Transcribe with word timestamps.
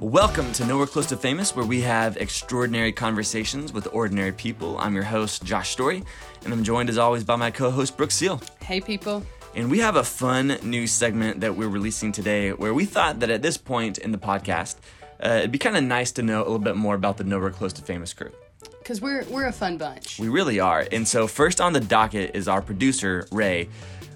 Welcome 0.00 0.50
to 0.52 0.64
Nowhere 0.64 0.86
Close 0.86 1.04
to 1.08 1.16
Famous, 1.18 1.54
where 1.54 1.66
we 1.66 1.82
have 1.82 2.16
extraordinary 2.16 2.90
conversations 2.90 3.70
with 3.70 3.86
ordinary 3.92 4.32
people. 4.32 4.78
I'm 4.78 4.94
your 4.94 5.04
host, 5.04 5.44
Josh 5.44 5.68
Story, 5.68 6.02
and 6.42 6.54
I'm 6.54 6.64
joined 6.64 6.88
as 6.88 6.96
always 6.96 7.22
by 7.22 7.36
my 7.36 7.50
co 7.50 7.70
host, 7.70 7.98
Brooke 7.98 8.10
Seal. 8.10 8.40
Hey, 8.62 8.80
people. 8.80 9.22
And 9.54 9.70
we 9.70 9.78
have 9.80 9.96
a 9.96 10.02
fun 10.02 10.56
new 10.62 10.86
segment 10.86 11.40
that 11.42 11.54
we're 11.54 11.68
releasing 11.68 12.12
today 12.12 12.50
where 12.52 12.72
we 12.72 12.86
thought 12.86 13.20
that 13.20 13.28
at 13.28 13.42
this 13.42 13.58
point 13.58 13.98
in 13.98 14.10
the 14.10 14.16
podcast, 14.16 14.76
uh, 15.22 15.34
it'd 15.40 15.52
be 15.52 15.58
kind 15.58 15.76
of 15.76 15.84
nice 15.84 16.12
to 16.12 16.22
know 16.22 16.38
a 16.38 16.44
little 16.44 16.58
bit 16.58 16.76
more 16.76 16.94
about 16.94 17.18
the 17.18 17.24
Nowhere 17.24 17.50
Close 17.50 17.74
to 17.74 17.82
Famous 17.82 18.14
crew. 18.14 18.32
Because 18.78 19.02
we're, 19.02 19.24
we're 19.24 19.48
a 19.48 19.52
fun 19.52 19.76
bunch. 19.76 20.18
We 20.18 20.30
really 20.30 20.60
are. 20.60 20.86
And 20.90 21.06
so, 21.06 21.26
first 21.26 21.60
on 21.60 21.74
the 21.74 21.80
docket 21.80 22.30
is 22.34 22.48
our 22.48 22.62
producer, 22.62 23.28
Ray, 23.30 23.68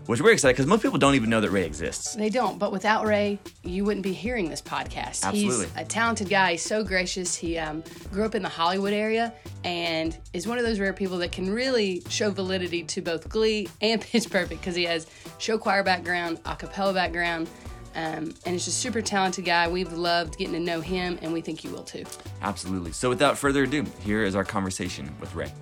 which 0.06 0.20
we're 0.20 0.32
excited 0.32 0.54
because 0.54 0.66
most 0.66 0.82
people 0.82 0.98
don't 0.98 1.14
even 1.14 1.30
know 1.30 1.40
that 1.40 1.50
Ray 1.50 1.64
exists. 1.64 2.14
They 2.14 2.28
don't, 2.28 2.58
but 2.58 2.72
without 2.72 3.06
Ray, 3.06 3.38
you 3.62 3.84
wouldn't 3.84 4.04
be 4.04 4.12
hearing 4.12 4.48
this 4.50 4.60
podcast. 4.60 5.24
Absolutely. 5.24 5.66
He's 5.66 5.76
a 5.76 5.84
talented 5.84 6.28
guy. 6.28 6.52
He's 6.52 6.62
so 6.62 6.84
gracious. 6.84 7.34
He 7.34 7.58
um, 7.58 7.82
grew 8.12 8.24
up 8.24 8.34
in 8.34 8.42
the 8.42 8.48
Hollywood 8.48 8.92
area 8.92 9.32
and 9.64 10.16
is 10.32 10.46
one 10.46 10.58
of 10.58 10.64
those 10.64 10.78
rare 10.78 10.92
people 10.92 11.18
that 11.18 11.32
can 11.32 11.50
really 11.50 12.02
show 12.08 12.30
validity 12.30 12.82
to 12.82 13.00
both 13.00 13.28
Glee 13.28 13.68
and 13.80 14.00
Pitch 14.00 14.30
Perfect 14.30 14.60
because 14.60 14.74
he 14.74 14.84
has 14.84 15.06
show 15.38 15.58
choir 15.58 15.82
background, 15.82 16.40
a 16.44 16.54
cappella 16.56 16.92
background, 16.92 17.48
um, 17.94 18.34
and 18.44 18.52
he's 18.52 18.64
just 18.64 18.78
super 18.78 19.00
talented 19.00 19.44
guy. 19.44 19.68
We've 19.68 19.92
loved 19.92 20.36
getting 20.36 20.54
to 20.54 20.60
know 20.60 20.80
him, 20.80 21.18
and 21.22 21.32
we 21.32 21.40
think 21.40 21.64
you 21.64 21.70
will 21.70 21.84
too. 21.84 22.04
Absolutely. 22.42 22.92
So, 22.92 23.08
without 23.08 23.38
further 23.38 23.62
ado, 23.62 23.84
here 24.00 24.24
is 24.24 24.34
our 24.34 24.44
conversation 24.44 25.14
with 25.20 25.34
Ray. 25.34 25.52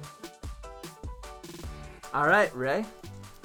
All 2.14 2.26
right, 2.26 2.54
Ray. 2.56 2.84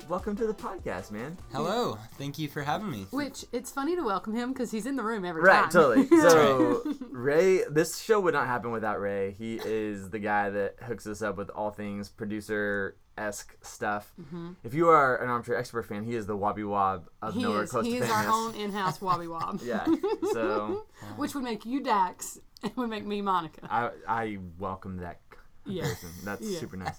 Welcome 0.10 0.38
to 0.38 0.48
the 0.48 0.54
podcast, 0.54 1.12
man. 1.12 1.38
Hello. 1.52 1.98
Thank 2.18 2.40
you 2.40 2.48
for 2.48 2.62
having 2.62 2.90
me. 2.90 3.08
Which 3.12 3.44
it's 3.52 3.72
funny 3.72 3.96
to 3.96 4.04
welcome 4.04 4.34
him 4.34 4.54
because 4.54 4.72
he's 4.72 4.86
in 4.86 4.96
the 4.96 5.04
room 5.04 5.26
every 5.26 5.42
time. 5.42 5.48
Right, 5.48 5.72
time. 5.72 5.72
totally. 5.72 6.08
So 6.30 6.84
Ray, 7.12 7.64
this 7.70 8.00
show 8.00 8.20
would 8.22 8.34
not 8.34 8.48
happen 8.48 8.72
without 8.72 9.02
Ray. 9.02 9.36
He 9.38 9.60
is 9.64 10.10
the 10.10 10.20
guy 10.20 10.50
that 10.50 10.76
hooks 10.82 11.08
us 11.08 11.22
up 11.22 11.36
with 11.38 11.50
all 11.50 11.72
things 11.72 12.08
producer 12.10 12.96
esque 13.18 13.58
stuff. 13.62 14.14
Mm-hmm. 14.22 14.52
If 14.64 14.74
you 14.74 14.88
are 14.90 15.18
an 15.22 15.30
armchair 15.30 15.58
expert 15.58 15.84
fan, 15.84 16.04
he 16.04 16.16
is 16.16 16.26
the 16.26 16.38
Wobby 16.38 16.66
Wob 16.68 17.10
of 17.22 17.34
he 17.34 17.42
nowhere 17.44 17.64
is. 17.64 17.72
close 17.72 17.86
He 17.86 17.98
to 17.98 18.04
is 18.06 18.10
our 18.10 18.24
famous. 18.24 18.36
own 18.36 18.56
in-house 18.56 19.00
Wobby 19.00 19.28
Wob. 19.28 19.62
Yeah. 19.66 19.86
So 20.32 20.86
Which 21.18 21.36
would 21.36 21.44
make 21.44 21.66
you 21.66 21.84
Dax 21.84 22.40
and 22.64 22.74
would 22.78 22.90
make 22.90 23.06
me 23.06 23.22
Monica. 23.22 23.62
I 23.70 23.90
I 24.08 24.38
welcome 24.58 24.98
that 24.98 25.20
Yeah. 25.66 25.82
comparison. 25.84 26.10
That's 26.24 26.42
Yeah. 26.50 26.60
super 26.60 26.78
nice. 26.78 26.96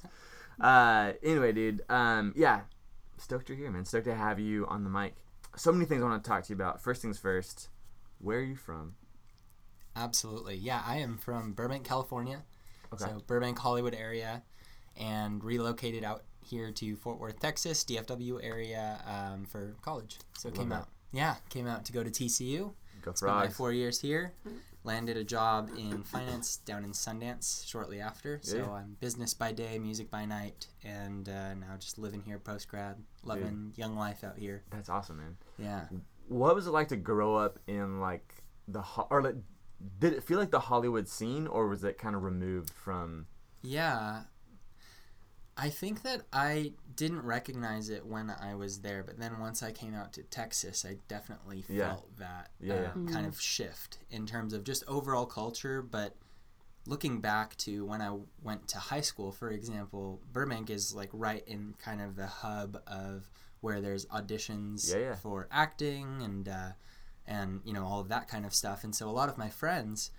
Uh, 0.61 1.13
anyway, 1.23 1.53
dude. 1.53 1.83
Um, 1.89 2.35
yeah. 2.37 2.63
Stoked 3.19 3.49
you're 3.49 3.59
here, 3.59 3.71
man. 3.71 3.85
Stoked 3.85 4.07
to 4.07 4.15
have 4.15 4.39
you 4.39 4.67
on 4.67 4.85
the 4.85 4.91
mic. 4.91 5.15
So 5.57 5.73
many 5.73 5.85
things 5.85 6.03
I 6.03 6.07
want 6.07 6.23
to 6.23 6.29
talk 6.29 6.45
to 6.45 6.51
you 6.51 6.57
about. 6.57 6.83
First 6.83 7.03
things 7.03 7.19
first. 7.19 7.69
Where 8.21 8.39
are 8.39 8.43
you 8.43 8.57
from? 8.57 8.95
Absolutely. 9.97 10.57
Yeah, 10.57 10.83
I 10.87 10.97
am 10.99 11.19
from 11.19 11.53
Burbank, 11.53 11.85
California. 11.85 12.43
Okay. 12.93 13.05
So 13.05 13.23
Burbank, 13.27 13.59
Hollywood 13.59 13.95
area, 13.95 14.43
and 14.97 15.43
relocated 15.43 16.05
out 16.05 16.23
here 16.41 16.71
to 16.73 16.97
Fort 16.97 17.19
Worth, 17.19 17.41
Texas, 17.41 17.85
DFW 17.85 18.43
area 18.43 19.01
um, 19.07 19.45
for 19.45 19.75
college. 19.83 20.19
So 20.37 20.51
came 20.51 20.71
that. 20.71 20.83
out. 20.83 20.89
Yeah, 21.13 21.37
came 21.51 21.67
out 21.67 21.85
to 21.87 21.93
go 21.93 22.03
to 22.03 22.11
TCU. 22.11 22.73
Go 23.03 23.13
Spent 23.15 23.35
my 23.35 23.49
four 23.49 23.73
years 23.73 24.01
here. 24.01 24.33
Landed 24.89 25.19
a 25.19 25.25
job 25.25 25.69
in 25.77 26.03
finance 26.03 26.57
down 26.57 26.83
in 26.83 26.93
Sundance 26.93 27.67
shortly 27.69 28.01
after. 28.01 28.41
So 28.43 28.57
Yeah. 28.57 28.71
I'm 28.71 28.97
business 29.01 29.35
by 29.35 29.53
day, 29.53 29.79
music 29.79 30.11
by 30.11 30.25
night, 30.25 30.67
and 30.83 31.29
uh, 31.29 31.53
now 31.55 31.77
just 31.79 31.99
living 31.99 32.23
here 32.23 32.39
post 32.39 32.69
grad, 32.69 32.97
loving 33.23 33.75
young 33.77 33.95
life 33.97 34.25
out 34.25 34.39
here. 34.39 34.63
That's 34.71 34.89
awesome, 34.89 35.19
man. 35.19 35.37
Yeah. 35.59 35.85
what 36.29 36.55
was 36.55 36.67
it 36.67 36.71
like 36.71 36.89
to 36.89 36.97
grow 36.97 37.37
up 37.37 37.59
in 37.67 38.01
like 38.01 38.33
the 38.67 38.81
ho- 38.81 39.07
or 39.11 39.23
like 39.23 39.37
did 39.99 40.13
it 40.15 40.23
feel 40.23 40.39
like 40.39 40.51
the 40.51 40.61
Hollywood 40.61 41.07
scene 41.07 41.47
or 41.47 41.69
was 41.69 41.85
it 41.85 41.99
kind 41.99 42.17
of 42.17 42.23
removed 42.23 42.71
from 42.71 43.27
Yeah. 43.63 44.23
I 45.57 45.69
think 45.71 46.03
that 46.03 46.23
I 46.33 46.73
didn't 46.99 47.23
recognize 47.23 47.89
it 47.91 48.05
when 48.05 48.29
I 48.29 48.57
was 48.57 48.81
there, 48.81 49.05
but 49.05 49.19
then 49.21 49.39
once 49.39 49.63
I 49.63 49.71
came 49.71 49.95
out 49.95 50.13
to 50.15 50.25
Texas, 50.25 50.85
I 50.85 50.97
definitely 51.07 51.65
Yeah. 51.69 51.95
felt 51.95 52.17
that 52.19 52.51
Yeah, 52.61 52.75
uh, 52.75 52.81
yeah. 52.83 53.13
kind 53.13 53.25
of 53.25 53.41
shift 53.41 53.99
in 54.11 54.27
terms 54.27 54.53
of 54.53 54.65
just 54.65 54.83
overall 54.89 55.25
culture. 55.25 55.81
But 55.81 56.17
looking 56.87 57.21
back 57.21 57.57
to 57.59 57.87
when 57.87 58.03
I 58.03 58.19
went 58.43 58.67
to 58.69 58.79
high 58.79 59.01
school, 59.03 59.31
for 59.31 59.49
example, 59.51 60.21
Burbank 60.33 60.71
is 60.71 60.93
like 60.93 61.11
right 61.13 61.47
in 61.47 61.75
kind 61.79 62.01
of 62.01 62.17
the 62.17 62.27
hub 62.27 62.83
of 62.89 63.31
where 63.61 63.81
there's 63.81 64.05
auditions 64.07 64.93
Yeah, 64.93 64.99
yeah. 65.01 65.15
for 65.15 65.47
acting 65.53 66.21
and 66.23 66.49
uh, 66.49 66.73
and 67.29 67.61
you 67.65 67.73
know 67.73 67.85
all 67.85 68.01
of 68.01 68.09
that 68.09 68.27
kind 68.27 68.45
of 68.45 68.53
stuff. 68.55 68.83
And 68.83 68.93
so 68.95 69.09
a 69.09 69.13
lot 69.13 69.29
of 69.29 69.39
my 69.39 69.49
friends 69.51 70.11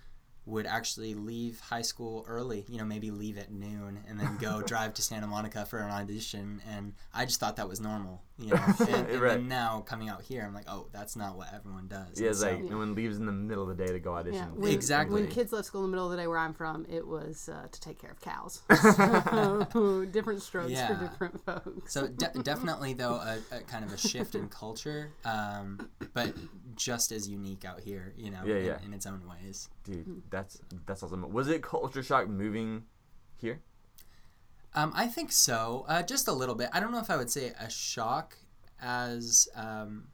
would 0.50 0.66
actually 0.66 1.14
leave 1.14 1.60
high 1.60 1.82
school 1.82 2.24
early, 2.28 2.64
you 2.68 2.78
know, 2.78 2.84
maybe 2.84 3.10
leave 3.10 3.38
at 3.38 3.52
noon 3.52 4.00
and 4.08 4.18
then 4.18 4.36
go 4.38 4.60
drive 4.66 4.94
to 4.94 5.02
Santa 5.02 5.26
Monica 5.26 5.64
for 5.64 5.78
an 5.78 5.90
audition. 5.90 6.60
And 6.68 6.94
I 7.14 7.24
just 7.24 7.40
thought 7.40 7.56
that 7.56 7.68
was 7.68 7.80
normal, 7.80 8.22
you 8.40 8.50
know. 8.54 8.60
And, 8.80 8.88
and 9.08 9.20
Right. 9.20 9.34
then 9.34 9.48
now 9.48 9.80
coming 9.86 10.08
out 10.08 10.22
here, 10.22 10.42
I'm 10.46 10.54
like, 10.54 10.64
oh, 10.68 10.86
that's 10.92 11.14
not 11.16 11.36
what 11.36 11.48
everyone 11.54 11.86
does. 11.88 12.20
yeah 12.20 12.30
it's 12.30 12.40
so- 12.40 12.50
like 12.50 12.64
no 12.64 12.78
one 12.78 12.94
leaves 12.94 13.16
in 13.18 13.26
the 13.26 13.32
middle 13.32 13.68
of 13.68 13.76
the 13.76 13.84
day 13.84 13.92
to 13.92 13.98
go 13.98 14.14
audition 14.14 14.38
Yeah, 14.38 14.46
when, 14.54 14.72
Exactly. 14.72 15.22
When 15.22 15.30
kids 15.30 15.52
left 15.52 15.66
school 15.66 15.84
in 15.84 15.90
the 15.90 15.96
middle 15.96 16.06
of 16.06 16.12
the 16.12 16.16
day 16.16 16.26
where 16.26 16.38
I'm 16.38 16.54
from, 16.54 16.86
it 16.88 17.06
was 17.06 17.48
uh, 17.48 17.66
to 17.70 17.80
take 17.80 17.98
care 17.98 18.10
of 18.10 18.20
cows. 18.20 18.62
So, 18.82 20.04
different 20.12 20.42
strokes 20.42 20.70
Yeah. 20.70 20.88
for 20.96 21.04
different 21.04 21.44
folks. 21.44 21.92
So 21.92 22.08
de- 22.08 22.42
definitely 22.42 22.94
though 22.94 23.14
a, 23.14 23.38
a 23.52 23.60
kind 23.60 23.84
of 23.84 23.92
a 23.92 23.98
shift 23.98 24.34
in 24.34 24.48
culture, 24.48 25.12
um, 25.24 25.88
but 26.14 26.34
just 26.76 27.12
as 27.12 27.28
unique 27.28 27.64
out 27.64 27.80
here, 27.80 28.14
you 28.16 28.30
know, 28.30 28.40
Yeah, 28.44 28.54
in, 28.56 28.64
yeah. 28.64 28.78
in 28.84 28.94
its 28.94 29.06
own 29.06 29.22
ways. 29.28 29.68
dude 29.84 30.22
that's 30.30 30.60
that's 30.86 31.02
awesome 31.02 31.30
was 31.32 31.48
it 31.48 31.62
culture 31.62 32.02
shock 32.02 32.28
moving 32.28 32.84
here 33.36 33.60
Um, 34.74 34.92
I 34.94 35.06
think 35.06 35.32
so, 35.32 35.84
uh, 35.88 36.02
just 36.02 36.28
a 36.28 36.32
little 36.32 36.54
bit. 36.54 36.68
I 36.72 36.80
don't 36.80 36.92
know 36.92 37.00
if 37.00 37.10
I 37.10 37.16
would 37.16 37.30
say 37.30 37.52
a 37.58 37.68
shock, 37.68 38.36
as 38.80 39.48
um, 39.54 40.08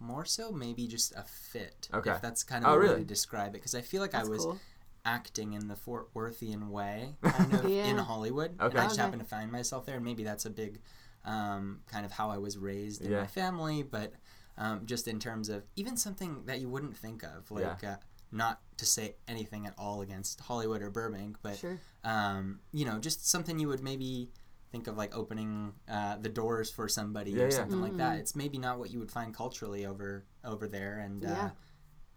more 0.00 0.24
so 0.24 0.50
maybe 0.50 0.86
just 0.86 1.12
a 1.14 1.22
fit. 1.24 1.88
Okay. 1.92 2.10
If 2.10 2.20
that's 2.22 2.42
kind 2.42 2.64
of 2.64 2.70
Oh, 2.70 2.74
a 2.74 2.78
way 2.78 2.82
really? 2.82 2.98
to 3.00 3.04
describe 3.04 3.50
it, 3.50 3.58
because 3.58 3.74
I 3.74 3.82
feel 3.82 4.00
like 4.00 4.12
That's 4.12 4.28
I 4.28 4.30
was 4.30 4.44
cool. 4.44 4.58
acting 5.04 5.52
in 5.52 5.68
the 5.68 5.76
Fort 5.76 6.08
Worthian 6.14 6.70
way, 6.70 7.16
kind 7.22 7.52
of 7.52 7.66
Yeah. 7.70 7.90
in 7.90 7.98
Hollywood. 7.98 8.52
Okay. 8.60 8.70
And 8.70 8.78
I 8.78 8.84
just 8.84 8.94
Okay. 8.94 9.02
happened 9.02 9.22
to 9.22 9.28
find 9.28 9.52
myself 9.52 9.84
there, 9.84 9.96
and 9.96 10.04
maybe 10.04 10.24
that's 10.24 10.46
a 10.46 10.50
big 10.50 10.80
um, 11.24 11.80
kind 11.86 12.04
of 12.06 12.12
how 12.12 12.30
I 12.30 12.38
was 12.38 12.56
raised 12.58 13.02
in 13.02 13.12
Yeah. 13.12 13.20
my 13.20 13.26
family, 13.26 13.82
but 13.82 14.14
um, 14.58 14.86
just 14.86 15.06
in 15.06 15.18
terms 15.18 15.48
of 15.48 15.64
even 15.76 15.96
something 15.96 16.44
that 16.46 16.60
you 16.60 16.68
wouldn't 16.68 16.96
think 16.96 17.22
of, 17.22 17.50
like 17.50 17.84
uh, 17.84 17.96
not 18.30 18.60
to 18.82 18.86
say 18.86 19.14
anything 19.28 19.66
at 19.66 19.74
all 19.78 20.02
against 20.02 20.40
Hollywood 20.40 20.82
or 20.82 20.90
Burbank, 20.90 21.36
but 21.40 21.56
Sure. 21.56 21.78
um, 22.04 22.60
you 22.72 22.84
know, 22.84 22.98
just 22.98 23.28
something 23.28 23.58
you 23.58 23.68
would 23.68 23.82
maybe 23.82 24.30
think 24.72 24.86
of 24.88 24.96
like 24.96 25.14
opening 25.16 25.72
uh, 25.88 26.16
the 26.16 26.28
doors 26.28 26.70
for 26.70 26.88
somebody 26.88 27.30
Yeah, 27.30 27.44
or 27.44 27.48
yeah. 27.50 27.56
something 27.56 27.80
like 27.80 27.96
that. 27.98 28.18
It's 28.18 28.34
maybe 28.34 28.58
not 28.58 28.78
what 28.78 28.90
you 28.90 28.98
would 28.98 29.10
find 29.12 29.32
culturally 29.34 29.86
over 29.86 30.24
over 30.44 30.66
there, 30.66 30.98
and 30.98 31.24
uh, 31.24 31.50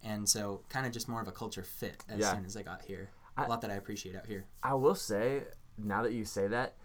and 0.04 0.28
so 0.28 0.62
kind 0.70 0.86
of 0.86 0.92
just 0.92 1.08
more 1.08 1.22
of 1.22 1.28
a 1.28 1.32
culture 1.32 1.64
fit 1.64 2.04
as 2.10 2.20
Yeah. 2.20 2.34
soon 2.34 2.46
as 2.46 2.58
I 2.58 2.64
got 2.64 2.82
here. 2.82 3.10
I- 3.38 3.46
a 3.46 3.48
lot 3.50 3.62
that 3.62 3.70
I 3.72 3.76
appreciate 3.76 4.16
out 4.16 4.26
here. 4.26 4.46
I 4.64 4.74
will 4.74 4.96
say 4.96 5.44
now 5.78 6.02
that 6.04 6.14
you 6.14 6.26
say 6.26 6.48
that 6.48 6.76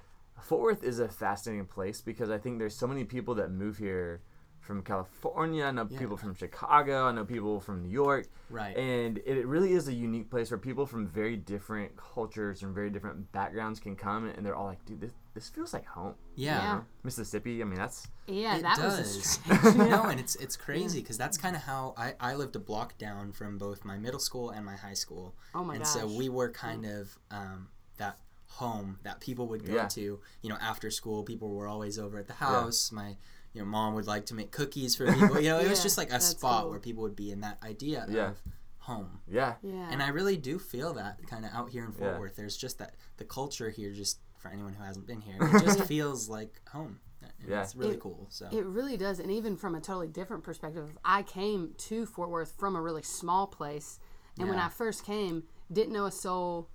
Fort 0.43 0.61
Worth 0.63 0.83
is 0.83 0.99
a 0.99 1.09
fascinating 1.09 1.67
place 1.67 2.01
because 2.03 2.29
I 2.31 2.39
think 2.39 2.59
there's 2.59 2.77
so 2.77 2.87
many 2.87 3.05
people 3.05 3.35
that 3.37 3.51
move 3.51 3.79
here 3.79 4.23
from 4.71 4.83
California. 4.85 5.65
I 5.65 5.73
know 5.73 5.85
Yeah. 5.91 5.99
people 5.99 6.17
from 6.17 6.33
Chicago. 6.37 7.07
I 7.09 7.13
know 7.13 7.25
people 7.25 7.59
from 7.61 7.83
New 7.83 7.89
York. 7.91 8.27
Right. 8.49 8.77
And 8.77 9.19
it 9.27 9.45
really 9.47 9.73
is 9.73 9.89
a 9.89 9.93
unique 9.93 10.31
place 10.31 10.49
where 10.53 10.59
people 10.59 10.87
from 10.87 11.09
very 11.09 11.37
different 11.37 11.97
cultures 11.97 12.63
and 12.63 12.73
very 12.73 12.89
different 12.89 13.33
backgrounds 13.33 13.81
can 13.81 13.97
come 13.97 14.27
and 14.27 14.47
they're 14.47 14.55
all 14.55 14.67
like, 14.67 14.85
dude, 14.85 15.01
this, 15.01 15.11
this 15.35 15.49
feels 15.49 15.73
like 15.73 15.87
home. 15.87 16.15
yeah. 16.37 16.63
Yeah. 16.63 16.81
Mississippi, 17.03 17.61
I 17.63 17.65
mean, 17.65 17.79
that's. 17.79 18.07
Yeah, 18.29 18.57
It 18.59 18.63
that 18.63 18.79
was 18.79 18.95
a 18.95 19.03
does. 19.03 19.25
stretch. 19.25 19.75
no, 19.77 20.05
and 20.05 20.21
it's 20.21 20.37
it's 20.37 20.57
crazy 20.57 21.01
because 21.01 21.19
that's 21.19 21.37
kind 21.37 21.57
of 21.57 21.63
how 21.63 21.95
I, 21.97 22.15
I 22.21 22.35
lived 22.37 22.55
a 22.55 22.61
block 22.61 22.97
down 22.97 23.33
from 23.33 23.59
both 23.59 23.85
my 23.85 23.99
middle 23.99 24.21
school 24.21 24.51
and 24.51 24.65
my 24.65 24.77
high 24.77 24.95
school. 24.95 25.35
Oh 25.53 25.65
my 25.65 25.75
and 25.75 25.83
gosh. 25.83 25.93
so 25.95 26.07
we 26.07 26.29
were 26.29 26.51
kind 26.51 26.85
of 26.87 27.19
um, 27.33 27.69
that 27.99 28.19
home 28.47 28.99
that 29.03 29.21
people 29.21 29.47
would 29.49 29.65
go 29.67 29.75
Yeah. 29.75 29.89
to. 29.89 30.21
You 30.43 30.49
know, 30.51 30.59
after 30.61 30.91
school, 30.93 31.25
people 31.25 31.51
were 31.57 31.67
always 31.67 31.99
over 31.99 32.19
at 32.19 32.29
the 32.29 32.35
house. 32.35 32.93
My 32.93 33.17
you 33.53 33.61
know 33.61 33.67
mom 33.67 33.95
would 33.95 34.07
like 34.07 34.27
to 34.27 34.35
make 34.35 34.51
cookies 34.53 34.95
for 34.97 35.07
people. 35.13 35.41
You 35.41 35.51
know, 35.51 35.59
it 35.61 35.69
was 35.69 35.83
just 35.83 35.99
like 35.99 36.11
a 36.13 36.21
spot 36.21 36.63
cool. 36.63 36.71
where 36.71 36.81
people 36.81 37.03
would 37.03 37.17
be 37.17 37.31
in 37.33 37.41
that 37.41 37.59
idea 37.63 38.07
Yeah. 38.09 38.29
of 38.31 38.43
home. 38.79 39.21
Yeah. 39.29 39.55
yeah. 39.63 39.89
And 39.91 40.03
I 40.03 40.09
really 40.09 40.37
do 40.37 40.59
feel 40.59 40.95
that 40.95 41.27
kind 41.29 41.45
of 41.45 41.51
out 41.53 41.71
here 41.71 41.85
in 41.85 41.93
Fort 41.93 42.15
Yeah. 42.15 42.19
Worth. 42.21 42.37
There's 42.37 42.57
just 42.57 42.79
that 42.79 42.95
the 43.19 43.25
culture 43.25 43.71
here, 43.71 43.93
just 43.93 44.19
for 44.39 44.49
anyone 44.51 44.73
who 44.73 44.83
hasn't 44.83 45.07
been 45.07 45.21
here, 45.21 45.37
it 45.41 45.65
just 45.65 45.85
feels 45.85 46.29
like 46.29 46.61
home. 46.73 46.99
And 47.23 47.31
Yeah. 47.49 47.63
It's 47.63 47.75
really 47.77 47.95
It- 47.95 48.01
cool. 48.01 48.27
So 48.31 48.49
It 48.51 48.65
really 48.65 48.97
does, 48.97 49.19
and 49.21 49.31
even 49.31 49.57
from 49.57 49.75
a 49.75 49.81
totally 49.81 50.09
different 50.09 50.43
perspective, 50.45 50.97
I 51.05 51.23
came 51.23 51.75
to 51.89 52.07
Fort 52.07 52.31
Worth 52.31 52.55
from 52.59 52.75
a 52.77 52.81
really 52.81 53.03
small 53.03 53.47
place, 53.47 53.99
and 54.39 54.49
when 54.49 54.59
I 54.59 54.69
first 54.71 55.05
came, 55.05 55.43
didn't 55.71 55.93
know 55.93 56.07
a 56.07 56.11
soul. 56.13 56.69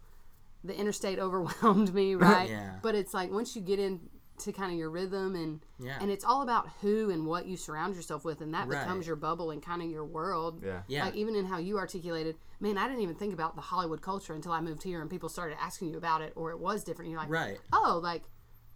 The 0.63 0.75
interstate 0.75 1.19
overwhelmed 1.25 1.93
me, 1.93 2.15
right? 2.15 2.49
Yeah. 2.49 2.75
But 2.83 2.93
it's 2.95 3.13
like 3.13 3.31
once 3.31 3.55
you 3.55 3.61
get 3.61 3.79
in 3.79 3.99
to 4.39 4.51
kind 4.51 4.71
of 4.71 4.77
your 4.77 4.89
rhythm 4.89 5.35
and 5.35 5.61
Yeah. 5.79 5.97
and 6.01 6.11
it's 6.11 6.25
all 6.25 6.41
about 6.41 6.67
who 6.81 7.09
and 7.09 7.25
what 7.25 7.45
you 7.45 7.55
surround 7.57 7.95
yourself 7.95 8.25
with 8.25 8.41
and 8.41 8.53
that 8.53 8.67
Right. 8.67 8.79
becomes 8.83 9.07
your 9.07 9.15
bubble 9.15 9.51
and 9.51 9.61
kind 9.63 9.81
of 9.81 9.89
your 9.89 10.03
world 10.05 10.61
Yeah. 10.63 10.81
Yeah. 10.87 11.05
like 11.05 11.15
even 11.15 11.35
in 11.35 11.45
how 11.45 11.57
you 11.57 11.77
articulated 11.77 12.35
man 12.59 12.77
i 12.77 12.87
didn't 12.87 13.01
even 13.01 13.15
think 13.15 13.33
about 13.33 13.55
the 13.55 13.61
hollywood 13.61 14.01
culture 14.01 14.33
until 14.33 14.51
i 14.51 14.59
moved 14.59 14.83
here 14.83 14.99
and 15.01 15.09
people 15.09 15.29
started 15.29 15.57
asking 15.61 15.89
you 15.91 15.97
about 15.97 16.21
it 16.21 16.33
or 16.35 16.51
it 16.51 16.59
was 16.59 16.83
different 16.83 17.11
you're 17.11 17.19
like 17.19 17.29
Right. 17.29 17.57
oh 17.71 17.99
like 18.03 18.23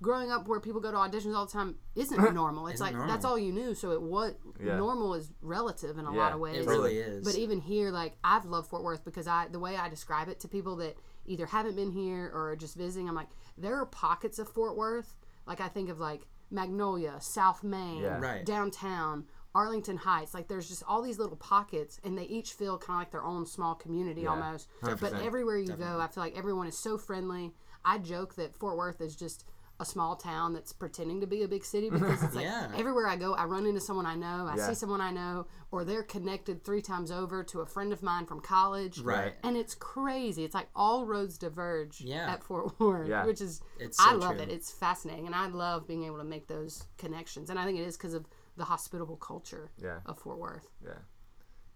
growing 0.01 0.31
up 0.31 0.47
where 0.47 0.61
people 0.61 0.79
go 0.79 0.91
to 0.91 0.97
auditions 0.97 1.35
all 1.35 1.45
the 1.45 1.51
time 1.51 1.75
isn't 1.95 2.33
normal 2.33 2.67
it's 2.67 2.75
Isn't 2.75 2.85
like 2.85 2.93
normal. 2.95 3.11
that's 3.13 3.25
all 3.25 3.37
you 3.37 3.51
knew 3.51 3.73
so 3.75 3.91
it 3.91 4.01
was 4.01 4.33
Yeah. 4.63 4.77
normal 4.77 5.13
is 5.15 5.29
relative 5.41 5.97
in 5.97 6.05
a 6.05 6.13
Yeah, 6.13 6.17
lot 6.19 6.31
of 6.33 6.39
ways 6.39 6.55
It 6.65 6.69
really 6.69 6.97
is. 6.99 7.25
but 7.25 7.35
even 7.35 7.59
here, 7.59 7.91
like 7.91 8.17
I've 8.23 8.45
loved 8.45 8.69
Fort 8.69 8.83
Worth 8.83 9.03
because 9.03 9.27
I 9.27 9.47
the 9.49 9.59
way 9.59 9.75
I 9.75 9.89
describe 9.89 10.29
it 10.29 10.39
to 10.41 10.47
people 10.47 10.77
that 10.77 10.95
either 11.25 11.45
haven't 11.47 11.75
been 11.75 11.91
here 11.91 12.31
or 12.33 12.51
are 12.51 12.55
just 12.55 12.75
visiting, 12.75 13.07
I'm 13.09 13.13
like, 13.13 13.27
there 13.57 13.75
are 13.75 13.85
pockets 13.85 14.39
of 14.39 14.47
Fort 14.49 14.75
Worth. 14.77 15.15
Like 15.49 15.59
I 15.59 15.67
think 15.67 15.89
of 15.89 15.99
like 15.99 16.27
Magnolia, 16.51 17.17
South 17.19 17.63
Main, 17.63 18.01
Yeah. 18.03 18.19
Right. 18.19 18.45
downtown, 18.45 19.25
Arlington 19.55 19.97
Heights. 19.97 20.33
Like 20.33 20.47
there's 20.47 20.69
just 20.69 20.83
all 20.87 21.01
these 21.01 21.17
little 21.19 21.35
pockets, 21.35 21.99
and 22.03 22.17
they 22.17 22.23
each 22.25 22.53
feel 22.53 22.77
kind 22.77 22.97
of 22.97 23.01
like 23.01 23.11
their 23.11 23.23
own 23.25 23.45
small 23.45 23.75
community 23.75 24.21
Yeah, 24.21 24.29
almost. 24.29 24.69
But 24.81 24.99
100%. 24.99 25.25
everywhere 25.25 25.57
you 25.57 25.73
go, 25.73 25.99
I 25.99 26.07
feel 26.07 26.23
like 26.23 26.37
everyone 26.37 26.67
is 26.67 26.77
so 26.77 26.97
friendly. 26.97 27.51
I 27.83 27.97
joke 27.97 28.35
that 28.35 28.55
Fort 28.55 28.77
Worth 28.77 29.01
is 29.01 29.15
just 29.15 29.45
a 29.81 29.85
small 29.85 30.15
town 30.15 30.51
that's 30.53 30.73
pretending 30.73 31.21
to 31.21 31.27
be 31.27 31.43
a 31.43 31.47
big 31.47 31.63
city 31.63 31.89
because 31.89 32.21
it's 32.21 32.35
like 32.35 32.43
Yeah. 32.43 32.69
everywhere 32.75 33.07
I 33.07 33.15
go, 33.15 33.33
I 33.33 33.45
run 33.45 33.65
into 33.65 33.79
someone 33.79 34.05
I 34.05 34.15
know, 34.15 34.45
I 34.49 34.55
Yeah. 34.57 34.67
see 34.67 34.73
someone 34.75 34.99
I 34.99 35.11
know, 35.11 35.47
or 35.71 35.85
they're 35.85 36.03
connected 36.03 36.63
three 36.65 36.81
times 36.81 37.11
over 37.11 37.43
to 37.45 37.61
a 37.61 37.65
friend 37.65 37.93
of 37.93 38.03
mine 38.03 38.25
from 38.25 38.41
college. 38.41 38.99
Right. 38.99 39.35
And 39.43 39.55
it's 39.55 39.75
crazy. 39.75 40.43
It's 40.43 40.53
like 40.53 40.67
all 40.75 41.05
roads 41.05 41.37
diverge 41.37 42.01
Yeah. 42.01 42.29
at 42.29 42.43
Fort 42.43 42.77
Worth, 42.79 43.07
Yeah. 43.07 43.25
which 43.25 43.39
is 43.39 43.61
It's 43.79 43.97
I 43.99 44.13
love 44.13 44.33
true. 44.35 44.43
it. 44.43 44.49
It's 44.49 44.69
fascinating, 44.69 45.25
and 45.27 45.33
I 45.35 45.47
love 45.47 45.87
being 45.87 46.03
able 46.03 46.17
to 46.17 46.23
make 46.25 46.47
those 46.47 46.83
connections. 46.97 47.49
And 47.49 47.57
I 47.57 47.63
think 47.65 47.79
it 47.79 47.83
is 47.83 47.95
because 47.95 48.13
of 48.13 48.25
the 48.57 48.65
hospitable 48.65 49.15
culture 49.15 49.71
Yeah. 49.77 49.99
of 50.05 50.19
Fort 50.19 50.37
Worth. 50.39 50.67
Yeah. 50.83 50.91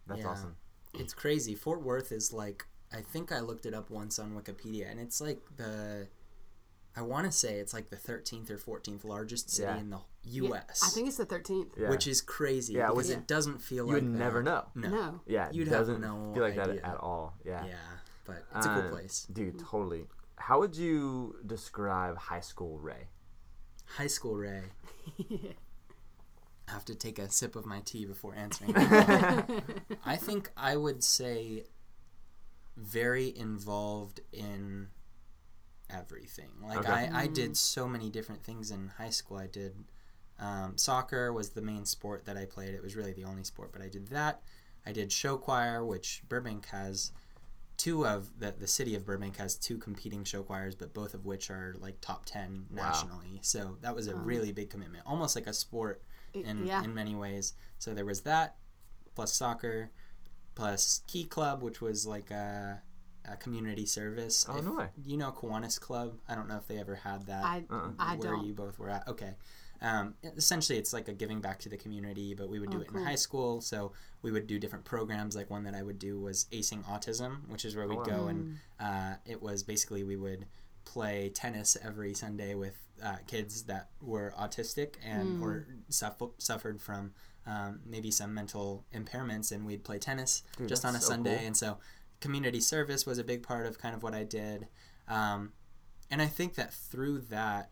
That's 0.07 0.19
Yeah. 0.21 0.27
awesome. 0.27 0.57
It's 0.93 1.13
crazy. 1.13 1.55
Fort 1.55 1.81
Worth 1.81 2.11
is 2.11 2.33
like 2.33 2.67
I 2.91 3.01
think 3.01 3.31
I 3.31 3.39
looked 3.39 3.65
it 3.65 3.73
up 3.73 3.89
once 3.89 4.19
on 4.19 4.35
Wikipedia, 4.39 4.91
and 4.91 4.99
it's 4.99 5.19
like 5.19 5.41
the 5.55 6.07
I 6.95 7.01
want 7.01 7.25
to 7.25 7.31
say 7.31 7.55
it's 7.55 7.73
like 7.73 7.89
the 7.89 7.95
13th 7.95 8.49
or 8.51 8.57
14th 8.57 9.03
largest 9.03 9.49
city 9.49 9.67
Yeah. 9.67 9.77
in 9.79 9.89
the 9.89 9.99
Yeah, 10.23 10.41
U.S. 10.49 10.81
I 10.83 10.89
think 10.89 11.07
it's 11.07 11.17
the 11.17 11.25
13th. 11.25 11.71
Yeah. 11.77 11.89
which 11.89 12.05
is 12.07 12.21
crazy. 12.21 12.73
Yeah, 12.73 12.89
because 12.89 13.09
which- 13.09 13.17
it 13.17 13.27
doesn't 13.27 13.59
feel 13.61 13.87
you 13.87 13.93
like 13.93 14.01
would 14.03 14.13
that. 14.13 14.17
never 14.19 14.43
know. 14.43 14.65
No. 14.75 14.89
No. 14.89 15.21
Yeah. 15.25 15.49
You'd 15.51 15.67
have 15.69 15.79
doesn't 15.79 16.01
no 16.01 16.31
feel 16.33 16.43
like 16.43 16.55
that 16.55 16.69
at 16.69 16.97
all. 16.97 17.33
Yeah. 17.43 17.65
Yeah, 17.65 17.73
but 18.25 18.45
it's 18.55 18.65
a 18.65 18.69
Um, 18.69 18.81
cool 18.81 18.89
place. 18.91 19.27
Dude, 19.33 19.59
totally. 19.59 20.05
How 20.37 20.59
would 20.59 20.75
you 20.75 21.35
describe 21.45 22.17
high 22.17 22.41
school 22.41 22.77
Ray? 22.79 23.07
High 23.85 24.07
school 24.07 24.35
Ray. 24.35 24.63
I 26.67 26.71
have 26.71 26.85
to 26.85 26.95
take 26.95 27.19
a 27.19 27.29
sip 27.29 27.55
of 27.55 27.65
my 27.65 27.81
tea 27.81 28.05
before 28.05 28.33
answering. 28.35 28.73
I 28.77 30.15
think 30.15 30.51
I 30.55 30.75
would 30.77 31.03
say 31.03 31.65
very 32.77 33.35
involved 33.37 34.21
in 34.31 34.72
everything. 36.03 36.49
Like 36.61 36.79
Okay. 36.79 36.91
I, 36.91 37.23
I 37.23 37.27
did 37.27 37.55
so 37.57 37.87
many 37.87 38.09
different 38.09 38.43
things 38.43 38.71
in 38.71 38.91
high 38.97 39.09
school. 39.09 39.37
I 39.37 39.47
did 39.47 39.73
um, 40.39 40.77
soccer 40.77 41.31
was 41.31 41.49
the 41.49 41.61
main 41.61 41.85
sport 41.85 42.25
that 42.25 42.37
I 42.37 42.45
played. 42.45 42.73
It 42.73 42.81
was 42.81 42.95
really 42.95 43.13
the 43.13 43.23
only 43.23 43.43
sport, 43.43 43.71
but 43.71 43.81
I 43.81 43.87
did 43.89 44.07
that. 44.07 44.41
I 44.85 44.91
did 44.91 45.11
show 45.11 45.37
choir, 45.37 45.85
which 45.85 46.23
Burbank 46.27 46.65
has 46.67 47.11
two 47.77 48.05
of 48.05 48.29
the 48.39 48.51
the 48.51 48.67
city 48.67 48.95
of 48.95 49.05
Burbank 49.05 49.37
has 49.37 49.55
two 49.55 49.77
competing 49.77 50.23
show 50.23 50.43
choirs, 50.43 50.75
but 50.75 50.93
both 50.93 51.13
of 51.13 51.25
which 51.25 51.49
are 51.49 51.75
like 51.79 52.01
top 52.01 52.25
ten 52.25 52.65
Wow. 52.71 52.83
nationally. 52.87 53.39
So 53.41 53.77
that 53.81 53.95
was 53.95 54.07
a 54.07 54.15
really 54.15 54.51
big 54.51 54.69
commitment, 54.69 55.03
almost 55.05 55.35
like 55.35 55.47
a 55.47 55.53
sport 55.53 56.01
in 56.33 56.65
yeah. 56.65 56.83
in 56.83 56.93
many 56.93 57.15
ways. 57.15 57.53
So 57.79 57.93
there 57.93 58.05
was 58.05 58.21
that, 58.21 58.55
plus 59.15 59.33
soccer, 59.33 59.91
plus 60.55 61.01
Key 61.07 61.23
Club, 61.25 61.61
which 61.63 61.79
was 61.81 62.05
like 62.05 62.31
a, 62.31 62.81
a 63.25 63.35
community 63.37 63.85
service. 63.85 64.45
Oh, 64.49 64.57
If- 64.57 64.65
no 64.65 64.75
way. 64.75 64.89
You 65.05 65.17
know 65.17 65.31
Kiwanis 65.31 65.79
Club? 65.79 66.17
I 66.27 66.35
don't 66.35 66.47
know 66.47 66.57
if 66.57 66.67
they 66.67 66.77
ever 66.77 66.95
had 66.95 67.25
that 67.27 67.43
I 67.43 67.63
Uh-uh. 67.69 67.91
I 67.99 68.15
where 68.17 68.31
don't. 68.31 68.45
you 68.45 68.53
both 68.53 68.77
were 68.79 68.89
at. 68.89 69.07
Okay. 69.07 69.35
Um, 69.81 70.15
essentially, 70.23 70.79
it's 70.79 70.93
like 70.93 71.09
a 71.09 71.13
giving 71.13 71.41
back 71.41 71.59
to 71.59 71.69
the 71.69 71.75
community, 71.77 72.33
but 72.33 72.47
we 72.49 72.59
would 72.59 72.69
do 72.69 72.77
Oh, 72.77 72.81
it 72.81 72.87
cool. 72.87 72.99
in 73.01 73.05
high 73.05 73.15
school. 73.15 73.59
So 73.59 73.91
we 74.21 74.31
would 74.31 74.47
do 74.47 74.57
different 74.57 74.85
programs. 74.85 75.35
Like 75.35 75.49
one 75.49 75.63
that 75.63 75.75
I 75.75 75.83
would 75.83 75.99
do 75.99 76.19
was 76.19 76.45
Acing 76.53 76.83
Autism, 76.85 77.49
which 77.49 77.65
is 77.65 77.75
where 77.75 77.87
we'd 77.87 77.97
wow. 77.97 78.03
go 78.03 78.27
and 78.27 78.57
uh, 78.79 79.15
it 79.25 79.41
was 79.41 79.61
basically 79.63 80.03
we 80.03 80.15
would 80.15 80.45
play 80.85 81.29
tennis 81.29 81.75
every 81.83 82.13
Sunday 82.13 82.55
with 82.55 82.75
uh, 83.03 83.17
kids 83.27 83.63
that 83.63 83.89
were 84.01 84.33
autistic 84.39 84.95
and 85.03 85.41
or 85.43 85.65
suffer- 85.89 86.27
suffered 86.37 86.81
from 86.81 87.13
um, 87.45 87.81
maybe 87.85 88.09
some 88.11 88.33
mental 88.33 88.85
impairments, 88.95 89.51
and 89.51 89.65
we'd 89.65 89.83
play 89.83 89.99
tennis 89.99 90.43
Dude, 90.57 90.69
just 90.69 90.85
on 90.85 90.91
a 90.91 90.93
that's 90.93 91.05
so 91.07 91.11
Sunday. 91.11 91.37
cool. 91.37 91.45
And 91.47 91.57
so 91.57 91.77
community 92.23 92.59
service 92.61 93.05
was 93.05 93.17
a 93.19 93.23
big 93.23 93.43
part 93.43 93.65
of 93.65 93.77
kind 93.77 93.93
of 93.95 94.01
what 94.03 94.13
I 94.13 94.23
did. 94.23 94.67
Um, 95.07 95.51
and 96.09 96.21
I 96.21 96.27
think 96.27 96.55
that 96.55 96.73
through 96.73 97.19
that, 97.29 97.69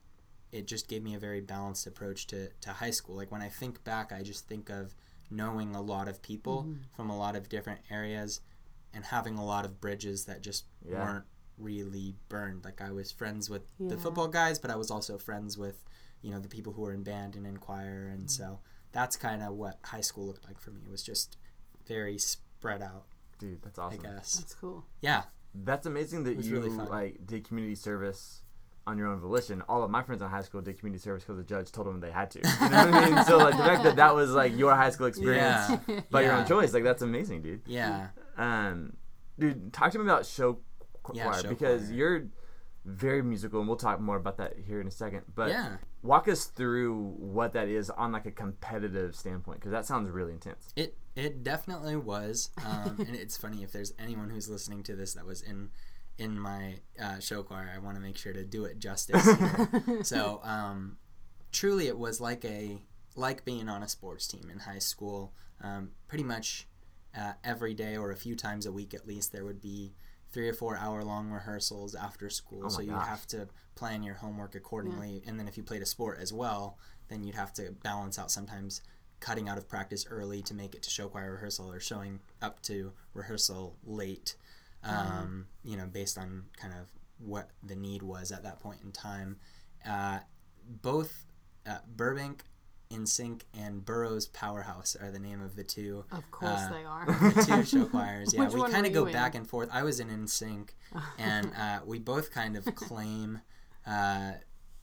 it 0.52 0.68
just 0.68 0.88
gave 0.90 1.02
me 1.02 1.14
a 1.16 1.20
very 1.20 1.42
balanced 1.42 1.88
approach 1.88 2.28
to, 2.28 2.50
to 2.66 2.70
high 2.72 2.92
school. 2.92 3.16
Like 3.16 3.32
when 3.32 3.42
I 3.42 3.50
think 3.50 3.84
back, 3.84 4.12
I 4.12 4.22
just 4.22 4.48
think 4.48 4.70
of 4.70 4.94
knowing 5.30 5.76
a 5.76 5.82
lot 5.82 6.08
of 6.10 6.22
people 6.22 6.68
from 6.96 7.10
a 7.10 7.18
lot 7.18 7.36
of 7.38 7.48
different 7.48 7.80
areas 7.90 8.42
and 8.94 9.06
having 9.06 9.38
a 9.38 9.46
lot 9.46 9.64
of 9.64 9.80
bridges 9.80 10.26
that 10.26 10.42
just 10.42 10.66
Yeah. 10.86 11.00
weren't 11.00 11.26
really 11.58 12.16
burned. 12.28 12.66
Like 12.66 12.82
I 12.82 12.92
was 12.92 13.12
friends 13.12 13.50
with 13.50 13.64
the 13.80 13.98
football 13.98 14.28
guys, 14.28 14.60
but 14.60 14.72
I 14.72 14.76
was 14.76 14.92
also 14.92 15.18
friends 15.18 15.58
with, 15.58 15.78
you 16.22 16.32
know, 16.32 16.40
the 16.40 16.50
people 16.50 16.74
who 16.74 16.82
were 16.82 16.94
in 16.94 17.04
band 17.04 17.36
and 17.38 17.46
in 17.48 17.58
choir. 17.58 18.10
And 18.14 18.30
so 18.30 18.60
that's 18.92 19.16
kind 19.16 19.42
of 19.42 19.54
what 19.54 19.80
high 19.86 20.02
school 20.02 20.26
looked 20.28 20.46
like 20.46 20.60
for 20.60 20.72
me. 20.72 20.82
It 20.86 20.92
was 20.92 21.04
just 21.04 21.38
very 21.88 22.18
spread 22.18 22.82
out, 22.82 23.06
Dude, 23.42 23.62
that's 23.62 23.78
I 23.80 23.84
awesome. 23.84 24.02
guess. 24.02 24.36
That's 24.38 24.54
cool. 24.56 24.86
Yeah. 25.02 25.24
That's 25.54 25.86
amazing 25.86 26.24
that 26.26 26.42
you 26.44 26.54
really 26.54 26.70
like 26.70 27.26
did 27.26 27.46
community 27.48 27.76
service 27.76 28.42
on 28.88 28.98
your 28.98 29.08
own 29.08 29.20
volition. 29.20 29.62
All 29.68 29.84
of 29.84 29.92
my 29.92 30.02
friends 30.04 30.22
in 30.22 30.30
high 30.30 30.42
school 30.44 30.62
did 30.62 30.78
community 30.80 31.02
service 31.04 31.24
because 31.24 31.38
the 31.38 31.44
judge 31.44 31.72
told 31.72 31.88
them 31.88 32.00
they 32.00 32.12
had 32.12 32.32
to. 32.32 32.40
You 32.40 32.70
know 32.70 32.86
what 32.86 32.94
I 32.94 33.10
mean? 33.10 33.26
So 33.26 33.38
like 33.38 33.58
the 33.58 33.64
fact 33.64 33.84
that 33.84 33.96
that 33.98 34.16
was 34.16 34.32
like 34.32 34.56
your 34.58 34.74
high 34.76 34.92
school 34.92 35.08
experience 35.08 35.72
Yeah. 35.88 36.00
by 36.10 36.22
your 36.22 36.34
own 36.34 36.46
choice, 36.48 36.74
like 36.74 36.84
that's 36.84 37.02
amazing, 37.02 37.42
dude. 37.42 37.62
Yeah. 37.66 38.08
Um, 38.38 38.94
dude, 39.38 39.74
talk 39.74 39.92
to 39.92 40.00
me 40.00 40.06
about 40.06 40.26
show 40.26 40.60
qu- 41.04 41.14
Yeah, 41.16 41.24
choir 41.26 41.42
show 41.42 41.50
because 41.50 41.86
choir. 41.88 41.94
you're 41.98 42.24
very 42.86 43.22
musical, 43.22 43.60
and 43.60 43.68
we'll 43.68 43.78
talk 43.78 44.00
more 44.00 44.18
about 44.18 44.38
that 44.38 44.56
here 44.66 44.82
in 44.82 44.88
a 44.88 44.92
second. 44.92 45.22
But 45.36 45.50
Yeah. 45.50 45.78
walk 46.02 46.28
us 46.28 46.46
through 46.46 47.16
what 47.20 47.54
that 47.54 47.68
is 47.68 47.90
on 47.92 48.12
like 48.12 48.26
a 48.26 48.32
competitive 48.32 49.16
standpoint 49.16 49.60
because 49.60 49.72
that 49.72 49.86
sounds 49.86 50.10
really 50.10 50.34
intense. 50.34 50.74
It 50.76 50.98
it 51.16 51.44
definitely 51.44 51.96
was, 51.98 52.50
um, 52.66 52.96
and 53.00 53.16
it's 53.16 53.38
funny 53.38 53.64
if 53.64 53.72
there's 53.72 53.94
anyone 54.00 54.30
who's 54.30 54.50
listening 54.50 54.82
to 54.84 54.96
this 54.96 55.14
that 55.14 55.26
was 55.26 55.42
in 55.42 55.70
in 56.18 56.40
my 56.40 56.80
uh, 57.02 57.20
show 57.20 57.42
choir, 57.44 57.72
I 57.74 57.80
want 57.80 57.96
to 57.96 58.02
make 58.02 58.18
sure 58.18 58.34
to 58.34 58.44
do 58.44 58.66
it 58.66 58.80
justice. 58.80 59.28
So 60.04 60.40
um, 60.44 60.98
truly, 61.52 61.88
it 61.88 61.98
was 61.98 62.20
like 62.22 62.44
a 62.46 62.82
like 63.16 63.44
being 63.46 63.68
on 63.70 63.84
a 63.84 63.88
sports 63.88 64.28
team 64.28 64.50
in 64.52 64.60
high 64.60 64.80
school. 64.80 65.34
Um, 65.62 65.92
pretty 66.08 66.24
much 66.24 66.68
uh, 67.16 67.34
every 67.44 67.74
day 67.74 67.96
or 67.98 68.12
a 68.12 68.16
few 68.16 68.36
times 68.36 68.66
a 68.66 68.72
week 68.72 68.94
at 68.94 69.06
least, 69.06 69.32
there 69.32 69.46
would 69.46 69.62
be 69.62 69.94
three 70.32 70.48
or 70.48 70.54
four 70.54 70.78
hour 70.78 71.04
long 71.04 71.30
rehearsals 71.30 71.96
after 71.96 72.30
school. 72.30 72.64
Oh 72.66 72.70
so 72.70 72.82
you'd 72.82 72.92
gosh. 72.92 73.08
have 73.08 73.28
to 73.28 73.48
plan 73.76 74.04
your 74.04 74.16
homework 74.16 74.56
accordingly, 74.56 75.24
and 75.28 75.40
then 75.40 75.48
if 75.48 75.58
you 75.58 75.64
played 75.64 75.82
a 75.82 75.86
sport 75.86 76.20
as 76.22 76.32
well, 76.32 76.78
then 77.10 77.24
you'd 77.24 77.36
have 77.36 77.54
to 77.54 77.72
balance 77.84 78.18
out 78.18 78.32
sometimes 78.32 78.82
cutting 79.20 79.48
out 79.48 79.58
of 79.58 79.70
practice 79.70 80.06
early 80.10 80.42
to 80.42 80.54
make 80.54 80.74
it 80.76 80.82
to 80.84 80.90
show 80.90 81.08
choir 81.08 81.32
rehearsal 81.32 81.72
or 81.72 81.80
showing 81.80 82.20
up 82.42 82.62
to 82.64 82.92
rehearsal 83.14 83.78
late 83.86 84.36
um, 84.84 85.46
you 85.64 85.78
know 85.78 85.86
based 85.86 86.18
on 86.18 86.44
kind 86.58 86.74
of 86.74 86.90
what 87.20 87.52
the 87.64 87.76
need 87.76 88.02
was 88.02 88.32
at 88.32 88.44
that 88.44 88.60
point 88.60 88.80
in 88.84 88.92
time 88.92 89.38
uh, 89.88 90.18
both 90.82 91.26
uh, 91.68 91.78
burbank 91.96 92.44
InSync 92.92 93.42
and 93.58 93.86
Burroughs 93.86 94.28
Powerhouse 94.28 94.96
are 95.02 95.10
the 95.12 95.20
name 95.20 95.42
of 95.42 95.56
the 95.56 95.64
two 95.64 96.04
Of 96.12 96.30
course 96.32 96.60
Uh, 96.62 96.70
they 96.70 96.84
are. 96.84 97.06
the 97.34 97.44
two 97.46 97.64
show 97.64 97.86
choirs. 97.90 98.34
Yeah, 98.34 98.42
Which 98.46 98.54
we 98.54 98.72
kind 98.72 98.86
of 98.86 98.94
go 98.94 99.06
in? 99.08 99.14
back 99.14 99.36
and 99.36 99.48
forth. 99.48 99.70
I 99.72 99.84
was 99.84 100.00
in 100.00 100.10
InSync, 100.10 100.70
and 101.18 101.52
uh, 101.58 101.80
we 101.86 102.00
both 102.00 102.32
kind 102.32 102.56
of 102.58 102.66
claim 102.76 103.42
uh, 103.88 104.34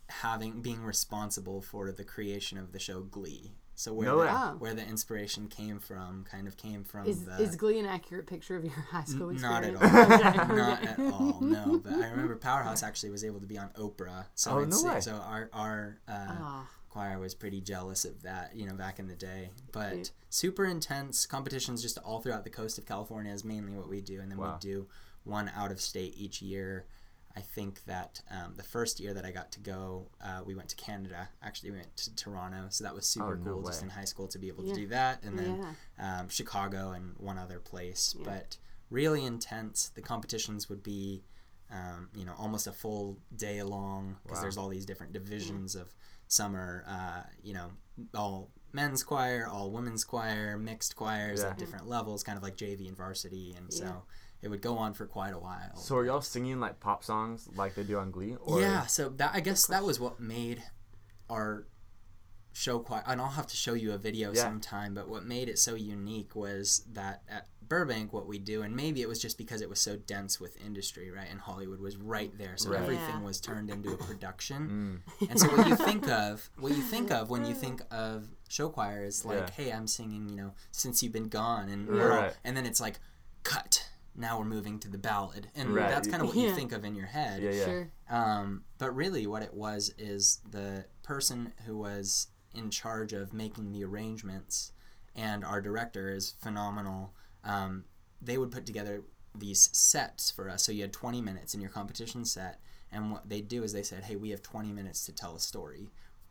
having 0.08 0.60
being 0.62 0.82
responsible 0.82 1.60
for 1.60 1.92
the 1.92 2.04
creation 2.04 2.58
of 2.58 2.72
the 2.72 2.78
show 2.78 3.00
Glee. 3.02 3.52
So 3.74 3.92
where 3.94 4.06
No 4.08 4.16
the, 4.16 4.22
way. 4.24 4.28
Oh. 4.28 4.56
where 4.58 4.74
the 4.74 4.84
inspiration 4.84 5.46
came 5.46 5.78
from, 5.78 6.24
kind 6.28 6.48
of 6.48 6.56
came 6.56 6.82
from 6.82 7.06
Is, 7.06 7.24
the 7.26 7.36
is 7.40 7.54
Glee 7.54 7.78
an 7.78 7.86
accurate 7.86 8.26
picture 8.26 8.56
of 8.56 8.64
your 8.64 8.72
high 8.72 9.04
school 9.04 9.30
not 9.30 9.62
at 9.62 9.74
experience? 9.74 10.42
all. 10.42 10.56
Not 10.56 10.82
at 10.84 10.98
all. 10.98 11.38
No, 11.40 11.80
but 11.84 11.92
I 11.92 12.08
remember 12.10 12.34
Powerhouse 12.34 12.82
actually 12.82 13.10
was 13.10 13.22
able 13.24 13.38
to 13.38 13.46
be 13.46 13.56
on 13.56 13.68
Oprah. 13.78 14.24
So 14.34 14.50
Oh, 14.52 14.58
it's, 14.58 14.82
no 14.82 14.94
way. 14.94 15.00
so 15.00 15.12
our 15.12 15.48
our 15.52 15.98
uh, 16.08 16.12
Ah. 16.28 16.68
Choir 16.88 17.18
was 17.18 17.34
pretty 17.34 17.60
jealous 17.60 18.04
of 18.04 18.22
that, 18.22 18.54
you 18.56 18.66
know, 18.66 18.74
back 18.74 18.98
in 18.98 19.06
the 19.08 19.14
day. 19.14 19.50
But 19.72 19.92
Sweet. 19.92 20.10
super 20.30 20.64
intense 20.64 21.26
competitions 21.26 21.82
just 21.82 21.98
all 21.98 22.20
throughout 22.20 22.44
the 22.44 22.50
coast 22.50 22.78
of 22.78 22.86
California 22.86 23.32
is 23.32 23.44
mainly 23.44 23.72
what 23.72 23.88
we 23.88 24.00
do, 24.00 24.20
and 24.20 24.30
then 24.30 24.38
Wow. 24.38 24.54
we 24.54 24.68
do 24.68 24.88
one 25.24 25.50
out 25.54 25.70
of 25.70 25.80
state 25.80 26.14
each 26.16 26.40
year. 26.42 26.86
I 27.36 27.40
think 27.40 27.84
that 27.84 28.22
um, 28.30 28.54
the 28.56 28.62
first 28.64 28.98
year 28.98 29.14
that 29.14 29.24
I 29.24 29.30
got 29.30 29.52
to 29.52 29.60
go, 29.60 30.08
uh, 30.20 30.40
we 30.44 30.54
went 30.56 30.70
to 30.70 30.76
Canada. 30.76 31.28
Actually, 31.42 31.70
we 31.72 31.76
went 31.76 31.96
to 31.98 32.14
Toronto, 32.16 32.66
so 32.70 32.82
that 32.82 32.94
was 32.94 33.06
super 33.06 33.34
Oh, 33.40 33.44
no 33.44 33.52
cool 33.54 33.62
just 33.64 33.82
in 33.82 33.90
high 33.90 34.06
school 34.06 34.26
to 34.28 34.38
be 34.38 34.48
able 34.48 34.64
Yeah. 34.64 34.74
to 34.74 34.80
do 34.80 34.86
that. 34.88 35.22
And 35.22 35.38
then 35.38 35.56
Yeah. 35.98 36.20
um, 36.20 36.28
Chicago 36.30 36.92
and 36.92 37.16
one 37.18 37.38
other 37.38 37.60
place. 37.60 38.14
Yeah. 38.18 38.24
But 38.24 38.56
really 38.90 39.24
intense. 39.24 39.90
The 39.90 40.00
competitions 40.02 40.68
would 40.68 40.82
be, 40.82 41.22
um, 41.70 42.08
you 42.14 42.24
know, 42.24 42.34
almost 42.38 42.66
a 42.66 42.72
full 42.72 43.18
day 43.36 43.62
long 43.62 44.16
because 44.22 44.38
Wow. 44.38 44.42
there's 44.42 44.56
all 44.56 44.68
these 44.70 44.86
different 44.86 45.12
divisions 45.12 45.76
of 45.76 45.94
some 46.28 46.54
are, 46.54 46.84
uh, 46.86 47.22
you 47.42 47.54
know, 47.54 47.70
all 48.14 48.50
men's 48.72 49.02
choir, 49.02 49.48
all 49.50 49.70
women's 49.70 50.04
choir, 50.04 50.56
mixed 50.58 50.94
choirs 50.94 51.40
Yeah. 51.40 51.48
at 51.48 51.58
different 51.58 51.88
levels, 51.88 52.22
kind 52.22 52.36
of 52.36 52.42
like 52.44 52.56
JV 52.56 52.86
and 52.86 52.96
varsity. 52.96 53.54
And 53.56 53.66
Yeah. 53.72 53.78
so 53.78 54.02
it 54.42 54.48
would 54.48 54.60
go 54.62 54.76
on 54.78 54.94
for 54.94 55.06
quite 55.06 55.32
a 55.34 55.38
while. 55.38 55.76
So 55.78 55.96
are 55.96 56.04
y'all 56.04 56.20
singing 56.20 56.60
like 56.60 56.78
pop 56.80 57.02
songs 57.02 57.48
like 57.56 57.74
they 57.74 57.82
do 57.82 57.98
on 57.98 58.10
Glee? 58.10 58.36
Or 58.36 58.60
yeah, 58.60 58.86
so 58.86 59.08
that 59.08 59.32
I 59.34 59.40
guess 59.40 59.66
that 59.66 59.84
was 59.84 59.98
what 59.98 60.20
made 60.20 60.62
our 61.28 61.66
show 62.52 62.78
choir. 62.78 63.02
And 63.06 63.20
I'll 63.20 63.28
have 63.30 63.46
to 63.48 63.56
show 63.56 63.74
you 63.74 63.92
a 63.92 63.98
video 63.98 64.32
Yeah. 64.32 64.44
sometime. 64.44 64.94
But 64.94 65.08
what 65.08 65.24
made 65.24 65.48
it 65.48 65.58
so 65.58 65.74
unique 65.74 66.34
was 66.36 66.84
that 66.92 67.22
at 67.28 67.48
Burbank, 67.68 68.12
what 68.12 68.26
we 68.26 68.38
do, 68.38 68.62
and 68.62 68.74
maybe 68.74 69.02
it 69.02 69.08
was 69.08 69.20
just 69.20 69.36
because 69.38 69.60
it 69.60 69.68
was 69.68 69.78
so 69.80 69.96
dense 69.96 70.40
with 70.40 70.56
industry, 70.64 71.10
right? 71.10 71.26
And 71.30 71.40
Hollywood 71.40 71.80
was 71.80 71.96
right 71.96 72.36
there, 72.38 72.56
so 72.56 72.70
Right. 72.70 72.80
everything 72.80 73.16
Yeah. 73.20 73.22
was 73.22 73.40
turned 73.40 73.70
into 73.70 73.92
a 73.92 73.96
production. 74.08 75.02
Mm, 75.20 75.28
And 75.30 75.38
so 75.40 75.48
what 75.56 75.68
you 75.68 75.76
think 75.76 76.08
of, 76.08 76.48
what 76.58 76.72
you 76.74 76.82
think 76.82 77.10
of 77.10 77.30
when 77.30 77.44
you 77.44 77.54
think 77.64 77.82
of 77.90 78.28
show 78.48 78.68
choir 78.68 79.04
is 79.04 79.24
like, 79.24 79.38
Yeah. 79.38 79.50
hey, 79.50 79.72
I'm 79.72 79.86
singing, 79.86 80.28
you 80.28 80.36
know, 80.36 80.54
since 80.72 81.02
you've 81.02 81.12
been 81.12 81.28
gone, 81.28 81.68
and 81.68 81.86
we're 81.88 82.32
and 82.44 82.56
then 82.56 82.64
it's 82.66 82.80
like, 82.80 82.98
cut. 83.42 83.88
Now 84.14 84.38
we're 84.40 84.46
moving 84.46 84.80
to 84.80 84.88
the 84.88 84.98
ballad, 84.98 85.48
and 85.54 85.72
Right. 85.74 85.88
that's 85.90 86.08
kind 86.08 86.20
of 86.22 86.28
what 86.28 86.36
you 86.36 86.52
think 86.54 86.72
of 86.72 86.84
in 86.84 86.94
your 86.96 87.06
head. 87.06 87.40
yeah, 87.42 87.50
yeah. 87.52 87.64
Sure. 87.64 87.90
Um, 88.10 88.64
but 88.78 88.90
really, 88.96 89.26
what 89.28 89.42
it 89.42 89.54
was 89.54 89.94
is 89.96 90.40
the 90.50 90.86
person 91.04 91.52
who 91.66 91.76
was 91.78 92.26
in 92.52 92.70
charge 92.70 93.12
of 93.12 93.32
making 93.32 93.70
the 93.72 93.84
arrangements, 93.84 94.72
and 95.14 95.44
our 95.44 95.60
director 95.60 96.08
is 96.12 96.30
phenomenal. 96.40 97.14
Um, 97.44 97.84
they 98.20 98.38
would 98.38 98.50
put 98.50 98.66
together 98.66 99.02
these 99.34 99.68
sets 99.72 100.30
for 100.30 100.48
us. 100.50 100.64
So 100.64 100.72
you 100.72 100.82
had 100.82 100.92
20 100.92 101.20
minutes 101.20 101.54
in 101.54 101.60
your 101.60 101.70
competition 101.70 102.24
set, 102.24 102.60
and 102.90 103.12
what 103.12 103.28
they'd 103.28 103.46
do 103.48 103.62
is 103.62 103.72
they 103.72 103.82
said, 103.82 104.04
"Hey, 104.04 104.16
we 104.16 104.30
have 104.30 104.42
20 104.42 104.72
minutes 104.72 105.04
to 105.06 105.12
tell 105.12 105.36
a 105.36 105.40
story. 105.40 105.90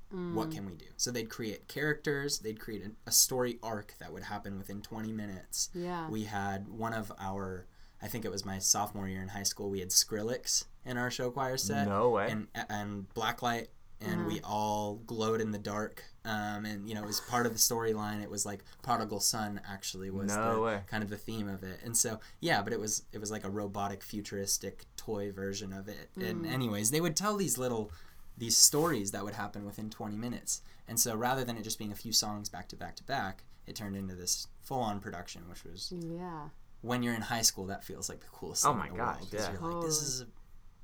What 0.10 0.52
can 0.52 0.66
we 0.66 0.76
do?" 0.76 0.86
So 0.96 1.12
they'd 1.12 1.30
create 1.30 1.68
characters. 1.68 2.40
They'd 2.40 2.60
create 2.60 2.86
a, 2.86 2.92
a 3.08 3.12
story 3.12 3.60
arc 3.62 3.94
that 4.00 4.12
would 4.14 4.24
happen 4.24 4.58
within 4.58 4.82
20 4.82 5.12
minutes 5.12 5.70
Yeah. 5.74 6.10
we 6.10 6.24
had 6.24 6.68
one 6.70 6.94
of 6.94 7.12
our 7.20 7.66
i 8.02 8.08
think 8.08 8.24
it 8.26 8.32
was 8.32 8.46
my 8.46 8.60
sophomore 8.60 9.08
year 9.10 9.22
in 9.24 9.30
high 9.30 9.44
school 9.44 9.70
we 9.72 9.80
had 9.80 9.90
skrillex 9.90 10.66
in 10.86 10.98
our 10.98 11.10
show 11.12 11.30
choir 11.32 11.58
set 11.58 11.88
No 11.88 12.10
way. 12.12 12.30
and 12.30 12.48
and 12.70 13.10
blacklight 13.16 13.68
and 14.02 14.28
we 14.28 14.40
all 14.42 14.96
glowed 15.08 15.42
in 15.42 15.52
the 15.52 15.58
dark 15.58 16.04
um, 16.26 16.66
and 16.66 16.88
you 16.88 16.94
know 16.94 17.02
it 17.02 17.08
was 17.08 17.20
part 17.22 17.46
of 17.48 17.54
the 17.54 17.58
storyline 17.58 18.22
it 18.22 18.30
was 18.30 18.46
like 18.46 18.64
prodigal 18.84 19.20
son 19.20 19.60
actually 19.68 20.10
was 20.12 20.28
No 20.36 20.56
the, 20.56 20.62
way. 20.62 20.82
kind 20.88 21.02
of 21.04 21.10
the 21.10 21.18
theme 21.18 21.48
of 21.50 21.64
it 21.64 21.80
and 21.84 21.98
so 21.98 22.20
yeah 22.40 22.62
but 22.62 22.74
it 22.74 22.80
was 22.80 23.04
it 23.12 23.18
was 23.20 23.32
like 23.32 23.44
a 23.44 23.50
robotic 23.50 24.04
futuristic 24.04 24.86
toy 24.98 25.32
version 25.32 25.74
of 25.74 25.88
it 25.88 26.10
and 26.16 26.46
anyways 26.46 26.92
they 26.92 27.02
would 27.02 27.16
tell 27.16 27.36
these 27.38 27.58
little 27.58 27.92
these 28.38 28.56
stories 28.56 29.12
that 29.12 29.24
would 29.24 29.34
happen 29.34 29.66
within 29.66 29.90
20 29.90 30.16
minutes 30.16 30.62
and 30.88 31.00
so 31.00 31.16
rather 31.16 31.44
than 31.44 31.58
it 31.58 31.64
just 31.64 31.80
being 31.80 31.92
a 31.92 31.96
few 31.96 32.12
songs 32.14 32.50
back 32.50 32.68
to 32.68 32.76
back 32.76 32.96
to 32.98 33.04
back 33.04 33.44
it 33.66 33.76
turned 33.76 33.96
into 33.96 34.14
this 34.14 34.48
full-on 34.62 35.00
production 35.00 35.42
which 35.50 35.64
was 35.64 35.92
Yeah. 35.96 36.50
when 36.82 37.02
you're 37.02 37.16
in 37.16 37.22
high 37.24 37.42
school, 37.42 37.66
that 37.66 37.84
feels 37.84 38.08
like 38.08 38.20
the 38.22 38.28
coolest 38.28 38.64
Oh 38.66 38.70
thing 38.70 38.78
my 38.78 38.86
in 38.88 38.92
the 38.94 38.98
gosh, 39.00 39.16
world. 39.18 39.32
'cause 39.32 39.42
yeah. 39.42 39.52
You're 39.60 39.72
like, 39.74 39.86
this 39.86 40.02
is 40.04 40.26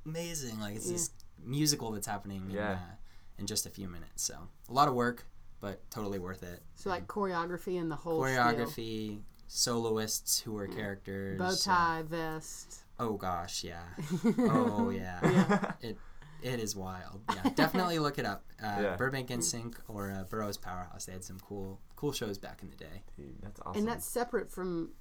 amazing. 0.04 0.58
Like, 0.60 0.74
it's 0.76 0.86
Yeah. 0.86 0.92
this 0.92 1.10
musical 1.42 1.92
that's 1.92 2.06
happening 2.06 2.44
in, 2.46 2.50
Yeah. 2.50 2.72
uh, 2.72 2.76
in 3.38 3.46
just 3.46 3.66
a 3.66 3.70
few 3.70 3.88
minutes. 3.88 4.22
So, 4.22 4.34
a 4.68 4.72
lot 4.72 4.88
of 4.88 4.94
work, 4.94 5.26
but 5.60 5.80
totally 5.90 6.18
worth 6.18 6.42
it. 6.42 6.62
So 6.76 6.90
like 6.90 7.06
choreography 7.06 7.80
and 7.80 7.90
the 7.90 7.96
whole 7.96 8.20
Choreography, 8.20 9.20
soloists 9.48 10.40
who 10.40 10.52
were 10.52 10.66
characters. 10.68 11.38
bow 11.38 11.54
tie, 11.54 12.02
vest. 12.06 12.84
oh, 12.98 13.14
gosh, 13.14 13.64
yeah. 13.64 13.82
oh, 14.38 14.90
yeah. 14.90 15.72
It 15.80 15.96
It 16.42 16.60
is 16.60 16.76
wild. 16.76 17.22
Yeah, 17.34 17.50
definitely 17.54 17.98
look 17.98 18.18
it 18.18 18.26
up. 18.26 18.44
Uh, 18.62 18.80
Yeah. 18.80 18.96
Burbank 18.96 19.30
in 19.30 19.42
Sync 19.42 19.78
or 19.88 20.10
uh, 20.10 20.24
Burroughs 20.24 20.56
Powerhouse. 20.56 21.04
They 21.04 21.12
had 21.12 21.22
some 21.24 21.38
cool, 21.40 21.80
cool 21.96 22.12
shows 22.12 22.38
back 22.38 22.62
in 22.62 22.70
the 22.70 22.76
day. 22.76 23.02
Dude, 23.14 23.34
that's 23.42 23.60
awesome. 23.60 23.80
And 23.80 23.88
that's 23.88 24.06
separate 24.06 24.50
from. 24.50 24.92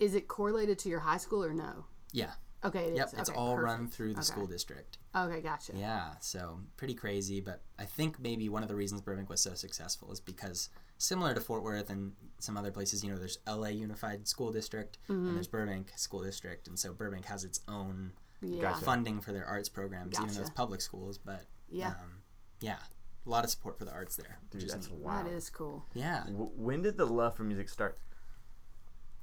Is 0.00 0.16
it 0.16 0.26
correlated 0.26 0.80
to 0.80 0.88
your 0.88 0.98
high 0.98 1.18
school 1.18 1.44
or 1.44 1.52
no? 1.54 1.84
Yeah. 2.12 2.32
Okay. 2.64 2.90
It 2.90 2.96
Yep. 2.96 3.06
is. 3.08 3.14
It's 3.14 3.30
Okay, 3.30 3.38
all 3.38 3.56
run 3.58 3.88
through 3.88 4.14
the 4.14 4.20
Okay. 4.20 4.24
school 4.26 4.46
district. 4.46 4.98
Okay, 5.14 5.40
gotcha. 5.40 5.72
Yeah, 5.76 6.14
so 6.20 6.60
pretty 6.76 6.94
crazy, 6.94 7.40
but 7.40 7.62
I 7.78 7.84
think 7.84 8.18
maybe 8.20 8.48
one 8.48 8.62
of 8.62 8.68
the 8.68 8.76
reasons 8.76 9.00
Burbank 9.00 9.28
was 9.28 9.40
so 9.42 9.54
successful 9.54 10.12
is 10.12 10.20
because 10.20 10.68
similar 10.98 11.34
to 11.34 11.40
Fort 11.40 11.62
Worth 11.64 11.90
and 11.90 12.14
some 12.38 12.56
other 12.56 12.70
places, 12.70 13.02
you 13.02 13.10
know, 13.10 13.18
there's 13.18 13.38
LA 13.46 13.68
Unified 13.70 14.28
School 14.28 14.52
District 14.52 14.98
Mm-hmm. 15.08 15.26
and 15.28 15.36
there's 15.36 15.48
Burbank 15.48 15.92
School 15.96 16.22
District, 16.22 16.68
and 16.68 16.78
so 16.78 16.92
Burbank 16.92 17.24
has 17.26 17.44
its 17.44 17.60
own 17.66 18.12
Yeah. 18.40 18.62
Gotcha. 18.62 18.84
funding 18.84 19.20
for 19.20 19.32
their 19.32 19.44
arts 19.46 19.68
programs, 19.68 20.18
even 20.20 20.32
though 20.34 20.40
it's 20.40 20.50
public 20.50 20.80
schools. 20.80 21.18
But 21.18 21.46
Yeah. 21.68 21.90
um, 21.90 22.22
yeah, 22.60 22.78
a 23.24 23.28
lot 23.30 23.44
of 23.44 23.50
support 23.50 23.78
for 23.78 23.84
the 23.84 23.92
arts 23.92 24.16
there. 24.16 24.38
Dude, 24.50 24.68
that's 24.68 24.88
neat. 24.88 24.98
wild. 24.98 25.26
That 25.26 25.32
is 25.32 25.48
cool. 25.50 25.84
yeah, 25.94 26.24
W- 26.26 26.50
when 26.56 26.82
did 26.82 26.96
the 26.96 27.06
love 27.06 27.36
for 27.36 27.44
music 27.44 27.68
start? 27.68 27.98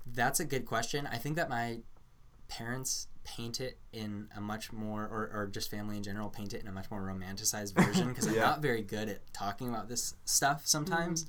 That's 0.06 0.40
a 0.40 0.46
good 0.46 0.66
question. 0.66 1.06
I 1.08 1.18
think 1.18 1.36
that 1.36 1.50
my 1.50 1.82
parents 2.48 3.08
paint 3.24 3.60
it 3.60 3.78
in 3.94 4.28
a 4.36 4.42
much 4.42 4.72
more, 4.72 5.04
or, 5.04 5.30
or 5.34 5.48
just 5.48 5.70
family 5.70 5.98
in 5.98 6.04
general, 6.04 6.30
paint 6.30 6.54
it 6.54 6.62
in 6.62 6.68
a 6.68 6.72
much 6.72 6.90
more 6.90 7.02
romanticized 7.02 7.74
version 7.76 8.10
because 8.10 8.28
I'm 8.28 8.36
not 8.50 8.62
very 8.62 8.82
good 8.82 9.10
at 9.10 9.34
talking 9.34 9.70
about 9.70 9.88
this 9.90 10.16
stuff 10.26 10.62
sometimes. 10.66 11.26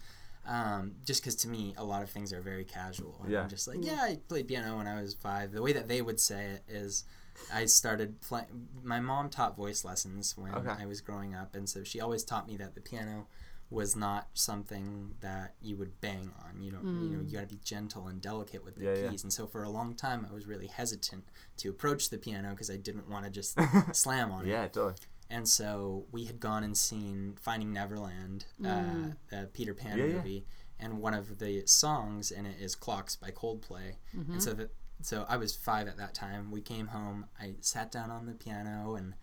Um, 0.46 0.92
just 1.04 1.22
because 1.22 1.34
to 1.36 1.48
me, 1.48 1.74
a 1.76 1.84
lot 1.84 2.02
of 2.02 2.08
things 2.10 2.32
are 2.32 2.40
very 2.40 2.64
casual. 2.64 3.24
Yeah. 3.28 3.42
I'm 3.42 3.48
just 3.48 3.68
like, 3.68 3.78
yeah, 3.82 3.98
I 4.00 4.18
played 4.28 4.48
piano 4.48 4.78
when 4.78 4.86
I 4.86 5.00
was 5.00 5.14
five. 5.14 5.52
The 5.52 5.62
way 5.62 5.72
that 5.74 5.86
they 5.86 6.00
would 6.00 6.18
say 6.18 6.44
it 6.46 6.64
is, 6.68 7.04
I 7.52 7.66
started 7.66 8.20
playing. 8.22 8.46
My 8.82 9.00
mom 9.00 9.28
taught 9.28 9.56
voice 9.56 9.84
lessons 9.84 10.36
when 10.38 10.54
Okay. 10.54 10.70
I 10.80 10.86
was 10.86 11.00
growing 11.02 11.34
up, 11.34 11.54
and 11.54 11.68
so 11.68 11.84
she 11.84 12.00
always 12.00 12.24
taught 12.24 12.48
me 12.48 12.56
that 12.56 12.74
the 12.74 12.80
piano 12.80 13.26
was 13.68 13.94
not 13.94 14.28
something 14.34 15.12
that 15.20 15.54
you 15.62 15.76
would 15.76 16.00
bang 16.00 16.32
on. 16.44 16.60
You 16.60 16.72
don't, 16.72 16.84
you 17.04 17.09
know, 17.09 17.09
you 17.30 17.38
got 17.38 17.48
to 17.48 17.54
be 17.54 17.60
gentle 17.62 18.08
and 18.08 18.20
delicate 18.20 18.64
with 18.64 18.76
the 18.76 18.84
Yeah, 18.84 18.94
yeah. 18.94 19.08
keys. 19.10 19.22
And 19.22 19.32
so 19.32 19.46
for 19.46 19.62
a 19.62 19.70
long 19.70 19.94
time, 19.94 20.26
I 20.28 20.34
was 20.34 20.46
really 20.46 20.66
hesitant 20.66 21.24
to 21.58 21.70
approach 21.70 22.10
the 22.10 22.18
piano 22.18 22.50
because 22.50 22.70
I 22.70 22.76
didn't 22.76 23.08
want 23.08 23.24
to 23.24 23.30
just 23.30 23.58
slam 23.92 24.30
on 24.32 24.46
it. 24.46 24.50
Yeah, 24.50 24.66
totally. 24.66 24.94
And 25.30 25.48
so 25.48 26.06
we 26.10 26.24
had 26.24 26.40
gone 26.40 26.64
and 26.64 26.76
seen 26.76 27.36
Finding 27.40 27.72
Neverland, 27.72 28.46
uh, 28.64 28.68
mm. 28.68 29.16
the 29.30 29.48
Peter 29.52 29.74
Pan 29.74 29.96
Yeah, 29.96 30.04
yeah. 30.06 30.12
movie, 30.14 30.44
and 30.80 31.00
one 31.00 31.14
of 31.14 31.38
the 31.38 31.62
songs 31.66 32.32
in 32.32 32.46
it 32.46 32.56
is 32.60 32.74
"Clocks" 32.74 33.14
by 33.14 33.30
Coldplay. 33.30 33.94
Mm-hmm. 34.16 34.32
And 34.32 34.42
so 34.42 34.54
that, 34.54 34.72
so 35.02 35.24
I 35.28 35.36
was 35.36 35.54
five 35.54 35.86
at 35.86 35.96
that 35.98 36.14
time. 36.14 36.50
We 36.50 36.60
came 36.60 36.88
home. 36.88 37.26
I 37.40 37.54
sat 37.60 37.92
down 37.92 38.10
on 38.10 38.26
the 38.26 38.32
piano 38.32 38.96
and 38.96 39.14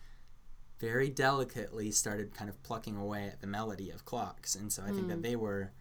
very 0.79 1.09
delicately 1.09 1.91
started 1.91 2.33
kind 2.33 2.49
of 2.49 2.61
plucking 2.63 2.95
away 2.95 3.25
at 3.25 3.41
the 3.41 3.47
melody 3.47 3.89
of 3.89 4.05
clocks. 4.05 4.55
And 4.55 4.71
so 4.71 4.83
I 4.83 4.91
think 4.91 5.07
that 5.07 5.19
mm. 5.19 5.23
they 5.23 5.35
were 5.35 5.71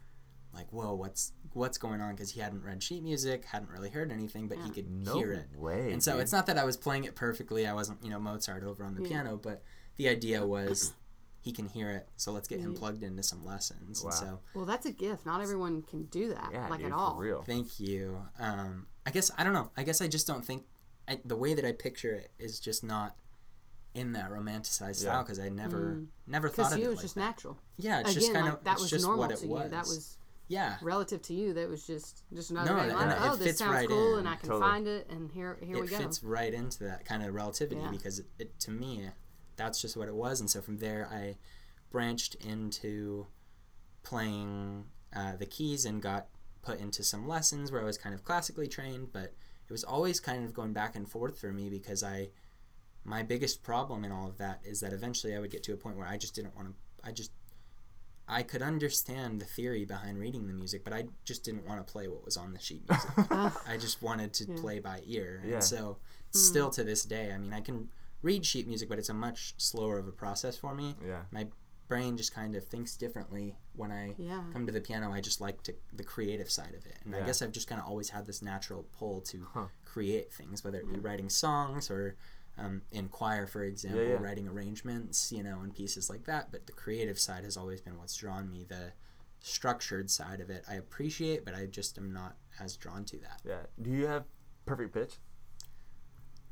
like, 0.52 0.72
"Whoa, 0.72 0.94
what's 0.94 1.32
what's 1.52 1.78
going 1.78 2.00
on?" 2.00 2.14
Because 2.14 2.30
he 2.30 2.40
hadn't 2.40 2.62
read 2.62 2.82
sheet 2.82 3.02
music, 3.02 3.44
hadn't 3.46 3.70
really 3.70 3.90
heard 3.90 4.10
anything, 4.12 4.48
but 4.48 4.58
he 4.58 4.70
could 4.70 4.90
No 4.90 5.18
hear 5.18 5.32
it. 5.32 5.58
way. 5.58 5.92
And 5.92 6.02
so 6.02 6.12
dude. 6.12 6.22
it's 6.22 6.32
not 6.32 6.46
that 6.46 6.58
I 6.58 6.64
was 6.64 6.76
playing 6.76 7.04
it 7.04 7.14
perfectly. 7.14 7.66
I 7.66 7.72
wasn't, 7.74 8.02
you 8.02 8.10
know, 8.10 8.18
Mozart 8.18 8.62
over 8.64 8.84
on 8.84 8.94
the 8.94 9.02
Yeah. 9.02 9.08
piano, 9.08 9.36
but 9.36 9.62
the 9.96 10.08
idea 10.08 10.44
was 10.46 10.92
he 11.40 11.52
can 11.52 11.66
hear 11.68 11.90
it, 11.90 12.08
so 12.16 12.32
let's 12.32 12.48
get 12.48 12.58
him 12.60 12.74
plugged 12.74 13.02
into 13.04 13.22
some 13.22 13.44
lessons. 13.44 14.02
Wow. 14.02 14.10
And 14.10 14.18
so 14.18 14.40
Well, 14.54 14.64
that's 14.66 14.84
a 14.86 14.92
gift. 14.92 15.24
Not 15.24 15.40
everyone 15.40 15.82
can 15.82 16.04
do 16.06 16.28
that, 16.30 16.50
yeah, 16.52 16.68
like 16.68 16.80
dude, 16.80 16.86
at 16.88 16.92
all. 16.92 17.14
For 17.14 17.20
real. 17.22 17.42
thank 17.42 17.78
you. 17.78 18.20
Um, 18.38 18.86
I 19.06 19.10
guess 19.12 19.30
I 19.38 19.44
don't 19.44 19.52
know. 19.52 19.70
I 19.76 19.82
guess 19.84 20.00
I 20.00 20.08
just 20.08 20.26
don't 20.26 20.44
think 20.44 20.64
I, 21.08 21.20
the 21.24 21.36
way 21.36 21.54
that 21.54 21.64
I 21.64 21.70
picture 21.70 22.12
it 22.14 22.32
is 22.38 22.58
just 22.58 22.82
not 22.82 23.14
in 23.94 24.12
that 24.12 24.30
romanticized 24.30 25.02
Yeah. 25.02 25.10
style 25.10 25.22
because 25.22 25.38
I 25.38 25.48
never 25.48 26.02
never 26.26 26.48
thought 26.48 26.72
of 26.72 26.78
to 26.78 26.78
you, 26.80 26.86
it 26.86 26.86
it 26.86 26.90
was 26.90 26.96
like 26.98 27.02
just 27.04 27.14
that. 27.14 27.20
natural. 27.20 27.58
Yeah, 27.78 28.00
it's 28.00 28.10
Again, 28.10 28.20
just 28.20 28.32
kind 28.32 28.44
like 28.46 28.54
of 28.54 28.64
that 28.64 28.78
was 28.80 28.90
just 28.90 29.04
normal 29.04 29.20
what 29.20 29.30
it 29.30 29.36
to 29.38 29.46
was. 29.46 29.62
you. 29.64 29.70
That 29.70 29.86
was 29.86 30.18
yeah. 30.48 30.76
relative 30.82 31.22
to 31.22 31.34
you. 31.34 31.52
That 31.54 31.68
was 31.68 31.86
just 31.86 32.22
just 32.34 32.50
another 32.50 32.70
No, 32.74 32.76
day. 32.82 32.88
and 32.90 32.92
Like, 32.98 33.10
it 33.10 33.16
oh, 33.22 33.36
this 33.36 33.46
fits 33.46 33.58
sounds 33.58 33.72
right 33.74 33.88
cool, 33.88 34.12
in. 34.14 34.18
and 34.20 34.28
I 34.28 34.36
can 34.36 34.48
Totally. 34.48 34.60
find 34.70 34.86
it, 34.86 35.06
and 35.10 35.30
here 35.30 35.58
here 35.62 35.76
it 35.76 35.80
we 35.82 35.86
go. 35.88 35.96
It 35.96 36.02
fits 36.02 36.22
right 36.24 36.52
into 36.54 36.84
that 36.84 37.04
kind 37.04 37.22
of 37.22 37.34
relativity 37.34 37.80
Yeah. 37.80 37.90
because 37.90 38.18
it, 38.20 38.26
it 38.38 38.60
to 38.60 38.70
me 38.70 39.08
that's 39.56 39.80
just 39.80 39.96
what 39.96 40.06
it 40.06 40.14
was 40.14 40.38
and 40.40 40.50
so 40.50 40.60
from 40.60 40.76
there 40.76 41.08
i 41.10 41.34
branched 41.90 42.34
into 42.34 43.26
playing 44.02 44.84
uh, 45.14 45.34
the 45.36 45.46
keys 45.46 45.84
and 45.86 46.02
got 46.02 46.26
put 46.62 46.78
into 46.78 47.02
some 47.02 47.26
lessons 47.26 47.72
where 47.72 47.80
i 47.80 47.84
was 47.84 47.96
kind 47.96 48.14
of 48.14 48.22
classically 48.22 48.68
trained 48.68 49.08
but 49.12 49.32
it 49.68 49.72
was 49.72 49.82
always 49.82 50.20
kind 50.20 50.44
of 50.44 50.52
going 50.52 50.72
back 50.74 50.94
and 50.94 51.08
forth 51.08 51.38
for 51.40 51.52
me 51.52 51.70
because 51.70 52.02
i 52.02 52.28
my 53.04 53.22
biggest 53.22 53.62
problem 53.62 54.04
in 54.04 54.12
all 54.12 54.28
of 54.28 54.36
that 54.38 54.60
is 54.64 54.80
that 54.80 54.92
eventually 54.92 55.34
i 55.34 55.38
would 55.38 55.50
get 55.50 55.62
to 55.62 55.72
a 55.72 55.76
point 55.76 55.96
where 55.96 56.06
i 56.06 56.16
just 56.18 56.34
didn't 56.34 56.54
want 56.54 56.68
to 56.68 56.74
i 57.08 57.10
just 57.10 57.30
I 58.28 58.42
could 58.42 58.62
understand 58.62 59.40
the 59.40 59.44
theory 59.44 59.84
behind 59.84 60.18
reading 60.18 60.46
the 60.48 60.52
music, 60.52 60.82
but 60.84 60.92
I 60.92 61.04
just 61.24 61.44
didn't 61.44 61.66
want 61.66 61.84
to 61.84 61.90
play 61.92 62.08
what 62.08 62.24
was 62.24 62.36
on 62.36 62.52
the 62.52 62.58
sheet 62.58 62.82
music. 62.88 63.10
Ah. 63.30 63.60
I 63.68 63.76
just 63.76 64.02
wanted 64.02 64.32
to 64.34 64.46
play 64.46 64.80
by 64.80 65.00
ear. 65.06 65.42
Yeah. 65.44 65.54
And 65.54 65.64
so, 65.64 65.98
hmm. 66.32 66.38
still 66.38 66.70
to 66.70 66.82
this 66.82 67.04
day, 67.04 67.32
I 67.32 67.38
mean, 67.38 67.52
I 67.52 67.60
can 67.60 67.88
read 68.22 68.44
sheet 68.44 68.66
music, 68.66 68.88
but 68.88 68.98
it's 68.98 69.08
a 69.10 69.14
much 69.14 69.54
slower 69.58 69.98
of 69.98 70.08
a 70.08 70.12
process 70.12 70.56
for 70.56 70.74
me. 70.74 70.96
Yeah. 71.06 71.22
My 71.30 71.46
brain 71.88 72.16
just 72.16 72.34
kind 72.34 72.56
of 72.56 72.64
thinks 72.64 72.96
differently 72.96 73.54
when 73.76 73.92
I 73.92 74.16
Yeah. 74.18 74.42
come 74.52 74.66
to 74.66 74.72
the 74.72 74.80
piano. 74.80 75.12
I 75.12 75.20
just 75.20 75.40
like 75.40 75.62
to 75.64 75.74
the 75.92 76.02
creative 76.02 76.50
side 76.50 76.74
of 76.74 76.84
it, 76.84 76.98
and 77.04 77.14
I 77.14 77.20
guess 77.24 77.42
I've 77.42 77.52
just 77.52 77.68
kind 77.68 77.80
of 77.80 77.86
always 77.86 78.08
had 78.10 78.26
this 78.26 78.42
natural 78.42 78.84
pull 78.98 79.20
to 79.20 79.46
Huh. 79.52 79.66
create 79.84 80.32
things, 80.32 80.64
whether 80.64 80.80
it 80.80 80.88
be 80.88 80.96
hmm. 80.96 81.06
writing 81.06 81.28
songs 81.28 81.88
or 81.88 82.16
um, 82.58 82.82
in 82.90 83.08
choir, 83.08 83.46
for 83.46 83.62
example, 83.62 84.02
yeah. 84.02 84.16
writing 84.20 84.48
arrangements, 84.48 85.30
you 85.32 85.42
know, 85.42 85.60
and 85.60 85.74
pieces 85.74 86.08
like 86.08 86.24
that. 86.24 86.50
But 86.50 86.66
the 86.66 86.72
creative 86.72 87.18
side 87.18 87.44
has 87.44 87.56
always 87.56 87.80
been 87.80 87.98
what's 87.98 88.16
drawn 88.16 88.50
me. 88.50 88.64
The 88.68 88.92
structured 89.40 90.10
side 90.10 90.40
of 90.40 90.50
it, 90.50 90.64
I 90.68 90.74
appreciate, 90.74 91.44
but 91.44 91.54
I 91.54 91.66
just 91.66 91.98
am 91.98 92.12
not 92.12 92.36
as 92.58 92.76
drawn 92.76 93.04
to 93.06 93.18
that. 93.18 93.40
Yeah. 93.46 93.60
Do 93.80 93.90
you 93.90 94.06
have 94.06 94.24
perfect 94.64 94.94
pitch? 94.94 95.14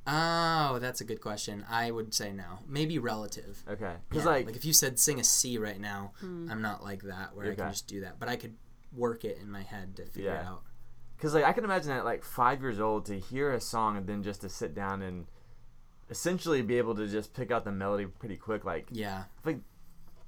Oh, 0.06 0.78
that's 0.80 1.00
a 1.00 1.04
good 1.04 1.22
question. 1.22 1.64
I 1.70 1.90
would 1.90 2.12
say 2.12 2.30
no. 2.32 2.58
Maybe 2.68 2.98
relative. 2.98 3.62
Okay. 3.66 3.94
Because 4.08 4.24
Yeah, 4.24 4.30
like, 4.32 4.46
like 4.46 4.56
if 4.56 4.64
you 4.66 4.74
said 4.74 4.98
sing 4.98 5.18
a 5.18 5.24
C 5.24 5.56
right 5.56 5.80
now, 5.80 6.12
I'm 6.22 6.60
not 6.60 6.84
like 6.84 7.02
that 7.04 7.34
where 7.34 7.50
I 7.50 7.54
can 7.54 7.70
just 7.70 7.86
do 7.86 8.02
that. 8.02 8.18
But 8.20 8.28
I 8.28 8.36
could 8.36 8.54
work 8.92 9.24
it 9.24 9.38
in 9.40 9.50
my 9.50 9.62
head 9.62 9.96
to 9.96 10.04
figure 10.04 10.30
it 10.30 10.34
Yeah. 10.34 10.48
out. 10.50 10.62
Because 11.16 11.32
like 11.32 11.44
I 11.44 11.52
can 11.52 11.64
imagine 11.64 11.90
at 11.92 12.04
like 12.04 12.22
five 12.22 12.60
years 12.60 12.80
old 12.80 13.06
to 13.06 13.18
hear 13.18 13.52
a 13.52 13.60
song 13.60 13.96
and 13.96 14.06
then 14.06 14.22
just 14.22 14.42
to 14.42 14.48
sit 14.50 14.74
down 14.74 15.00
and 15.00 15.26
essentially 16.10 16.62
be 16.62 16.78
able 16.78 16.94
to 16.94 17.06
just 17.06 17.32
pick 17.34 17.50
out 17.50 17.64
the 17.64 17.72
melody 17.72 18.06
pretty 18.06 18.36
quick. 18.36 18.64
Like 18.64 18.86
Yeah. 18.90 19.24
Like 19.44 19.58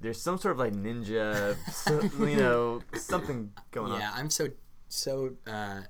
there's 0.01 0.21
some 0.21 0.39
sort 0.39 0.53
of 0.53 0.59
like 0.59 0.73
ninja, 0.75 1.57
so, 1.73 2.03
you 2.27 2.37
know, 2.37 2.83
something 2.95 3.51
going 3.71 3.89
yeah, 3.89 3.95
on. 3.95 4.01
Yeah, 4.01 4.13
I'm 4.15 4.31
so 4.31 4.49
so 4.89 5.35
uh 5.47 5.81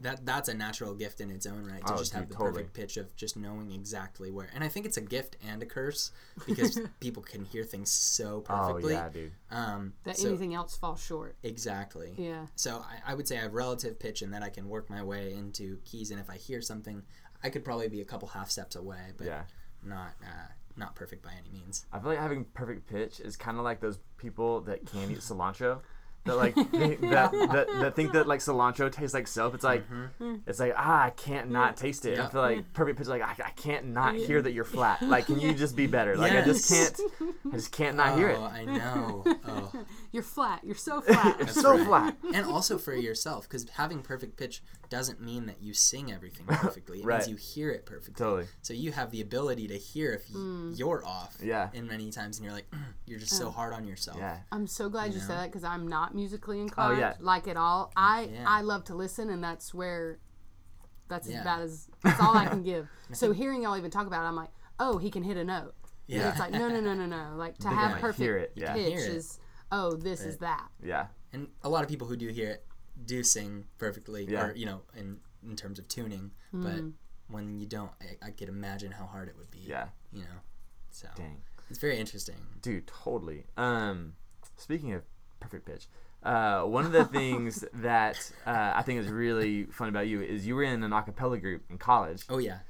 that 0.00 0.26
that's 0.26 0.48
a 0.48 0.54
natural 0.54 0.92
gift 0.94 1.20
in 1.20 1.30
its 1.30 1.46
own 1.46 1.64
right 1.64 1.86
to 1.86 1.94
Oh, 1.94 1.96
just 1.96 2.12
have 2.14 2.28
the 2.28 2.34
totally. 2.34 2.50
perfect 2.52 2.74
pitch 2.74 2.96
of 2.96 3.14
just 3.16 3.36
knowing 3.36 3.70
exactly 3.70 4.30
where. 4.30 4.50
And 4.54 4.62
I 4.64 4.68
think 4.68 4.84
it's 4.86 4.96
a 4.96 5.00
gift 5.00 5.36
and 5.48 5.62
a 5.62 5.66
curse 5.66 6.10
because 6.46 6.78
people 7.00 7.22
can 7.22 7.44
hear 7.44 7.62
things 7.62 7.90
so 7.90 8.44
Oh 8.48 8.66
perfectly. 8.66 8.94
yeah, 8.94 9.08
dude. 9.08 9.32
Um 9.50 9.92
That 10.04 10.18
so- 10.18 10.28
anything 10.28 10.52
else 10.54 10.76
falls 10.76 11.02
short. 11.02 11.36
exactly. 11.42 12.12
Yeah. 12.18 12.46
So 12.56 12.84
I, 13.06 13.12
I 13.12 13.14
would 13.14 13.28
say 13.28 13.38
I 13.38 13.42
have 13.42 13.54
relative 13.54 13.98
pitch 13.98 14.20
and 14.22 14.34
that 14.34 14.42
I 14.42 14.48
can 14.50 14.68
work 14.68 14.90
my 14.90 15.02
way 15.02 15.32
into 15.32 15.78
keys 15.84 16.10
and 16.10 16.18
if 16.20 16.28
I 16.28 16.36
hear 16.36 16.60
something 16.60 17.02
I 17.44 17.50
could 17.50 17.64
probably 17.64 17.88
be 17.88 18.00
a 18.00 18.04
couple 18.04 18.26
half 18.28 18.50
steps 18.50 18.74
away, 18.74 19.12
but 19.16 19.26
Yeah. 19.26 19.42
not 19.84 20.14
uh, 20.24 20.48
not 20.76 20.96
perfect 20.96 21.22
by 21.22 21.30
any 21.38 21.50
means. 21.52 21.86
I 21.92 22.00
feel 22.00 22.08
like 22.08 22.18
having 22.18 22.46
perfect 22.46 22.88
pitch 22.88 23.20
is 23.20 23.36
kind 23.36 23.58
of 23.58 23.64
like 23.64 23.80
those 23.80 23.98
people 24.16 24.62
that 24.62 24.86
can't 24.86 25.10
eat 25.10 25.18
cilantro. 25.30 25.80
That 26.24 26.36
like 26.38 26.54
think 26.70 27.02
that, 27.02 27.32
that 27.32 27.66
that 27.80 27.94
think 27.94 28.12
that 28.14 28.26
like 28.26 28.40
cilantro 28.40 28.90
tastes 28.90 29.12
like 29.12 29.26
soap. 29.26 29.54
It's 29.54 29.62
like 29.62 29.84
it's 30.46 30.58
like 30.58 30.72
ah 30.74 31.02
I 31.04 31.10
can't 31.10 31.50
not 31.50 31.76
taste 31.76 32.06
it. 32.06 32.18
I 32.18 32.28
feel 32.30 32.40
like 32.40 32.72
perfect 32.72 32.96
pitch 32.96 33.08
like 33.08 33.20
I, 33.20 33.34
I 33.44 33.50
can't 33.50 33.88
not 33.88 34.14
hear 34.16 34.40
that 34.40 34.52
you're 34.52 34.64
flat. 34.64 35.02
Like 35.14 35.26
can 35.26 35.38
you 35.38 35.52
just 35.52 35.76
be 35.76 35.86
better? 35.86 36.16
Like 36.16 36.32
I 36.32 36.40
just 36.40 36.66
can't 36.70 36.98
I 37.52 37.56
just 37.56 37.72
can't 37.72 37.98
not 37.98 38.16
hear 38.16 38.30
it. 38.30 38.38
Oh, 38.40 38.44
I 38.44 38.64
know. 38.64 39.24
Oh. 39.46 39.70
You're 40.12 40.22
flat. 40.22 40.64
You're 40.64 40.76
so 40.76 41.02
flat. 41.02 41.36
It's 41.40 41.60
so 41.60 41.76
right. 41.76 41.86
flat. 41.86 42.16
and 42.32 42.46
also 42.46 42.78
for 42.78 42.94
yourself 42.94 43.46
because 43.46 43.68
having 43.68 44.00
perfect 44.00 44.38
pitch 44.38 44.62
doesn't 44.94 45.20
mean 45.20 45.46
that 45.46 45.60
you 45.60 45.74
sing 45.74 46.12
everything 46.12 46.46
perfectly 46.46 47.00
it 47.00 47.04
Right. 47.10 47.18
means 47.18 47.28
you 47.28 47.36
hear 47.36 47.70
it 47.70 47.84
perfectly 47.84 48.14
Totally. 48.24 48.46
so 48.62 48.72
you 48.74 48.92
have 48.92 49.10
the 49.10 49.20
ability 49.22 49.66
to 49.68 49.76
hear 49.76 50.12
if 50.12 50.22
y- 50.32 50.38
hmm. 50.40 50.72
you're 50.76 51.04
off 51.04 51.36
Yeah. 51.42 51.70
and 51.74 51.88
many 51.88 52.10
times 52.12 52.38
and 52.38 52.44
you're 52.44 52.54
like 52.54 52.72
you're 53.06 53.18
just 53.18 53.36
so 53.36 53.48
oh. 53.48 53.50
hard 53.50 53.72
on 53.74 53.86
yourself 53.86 54.18
Yeah. 54.18 54.38
I'm 54.52 54.68
so 54.68 54.88
glad 54.88 55.06
you, 55.08 55.14
You 55.14 55.20
said 55.20 55.36
that 55.38 55.46
because 55.46 55.64
I'm 55.64 55.88
not 55.88 56.14
musically 56.14 56.58
oh, 56.58 56.62
inclined, 56.62 56.96
oh, 56.96 57.00
yeah. 57.00 57.14
like 57.18 57.48
at 57.48 57.56
all. 57.56 57.92
I 57.96 58.28
Yeah. 58.32 58.44
I 58.46 58.60
love 58.62 58.84
to 58.84 58.94
listen, 58.94 59.30
and 59.30 59.42
that's 59.42 59.74
where 59.74 60.18
that's 61.08 61.28
as 61.28 61.42
bad 61.42 61.60
as 61.62 61.88
that's 62.02 62.20
all 62.20 62.36
I 62.36 62.46
can 62.46 62.62
give. 62.72 62.88
so 63.12 63.32
hearing 63.32 63.62
y'all 63.62 63.76
even 63.76 63.90
talk 63.90 64.06
about 64.06 64.24
it, 64.24 64.28
I'm 64.28 64.36
like, 64.36 64.50
oh, 64.78 64.98
he 64.98 65.10
can 65.10 65.22
hit 65.22 65.36
a 65.36 65.44
note. 65.44 65.74
And 66.08 66.18
yeah 66.18 66.30
it's 66.30 66.38
like 66.38 66.52
no, 66.52 66.68
no, 66.68 66.80
no, 66.80 66.94
no, 66.94 67.06
no. 67.06 67.32
Like 67.36 67.56
to 67.58 67.68
They 67.68 67.74
have 67.74 67.92
can, 67.92 68.00
perfect 68.00 68.22
hear 68.22 68.36
it, 68.36 68.52
yeah. 68.54 68.74
pitch 68.74 68.88
Hear 68.88 68.98
it. 69.00 69.16
is 69.16 69.40
oh, 69.72 69.96
this 69.96 70.20
is 70.22 70.38
that. 70.38 70.68
Yeah. 70.82 71.06
and 71.32 71.48
a 71.62 71.68
lot 71.68 71.82
of 71.82 71.88
people 71.88 72.06
who 72.06 72.16
do 72.16 72.28
hear 72.28 72.50
it 72.50 72.64
do 73.06 73.22
sing 73.22 73.64
perfectly 73.78 74.24
Yeah. 74.28 74.46
or 74.46 74.54
you 74.54 74.66
know 74.66 74.82
in 74.96 75.18
in 75.48 75.56
terms 75.56 75.78
of 75.78 75.86
tuning 75.88 76.30
but 76.52 76.80
when 77.28 77.58
you 77.58 77.66
don't 77.66 77.90
I, 78.00 78.26
I 78.28 78.30
could 78.30 78.48
imagine 78.48 78.92
how 78.92 79.06
hard 79.06 79.28
it 79.28 79.36
would 79.38 79.50
be 79.50 79.60
Yeah. 79.66 79.88
you 80.12 80.20
know 80.22 80.40
so 80.90 81.08
Dang. 81.16 81.42
it's 81.70 81.78
very 81.78 81.98
interesting 81.98 82.36
Dude, 82.62 82.86
totally. 82.86 83.44
Um, 83.56 84.14
speaking 84.56 84.92
of 84.94 85.02
perfect 85.40 85.66
pitch, 85.66 85.86
uh, 86.22 86.62
one 86.62 86.86
of 86.86 86.92
the 86.92 87.04
things 87.04 87.62
that 87.74 88.16
uh, 88.46 88.72
I 88.74 88.80
think 88.82 89.00
is 89.00 89.08
really 89.08 89.64
fun 89.64 89.88
about 89.90 90.06
you 90.06 90.22
is 90.22 90.46
you 90.46 90.54
were 90.54 90.62
in 90.62 90.82
an 90.82 90.92
a 90.92 91.02
cappella 91.02 91.36
group 91.38 91.62
in 91.68 91.76
college. 91.76 92.22
oh 92.30 92.38
yeah 92.38 92.60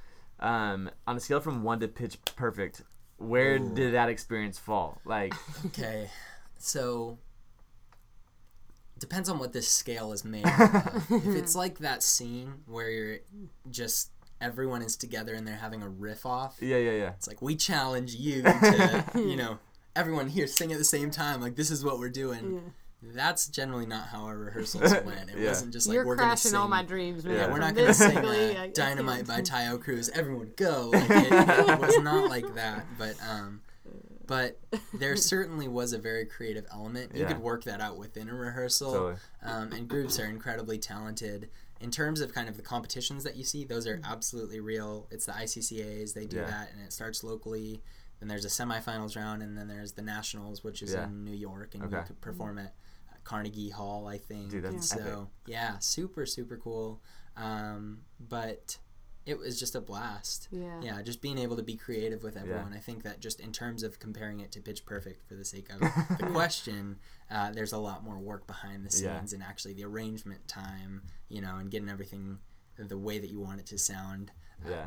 Um, 0.40 0.90
on 1.06 1.16
a 1.16 1.20
scale 1.20 1.40
from 1.40 1.62
one 1.62 1.78
to 1.80 1.86
pitch 1.88 2.18
perfect, 2.34 2.82
where 3.18 3.54
Ooh. 3.56 3.74
did 3.74 3.94
that 3.94 4.08
experience 4.08 4.58
fall? 4.58 5.00
Like, 5.04 5.32
Okay, 5.66 6.10
so 6.58 7.18
depends 9.08 9.28
on 9.28 9.38
what 9.38 9.52
this 9.52 9.68
scale 9.68 10.12
is 10.12 10.24
made 10.24 10.46
of. 10.60 11.06
if 11.10 11.26
it's 11.36 11.54
like 11.54 11.78
that 11.78 12.02
scene 12.02 12.54
where 12.66 12.90
you're 12.90 13.18
just 13.70 14.10
everyone 14.40 14.82
is 14.82 14.96
together 14.96 15.34
and 15.34 15.46
they're 15.46 15.56
having 15.56 15.82
a 15.82 15.88
riff 15.88 16.26
off, 16.26 16.56
yeah, 16.60 16.76
yeah, 16.76 16.90
yeah. 16.92 17.08
it's 17.10 17.26
like 17.28 17.40
we 17.42 17.54
challenge 17.56 18.14
you 18.14 18.42
to, 18.42 19.10
you 19.14 19.36
know, 19.42 19.58
everyone 19.96 20.28
here 20.28 20.46
sing 20.46 20.72
at 20.72 20.78
the 20.78 20.84
same 20.84 21.10
time. 21.10 21.40
Like 21.40 21.56
this 21.56 21.70
is 21.70 21.84
what 21.84 21.98
we're 21.98 22.08
doing. 22.10 22.72
That's 23.06 23.48
generally 23.48 23.84
not 23.84 24.06
how 24.08 24.24
our 24.24 24.36
rehearsals 24.38 24.90
went. 25.04 25.28
It 25.30 25.36
Yeah. 25.38 25.48
wasn't 25.50 25.72
just 25.74 25.86
like 25.86 25.94
You're 25.96 26.06
we're 26.06 26.16
gonna 26.16 26.28
crashing 26.28 26.52
sing. 26.52 26.58
all 26.60 26.68
my 26.68 26.82
dreams, 26.82 27.22
man. 27.24 27.34
Yeah, 27.34 27.40
Yeah, 27.42 27.46
we're 27.48 27.52
From 27.52 27.60
not 27.60 27.74
gonna 27.74 27.86
this 27.88 27.98
sing 27.98 28.16
uh, 28.16 28.28
I- 28.30 28.62
I 28.62 28.68
"Dynamite" 28.68 29.26
by 29.26 29.34
can't- 29.42 29.50
Taio 29.50 29.80
Cruz. 29.80 30.08
Everyone 30.08 30.50
go! 30.56 30.90
Like, 30.92 31.10
it, 31.10 31.68
it 31.68 31.78
was 31.80 31.98
not 32.00 32.30
like 32.30 32.54
that, 32.54 32.86
but 32.98 33.14
um, 33.28 33.60
but 34.26 34.60
there 34.94 35.16
certainly 35.16 35.68
was 35.68 35.92
a 35.92 35.98
very 35.98 36.24
creative 36.26 36.66
element. 36.72 37.12
You 37.14 37.22
Yeah. 37.22 37.28
could 37.28 37.38
work 37.40 37.64
that 37.64 37.80
out 37.80 37.96
within 37.98 38.28
a 38.28 38.34
rehearsal, 38.34 38.92
Totally. 38.92 39.16
um, 39.42 39.72
and 39.72 39.88
groups 39.88 40.18
are 40.18 40.26
incredibly 40.26 40.78
talented. 40.78 41.50
In 41.80 41.90
terms 41.90 42.20
of 42.20 42.32
kind 42.32 42.48
of 42.48 42.56
the 42.56 42.62
competitions 42.62 43.24
that 43.24 43.36
you 43.36 43.44
see, 43.44 43.64
those 43.64 43.86
are 43.86 44.00
absolutely 44.04 44.60
real. 44.60 45.06
It's 45.10 45.26
the 45.26 45.32
ICCAs; 45.32 46.14
they 46.14 46.26
do 46.26 46.36
Yeah. 46.36 46.46
that, 46.46 46.72
and 46.72 46.80
it 46.80 46.92
starts 46.92 47.22
locally. 47.24 47.82
Then 48.20 48.28
there's 48.28 48.44
a 48.44 48.48
semifinals 48.48 49.16
round, 49.16 49.42
and 49.42 49.58
then 49.58 49.68
there's 49.68 49.92
the 49.92 50.02
nationals, 50.02 50.62
which 50.64 50.82
is 50.82 50.92
Yeah. 50.94 51.04
in 51.04 51.24
New 51.24 51.34
York, 51.34 51.74
and 51.74 51.82
you 51.90 52.02
could 52.06 52.20
perform 52.20 52.58
at 52.58 52.74
Carnegie 53.24 53.70
Hall, 53.70 54.06
I 54.06 54.18
think. 54.18 54.50
Dude, 54.50 54.64
that's 54.64 54.92
and 54.92 55.00
epic. 55.00 55.12
so 55.12 55.30
yeah, 55.46 55.78
super 55.78 56.24
super 56.26 56.56
cool. 56.56 57.02
Um, 57.36 58.02
but 58.20 58.78
it 59.26 59.38
was 59.38 59.58
just 59.58 59.74
a 59.74 59.80
blast. 59.80 60.48
Yeah. 60.50 60.80
Yeah, 60.82 61.02
just 61.02 61.22
being 61.22 61.38
able 61.38 61.56
to 61.56 61.62
be 61.62 61.76
creative 61.76 62.22
with 62.22 62.36
everyone. 62.36 62.72
I 62.74 62.78
think 62.78 63.02
that 63.04 63.20
just 63.20 63.40
in 63.40 63.52
terms 63.52 63.82
of 63.82 63.98
comparing 63.98 64.40
it 64.40 64.52
to 64.52 64.60
Pitch 64.60 64.84
Perfect 64.84 65.26
for 65.26 65.34
the 65.34 65.44
sake 65.44 65.68
of 65.70 65.80
the 66.18 66.26
question, 66.26 66.98
uh, 67.30 67.50
there's 67.52 67.72
a 67.72 67.78
lot 67.78 68.04
more 68.04 68.18
work 68.18 68.46
behind 68.46 68.84
the 68.84 68.96
Yeah. 69.02 69.18
scenes 69.18 69.32
and 69.32 69.42
actually 69.42 69.72
the 69.74 69.84
arrangement 69.84 70.46
time, 70.46 71.02
you 71.28 71.40
know, 71.40 71.56
and 71.56 71.70
getting 71.70 71.88
everything 71.88 72.38
the 72.76 72.98
way 72.98 73.18
that 73.18 73.30
you 73.30 73.40
want 73.40 73.60
it 73.60 73.66
to 73.66 73.78
sound. 73.78 74.30
Uh, 74.66 74.70
Yeah, 74.70 74.86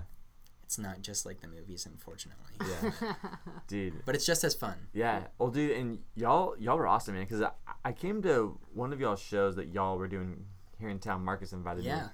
It's 0.66 0.78
not 0.78 1.02
just 1.02 1.26
like 1.26 1.42
the 1.42 1.48
movies, 1.48 1.86
unfortunately. 1.88 2.54
yeah, 2.70 3.14
dude. 3.68 4.06
But 4.06 4.14
it's 4.16 4.26
just 4.26 4.44
as 4.44 4.54
fun. 4.54 4.76
Yeah, 4.94 5.22
well, 5.40 5.50
dude, 5.50 5.72
and 5.72 6.00
y'all, 6.16 6.56
y'all 6.60 6.78
were 6.78 6.88
awesome, 6.88 7.16
man. 7.16 7.24
Because 7.24 7.42
I, 7.42 7.52
I 7.84 7.92
came 7.92 8.22
to 8.24 8.60
one 8.74 8.94
of 8.94 9.00
y'all's 9.00 9.22
shows 9.22 9.56
that 9.56 9.70
y'all 9.70 9.98
were 9.98 10.08
doing 10.08 10.46
here 10.80 10.90
in 10.90 11.00
town. 11.00 11.24
Marcus 11.26 11.54
invited 11.54 11.84
me, 11.86 11.90
Yeah. 11.90 12.10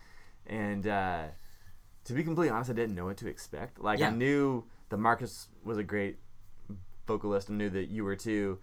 and 0.46 0.88
uh, 0.88 1.24
to 2.06 2.14
be 2.14 2.24
completely 2.24 2.50
honest, 2.52 2.70
I 2.70 2.74
didn't 2.74 2.96
know 2.96 3.06
what 3.06 3.18
to 3.18 3.28
expect. 3.28 3.80
Like, 3.80 4.02
I 4.02 4.10
knew 4.10 4.66
that 4.90 4.98
Marcus 4.98 5.48
was 5.64 5.78
a 5.78 5.84
great 5.84 6.18
vocalist, 7.08 7.50
and 7.50 7.58
knew 7.58 7.70
that 7.70 7.90
you 7.90 8.04
were 8.04 8.16
too. 8.16 8.60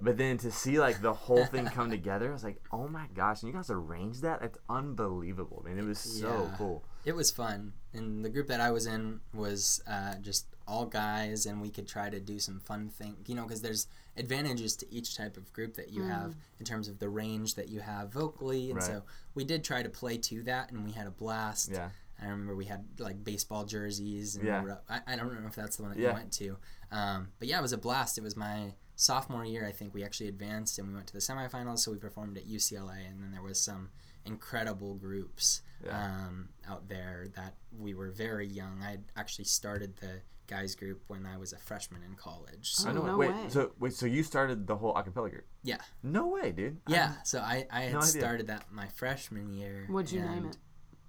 But 0.00 0.18
then 0.18 0.38
to 0.38 0.50
see 0.50 0.80
like 0.80 1.00
the 1.02 1.12
whole 1.12 1.44
thing 1.46 1.66
come 1.66 1.88
together, 1.98 2.30
I 2.30 2.32
was 2.32 2.42
like, 2.44 2.60
"Oh 2.72 2.88
my 2.88 3.06
gosh!" 3.14 3.42
And 3.42 3.52
you 3.52 3.54
guys 3.56 3.70
arranged 3.70 4.22
that? 4.22 4.42
It's 4.42 4.58
unbelievable, 4.68 5.62
man. 5.64 5.78
It 5.78 5.84
was 5.84 5.98
so 6.00 6.48
Yeah. 6.50 6.56
cool. 6.56 6.84
It 7.04 7.14
was 7.14 7.30
fun, 7.30 7.74
and 7.92 8.24
the 8.24 8.30
group 8.30 8.46
that 8.48 8.60
I 8.60 8.70
was 8.70 8.86
in 8.86 9.20
was 9.34 9.82
uh, 9.86 10.16
just 10.16 10.46
all 10.66 10.86
guys, 10.86 11.44
and 11.46 11.60
we 11.60 11.68
could 11.68 11.86
try 11.86 12.08
to 12.08 12.18
do 12.18 12.38
some 12.40 12.58
fun 12.60 12.88
thing, 12.88 13.16
you 13.26 13.34
know, 13.34 13.42
because 13.42 13.60
there's 13.60 13.86
advantages 14.16 14.74
to 14.76 14.90
each 14.92 15.14
type 15.14 15.36
of 15.36 15.52
group 15.52 15.74
that 15.74 15.90
you 15.90 16.02
have 16.04 16.34
in 16.58 16.64
terms 16.64 16.88
of 16.88 16.98
the 16.98 17.08
range 17.10 17.54
that 17.56 17.68
you 17.68 17.80
have 17.80 18.08
vocally, 18.10 18.70
and 18.70 18.78
Right. 18.78 18.86
so 18.86 19.02
we 19.34 19.44
did 19.44 19.62
try 19.62 19.82
to 19.82 19.90
play 19.90 20.16
to 20.16 20.42
that, 20.44 20.72
and 20.72 20.82
we 20.84 20.92
had 20.92 21.06
a 21.06 21.10
blast. 21.10 21.68
Yeah, 21.70 21.90
I 22.20 22.26
remember 22.26 22.54
we 22.54 22.64
had 22.66 22.84
like 22.98 23.22
baseball 23.24 23.64
jerseys, 23.64 24.36
and 24.36 24.44
Yeah. 24.46 24.60
we 24.60 24.66
were 24.66 24.72
up- 24.72 24.84
I, 24.88 25.00
I 25.06 25.16
don't 25.16 25.32
know 25.40 25.46
if 25.46 25.54
that's 25.54 25.76
the 25.76 25.82
one 25.82 25.92
that 25.92 25.98
Yeah. 26.00 26.08
you 26.10 26.14
went 26.14 26.32
to, 26.34 26.56
um, 26.90 27.28
but 27.38 27.48
yeah, 27.48 27.58
it 27.58 27.62
was 27.62 27.72
a 27.72 27.78
blast. 27.78 28.18
It 28.18 28.22
was 28.22 28.36
my 28.36 28.74
sophomore 28.96 29.44
year, 29.44 29.66
I 29.66 29.72
think. 29.72 29.92
We 29.94 30.04
actually 30.04 30.28
advanced, 30.28 30.78
and 30.78 30.88
we 30.88 30.94
went 30.94 31.06
to 31.08 31.12
the 31.12 31.18
semifinals, 31.18 31.80
so 31.80 31.90
we 31.90 31.98
performed 31.98 32.36
at 32.38 32.46
UCLA, 32.46 33.04
and 33.10 33.22
then 33.22 33.32
there 33.32 33.42
was 33.42 33.60
some 33.60 33.90
incredible 34.24 34.94
groups 34.94 35.62
Yeah. 35.84 36.26
um, 36.26 36.48
out 36.66 36.88
there 36.88 37.26
that 37.34 37.56
we 37.76 37.94
were 37.94 38.10
very 38.10 38.46
young. 38.46 38.82
I 38.82 38.98
actually 39.16 39.44
started 39.44 39.96
the 39.96 40.22
guys 40.46 40.74
group 40.74 41.02
when 41.08 41.24
I 41.26 41.36
was 41.38 41.52
a 41.52 41.58
freshman 41.58 42.02
in 42.02 42.14
college. 42.16 42.72
So 42.74 42.90
Oh, 42.90 42.92
know. 42.92 43.06
no 43.06 43.16
wait, 43.18 43.30
way. 43.32 43.48
so 43.48 43.72
wait, 43.78 43.92
so 43.94 44.06
you 44.06 44.22
started 44.22 44.66
the 44.66 44.76
whole 44.76 44.94
acapella 44.94 45.30
group? 45.30 45.46
yeah, 45.62 45.78
No 46.02 46.28
way, 46.28 46.52
dude. 46.52 46.80
I- 46.86 46.90
yeah. 46.92 47.22
So 47.22 47.40
I, 47.40 47.66
I 47.70 47.82
had 47.82 47.92
No 47.94 48.00
started 48.02 48.46
that 48.48 48.70
my 48.70 48.86
freshman 48.88 49.52
year. 49.54 49.86
What'd 49.88 50.12
you 50.12 50.20
name 50.20 50.46
it? 50.46 50.58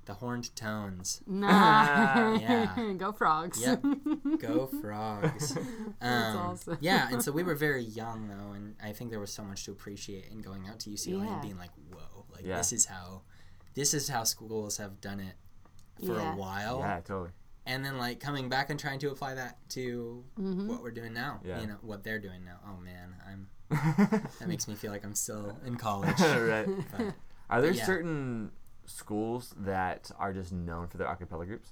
The 0.05 0.13
horned 0.13 0.55
tones. 0.55 1.21
Nah. 1.27 2.37
Yeah. 2.37 2.93
Go 2.97 3.11
frogs. 3.11 3.61
Yep. 3.61 3.83
Go 4.39 4.67
frogs. 4.81 5.57
Um, 6.01 6.37
awesome. 6.37 6.77
Yeah, 6.81 7.07
and 7.11 7.23
so 7.23 7.31
we 7.31 7.43
were 7.43 7.55
very 7.55 7.83
young 7.83 8.27
though, 8.27 8.53
and 8.53 8.75
I 8.83 8.91
think 8.93 9.09
there 9.11 9.19
was 9.19 9.33
so 9.33 9.43
much 9.43 9.65
to 9.65 9.71
appreciate 9.71 10.25
in 10.31 10.41
going 10.41 10.67
out 10.67 10.79
to 10.81 10.89
UCLA 10.89 11.25
Yeah. 11.25 11.33
and 11.33 11.41
being 11.41 11.57
like, 11.57 11.71
"Whoa! 11.91 12.25
Like 12.33 12.45
Yeah. 12.45 12.57
this 12.57 12.71
is 12.73 12.85
how, 12.85 13.21
this 13.73 13.93
is 13.93 14.07
how 14.07 14.23
schools 14.23 14.77
have 14.77 15.01
done 15.01 15.19
it 15.19 15.35
for 16.05 16.15
Yeah. 16.17 16.33
a 16.33 16.37
while." 16.37 16.79
Yeah, 16.79 16.99
totally. 17.01 17.31
and 17.67 17.83
then 17.83 17.97
like 17.97 18.19
coming 18.19 18.47
back 18.47 18.69
and 18.69 18.79
trying 18.79 18.99
to 18.99 19.09
apply 19.09 19.33
that 19.35 19.57
to 19.69 20.23
Mm-hmm. 20.39 20.67
what 20.67 20.83
we're 20.83 20.91
doing 20.91 21.13
now. 21.13 21.39
Yeah. 21.43 21.61
You 21.61 21.67
know 21.67 21.77
what 21.81 22.03
they're 22.03 22.19
doing 22.19 22.45
now. 22.45 22.59
Oh 22.67 22.77
man, 22.79 23.15
I'm 23.27 23.47
that 24.39 24.47
makes 24.47 24.67
me 24.67 24.75
feel 24.75 24.91
like 24.91 25.03
I'm 25.03 25.15
still 25.15 25.57
in 25.65 25.75
college. 25.77 26.19
right. 26.19 26.67
But, 26.95 27.15
Are 27.49 27.61
there 27.63 27.71
yeah. 27.71 27.85
certain 27.85 28.51
schools 28.87 29.53
that 29.57 30.11
are 30.19 30.33
just 30.33 30.51
known 30.51 30.87
for 30.87 30.97
their 30.97 31.07
acapella 31.07 31.45
groups? 31.45 31.71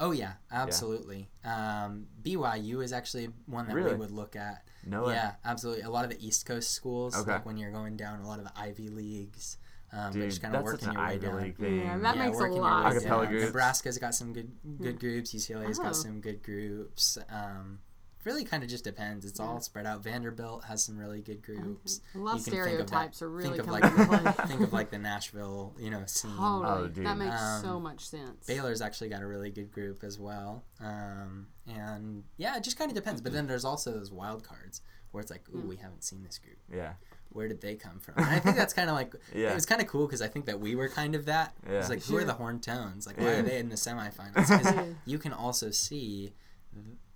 oh 0.00 0.10
yeah, 0.10 0.32
absolutely. 0.50 1.28
Um, 1.44 2.06
BYU 2.22 2.82
is 2.82 2.92
actually 2.92 3.28
one 3.46 3.68
that 3.68 3.74
Really? 3.76 3.92
we 3.92 3.96
would 4.00 4.10
look 4.10 4.34
at. 4.34 4.64
No 4.84 5.04
way. 5.04 5.14
Yeah, 5.14 5.34
absolutely. 5.44 5.82
A 5.84 5.90
lot 5.90 6.04
of 6.04 6.10
the 6.10 6.26
East 6.26 6.46
Coast 6.46 6.70
schools, 6.72 7.14
Okay. 7.16 7.30
like 7.32 7.46
when 7.46 7.56
you're 7.56 7.70
going 7.70 7.96
down, 7.96 8.20
a 8.20 8.26
lot 8.26 8.40
of 8.40 8.44
the 8.44 8.52
Ivy 8.58 8.88
leagues. 8.88 9.56
Um, 9.92 10.06
but 10.06 10.12
Dude, 10.14 10.30
just 10.30 10.42
kind 10.42 10.56
of 10.56 10.64
that's 10.64 10.72
working 10.72 10.92
your 10.92 11.00
way 11.00 11.12
Ivy 11.12 11.26
down. 11.26 11.42
League 11.42 11.56
thing. 11.56 11.78
Yeah, 11.78 11.98
that 11.98 12.18
makes 12.18 12.36
a 12.38 12.42
lot 12.46 12.92
Acapella 12.92 13.02
down. 13.22 13.26
groups. 13.28 13.44
Nebraska's 13.46 13.98
got 13.98 14.14
some 14.16 14.32
good 14.32 14.50
good 14.82 14.98
groups. 14.98 15.32
UCLA's 15.32 15.78
Oh. 15.78 15.84
got 15.84 15.94
some 15.94 16.20
good 16.20 16.42
groups. 16.42 17.16
Um, 17.30 17.78
really, 18.24 18.44
kind 18.44 18.62
of 18.62 18.68
just 18.68 18.84
depends. 18.84 19.24
It's 19.24 19.38
all 19.40 19.60
spread 19.60 19.86
out. 19.86 20.02
Vanderbilt 20.02 20.64
has 20.64 20.82
some 20.82 20.96
really 20.98 21.20
good 21.20 21.42
groups. 21.42 22.00
I 22.14 22.18
love 22.18 22.38
You 22.38 22.44
can 22.44 22.52
think 22.52 22.80
of 22.80 22.90
that- 22.90 23.14
stereotypes 23.14 23.22
are 23.22 23.30
really 23.30 23.48
think 23.58 23.60
of 23.60 23.66
coming 23.80 24.24
like 24.24 24.36
play. 24.36 24.46
think 24.46 24.60
of 24.62 24.72
like 24.72 24.90
the 24.90 24.98
Nashville, 24.98 25.74
you 25.78 25.90
know, 25.90 26.02
scene. 26.06 26.30
Totally. 26.36 26.66
Oh, 26.66 26.86
dude. 26.88 27.06
that 27.06 27.18
makes 27.18 27.40
Um, 27.40 27.62
so 27.62 27.80
much 27.80 28.06
sense. 28.08 28.46
Baylor's 28.46 28.80
actually 28.80 29.08
got 29.10 29.22
a 29.22 29.26
really 29.26 29.50
good 29.50 29.70
group 29.72 30.02
as 30.04 30.18
well. 30.18 30.64
Um, 30.80 31.46
and 31.66 32.24
yeah, 32.36 32.56
it 32.56 32.64
just 32.64 32.78
kind 32.78 32.90
of 32.90 32.94
depends. 32.94 33.20
But 33.20 33.32
then 33.32 33.46
there's 33.46 33.64
also 33.64 33.92
those 33.92 34.10
wild 34.12 34.42
cards 34.44 34.80
where 35.10 35.20
it's 35.22 35.30
like, 35.30 35.42
ooh, 35.54 35.60
we 35.60 35.76
haven't 35.76 36.02
seen 36.04 36.22
this 36.24 36.38
group. 36.38 36.58
Yeah. 36.72 36.94
Where 37.30 37.46
did 37.48 37.60
they 37.60 37.74
come 37.74 37.98
from? 38.00 38.14
And 38.16 38.26
I 38.26 38.38
think 38.38 38.56
that's 38.56 38.72
kind 38.74 38.88
of 38.90 38.96
like, 38.96 39.14
Yeah. 39.34 39.50
it 39.50 39.54
was 39.54 39.66
kind 39.66 39.80
of 39.80 39.86
cool 39.88 40.06
because 40.06 40.22
I 40.22 40.28
think 40.28 40.46
that 40.46 40.58
we 40.60 40.74
were 40.74 40.88
kind 40.88 41.14
of 41.14 41.26
that. 41.26 41.54
Yeah. 41.68 41.78
It's 41.80 41.88
like, 41.88 42.02
who 42.04 42.16
are 42.16 42.24
the 42.24 42.32
Horned 42.34 42.62
Tones? 42.62 43.06
Like, 43.06 43.18
why 43.18 43.24
Yeah. 43.24 43.38
are 43.38 43.42
they 43.42 43.58
in 43.58 43.68
the 43.68 43.76
semifinals? 43.76 44.34
Because 44.34 44.94
you 45.04 45.18
can 45.18 45.32
also 45.32 45.70
see 45.70 46.32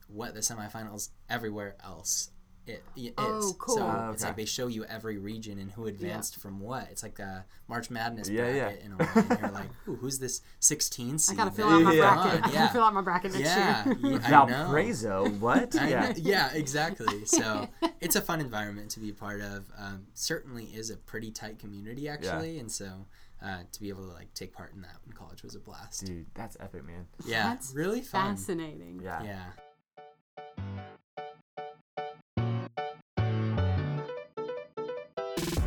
what 0.08 0.34
the 0.34 0.40
semifinals 0.40 1.10
everywhere 1.30 1.76
else 1.84 2.30
it, 2.66 2.84
it 2.96 3.00
is. 3.00 3.14
Oh, 3.18 3.56
cool. 3.58 3.76
So 3.76 3.82
Oh, 3.82 4.10
it's 4.12 4.22
like 4.22 4.36
they 4.36 4.44
show 4.44 4.66
you 4.66 4.84
every 4.84 5.16
region 5.16 5.58
and 5.58 5.70
who 5.70 5.86
advanced 5.86 6.36
from 6.36 6.60
what. 6.60 6.86
It's 6.90 7.02
like 7.02 7.18
a 7.18 7.46
March 7.66 7.88
Madness 7.88 8.28
Yeah, 8.28 8.50
yeah. 8.52 8.64
bracket 8.64 8.84
in 8.84 8.92
a 8.92 8.96
way. 8.98 9.06
And 9.14 9.38
you're 9.40 9.50
like, 9.52 9.70
ooh, 9.88 9.96
who's 9.96 10.18
this 10.18 10.42
16 10.60 11.14
I 11.14 11.16
seed? 11.16 11.36
gotta 11.38 11.50
fill 11.50 11.66
out 11.66 11.80
my 11.80 11.94
Yeah. 11.94 12.14
bracket. 12.14 12.44
on? 12.44 12.50
I 12.50 12.52
gotta 12.52 12.72
fill 12.74 12.84
out 12.84 12.92
my 12.92 13.00
bracket 13.00 13.32
next 13.32 13.42
Yeah, 13.46 13.86
year. 13.86 13.96
yeah, 14.02 14.18
I 14.22 14.30
know. 14.30 14.46
Valparaiso, 14.46 15.28
what? 15.40 15.76
I 15.80 15.88
yeah. 15.88 16.12
yeah, 16.18 16.50
exactly. 16.52 17.24
So 17.24 17.68
it's 18.02 18.16
a 18.16 18.20
fun 18.20 18.38
environment 18.42 18.90
to 18.90 19.00
be 19.00 19.12
part 19.12 19.40
of. 19.40 19.64
Um, 19.78 20.06
certainly 20.12 20.64
is 20.64 20.90
a 20.90 20.98
pretty 20.98 21.30
tight 21.30 21.58
community 21.58 22.06
actually, 22.06 22.58
and 22.58 22.70
so 22.70 23.06
uh, 23.42 23.60
to 23.72 23.80
be 23.80 23.88
able 23.88 24.02
to 24.06 24.12
like 24.12 24.34
take 24.34 24.52
part 24.52 24.74
in 24.74 24.82
that 24.82 24.96
in 25.06 25.12
college 25.14 25.42
was 25.42 25.54
a 25.54 25.58
blast. 25.60 26.04
Dude, 26.04 26.26
that's 26.34 26.58
epic, 26.60 26.84
man. 26.84 27.06
Yeah, 27.24 27.44
That's 27.44 27.72
really 27.74 28.02
fun. 28.02 28.36
Fascinating. 28.36 29.00
Yeah. 29.02 29.22
Yeah. 29.22 29.44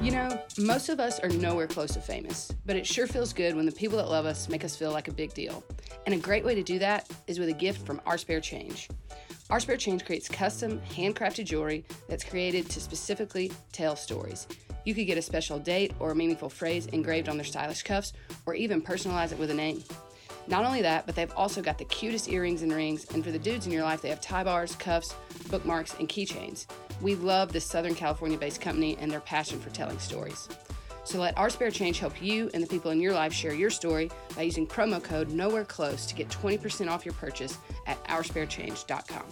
You 0.01 0.09
know, 0.09 0.41
most 0.57 0.89
of 0.89 0.99
us 0.99 1.19
are 1.19 1.29
nowhere 1.29 1.67
close 1.67 1.91
to 1.91 2.01
famous, 2.01 2.51
but 2.65 2.75
it 2.75 2.87
sure 2.87 3.05
feels 3.05 3.33
good 3.33 3.55
when 3.55 3.67
the 3.67 3.71
people 3.71 3.99
that 3.99 4.09
love 4.09 4.25
us 4.25 4.49
make 4.49 4.65
us 4.65 4.75
feel 4.75 4.91
like 4.91 5.07
a 5.07 5.13
big 5.13 5.31
deal. 5.35 5.63
And 6.07 6.15
a 6.15 6.17
great 6.17 6.43
way 6.43 6.55
to 6.55 6.63
do 6.63 6.79
that 6.79 7.07
is 7.27 7.37
with 7.37 7.49
a 7.49 7.53
gift 7.53 7.85
from 7.85 8.01
Our 8.07 8.17
Spare 8.17 8.41
Change. 8.41 8.89
Our 9.51 9.59
Spare 9.59 9.77
Change 9.77 10.03
creates 10.03 10.27
custom, 10.27 10.81
handcrafted 10.89 11.45
jewelry 11.45 11.85
that's 12.09 12.23
created 12.23 12.67
to 12.71 12.81
specifically 12.81 13.51
tell 13.73 13.95
stories. 13.95 14.47
You 14.85 14.95
could 14.95 15.05
get 15.05 15.19
a 15.19 15.21
special 15.21 15.59
date 15.59 15.93
or 15.99 16.09
a 16.09 16.15
meaningful 16.15 16.49
phrase 16.49 16.87
engraved 16.87 17.29
on 17.29 17.37
their 17.37 17.45
stylish 17.45 17.83
cuffs, 17.83 18.13
or 18.47 18.55
even 18.55 18.81
personalize 18.81 19.31
it 19.31 19.37
with 19.37 19.51
a 19.51 19.53
name. 19.53 19.83
Not 20.47 20.65
only 20.65 20.81
that, 20.81 21.05
but 21.05 21.15
they've 21.15 21.31
also 21.37 21.61
got 21.61 21.77
the 21.77 21.85
cutest 21.85 22.27
earrings 22.27 22.63
and 22.63 22.73
rings, 22.73 23.05
and 23.13 23.23
for 23.23 23.29
the 23.29 23.37
dudes 23.37 23.67
in 23.67 23.71
your 23.71 23.83
life, 23.83 24.01
they 24.01 24.09
have 24.09 24.19
tie 24.19 24.43
bars, 24.43 24.75
cuffs, 24.75 25.13
bookmarks, 25.51 25.93
and 25.99 26.09
keychains. 26.09 26.65
We 27.01 27.15
love 27.15 27.51
this 27.51 27.65
Southern 27.65 27.95
California 27.95 28.37
based 28.37 28.61
company 28.61 28.97
and 28.99 29.11
their 29.11 29.21
passion 29.21 29.59
for 29.59 29.69
telling 29.71 29.99
stories. 29.99 30.47
So 31.03 31.19
let 31.19 31.35
Our 31.37 31.49
Spare 31.49 31.71
Change 31.71 31.99
help 31.99 32.21
you 32.21 32.49
and 32.53 32.61
the 32.61 32.67
people 32.67 32.91
in 32.91 33.01
your 33.01 33.13
life 33.13 33.33
share 33.33 33.53
your 33.53 33.71
story 33.71 34.11
by 34.35 34.43
using 34.43 34.67
promo 34.67 35.03
code 35.03 35.31
Nowhere 35.31 35.65
Close 35.65 36.05
to 36.05 36.15
get 36.15 36.29
20% 36.29 36.89
off 36.89 37.05
your 37.05 37.15
purchase 37.15 37.57
at 37.87 38.01
oursparechange.com. 38.05 39.23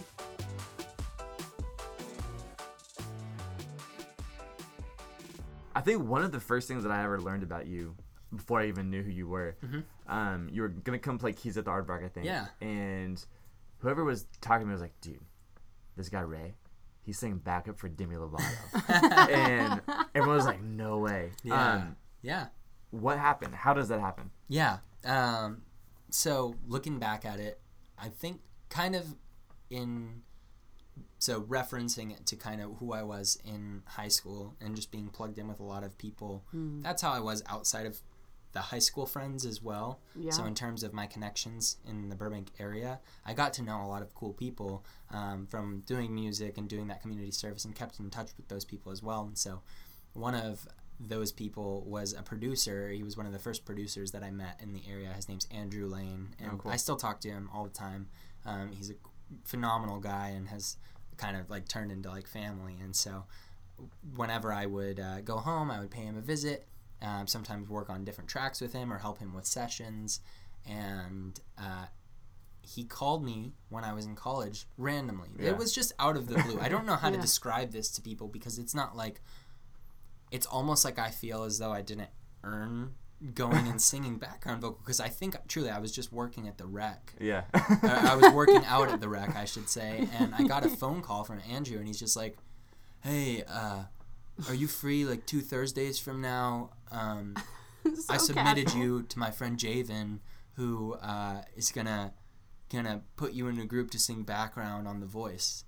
I 5.74 5.80
think 5.80 6.02
one 6.02 6.22
of 6.22 6.32
the 6.32 6.40
first 6.40 6.66
things 6.66 6.82
that 6.82 6.90
I 6.90 7.04
ever 7.04 7.20
learned 7.20 7.44
about 7.44 7.66
you 7.66 7.94
before 8.34 8.60
I 8.60 8.66
even 8.66 8.90
knew 8.90 9.02
who 9.02 9.10
you 9.10 9.28
were, 9.28 9.56
um, 10.08 10.48
you 10.52 10.62
were 10.62 10.68
gonna 10.68 10.98
come 10.98 11.18
play 11.18 11.32
keys 11.32 11.56
at 11.56 11.64
the 11.64 11.70
Aardvark, 11.70 12.04
I 12.04 12.08
think. 12.08 12.26
Yeah. 12.26 12.46
And 12.60 13.24
whoever 13.78 14.04
was 14.04 14.26
talking 14.40 14.62
to 14.62 14.66
me 14.66 14.72
was 14.72 14.82
like, 14.82 15.00
"Dude, 15.00 15.20
this 15.96 16.08
guy 16.08 16.20
Ray, 16.20 16.54
he's 17.10 17.18
singing 17.18 17.38
backup 17.38 17.76
for 17.76 17.88
Demi 17.88 18.14
Lovato," 18.14 18.88
and 19.30 19.80
everyone 20.14 20.36
was 20.36 20.46
like, 20.46 20.62
"No 20.62 20.98
way." 20.98 21.32
Yeah. 21.42 21.72
Um, 21.72 21.96
yeah. 22.22 22.46
what 22.90 23.18
happened? 23.18 23.54
How 23.54 23.74
does 23.74 23.88
that 23.88 23.98
happen? 23.98 24.30
Yeah. 24.48 24.78
Um, 25.04 25.62
so 26.10 26.54
looking 26.68 26.98
back 27.00 27.24
at 27.24 27.40
it, 27.40 27.60
I 27.98 28.08
think 28.08 28.40
kind 28.68 28.94
of 28.94 29.16
in 29.70 30.22
so 31.18 31.42
referencing 31.42 32.12
it 32.12 32.26
to 32.26 32.36
kind 32.36 32.60
of 32.60 32.76
who 32.78 32.92
I 32.92 33.02
was 33.02 33.38
in 33.44 33.82
high 33.86 34.08
school 34.08 34.54
and 34.60 34.76
just 34.76 34.90
being 34.90 35.08
plugged 35.08 35.38
in 35.38 35.48
with 35.48 35.60
a 35.60 35.64
lot 35.64 35.82
of 35.82 35.98
people. 35.98 36.44
That's 36.52 37.02
how 37.02 37.10
I 37.12 37.20
was 37.20 37.42
outside 37.48 37.86
of 37.86 38.00
the 38.52 38.60
high 38.60 38.78
school 38.80 39.06
friends 39.06 39.46
as 39.46 39.62
well. 39.62 40.00
Yeah. 40.16 40.30
So 40.32 40.44
in 40.44 40.54
terms 40.54 40.82
of 40.82 40.92
my 40.92 41.06
connections 41.06 41.76
in 41.88 42.08
the 42.08 42.16
Burbank 42.16 42.48
area, 42.58 43.00
I 43.24 43.32
got 43.32 43.52
to 43.54 43.62
know 43.62 43.84
a 43.84 43.86
lot 43.86 44.02
of 44.02 44.14
cool 44.14 44.32
people 44.32 44.84
um, 45.10 45.46
from 45.46 45.82
doing 45.86 46.14
music 46.14 46.58
and 46.58 46.68
doing 46.68 46.88
that 46.88 47.00
community 47.00 47.30
service 47.30 47.64
and 47.64 47.74
kept 47.74 48.00
in 48.00 48.10
touch 48.10 48.30
with 48.36 48.48
those 48.48 48.64
people 48.64 48.90
as 48.92 49.02
well. 49.02 49.22
And 49.22 49.38
so 49.38 49.62
one 50.14 50.34
of 50.34 50.66
those 50.98 51.32
people 51.32 51.82
was 51.86 52.12
a 52.12 52.22
producer. 52.22 52.90
He 52.90 53.02
was 53.02 53.16
one 53.16 53.24
of 53.26 53.32
the 53.32 53.38
first 53.38 53.64
producers 53.64 54.10
that 54.12 54.22
I 54.22 54.30
met 54.30 54.60
in 54.62 54.72
the 54.72 54.82
area. 54.90 55.08
His 55.14 55.28
name's 55.28 55.46
Andrew 55.50 55.86
Lane, 55.86 56.34
and 56.38 56.52
Oh, 56.52 56.56
cool. 56.56 56.72
I 56.72 56.76
still 56.76 56.96
talk 56.96 57.20
to 57.20 57.28
him 57.28 57.48
all 57.54 57.64
the 57.64 57.70
time. 57.70 58.08
Um, 58.44 58.72
he's 58.72 58.90
a 58.90 58.94
phenomenal 59.44 59.98
guy 60.00 60.28
and 60.36 60.48
has 60.48 60.76
kind 61.16 61.36
of 61.36 61.48
like 61.48 61.68
turned 61.68 61.92
into 61.92 62.10
like 62.10 62.26
family. 62.26 62.76
And 62.82 62.94
so, 62.94 63.24
whenever 64.14 64.52
I 64.52 64.66
would 64.66 65.00
uh, 65.00 65.20
go 65.22 65.36
home, 65.38 65.70
I 65.70 65.80
would 65.80 65.90
pay 65.90 66.02
him 66.02 66.16
a 66.18 66.20
visit. 66.20 66.66
Um, 67.02 67.26
sometimes 67.26 67.68
work 67.68 67.88
on 67.88 68.04
different 68.04 68.28
tracks 68.28 68.60
with 68.60 68.72
him 68.72 68.92
or 68.92 68.98
help 68.98 69.18
him 69.18 69.34
with 69.34 69.46
sessions. 69.46 70.20
And 70.66 71.40
uh, 71.58 71.86
he 72.62 72.84
called 72.84 73.24
me 73.24 73.52
when 73.68 73.84
I 73.84 73.92
was 73.92 74.06
in 74.06 74.14
college 74.14 74.66
randomly. 74.76 75.30
Yeah. 75.38 75.50
It 75.50 75.56
was 75.56 75.74
just 75.74 75.92
out 75.98 76.16
of 76.16 76.28
the 76.28 76.34
blue. 76.42 76.60
I 76.60 76.68
don't 76.68 76.86
know 76.86 76.96
how 77.02 77.10
to 77.10 77.16
describe 77.16 77.72
this 77.72 77.88
to 77.92 78.02
people 78.02 78.28
because 78.28 78.58
it's 78.58 78.74
not 78.74 78.96
like 78.96 79.20
it's 80.30 80.46
almost 80.46 80.84
like 80.84 80.98
I 80.98 81.10
feel 81.10 81.44
as 81.44 81.58
though 81.58 81.72
I 81.72 81.82
didn't 81.82 82.10
earn 82.44 82.94
going 83.34 83.66
and 83.66 83.80
singing 83.82 84.16
background 84.18 84.62
vocal 84.62 84.80
because 84.84 85.00
I 85.00 85.08
think 85.08 85.36
truly 85.48 85.70
I 85.70 85.78
was 85.78 85.92
just 85.92 86.12
working 86.12 86.46
at 86.48 86.58
the 86.58 86.66
rec. 86.66 87.14
Yeah. 87.20 87.44
I 87.54 88.10
I 88.12 88.14
was 88.14 88.32
working 88.32 88.64
out 88.66 88.88
at 88.90 89.00
the 89.00 89.08
rec, 89.08 89.34
I 89.36 89.44
should 89.44 89.68
say, 89.68 90.06
and 90.18 90.34
I 90.34 90.44
got 90.44 90.64
a 90.64 90.68
phone 90.68 91.02
call 91.02 91.24
from 91.24 91.40
Andrew, 91.48 91.78
and 91.78 91.86
he's 91.86 91.98
just 91.98 92.16
like, 92.16 92.36
"Hey, 93.00 93.42
uh, 93.48 93.84
are 94.48 94.54
you 94.54 94.66
free 94.66 95.04
like 95.04 95.26
two 95.26 95.40
Thursdays 95.40 95.98
from 95.98 96.20
now? 96.20 96.70
Um, 96.90 97.34
I 98.08 98.16
submitted 98.18 98.66
casual. 98.66 98.82
you 98.82 99.02
to 99.04 99.18
my 99.18 99.30
friend 99.30 99.56
Javen, 99.58 100.18
who 100.54 100.94
uh, 100.94 101.42
is 101.56 101.70
gonna 101.72 102.12
gonna 102.72 103.02
put 103.16 103.32
you 103.32 103.48
in 103.48 103.58
a 103.58 103.66
group 103.66 103.90
to 103.92 103.98
sing 103.98 104.22
background 104.22 104.86
on 104.88 105.00
The 105.00 105.06
Voice." 105.06 105.64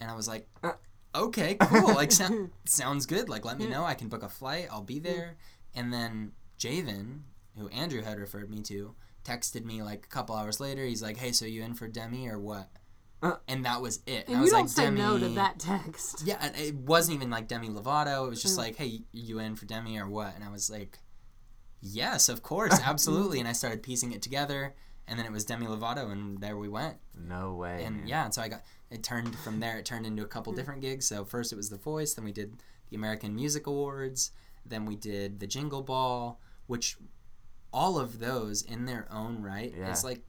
And 0.00 0.10
I 0.10 0.14
was 0.14 0.26
like, 0.28 0.48
Uh. 0.62 0.72
"Okay, 1.14 1.56
cool. 1.60 1.94
Like, 1.94 2.12
so- 2.12 2.48
sounds 2.66 3.06
good. 3.06 3.28
Like, 3.28 3.44
let 3.44 3.58
me 3.58 3.66
know. 3.66 3.84
I 3.84 3.94
can 3.94 4.08
book 4.08 4.22
a 4.22 4.28
flight. 4.28 4.68
I'll 4.70 4.82
be 4.82 4.98
there." 4.98 5.36
And 5.74 5.92
then 5.92 6.32
Javen, 6.58 7.20
who 7.56 7.68
Andrew 7.68 8.02
had 8.02 8.18
referred 8.18 8.50
me 8.50 8.60
to, 8.62 8.94
texted 9.24 9.64
me 9.64 9.82
like 9.82 10.04
a 10.04 10.08
couple 10.08 10.34
hours 10.34 10.58
later. 10.60 10.84
He's 10.84 11.02
like, 11.02 11.16
"Hey, 11.18 11.32
so 11.32 11.44
you 11.44 11.62
in 11.62 11.74
for 11.74 11.86
Demi 11.88 12.28
or 12.28 12.38
what?" 12.38 12.70
Uh. 13.22 13.36
and 13.48 13.64
that 13.66 13.82
was 13.82 14.00
it. 14.06 14.26
And 14.28 14.36
I 14.36 14.38
you 14.38 14.42
was 14.44 14.50
don't 14.50 14.60
like, 14.62 14.68
say 14.70 14.84
Demi. 14.84 15.00
no 15.00 15.18
to 15.18 15.28
that 15.30 15.58
text. 15.58 16.22
Yeah, 16.24 16.38
and 16.40 16.56
it 16.56 16.74
wasn't 16.74 17.16
even 17.16 17.28
like 17.30 17.48
Demi 17.48 17.68
Lovato. 17.68 18.26
It 18.26 18.30
was 18.30 18.40
just 18.42 18.54
Mm. 18.54 18.58
like, 18.58 18.76
"Hey, 18.76 19.02
you 19.12 19.38
in 19.38 19.56
for 19.56 19.66
Demi 19.66 19.98
or 19.98 20.08
what?" 20.08 20.34
And 20.34 20.42
I 20.44 20.48
was 20.50 20.70
like, 20.70 20.98
"Yes, 21.80 22.28
of 22.28 22.42
course, 22.50 22.78
absolutely." 22.82 23.38
and 23.40 23.48
I 23.48 23.52
started 23.52 23.82
piecing 23.82 24.12
it 24.12 24.22
together, 24.22 24.74
and 25.06 25.18
then 25.18 25.26
it 25.26 25.32
was 25.32 25.44
Demi 25.44 25.66
Lovato, 25.66 26.10
and 26.10 26.40
there 26.40 26.56
we 26.56 26.68
went. 26.68 26.96
no 27.14 27.52
way. 27.54 27.84
And 27.84 27.98
man. 27.98 28.06
yeah, 28.06 28.24
and 28.24 28.34
so 28.34 28.40
I 28.42 28.48
got 28.48 28.62
it 28.90 29.02
turned 29.02 29.36
from 29.40 29.60
there. 29.60 29.78
It 29.78 29.84
turned 29.84 30.06
into 30.06 30.22
a 30.22 30.26
couple 30.26 30.52
different 30.54 30.80
gigs. 30.80 31.06
So 31.06 31.24
first 31.24 31.52
it 31.52 31.56
was 31.56 31.68
The 31.70 31.76
Voice, 31.76 32.14
then 32.14 32.24
we 32.24 32.32
did 32.32 32.62
the 32.88 32.96
American 32.96 33.34
Music 33.36 33.66
Awards, 33.66 34.32
then 34.64 34.84
we 34.86 34.96
did 34.96 35.38
the 35.40 35.46
Jingle 35.46 35.82
Ball, 35.82 36.40
which 36.66 36.96
all 37.72 37.98
of 37.98 38.18
those 38.18 38.62
in 38.62 38.86
their 38.86 39.06
own 39.12 39.42
right 39.42 39.72
Yeah. 39.76 39.92
is 39.92 40.02
like 40.02 40.24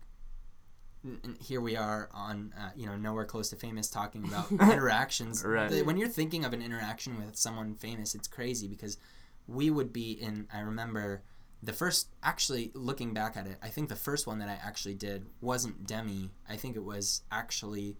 n- 1.06 1.20
n- 1.24 1.38
here 1.40 1.62
we 1.62 1.76
are 1.76 2.10
on 2.14 2.54
uh, 2.58 2.70
you 2.76 2.86
know 2.86 2.96
nowhere 2.96 3.26
close 3.26 3.50
to 3.50 3.56
famous 3.56 3.90
talking 3.90 4.24
about 4.26 4.52
interactions 4.72 5.44
Right. 5.44 5.70
The- 5.70 5.84
when 5.84 5.98
you're 5.98 6.10
thinking 6.10 6.46
of 6.46 6.54
an 6.54 6.62
interaction 6.62 7.18
with 7.24 7.36
someone 7.36 7.76
famous 7.76 8.16
it's 8.16 8.28
crazy 8.28 8.68
because 8.68 8.98
we 9.48 9.70
would 9.70 9.92
be 9.92 10.12
in 10.12 10.48
i 10.54 10.60
remember 10.60 11.24
the 11.64 11.74
first 11.74 12.08
actually 12.24 12.72
looking 12.74 13.14
back 13.14 13.36
at 13.38 13.48
it 13.48 13.58
i 13.62 13.68
think 13.70 13.90
the 13.90 13.96
first 13.96 14.28
one 14.28 14.40
that 14.40 14.50
i 14.50 14.58
actually 14.66 14.94
did 14.96 15.26
wasn't 15.42 15.86
demi 15.86 16.30
i 16.50 16.56
think 16.56 16.76
it 16.76 16.84
was 16.84 17.22
actually 17.32 17.98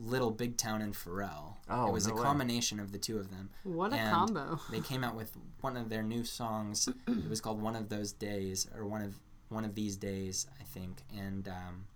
little 0.00 0.30
big 0.30 0.56
town 0.56 0.80
and 0.80 0.94
pharrell 0.94 1.54
Oh, 1.68 1.88
it 1.88 1.92
was 1.92 2.06
no 2.06 2.14
a 2.14 2.16
way. 2.16 2.22
combination 2.22 2.78
of 2.78 2.92
the 2.92 2.98
two 2.98 3.18
of 3.18 3.30
them 3.30 3.50
What 3.64 3.92
a 3.92 3.96
And 3.96 4.14
combo. 4.14 4.60
they 4.70 4.80
came 4.80 5.02
out 5.02 5.16
with 5.16 5.32
one 5.60 5.76
of 5.76 5.88
their 5.88 6.04
new 6.04 6.22
songs. 6.22 6.88
It 7.08 7.28
was 7.28 7.40
called 7.40 7.60
"One 7.60 7.74
of 7.74 7.88
Those 7.88 8.12
Days" 8.12 8.68
or 8.76 8.86
"One 8.86 9.02
of 9.02 9.18
One 9.48 9.64
of 9.64 9.74
These 9.74 9.96
Days," 9.96 10.46
I 10.60 10.62
think. 10.62 11.02
And 11.16 11.48
um, 11.48 11.86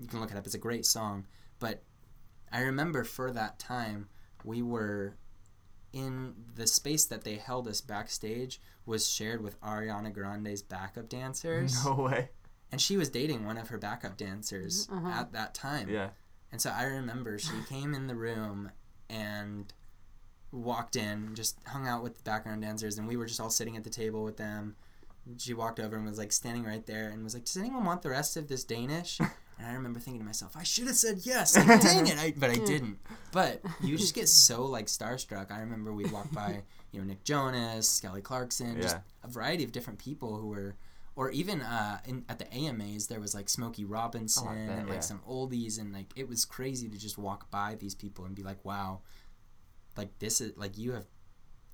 you 0.00 0.08
can 0.08 0.20
look 0.20 0.30
it 0.30 0.36
up. 0.36 0.46
It's 0.46 0.54
a 0.54 0.58
great 0.58 0.86
song. 0.86 1.26
But 1.58 1.82
I 2.50 2.62
remember 2.62 3.04
for 3.04 3.30
that 3.32 3.58
time 3.58 4.08
we 4.44 4.62
were 4.62 5.16
in 5.92 6.34
the 6.54 6.66
space 6.66 7.04
that 7.06 7.24
they 7.24 7.36
held 7.36 7.68
us 7.68 7.80
backstage 7.80 8.60
was 8.86 9.08
shared 9.08 9.42
with 9.42 9.60
Ariana 9.60 10.12
Grande's 10.12 10.62
backup 10.62 11.08
dancers, 11.08 11.84
No 11.84 11.94
way. 11.94 12.30
and 12.72 12.80
she 12.80 12.96
was 12.96 13.10
dating 13.10 13.44
one 13.44 13.58
of 13.58 13.68
her 13.68 13.78
backup 13.78 14.16
dancers 14.16 14.86
mm-hmm, 14.86 15.06
uh-huh. 15.06 15.20
at 15.20 15.32
that 15.32 15.54
time. 15.54 15.88
Yeah. 15.88 16.10
And 16.52 16.60
so 16.60 16.70
I 16.70 16.84
remember 16.84 17.38
she 17.38 17.52
came 17.68 17.94
in 17.94 18.06
the 18.06 18.14
room 18.14 18.70
and 19.08 19.72
walked 20.52 20.96
in, 20.96 21.34
just 21.34 21.58
hung 21.66 21.86
out 21.86 22.02
with 22.02 22.16
the 22.16 22.22
background 22.22 22.62
dancers, 22.62 22.98
and 22.98 23.06
we 23.06 23.16
were 23.16 23.26
just 23.26 23.40
all 23.40 23.50
sitting 23.50 23.76
at 23.76 23.84
the 23.84 23.90
table 23.90 24.24
with 24.24 24.36
them. 24.36 24.76
She 25.38 25.54
walked 25.54 25.78
over 25.78 25.96
and 25.96 26.06
was 26.06 26.18
like 26.18 26.32
standing 26.32 26.64
right 26.64 26.84
there 26.86 27.10
and 27.10 27.22
was 27.22 27.34
like, 27.34 27.44
"Does 27.44 27.56
anyone 27.56 27.84
want 27.84 28.02
the 28.02 28.10
rest 28.10 28.36
of 28.36 28.48
this 28.48 28.64
Danish?" 28.64 29.20
And 29.60 29.68
I 29.70 29.74
remember 29.74 30.00
thinking 30.00 30.20
to 30.20 30.24
myself, 30.26 30.56
"I 30.56 30.62
should 30.62 30.86
have 30.86 30.96
said 30.96 31.20
yes. 31.22 31.54
Like, 31.56 31.82
dang 31.82 32.06
it!" 32.06 32.18
I, 32.18 32.32
but 32.36 32.48
I 32.50 32.54
didn't. 32.54 32.98
But 33.30 33.60
you 33.82 33.96
just 33.98 34.14
get 34.14 34.28
so 34.28 34.64
like 34.64 34.86
starstruck. 34.86 35.50
I 35.52 35.60
remember 35.60 35.92
we 35.92 36.04
walked 36.06 36.32
by, 36.32 36.62
you 36.92 37.00
know, 37.00 37.06
Nick 37.06 37.24
Jonas, 37.24 38.00
Kelly 38.00 38.22
Clarkson, 38.22 38.80
just 38.80 38.96
Yeah. 38.96 39.02
a 39.22 39.28
variety 39.28 39.62
of 39.64 39.72
different 39.72 39.98
people 39.98 40.36
who 40.38 40.46
were. 40.48 40.76
Or 41.16 41.30
even 41.32 41.60
uh, 41.60 41.98
in, 42.06 42.24
at 42.30 42.38
the 42.38 42.50
AMAs, 42.54 43.08
there 43.08 43.20
was 43.20 43.34
like 43.34 43.50
Smokey 43.50 43.84
Robinson 43.84 44.46
Oh, 44.48 44.54
bet, 44.54 44.78
and 44.78 44.88
like 44.88 44.94
yeah. 44.96 45.00
some 45.00 45.20
oldies, 45.28 45.78
and 45.78 45.92
like 45.92 46.06
it 46.16 46.26
was 46.26 46.46
crazy 46.46 46.88
to 46.88 46.96
just 46.96 47.18
walk 47.18 47.50
by 47.50 47.74
these 47.78 47.94
people 47.94 48.24
and 48.24 48.34
be 48.34 48.42
like, 48.42 48.64
"Wow, 48.64 49.00
like 49.98 50.18
this 50.20 50.40
is 50.40 50.56
like 50.56 50.78
you 50.78 50.92
have 50.92 51.04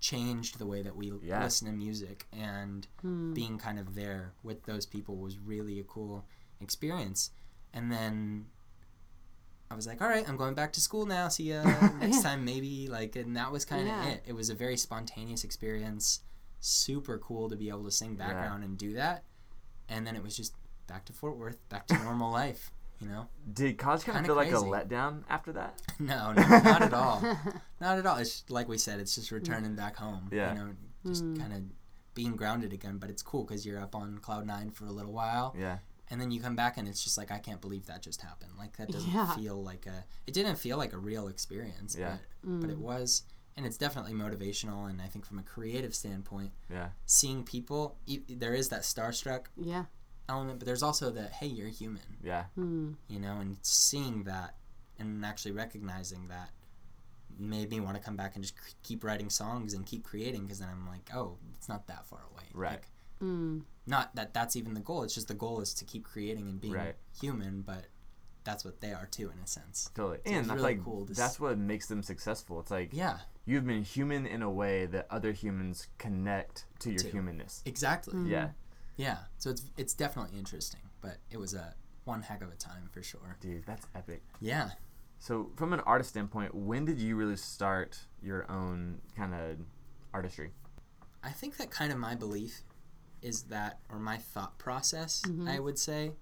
changed 0.00 0.58
the 0.58 0.66
way 0.66 0.82
that 0.82 0.96
we 0.96 1.12
Yeah. 1.22 1.42
listen 1.44 1.66
to 1.68 1.72
music 1.72 2.26
and 2.32 2.86
being 3.34 3.58
kind 3.58 3.78
of 3.78 3.94
there 3.94 4.32
with 4.42 4.64
those 4.64 4.84
people 4.86 5.16
was 5.16 5.38
really 5.38 5.78
a 5.80 5.84
cool 5.84 6.24
experience 6.60 7.30
and 7.76 7.92
then 7.92 8.46
I 9.70 9.74
was 9.74 9.86
like, 9.86 10.00
all 10.00 10.08
right, 10.08 10.26
I'm 10.28 10.36
going 10.36 10.54
back 10.54 10.72
to 10.72 10.80
school 10.80 11.04
now. 11.06 11.28
See 11.28 11.52
ya 11.52 11.62
next 12.00 12.22
time, 12.22 12.44
maybe. 12.44 12.88
Like, 12.88 13.14
and 13.16 13.36
that 13.36 13.52
was 13.52 13.64
kind 13.64 13.82
of 13.82 13.88
Yeah. 13.88 14.06
it. 14.06 14.22
It 14.26 14.32
was 14.32 14.48
a 14.48 14.54
very 14.54 14.76
spontaneous 14.76 15.44
experience. 15.44 16.20
Super 16.60 17.18
cool 17.18 17.50
to 17.50 17.56
be 17.56 17.68
able 17.68 17.84
to 17.84 17.90
sing 17.90 18.16
background 18.16 18.64
and 18.64 18.78
do 18.78 18.94
that. 18.94 19.24
And 19.88 20.06
then 20.06 20.16
it 20.16 20.22
was 20.22 20.36
just 20.36 20.54
back 20.86 21.04
to 21.04 21.12
Fort 21.12 21.36
Worth, 21.36 21.58
back 21.68 21.86
to 21.88 21.98
normal 21.98 22.32
life. 22.32 22.70
You 23.00 23.08
know? 23.08 23.28
Did 23.52 23.76
college 23.76 24.04
kind 24.04 24.20
of 24.20 24.26
feel 24.26 24.36
like 24.36 24.50
a 24.50 24.54
letdown 24.54 25.24
after 25.28 25.52
that? 25.52 25.82
No, 25.98 26.32
no, 26.32 26.42
not 26.42 26.82
at 26.82 26.94
all. 26.94 27.20
Not 27.80 27.98
at 27.98 28.06
all. 28.06 28.16
It's 28.16 28.44
like 28.48 28.68
we 28.68 28.78
said, 28.78 29.00
it's 29.00 29.14
just 29.14 29.30
returning 29.30 29.74
back 29.74 29.96
home. 29.96 30.28
Yeah. 30.32 30.52
You 30.52 30.58
know, 30.58 30.70
just 31.06 31.22
hmm. 31.22 31.36
kind 31.36 31.52
of 31.52 31.62
being 32.14 32.36
grounded 32.36 32.72
again. 32.72 32.96
But 32.96 33.10
it's 33.10 33.22
cool 33.22 33.44
because 33.44 33.66
you're 33.66 33.80
up 33.80 33.94
on 33.94 34.18
cloud 34.18 34.46
nine 34.46 34.70
for 34.70 34.86
a 34.86 34.90
little 34.90 35.12
while, 35.12 35.54
Yeah. 35.58 35.78
And 36.10 36.20
then 36.20 36.30
you 36.30 36.40
come 36.40 36.54
back 36.56 36.76
and 36.76 36.86
it's 36.88 37.02
just 37.02 37.18
like 37.18 37.30
I 37.30 37.38
can't 37.38 37.60
believe 37.60 37.86
that 37.86 38.02
just 38.02 38.20
happened. 38.22 38.52
Like 38.58 38.76
that 38.76 38.90
doesn't 38.90 39.10
Yeah. 39.12 39.34
feel 39.34 39.62
like 39.62 39.86
a. 39.86 40.04
It 40.26 40.34
didn't 40.34 40.56
feel 40.56 40.76
like 40.78 40.92
a 40.92 40.98
real 40.98 41.28
experience. 41.28 41.96
Yeah. 41.98 42.18
But, 42.44 42.60
but 42.60 42.70
it 42.70 42.76
mm. 42.78 42.82
was, 42.82 43.22
and 43.56 43.66
it's 43.66 43.76
definitely 43.76 44.12
motivational. 44.12 44.88
And 44.88 45.00
I 45.02 45.06
think 45.06 45.24
from 45.26 45.38
a 45.38 45.42
creative 45.42 45.94
standpoint, 45.94 46.52
Yeah. 46.70 46.88
seeing 47.06 47.42
people, 47.44 47.96
e- 48.06 48.20
there 48.28 48.54
is 48.54 48.68
that 48.68 48.82
starstruck 48.82 49.46
Yeah. 49.56 49.86
element, 50.28 50.58
but 50.60 50.66
there's 50.66 50.82
also 50.82 51.10
the 51.10 51.24
hey, 51.28 51.46
you're 51.48 51.68
human 51.68 52.18
Yeah. 52.22 52.44
Hmm. 52.54 52.92
you 53.08 53.18
know, 53.18 53.38
and 53.40 53.56
seeing 53.62 54.24
that 54.24 54.56
and 54.98 55.24
actually 55.24 55.52
recognizing 55.52 56.28
that 56.28 56.50
made 57.38 57.68
me 57.70 57.80
want 57.80 57.96
to 57.96 58.02
come 58.02 58.16
back 58.16 58.34
and 58.34 58.42
just 58.44 58.54
c- 58.56 58.74
keep 58.82 59.04
writing 59.04 59.28
songs 59.28 59.74
and 59.74 59.84
keep 59.84 60.02
creating 60.04 60.42
because 60.44 60.58
then 60.58 60.68
I'm 60.70 60.86
like, 60.86 61.10
oh, 61.14 61.36
it's 61.54 61.68
not 61.68 61.86
that 61.88 62.06
far 62.06 62.20
away. 62.32 62.44
Right. 62.54 62.70
Like, 62.70 62.88
Mm. 63.20 63.62
not 63.86 64.14
that 64.16 64.34
that's 64.34 64.56
even 64.56 64.74
the 64.74 64.80
goal. 64.80 65.02
It's 65.02 65.14
just 65.14 65.28
the 65.28 65.34
goal 65.34 65.60
is 65.60 65.72
to 65.74 65.84
keep 65.84 66.04
creating 66.04 66.48
and 66.48 66.60
being 66.60 66.74
Right. 66.74 66.96
human, 67.20 67.62
but 67.62 67.86
that's 68.44 68.64
what 68.64 68.80
they 68.80 68.92
are 68.92 69.06
too, 69.06 69.30
in 69.30 69.38
a 69.42 69.46
sense. 69.46 69.90
Totally. 69.94 70.18
So 70.26 70.32
and 70.32 70.46
that's 70.46 70.60
really 70.60 70.74
like 70.76 70.84
cool 70.84 71.04
that's 71.06 71.40
what 71.40 71.58
makes 71.58 71.86
them 71.86 72.02
successful. 72.02 72.60
It's 72.60 72.70
like 72.70 72.90
Yeah, 72.92 73.18
you've 73.44 73.66
been 73.66 73.82
human 73.82 74.26
in 74.26 74.42
a 74.42 74.50
way 74.50 74.86
that 74.86 75.06
other 75.10 75.32
humans 75.32 75.88
connect 75.98 76.66
to 76.80 76.90
your 76.90 76.98
To. 77.00 77.10
humanness. 77.10 77.62
exactly. 77.64 78.30
Yeah. 78.30 78.50
Yeah. 78.96 79.18
So 79.38 79.50
it's 79.50 79.64
it's 79.76 79.94
definitely 79.94 80.38
interesting, 80.38 80.80
but 81.00 81.18
it 81.30 81.38
was 81.38 81.54
a 81.54 81.74
one 82.04 82.22
heck 82.22 82.40
of 82.42 82.50
a 82.52 82.56
time 82.56 82.88
for 82.92 83.02
sure. 83.02 83.36
Dude, 83.40 83.64
that's 83.66 83.86
epic. 83.94 84.22
Yeah. 84.40 84.70
So, 85.18 85.50
from 85.56 85.72
an 85.72 85.80
artist 85.80 86.10
standpoint, 86.10 86.54
when 86.54 86.84
did 86.84 86.98
you 87.00 87.16
really 87.16 87.36
start 87.36 87.98
your 88.22 88.48
own 88.50 89.00
kind 89.16 89.34
of 89.34 89.56
artistry? 90.12 90.52
I 91.24 91.30
think 91.30 91.56
that 91.56 91.70
kind 91.70 91.90
of 91.90 91.98
my 91.98 92.14
belief 92.14 92.62
is 93.26 93.42
that, 93.44 93.78
or 93.90 93.98
my 93.98 94.16
thought 94.18 94.58
process, 94.58 95.22
I 95.46 95.58
would 95.58 95.78
say, 95.78 96.12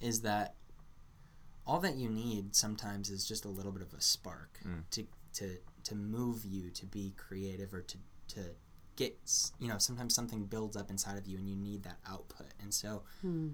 is 0.00 0.22
that 0.22 0.54
all 1.66 1.78
that 1.80 1.94
you 1.96 2.08
need 2.08 2.54
sometimes 2.56 3.10
is 3.10 3.26
just 3.26 3.44
a 3.44 3.48
little 3.48 3.70
bit 3.72 3.82
of 3.82 3.92
a 3.94 4.00
spark 4.00 4.58
Mm. 4.66 4.82
to, 4.90 5.06
to, 5.34 5.56
to 5.84 5.94
move 5.94 6.44
you 6.44 6.70
to 6.70 6.86
be 6.86 7.14
creative 7.16 7.72
or 7.72 7.82
to, 7.82 7.96
to 8.34 8.40
get, 8.96 9.16
you 9.60 9.68
know, 9.68 9.78
sometimes 9.78 10.14
something 10.14 10.44
builds 10.46 10.76
up 10.76 10.90
inside 10.90 11.16
of 11.16 11.26
you 11.26 11.38
and 11.38 11.48
you 11.48 11.56
need 11.56 11.84
that 11.84 11.98
output. 12.08 12.48
And 12.60 12.74
so 12.74 13.02
Hmm. 13.20 13.48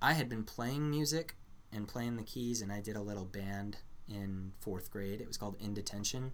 I 0.00 0.12
had 0.12 0.28
been 0.28 0.44
playing 0.44 0.88
music 0.90 1.34
and 1.72 1.88
playing 1.88 2.16
the 2.16 2.22
keys, 2.22 2.60
and 2.62 2.70
I 2.70 2.80
did 2.80 2.94
a 2.96 3.02
little 3.02 3.24
band 3.24 3.78
in 4.08 4.52
fourth 4.60 4.90
grade. 4.90 5.20
It 5.20 5.26
was 5.26 5.36
called 5.36 5.56
In 5.58 5.74
Detention. 5.74 6.32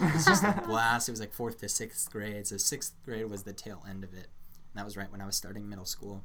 It 0.00 0.12
was 0.14 0.24
just 0.26 0.42
a 0.44 0.62
blast. 0.66 1.08
It 1.08 1.12
was 1.12 1.20
like 1.20 1.32
fourth 1.32 1.58
to 1.60 1.68
sixth 1.68 2.10
grade. 2.10 2.46
So 2.46 2.56
sixth 2.58 2.94
grade 3.04 3.26
was 3.30 3.44
the 3.44 3.52
tail 3.54 3.82
end 3.88 4.02
of 4.04 4.12
it. 4.12 4.28
And 4.72 4.78
that 4.80 4.84
was 4.84 4.96
right 4.96 5.10
when 5.10 5.20
I 5.20 5.26
was 5.26 5.36
starting 5.36 5.68
middle 5.68 5.84
school. 5.84 6.24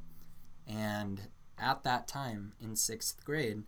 And 0.66 1.20
at 1.58 1.84
that 1.84 2.08
time 2.08 2.52
in 2.60 2.76
sixth 2.76 3.24
grade, 3.24 3.62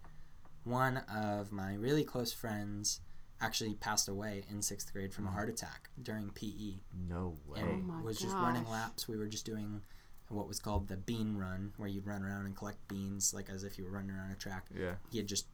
one 0.65 0.99
of 1.13 1.53
my 1.53 1.75
really 1.75 2.05
close 2.05 2.33
friends 2.33 3.01
actually 3.41 3.75
passed 3.75 4.09
away 4.09 4.45
in 4.51 4.63
sixth 4.63 4.93
grade 4.93 5.13
from 5.13 5.27
a 5.27 5.31
heart 5.31 5.49
attack 5.49 5.91
during 6.03 6.31
PE 6.31 6.81
No 7.09 7.37
way. 7.47 7.61
and 7.61 7.69
Oh 7.71 7.93
my 7.93 8.03
was 8.03 8.19
just 8.19 8.35
running 8.35 8.67
laps. 8.69 9.07
We 9.09 9.17
were 9.17 9.27
just 9.27 9.45
doing 9.45 9.83
what 10.29 10.49
was 10.49 10.59
called 10.59 10.89
the 10.89 10.97
bean 10.97 11.37
run, 11.37 11.73
where 11.77 11.89
you'd 11.89 12.07
run 12.07 12.23
around 12.23 12.47
and 12.47 12.57
collect 12.57 12.89
beans, 12.89 13.33
like 13.35 13.49
as 13.49 13.63
if 13.63 13.79
you 13.79 13.85
were 13.85 13.91
running 13.91 14.11
around 14.11 14.33
a 14.33 14.35
track. 14.35 14.67
Yeah. 14.77 14.95
He 15.11 15.19
had 15.19 15.27
just 15.27 15.47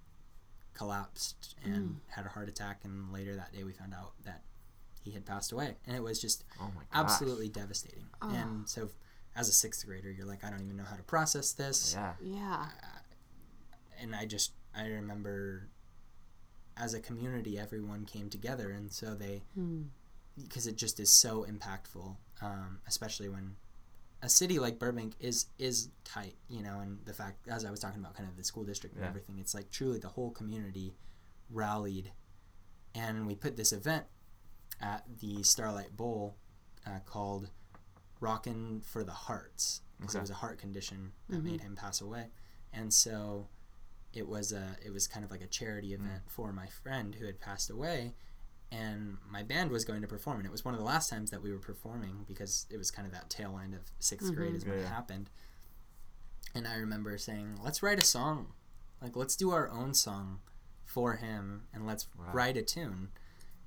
collapsed 0.74 1.56
and 1.64 1.74
mm. 1.76 1.94
had 2.06 2.24
a 2.24 2.30
heart 2.30 2.48
attack, 2.48 2.80
and 2.85 3.12
later 3.12 3.37
that 3.37 3.52
day 3.52 3.64
we 3.64 3.72
found 3.72 3.92
out 3.92 4.12
that 4.24 4.42
he 5.02 5.11
had 5.11 5.26
passed 5.26 5.52
away, 5.52 5.76
and 5.87 5.96
it 5.96 6.02
was 6.02 6.20
just 6.20 6.44
Oh 6.61 6.70
my 6.74 6.82
gosh. 6.82 6.87
absolutely 6.92 7.48
devastating. 7.48 8.06
Oh. 8.22 8.30
And 8.30 8.68
so, 8.68 8.88
as 9.35 9.49
a 9.49 9.53
sixth 9.53 9.87
grader, 9.87 10.11
you're 10.11 10.27
like, 10.27 10.45
I 10.45 10.51
don't 10.51 10.62
even 10.62 10.77
know 10.77 10.85
how 10.85 10.97
to 10.97 11.03
process 11.03 11.53
this 11.53 11.95
Yeah. 11.95 12.14
Yeah. 12.23 12.66
and 14.01 14.14
I 14.14 14.27
just 14.27 14.53
I 14.75 14.87
remember 14.87 15.68
as 16.77 16.95
a 16.95 17.01
community 17.01 17.59
everyone 17.59 18.05
came 18.07 18.31
together 18.31 18.71
and 18.71 18.90
so 18.92 19.14
they 19.14 19.42
Hmm. 19.55 19.83
because 20.42 20.66
it 20.66 20.77
just 20.77 20.99
is 21.01 21.11
so 21.11 21.45
impactful 21.49 22.16
um, 22.40 22.81
especially 22.88 23.29
when 23.29 23.57
a 24.23 24.29
city 24.29 24.59
like 24.59 24.79
Burbank 24.79 25.14
is 25.21 25.47
is 25.59 25.90
tight 26.05 26.37
you 26.49 26.62
know 26.62 26.81
and 26.81 26.99
the 27.05 27.12
fact 27.12 27.47
as 27.49 27.64
I 27.64 27.71
was 27.71 27.81
talking 27.81 28.01
about 28.01 28.14
kind 28.14 28.29
of 28.29 28.37
the 28.37 28.45
school 28.45 28.64
district 28.64 28.95
and 28.97 29.05
Yeah. 29.05 29.09
everything 29.11 29.38
it's 29.38 29.55
like 29.55 29.71
truly 29.71 29.99
the 29.99 30.09
whole 30.09 30.31
community 30.31 30.95
rallied 31.51 32.12
and 32.95 33.27
we 33.27 33.35
put 33.35 33.57
this 33.57 33.73
event 33.73 34.07
at 34.81 35.05
the 35.21 35.42
Starlight 35.42 35.97
Bowl 35.97 36.37
uh, 36.87 36.99
called 37.05 37.51
Rockin' 38.22 38.80
for 38.80 39.04
the 39.04 39.12
Hearts. 39.12 39.82
Because 39.98 40.14
Okay. 40.16 40.20
it 40.20 40.22
was 40.22 40.30
a 40.30 40.35
heart 40.35 40.58
condition 40.58 41.12
that 41.28 41.37
mm-hmm. 41.37 41.46
made 41.46 41.61
him 41.61 41.76
pass 41.76 42.00
away. 42.00 42.30
And 42.72 42.92
so 42.92 43.48
it 44.12 44.26
was 44.28 44.52
a 44.52 44.76
it 44.85 44.92
was 44.92 45.06
kind 45.06 45.24
of 45.24 45.30
like 45.30 45.42
a 45.42 45.46
charity 45.46 45.90
mm. 45.90 45.94
event 45.94 46.22
for 46.28 46.52
my 46.52 46.66
friend 46.66 47.14
who 47.14 47.26
had 47.26 47.40
passed 47.40 47.70
away. 47.70 48.14
And 48.70 49.18
my 49.30 49.42
band 49.42 49.70
was 49.70 49.85
going 49.85 50.00
to 50.00 50.08
perform. 50.08 50.38
And 50.38 50.46
it 50.46 50.52
was 50.52 50.64
one 50.64 50.72
of 50.74 50.80
the 50.80 50.87
last 50.87 51.11
times 51.11 51.30
that 51.30 51.42
we 51.42 51.52
were 51.52 51.58
performing 51.58 52.24
because 52.26 52.66
it 52.70 52.78
was 52.78 52.90
kind 52.90 53.06
of 53.06 53.12
that 53.12 53.28
tail 53.28 53.61
end 53.62 53.74
of 53.74 53.82
6th 54.00 54.22
mm-hmm. 54.22 54.35
grade 54.35 54.54
is 54.54 54.64
when 54.64 54.74
Yeah, 54.74 54.80
it 54.80 54.85
yeah. 54.85 54.94
happened. 54.94 55.30
And 56.54 56.66
i 56.66 56.74
remember 56.76 57.16
saying 57.18 57.58
let's 57.62 57.82
write 57.82 57.98
a 57.98 58.04
song. 58.04 58.52
Like 59.00 59.14
let's 59.16 59.37
do 59.37 59.50
our 59.50 59.68
own 59.70 59.94
song 59.94 60.40
for 60.85 61.14
him 61.16 61.64
and 61.72 61.87
let's 61.87 62.06
Wow. 62.18 62.32
write 62.32 62.56
a 62.56 62.62
tune 62.62 63.08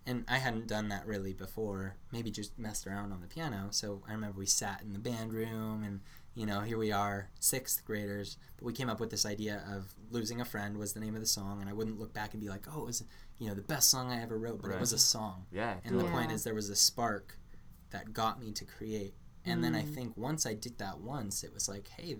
and 0.05 0.23
I 0.27 0.37
hadn't 0.37 0.67
done 0.67 0.89
that 0.89 1.05
really 1.05 1.33
before. 1.33 1.95
Maybe 2.11 2.31
just 2.31 2.57
messed 2.59 2.85
around 2.87 3.11
on 3.11 3.21
the 3.21 3.27
piano. 3.27 3.67
So 3.71 4.03
I 4.07 4.11
remember 4.13 4.37
we 4.39 4.45
sat 4.45 4.81
in 4.81 4.93
the 4.93 4.99
band 4.99 5.33
room, 5.33 5.83
and 5.83 6.01
you 6.33 6.45
know, 6.45 6.61
here 6.61 6.77
we 6.77 6.91
are, 6.91 7.29
sixth 7.39 7.83
graders. 7.85 8.37
But 8.57 8.65
we 8.65 8.73
came 8.73 8.89
up 8.89 8.99
with 8.99 9.09
this 9.09 9.25
idea 9.25 9.63
of 9.69 9.95
"Losing 10.11 10.41
a 10.41 10.45
Friend" 10.45 10.77
was 10.77 10.93
the 10.93 10.99
name 10.99 11.15
of 11.15 11.21
the 11.21 11.27
song, 11.27 11.61
and 11.61 11.69
I 11.69 11.73
wouldn't 11.73 11.99
look 11.99 12.13
back 12.13 12.33
and 12.33 12.41
be 12.41 12.49
like, 12.49 12.65
"Oh, 12.73 12.81
it 12.81 12.85
was 12.85 13.03
you 13.39 13.47
know 13.47 13.55
the 13.55 13.61
best 13.61 13.89
song 13.89 14.11
I 14.11 14.21
ever 14.21 14.37
wrote," 14.37 14.61
but 14.61 14.69
Right. 14.69 14.77
it 14.77 14.81
was 14.81 14.93
a 14.93 14.99
song. 14.99 15.45
Yeah. 15.51 15.79
And 15.83 15.99
the 15.99 16.05
point 16.05 16.31
is, 16.31 16.43
there 16.43 16.53
was 16.55 16.69
a 16.69 16.75
spark 16.75 17.37
that 17.91 18.13
got 18.13 18.39
me 18.39 18.51
to 18.53 18.65
create. 18.65 19.15
And 19.47 19.63
then 19.63 19.75
I 19.75 19.83
Mm. 19.83 19.93
think 19.93 20.17
once 20.17 20.45
I 20.45 20.55
did 20.55 20.79
that 20.79 20.99
once, 21.01 21.43
it 21.43 21.53
was 21.53 21.69
like, 21.69 21.87
hey, 21.89 22.17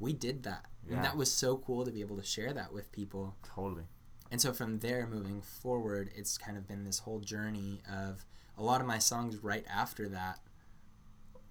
we 0.00 0.12
did 0.12 0.42
that. 0.42 0.66
Yeah. 0.84 0.96
And 0.96 1.04
that 1.04 1.16
was 1.16 1.32
so 1.32 1.56
cool 1.58 1.84
to 1.84 1.92
be 1.92 2.00
able 2.00 2.16
to 2.16 2.24
share 2.24 2.52
that 2.52 2.72
with 2.72 2.90
people. 2.90 3.36
Totally. 3.44 3.84
And 4.30 4.40
so 4.40 4.52
from 4.52 4.78
there, 4.78 5.06
moving 5.06 5.40
forward, 5.42 6.10
it's 6.14 6.38
kind 6.38 6.56
of 6.56 6.66
been 6.68 6.84
this 6.84 7.00
whole 7.00 7.20
journey 7.20 7.80
of 7.92 8.24
a 8.56 8.62
lot 8.62 8.80
of 8.80 8.86
my 8.86 8.98
songs 8.98 9.38
right 9.42 9.64
after 9.68 10.08
that 10.10 10.38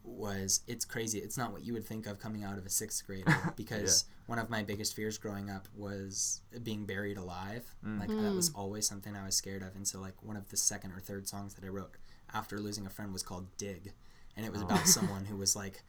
was 0.04 0.62
it's 0.68 0.86
crazy. 0.86 1.20
It's 1.20 1.38
not 1.38 1.52
what 1.52 1.63
you 1.63 1.74
would 1.74 1.86
think 1.86 2.08
of 2.08 2.20
coming 2.20 2.44
out 2.44 2.58
of 2.58 2.65
a 2.65 2.70
sixth 2.70 3.06
grader 3.06 3.54
because 3.56 4.06
one 4.28 4.39
of 4.39 4.50
my 4.50 4.63
biggest 4.63 4.96
fears 4.96 5.18
growing 5.18 5.50
up 5.50 5.68
was 5.76 6.42
being 6.63 6.86
buried 6.86 7.18
alive. 7.18 7.63
Mm. 7.86 8.00
Like 8.00 8.10
that 8.10 8.34
was 8.34 8.52
always 8.56 8.88
something 8.88 9.15
I 9.15 9.26
was 9.26 9.36
scared 9.36 9.62
of. 9.62 9.76
And 9.76 9.88
so 9.88 10.00
like 10.00 10.22
one 10.24 10.38
of 10.38 10.48
the 10.50 10.58
second 10.58 10.94
or 10.94 11.00
third 11.00 11.28
songs 11.28 11.54
that 11.56 11.65
I 11.65 11.68
wrote 11.68 11.92
after 12.34 12.60
losing 12.60 12.86
a 12.86 12.89
friend 12.89 13.12
was 13.12 13.24
called 13.24 13.48
Dig, 13.58 13.92
and 14.38 14.46
it 14.46 14.52
was 14.52 14.62
Oh. 14.62 14.65
about 14.65 14.88
someone 14.88 15.26
who 15.26 15.36
was 15.36 15.56
like, 15.56 15.84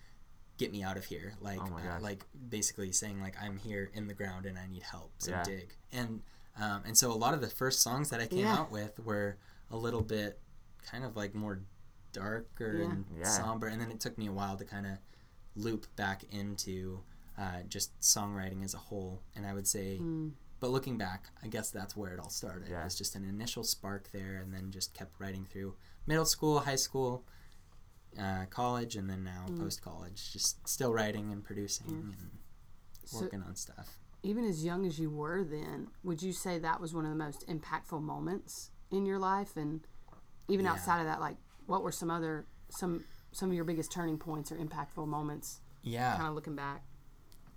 "Get 0.59 0.73
me 0.73 0.83
out 0.83 0.97
of 0.97 1.05
here!" 1.05 1.35
Like 1.41 1.61
Oh 1.61 1.77
uh, 1.77 2.01
like 2.01 2.25
basically 2.49 2.93
saying 2.93 3.21
like 3.21 3.37
I'm 3.41 3.59
here 3.59 3.91
in 3.95 4.07
the 4.09 4.15
ground 4.15 4.45
and 4.47 4.59
I 4.59 4.67
need 4.67 4.83
help. 4.83 5.13
So 5.19 5.31
Yeah. 5.31 5.43
dig 5.45 5.75
and 5.93 6.23
um, 6.61 6.83
and 6.85 6.97
so 6.97 7.11
a 7.11 7.15
lot 7.15 7.35
of 7.35 7.41
the 7.41 7.49
first 7.51 7.81
songs 7.83 8.11
that 8.11 8.21
I 8.21 8.27
came 8.27 8.41
Yeah. 8.41 8.57
out 8.59 8.71
with 8.71 8.99
were 9.01 9.37
a 9.71 9.77
little 9.77 10.03
bit 10.03 10.41
kind 10.85 11.05
of 11.05 11.17
like 11.17 11.35
more 11.35 11.61
darker 12.13 12.75
Yeah. 12.79 12.91
and 12.91 13.05
Yeah. 13.19 13.25
somber, 13.25 13.67
and 13.67 13.81
then 13.81 13.91
it 13.91 14.01
took 14.01 14.19
me 14.19 14.27
a 14.27 14.33
while 14.33 14.57
to 14.57 14.65
kind 14.65 14.87
of 14.87 14.99
loop 15.57 15.87
back 15.97 16.25
into 16.31 17.03
uh, 17.39 17.63
just 17.63 17.99
songwriting 18.01 18.63
as 18.63 18.75
a 18.75 18.79
whole. 18.79 19.23
And 19.35 19.47
I 19.47 19.55
would 19.55 19.67
say, 19.67 19.99
Mm. 19.99 20.33
but 20.59 20.69
looking 20.71 20.99
back, 20.99 21.31
I 21.43 21.49
guess 21.49 21.71
that's 21.71 21.97
where 21.97 22.13
it 22.13 22.21
all 22.21 22.29
started. 22.29 22.69
Yeah. 22.69 22.83
It 22.83 22.85
was 22.85 22.97
just 22.99 23.15
an 23.17 23.25
initial 23.25 23.65
spark 23.65 24.11
there, 24.13 24.37
and 24.37 24.53
then 24.53 24.71
just 24.71 24.93
kept 24.93 25.19
writing 25.19 25.47
through 25.47 25.75
middle 26.07 26.27
school, 26.27 26.61
high 26.61 26.77
school. 26.77 27.25
Uh, 28.19 28.45
college 28.47 28.97
and 28.97 29.09
then 29.09 29.23
now 29.23 29.47
Mm. 29.49 29.59
post 29.61 29.81
college, 29.83 30.33
just 30.33 30.67
still 30.69 30.93
writing 30.93 31.31
and 31.31 31.45
producing 31.45 31.87
and 31.89 32.39
So 33.05 33.21
working 33.21 33.43
on 33.45 33.55
stuff. 33.57 33.97
Even 34.23 34.45
as 34.45 34.65
young 34.65 34.85
as 34.87 34.99
you 34.99 35.11
were 35.11 35.45
then, 35.45 35.89
would 36.03 36.23
you 36.23 36.33
say 36.33 36.59
that 36.59 36.81
was 36.81 36.95
one 36.95 37.05
of 37.05 37.11
the 37.11 37.17
most 37.17 37.47
impactful 37.49 38.03
moments 38.03 38.71
in 38.91 39.07
your 39.07 39.19
life? 39.19 39.57
And 39.57 39.81
even 40.49 40.67
Yeah. 40.67 40.73
outside 40.73 41.01
of 41.01 41.07
that, 41.07 41.21
like 41.21 41.37
what 41.67 41.83
were 41.83 41.93
some 41.93 42.11
other 42.11 42.47
some 42.69 43.05
some 43.33 43.49
of 43.49 43.55
your 43.55 43.65
biggest 43.65 43.93
turning 43.93 44.19
points 44.19 44.51
or 44.51 44.57
impactful 44.57 45.07
moments? 45.07 45.61
Yeah, 45.83 46.17
Kind 46.17 46.29
of 46.29 46.35
looking 46.35 46.57
back. 46.57 46.85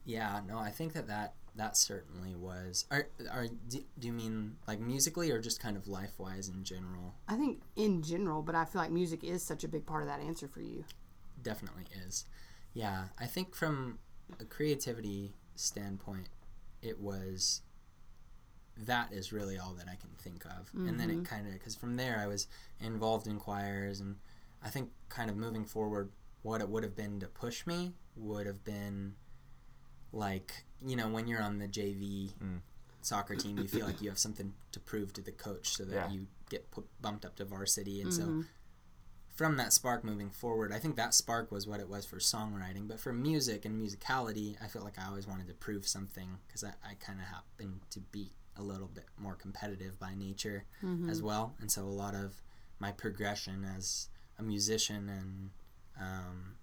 Yeah, 0.06 0.42
no, 0.48 0.58
I 0.58 0.70
think 0.70 0.94
that 0.94 1.08
that, 1.08 1.34
that 1.56 1.76
certainly 1.78 2.36
was. 2.36 2.86
Are, 2.92 3.08
are 3.32 3.48
do, 3.48 3.84
do 4.00 4.08
you 4.08 4.14
mean 4.14 4.58
like 4.68 4.80
musically 4.80 5.32
or 5.32 5.40
just 5.40 5.60
kind 5.62 5.76
of 5.78 5.88
life 5.88 6.20
wise 6.20 6.48
in 6.50 6.64
general? 6.64 7.16
I 7.28 7.36
think 7.36 7.62
in 7.76 8.02
general, 8.02 8.42
but 8.42 8.54
I 8.56 8.66
feel 8.66 8.82
like 8.82 8.92
music 8.92 9.24
is 9.24 9.44
such 9.44 9.64
a 9.64 9.68
big 9.68 9.86
part 9.86 10.04
of 10.04 10.08
that 10.10 10.20
answer 10.20 10.48
for 10.48 10.62
you. 10.62 10.84
Definitely 11.42 11.86
is. 12.06 12.26
Yeah, 12.74 13.06
I 13.20 13.26
think 13.26 13.56
from 13.56 14.00
a 14.40 14.46
creativity 14.46 15.34
standpoint, 15.56 16.28
it 16.84 17.00
was. 17.00 17.62
That 18.76 19.14
is 19.14 19.32
really 19.32 19.60
all 19.60 19.74
that 19.78 19.88
I 19.88 19.96
can 19.96 20.10
think 20.18 20.46
of, 20.46 20.72
and 20.88 21.00
then 21.00 21.12
it 21.12 21.24
kind 21.24 21.46
of 21.46 21.54
because 21.54 21.76
from 21.76 21.96
there 21.96 22.20
I 22.20 22.26
was 22.26 22.48
involved 22.80 23.28
in 23.28 23.38
choirs, 23.38 24.00
and 24.00 24.16
I 24.64 24.70
think 24.70 24.90
kind 25.10 25.30
of 25.30 25.38
moving 25.38 25.64
forward, 25.64 26.10
what 26.42 26.60
it 26.60 26.68
would 26.68 26.82
have 26.84 26.96
been 26.96 27.20
to 27.20 27.28
push 27.28 27.68
me 27.68 27.94
would 28.16 28.48
have 28.48 28.64
been 28.64 29.14
like 30.12 30.64
you 30.84 30.96
know 30.96 31.08
when 31.08 31.28
you're 31.28 31.42
on 31.42 31.60
the 31.60 31.68
JV 31.68 32.34
Mm. 32.44 32.62
soccer 33.02 33.36
team, 33.36 33.60
you 33.60 33.68
feel 33.68 33.86
like 33.86 34.02
you 34.02 34.10
have 34.14 34.18
something 34.18 34.54
to 34.72 34.80
prove 34.80 35.14
to 35.14 35.22
the 35.22 35.32
coach 35.32 35.76
so 35.78 35.86
that 35.86 35.94
Yeah. 35.94 36.10
you 36.10 36.28
get 36.50 36.72
put, 36.72 36.86
bumped 37.00 37.26
up 37.26 37.36
to 37.36 37.46
varsity, 37.46 38.02
and 38.02 38.10
Mm-hmm. 38.12 38.42
so 38.42 38.46
from 39.36 39.58
that 39.58 39.74
spark 39.74 40.04
moving 40.04 40.30
forward, 40.30 40.72
I 40.72 40.80
think 40.80 40.96
that 40.96 41.14
spark 41.14 41.52
was 41.52 41.68
what 41.68 41.80
it 41.80 41.90
was 41.90 42.06
for 42.06 42.18
songwriting. 42.18 42.88
But 42.88 43.00
for 43.00 43.12
music 43.12 43.66
and 43.66 43.82
musicality, 43.82 44.56
I 44.64 44.68
felt 44.68 44.86
like 44.86 45.00
I 45.00 45.08
always 45.08 45.28
wanted 45.28 45.48
to 45.48 45.54
prove 45.56 45.88
something 45.88 46.38
because 46.48 46.64
I, 46.64 46.74
I 46.88 46.94
kind 47.00 47.20
of 47.20 47.26
happened 47.26 47.82
to 47.92 48.00
be 48.00 48.32
a 48.56 48.62
little 48.62 48.88
bit 48.88 49.06
more 49.18 49.34
competitive 49.36 50.00
by 50.00 50.14
nature 50.14 50.66
as 51.10 51.22
well. 51.24 51.56
And 51.60 51.72
so 51.72 51.82
a 51.82 51.86
lot 51.86 52.14
of 52.14 52.42
my 52.80 52.92
progression 52.92 53.66
as 53.66 54.10
a 54.38 54.44
musician 54.44 55.10
and 55.10 55.50
um, 56.00 56.56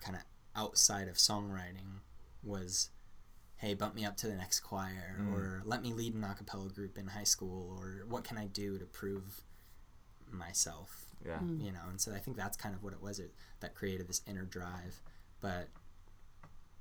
kind 0.00 0.16
of 0.16 0.22
outside 0.56 1.06
of 1.08 1.14
songwriting 1.16 2.00
was 2.42 2.90
hey 3.56 3.72
bump 3.74 3.94
me 3.94 4.04
up 4.04 4.16
to 4.16 4.26
the 4.26 4.34
next 4.34 4.60
choir 4.60 5.16
Mm. 5.20 5.32
or 5.32 5.62
let 5.64 5.80
me 5.82 5.92
lead 5.92 6.14
an 6.14 6.24
a 6.24 6.34
cappella 6.34 6.68
group 6.68 6.98
in 6.98 7.06
high 7.06 7.22
school 7.24 7.76
or 7.78 8.04
what 8.08 8.24
can 8.24 8.36
i 8.36 8.46
do 8.46 8.76
to 8.78 8.84
prove 8.84 9.42
myself 10.30 11.06
Yeah. 11.24 11.40
you 11.58 11.72
know 11.72 11.80
and 11.88 12.00
so 12.00 12.12
i 12.12 12.18
think 12.18 12.36
that's 12.36 12.56
kind 12.56 12.74
of 12.74 12.82
what 12.82 12.92
it 12.92 13.00
was 13.02 13.18
it, 13.18 13.32
that 13.60 13.74
created 13.74 14.08
this 14.08 14.22
inner 14.26 14.44
drive 14.44 15.00
but 15.40 15.68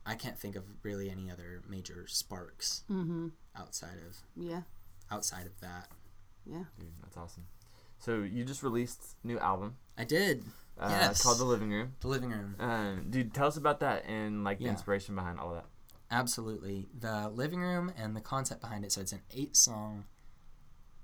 i 0.05 0.15
can't 0.15 0.37
think 0.39 0.55
of 0.55 0.63
really 0.83 1.09
any 1.09 1.29
other 1.29 1.61
major 1.69 2.05
sparks 2.07 2.83
Mm-hmm. 2.89 3.27
outside 3.55 3.97
of 4.07 4.17
Yeah. 4.35 4.61
outside 5.11 5.45
of 5.45 5.59
that 5.61 5.89
Yeah. 6.45 6.63
Dude, 6.79 6.89
that's 7.03 7.17
awesome. 7.17 7.45
So 7.99 8.21
you 8.23 8.43
just 8.43 8.63
released 8.63 9.15
new 9.23 9.37
album. 9.39 9.75
i 9.97 10.03
did 10.03 10.43
Uh, 10.79 10.87
Yes. 10.89 11.21
Called 11.21 11.37
The 11.37 11.45
Living 11.45 11.69
Room. 11.71 11.93
the 11.99 12.07
living 12.07 12.31
room 12.31 12.55
Um, 12.59 13.07
dude, 13.11 13.33
tell 13.33 13.47
us 13.47 13.57
about 13.57 13.79
that 13.81 14.05
and 14.07 14.43
like 14.43 14.57
the 14.57 14.63
Yeah. 14.65 14.71
inspiration 14.71 15.13
behind 15.15 15.39
all 15.39 15.53
that. 15.53 15.65
Absolutely. 16.09 16.87
The 16.99 17.29
living 17.29 17.61
room 17.61 17.91
and 17.95 18.15
the 18.15 18.21
concept 18.21 18.59
behind 18.61 18.83
it. 18.83 18.91
So 18.91 19.01
it's 19.01 19.11
an 19.13 19.21
eight 19.31 19.55
song 19.55 20.05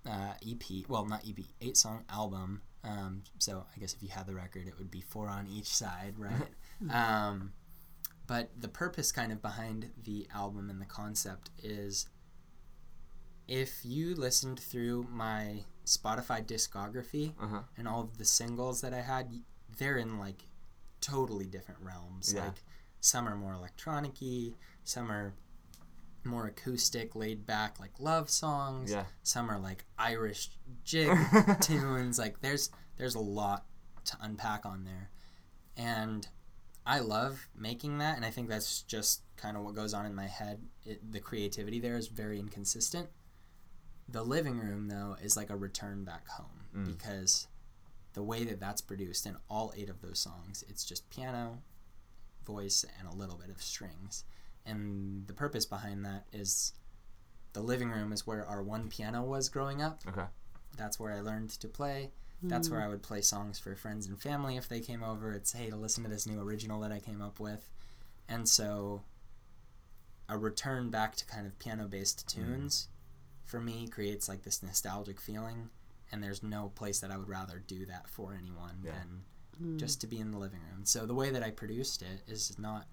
uh, 0.06 0.34
EP. 0.45 0.63
Well, 0.89 1.06
not 1.06 1.21
EP, 1.28 1.39
eight 1.62 1.78
song 1.78 2.04
album. 2.10 2.62
Um, 2.88 3.23
so 3.39 3.65
I 3.76 3.80
guess 3.80 3.93
if 3.93 4.02
you 4.02 4.10
had 4.10 4.28
the 4.28 4.34
record, 4.36 4.67
it 4.67 4.78
would 4.78 4.89
be 4.91 5.02
four 5.02 5.28
on 5.30 5.47
each 5.47 5.67
side, 5.67 6.13
right? 6.17 6.50
um, 6.91 7.52
but 8.28 8.50
the 8.60 8.67
purpose 8.67 9.12
kind 9.12 9.32
of 9.32 9.41
behind 9.41 9.91
the 10.04 10.28
album 10.34 10.69
and 10.69 10.80
the 10.82 10.86
concept 10.86 11.50
is 11.63 12.08
if 13.47 13.80
you 13.84 14.13
listened 14.15 14.60
through 14.60 15.08
my 15.12 15.63
Spotify 15.86 16.45
discography 16.45 17.34
Uh 17.41 17.47
huh. 17.47 17.62
and 17.78 17.88
all 17.88 18.02
of 18.02 18.17
the 18.17 18.26
singles 18.26 18.82
that 18.82 18.93
I 18.93 19.02
had, 19.02 19.32
they're 19.78 19.97
in 19.97 20.19
like 20.19 20.43
totally 21.02 21.45
different 21.45 21.80
realms. 21.82 22.34
Yeah. 22.36 22.45
Like 22.45 22.63
some 23.00 23.28
are 23.28 23.36
more 23.36 23.54
electronic-y, 23.54 24.54
some 24.84 25.10
are 25.12 25.34
more 26.24 26.46
acoustic, 26.48 27.16
laid 27.16 27.46
back, 27.46 27.80
like 27.80 27.92
love 28.00 28.30
songs. 28.30 28.92
Yeah. 28.92 29.06
Some 29.24 29.50
are 29.50 29.60
like 29.60 29.86
Irish 29.98 30.50
jig 30.84 31.10
tunes. 31.62 32.18
Like 32.20 32.42
there's 32.42 32.70
there's 32.98 33.16
a 33.16 33.20
lot 33.20 33.66
to 34.06 34.18
unpack 34.22 34.66
on 34.66 34.84
there, 34.86 35.10
and 35.76 36.28
I 36.86 37.00
love 37.00 37.48
making 37.56 37.98
that, 38.00 38.16
and 38.16 38.26
I 38.26 38.30
think 38.32 38.50
that's 38.50 38.82
just 38.84 39.22
kind 39.36 39.56
of 39.58 39.64
what 39.64 39.76
goes 39.76 39.94
on 39.94 40.06
in 40.06 40.16
my 40.16 40.28
head. 40.28 40.62
It, 40.86 41.12
the 41.12 41.20
creativity 41.20 41.80
there 41.80 41.98
is 41.98 42.08
very 42.08 42.40
inconsistent. 42.40 43.10
The 44.10 44.24
living 44.24 44.58
room 44.60 44.88
though 44.88 45.18
is 45.22 45.36
like 45.36 45.50
a 45.50 45.56
return 45.58 46.04
back 46.04 46.28
home 46.30 46.48
Mm. 46.76 46.86
because 46.86 47.48
the 48.14 48.22
way 48.24 48.44
that 48.44 48.60
that's 48.60 48.82
produced 48.82 49.26
in 49.26 49.38
all 49.50 49.74
eight 49.76 49.90
of 49.90 50.02
those 50.02 50.20
songs, 50.20 50.64
it's 50.68 50.84
just 50.84 51.10
piano, 51.10 51.60
voice, 52.46 52.86
and 53.00 53.08
a 53.08 53.16
little 53.16 53.38
bit 53.38 53.50
of 53.50 53.62
strings. 53.62 54.24
And 54.68 55.26
the 55.28 55.34
purpose 55.34 55.66
behind 55.66 56.06
that 56.06 56.26
is 56.34 56.74
the 57.54 57.62
living 57.62 57.90
room 57.90 58.12
is 58.12 58.28
where 58.28 58.46
our 58.46 58.62
one 58.62 58.90
piano 58.90 59.24
was 59.24 59.50
growing 59.50 59.82
up. 59.82 60.02
Okay. 60.08 60.26
That's 60.78 61.00
where 61.00 61.14
I 61.14 61.22
learned 61.22 61.50
to 61.52 61.68
play. 61.68 62.12
That's 62.44 62.70
where 62.70 62.82
hmm. 62.82 62.86
I 62.86 62.90
would 62.90 63.02
play 63.02 63.22
songs 63.22 63.58
for 63.58 63.76
friends 63.76 64.06
and 64.06 64.22
family 64.22 64.58
if 64.58 64.70
they 64.70 64.80
came 64.80 65.02
over. 65.02 65.34
It's 65.34 65.54
hey 65.54 65.70
to 65.72 65.76
listen 65.76 66.04
to 66.04 66.10
this 66.10 66.28
new 66.28 66.40
original 66.40 66.80
that 66.82 66.92
I 66.92 67.00
came 67.00 67.22
up 67.22 67.40
with. 67.40 67.68
And 68.30 68.48
so 68.48 69.02
a 70.30 70.38
return 70.38 70.90
back 70.90 71.16
to 71.16 71.26
kind 71.26 71.48
of 71.48 71.58
piano 71.58 71.88
based 71.88 72.32
hmm. 72.32 72.44
tunes 72.44 72.90
for 73.46 73.60
me 73.60 73.88
creates 73.88 74.28
like 74.28 74.44
this 74.44 74.62
nostalgic 74.62 75.20
feeling 75.20 75.70
and 76.12 76.22
there's 76.22 76.44
no 76.44 76.72
place 76.76 77.00
that 77.00 77.12
I 77.12 77.18
would 77.18 77.30
rather 77.30 77.63
do 77.65 77.86
that 77.86 78.08
for 78.10 78.36
anyone 78.38 78.82
Yeah. 78.84 78.92
than 78.92 79.24
hmm. 79.58 79.78
just 79.78 80.02
to 80.02 80.08
be 80.08 80.20
in 80.20 80.32
the 80.32 80.38
living 80.38 80.62
room. 80.72 80.86
So 80.86 81.06
the 81.06 81.15
way 81.15 81.32
that 81.32 81.44
I 81.44 81.52
produced 81.52 82.02
it 82.02 82.22
is 82.28 82.58
not 82.60 82.88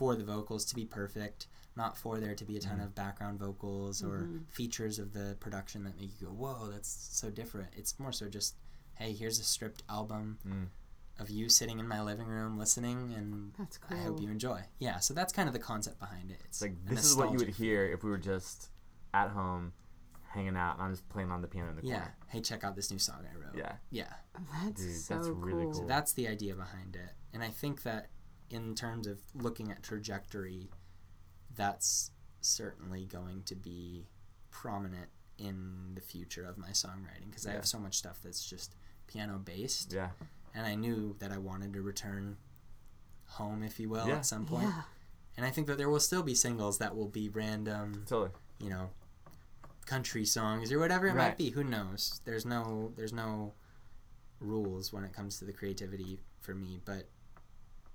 for 0.00 0.16
the 0.16 0.24
vocals 0.24 0.64
to 0.64 0.74
be 0.74 0.86
perfect, 0.86 1.46
not 1.76 1.94
for 1.94 2.18
there 2.20 2.34
to 2.34 2.44
be 2.46 2.56
a 2.56 2.60
ton 2.60 2.80
of 2.80 2.94
background 2.94 3.38
vocals 3.38 4.02
or 4.02 4.26
features 4.48 4.98
of 4.98 5.12
the 5.12 5.36
production 5.40 5.84
that 5.84 5.94
make 6.00 6.10
you 6.18 6.26
go, 6.26 6.32
"Whoa, 6.32 6.70
that's 6.70 6.88
so 6.88 7.30
different." 7.30 7.68
It's 7.76 7.98
more 7.98 8.10
so 8.10 8.26
just, 8.26 8.54
"Hey, 8.94 9.12
here's 9.12 9.38
a 9.38 9.44
stripped 9.44 9.82
album 9.90 10.38
Mm. 10.46 10.68
of 11.18 11.28
you 11.28 11.50
sitting 11.50 11.78
in 11.78 11.86
my 11.86 12.00
living 12.00 12.26
room 12.28 12.56
listening 12.56 13.12
and 13.12 13.52
That's 13.58 13.78
I 13.90 13.96
hope 13.98 14.22
you 14.22 14.30
enjoy." 14.30 14.64
Yeah, 14.78 15.00
so 15.00 15.12
that's 15.12 15.34
kind 15.34 15.50
of 15.50 15.52
the 15.52 15.58
concept 15.58 15.98
behind 15.98 16.30
it. 16.30 16.40
It's 16.46 16.46
It's 16.46 16.62
like 16.62 16.86
this 16.86 17.04
is 17.04 17.14
what 17.14 17.30
you 17.32 17.36
would 17.36 17.48
hear 17.50 17.84
if 17.84 18.02
we 18.02 18.08
were 18.08 18.16
just 18.34 18.70
at 19.12 19.28
home 19.28 19.74
hanging 20.32 20.56
out 20.56 20.74
and 20.76 20.82
I'm 20.84 20.92
just 20.92 21.06
playing 21.10 21.30
on 21.30 21.42
the 21.42 21.48
piano 21.48 21.68
in 21.72 21.76
the 21.76 21.84
Yeah. 21.84 21.98
corner. 21.98 22.16
Hey, 22.28 22.40
check 22.40 22.64
out 22.64 22.74
this 22.74 22.90
new 22.90 22.98
song 22.98 23.26
I 23.30 23.34
wrote. 23.36 23.54
Yeah. 23.54 23.76
Yeah. 23.90 24.14
That's 24.64 24.80
Dude, 24.82 24.96
so 24.96 25.14
that's 25.16 25.28
really 25.28 25.64
cool. 25.64 25.72
cool. 25.74 25.86
That's 25.86 26.12
the 26.14 26.26
idea 26.26 26.54
behind 26.54 26.96
it. 26.96 27.12
And 27.34 27.42
I 27.42 27.50
think 27.50 27.82
that 27.82 28.08
in 28.50 28.74
terms 28.74 29.06
of 29.06 29.20
looking 29.34 29.70
at 29.70 29.82
trajectory, 29.82 30.68
that's 31.54 32.10
certainly 32.40 33.04
going 33.06 33.42
to 33.44 33.54
be 33.54 34.06
prominent 34.50 35.08
in 35.38 35.92
the 35.94 36.00
future 36.00 36.44
of 36.44 36.58
my 36.58 36.70
songwriting 36.70 37.28
because 37.30 37.46
I 37.46 37.52
have 37.52 37.66
so 37.66 37.78
much 37.78 37.96
stuff 37.96 38.20
that's 38.22 38.44
just 38.44 38.74
piano 39.06 39.38
based. 39.38 39.92
Yeah. 39.92 40.10
And 40.54 40.66
I 40.66 40.74
knew 40.74 41.16
that 41.20 41.32
I 41.32 41.38
wanted 41.38 41.72
to 41.74 41.82
return 41.82 42.36
home, 43.26 43.62
if 43.62 43.78
you 43.78 43.88
will, 43.88 44.06
Yeah. 44.08 44.16
at 44.16 44.26
some 44.26 44.44
point. 44.46 44.64
Yeah. 44.68 44.82
And 45.36 45.46
I 45.46 45.50
think 45.50 45.66
that 45.68 45.78
there 45.78 45.88
will 45.88 46.00
still 46.00 46.22
be 46.22 46.34
singles 46.34 46.78
that 46.78 46.94
will 46.96 47.08
be 47.08 47.28
random, 47.28 48.04
Totally. 48.06 48.30
you 48.58 48.68
know, 48.68 48.90
country 49.86 50.24
songs 50.24 50.72
or 50.72 50.78
whatever 50.78 51.06
it 51.06 51.10
Right. 51.14 51.28
might 51.28 51.38
be. 51.38 51.50
Who 51.50 51.64
knows? 51.64 52.20
There's 52.24 52.44
no 52.44 52.92
there's 52.96 53.12
no 53.12 53.54
rules 54.40 54.92
when 54.92 55.04
it 55.04 55.12
comes 55.12 55.38
to 55.38 55.44
the 55.44 55.52
creativity 55.52 56.18
for 56.40 56.54
me, 56.54 56.80
but 56.84 57.08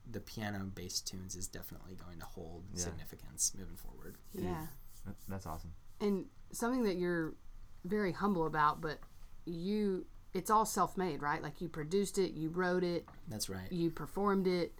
the 0.09 0.19
piano 0.19 0.59
based 0.73 1.07
tunes 1.07 1.35
is 1.35 1.47
definitely 1.47 1.95
going 1.95 2.19
to 2.19 2.25
hold 2.25 2.63
Yeah. 2.73 2.83
significance 2.83 3.53
moving 3.57 3.75
forward. 3.75 4.17
Yeah. 4.33 4.67
That's 5.27 5.45
awesome. 5.45 5.73
And 6.01 6.25
something 6.51 6.83
that 6.83 6.95
you're 6.97 7.33
very 7.83 8.11
humble 8.11 8.45
about, 8.47 8.81
but 8.81 8.99
you, 9.45 10.05
it's 10.33 10.49
all 10.49 10.65
self 10.65 10.97
made, 10.97 11.21
right? 11.21 11.41
Like 11.41 11.61
you 11.61 11.69
produced 11.69 12.17
it, 12.17 12.33
you 12.33 12.49
wrote 12.49 12.83
it, 12.83 13.05
That's 13.27 13.49
right. 13.49 13.71
you 13.71 13.89
performed 13.91 14.47
it. 14.47 14.73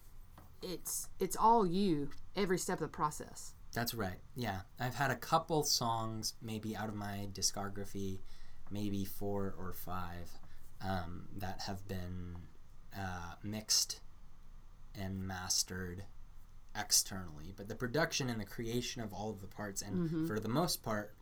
It's 0.61 1.09
it's 1.19 1.36
all 1.36 1.65
you 1.65 2.09
every 2.36 2.57
step 2.57 2.78
of 2.82 2.82
the 2.82 2.88
process. 2.88 3.53
That's 3.73 3.93
right. 3.93 4.19
Yeah. 4.36 4.61
I've 4.80 4.95
had 4.95 5.11
a 5.11 5.15
couple 5.15 5.63
songs 5.63 6.34
maybe 6.41 6.76
out 6.76 6.89
of 6.89 6.95
my 6.95 7.28
discography, 7.34 8.19
maybe 8.71 9.05
four 9.05 9.53
or 9.59 9.73
five, 9.73 10.32
um, 10.84 11.28
that 11.38 11.61
have 11.67 11.88
been 11.88 12.38
uh, 12.97 13.34
mixed 13.43 13.99
and 15.00 15.26
mastered 15.28 16.04
externally. 16.78 17.54
But 17.56 17.68
the 17.68 17.76
production 17.76 18.30
and 18.30 18.39
the 18.39 18.46
creation 18.46 19.02
of 19.02 19.14
all 19.14 19.30
of 19.30 19.41
the 19.41 19.48
parts, 19.48 19.82
and 19.82 20.10
for 20.28 20.39
the 20.39 20.50
most 20.50 20.84
part, 20.84 21.14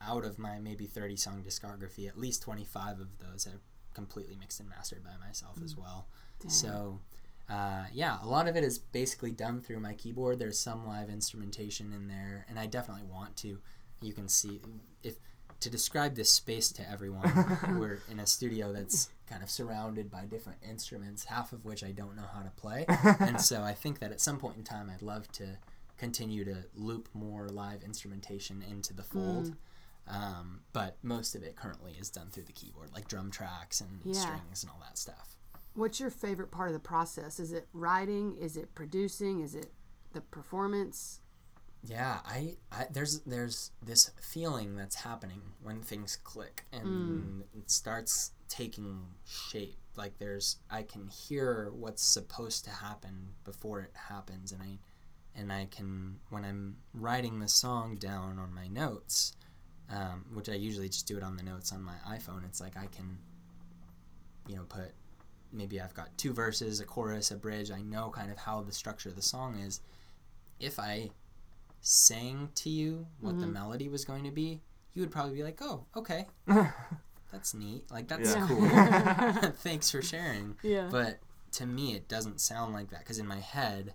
out 0.00 0.24
of 0.24 0.38
my 0.38 0.58
maybe 0.58 0.86
30 0.86 1.16
song 1.16 1.42
discography, 1.46 2.06
at 2.08 2.18
least 2.18 2.42
25 2.42 3.00
of 3.00 3.08
those 3.18 3.46
are 3.46 3.60
completely 3.94 4.36
mixed 4.36 4.60
and 4.60 4.68
mastered 4.68 5.02
by 5.02 5.16
myself 5.26 5.56
as 5.64 5.76
well. 5.76 6.06
So, 6.48 7.00
uh, 7.48 7.84
yeah, 7.92 8.18
a 8.22 8.26
lot 8.26 8.46
of 8.46 8.54
it 8.56 8.62
is 8.62 8.78
basically 8.78 9.32
done 9.32 9.60
through 9.60 9.80
my 9.80 9.94
keyboard. 9.94 10.38
There's 10.38 10.58
some 10.58 10.86
live 10.86 11.08
instrumentation 11.10 11.92
in 11.92 12.06
there, 12.06 12.46
and 12.48 12.58
I 12.58 12.66
definitely 12.66 13.04
want 13.10 13.36
to. 13.38 13.58
You 14.00 14.12
can 14.12 14.28
see 14.28 14.60
if 15.02 15.16
to 15.60 15.70
describe 15.70 16.14
this 16.14 16.30
space 16.30 16.70
to 16.72 16.88
everyone, 16.90 17.30
we're 17.78 18.00
in 18.10 18.20
a 18.20 18.26
studio 18.26 18.72
that's 18.72 19.10
kind 19.28 19.42
of 19.42 19.50
surrounded 19.50 20.10
by 20.10 20.24
different 20.24 20.58
instruments, 20.68 21.24
half 21.24 21.52
of 21.52 21.64
which 21.64 21.82
I 21.82 21.90
don't 21.90 22.16
know 22.16 22.26
how 22.32 22.42
to 22.42 22.50
play, 22.50 22.86
and 23.20 23.40
so 23.40 23.62
I 23.62 23.74
think 23.74 23.98
that 24.00 24.12
at 24.12 24.20
some 24.20 24.38
point 24.38 24.56
in 24.56 24.64
time, 24.64 24.90
I'd 24.92 25.02
love 25.02 25.30
to 25.32 25.58
continue 25.96 26.44
to 26.44 26.64
loop 26.76 27.08
more 27.12 27.48
live 27.48 27.82
instrumentation 27.82 28.62
into 28.70 28.94
the 28.94 29.02
fold. 29.02 29.54
Um, 30.06 30.60
but 30.72 30.96
most 31.02 31.34
of 31.34 31.42
it 31.42 31.54
currently 31.56 31.92
is 32.00 32.08
done 32.08 32.28
through 32.30 32.44
the 32.44 32.52
keyboard, 32.52 32.90
like 32.94 33.08
drum 33.08 33.30
tracks 33.30 33.80
and 33.80 34.00
Yeah. 34.04 34.12
strings 34.20 34.62
and 34.62 34.70
all 34.70 34.80
that 34.80 34.96
stuff. 34.96 35.36
What's 35.74 36.00
your 36.00 36.08
favorite 36.10 36.50
part 36.50 36.68
of 36.68 36.72
the 36.72 36.80
process? 36.80 37.38
Is 37.38 37.52
it 37.52 37.68
writing? 37.74 38.36
Is 38.38 38.56
it 38.56 38.74
producing? 38.74 39.40
Is 39.40 39.54
it 39.54 39.72
the 40.12 40.22
performance? 40.22 41.20
Yeah, 41.82 42.18
I, 42.26 42.56
I 42.72 42.86
there's 42.90 43.20
there's 43.20 43.70
this 43.82 44.10
feeling 44.20 44.76
that's 44.76 44.96
happening 44.96 45.40
when 45.62 45.80
things 45.80 46.18
click 46.22 46.64
and 46.72 47.44
it 47.56 47.70
starts 47.70 48.32
taking 48.48 49.00
shape. 49.24 49.76
Like 49.96 50.18
there's 50.18 50.56
I 50.70 50.82
can 50.82 51.06
hear 51.06 51.70
what's 51.72 52.02
supposed 52.02 52.64
to 52.64 52.70
happen 52.70 53.28
before 53.44 53.80
it 53.80 53.92
happens 53.94 54.52
and 54.52 54.62
I 54.62 54.78
and 55.38 55.52
I 55.52 55.66
can 55.70 56.18
when 56.30 56.44
I'm 56.44 56.76
writing 56.94 57.38
the 57.38 57.48
song 57.48 57.96
down 57.96 58.38
on 58.38 58.52
my 58.52 58.66
notes, 58.66 59.36
um, 59.90 60.24
which 60.34 60.48
I 60.48 60.54
usually 60.54 60.88
just 60.88 61.06
do 61.06 61.16
it 61.16 61.22
on 61.22 61.36
the 61.36 61.44
notes 61.44 61.72
on 61.72 61.82
my 61.82 61.96
iPhone, 62.08 62.44
it's 62.44 62.60
like 62.60 62.76
I 62.76 62.86
can 62.86 63.18
you 64.48 64.56
know 64.56 64.64
put 64.64 64.92
maybe 65.52 65.80
I've 65.80 65.94
got 65.94 66.16
two 66.18 66.32
verses, 66.32 66.80
a 66.80 66.84
chorus, 66.84 67.30
a 67.30 67.36
bridge. 67.36 67.70
I 67.70 67.82
know 67.82 68.10
kind 68.10 68.30
of 68.30 68.36
how 68.36 68.62
the 68.62 68.72
structure 68.72 69.08
of 69.08 69.16
the 69.16 69.22
song 69.22 69.58
is. 69.58 69.80
If 70.60 70.78
I 70.80 71.10
sang 71.80 72.50
to 72.56 72.70
you 72.70 73.06
what 73.20 73.38
the 73.38 73.44
mm-hmm. 73.44 73.54
melody 73.54 73.88
was 73.88 74.04
going 74.04 74.24
to 74.24 74.30
be, 74.30 74.60
you 74.94 75.02
would 75.02 75.10
probably 75.10 75.34
be 75.34 75.42
like, 75.42 75.58
"Oh, 75.62 75.86
okay, 75.96 76.26
that's 77.32 77.54
neat. 77.54 77.90
Like 77.90 78.08
that's 78.08 78.34
Yeah. 78.34 78.46
cool. 78.46 79.50
Thanks 79.58 79.90
for 79.90 80.02
sharing." 80.02 80.56
Yeah. 80.62 80.88
But 80.90 81.20
to 81.52 81.66
me, 81.66 81.94
it 81.94 82.08
doesn't 82.08 82.40
sound 82.40 82.74
like 82.74 82.90
that 82.90 83.00
because 83.00 83.18
in 83.18 83.26
my 83.26 83.40
head, 83.40 83.94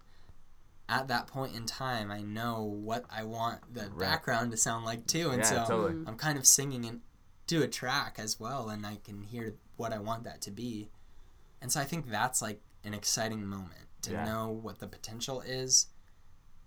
at 0.89 1.07
that 1.07 1.27
point 1.27 1.55
in 1.55 1.65
time, 1.65 2.11
I 2.11 2.21
know 2.21 2.63
what 2.63 3.05
I 3.09 3.23
want 3.23 3.73
the 3.73 3.89
background 3.97 4.51
to 4.51 4.57
sound 4.57 4.85
like 4.85 5.07
too, 5.07 5.29
and 5.29 5.39
Yeah, 5.39 5.49
so 5.49 5.65
totally. 5.67 5.93
Mm-hmm. 5.93 6.09
I'm 6.09 6.17
kind 6.17 6.37
of 6.37 6.45
singing 6.45 6.83
into 6.83 7.63
a 7.63 7.67
track 7.67 8.15
as 8.17 8.39
well, 8.39 8.69
and 8.69 8.85
I 8.85 8.97
can 9.03 9.23
hear 9.23 9.55
what 9.75 9.93
I 9.93 9.99
want 9.99 10.23
that 10.23 10.41
to 10.43 10.51
be, 10.51 10.89
and 11.61 11.71
so 11.71 11.79
I 11.79 11.83
think 11.83 12.09
that's 12.09 12.41
like 12.41 12.61
an 12.83 12.93
exciting 12.93 13.45
moment 13.45 13.87
to 14.03 14.11
Yeah. 14.11 14.25
know 14.25 14.49
what 14.49 14.79
the 14.79 14.87
potential 14.87 15.41
is, 15.41 15.87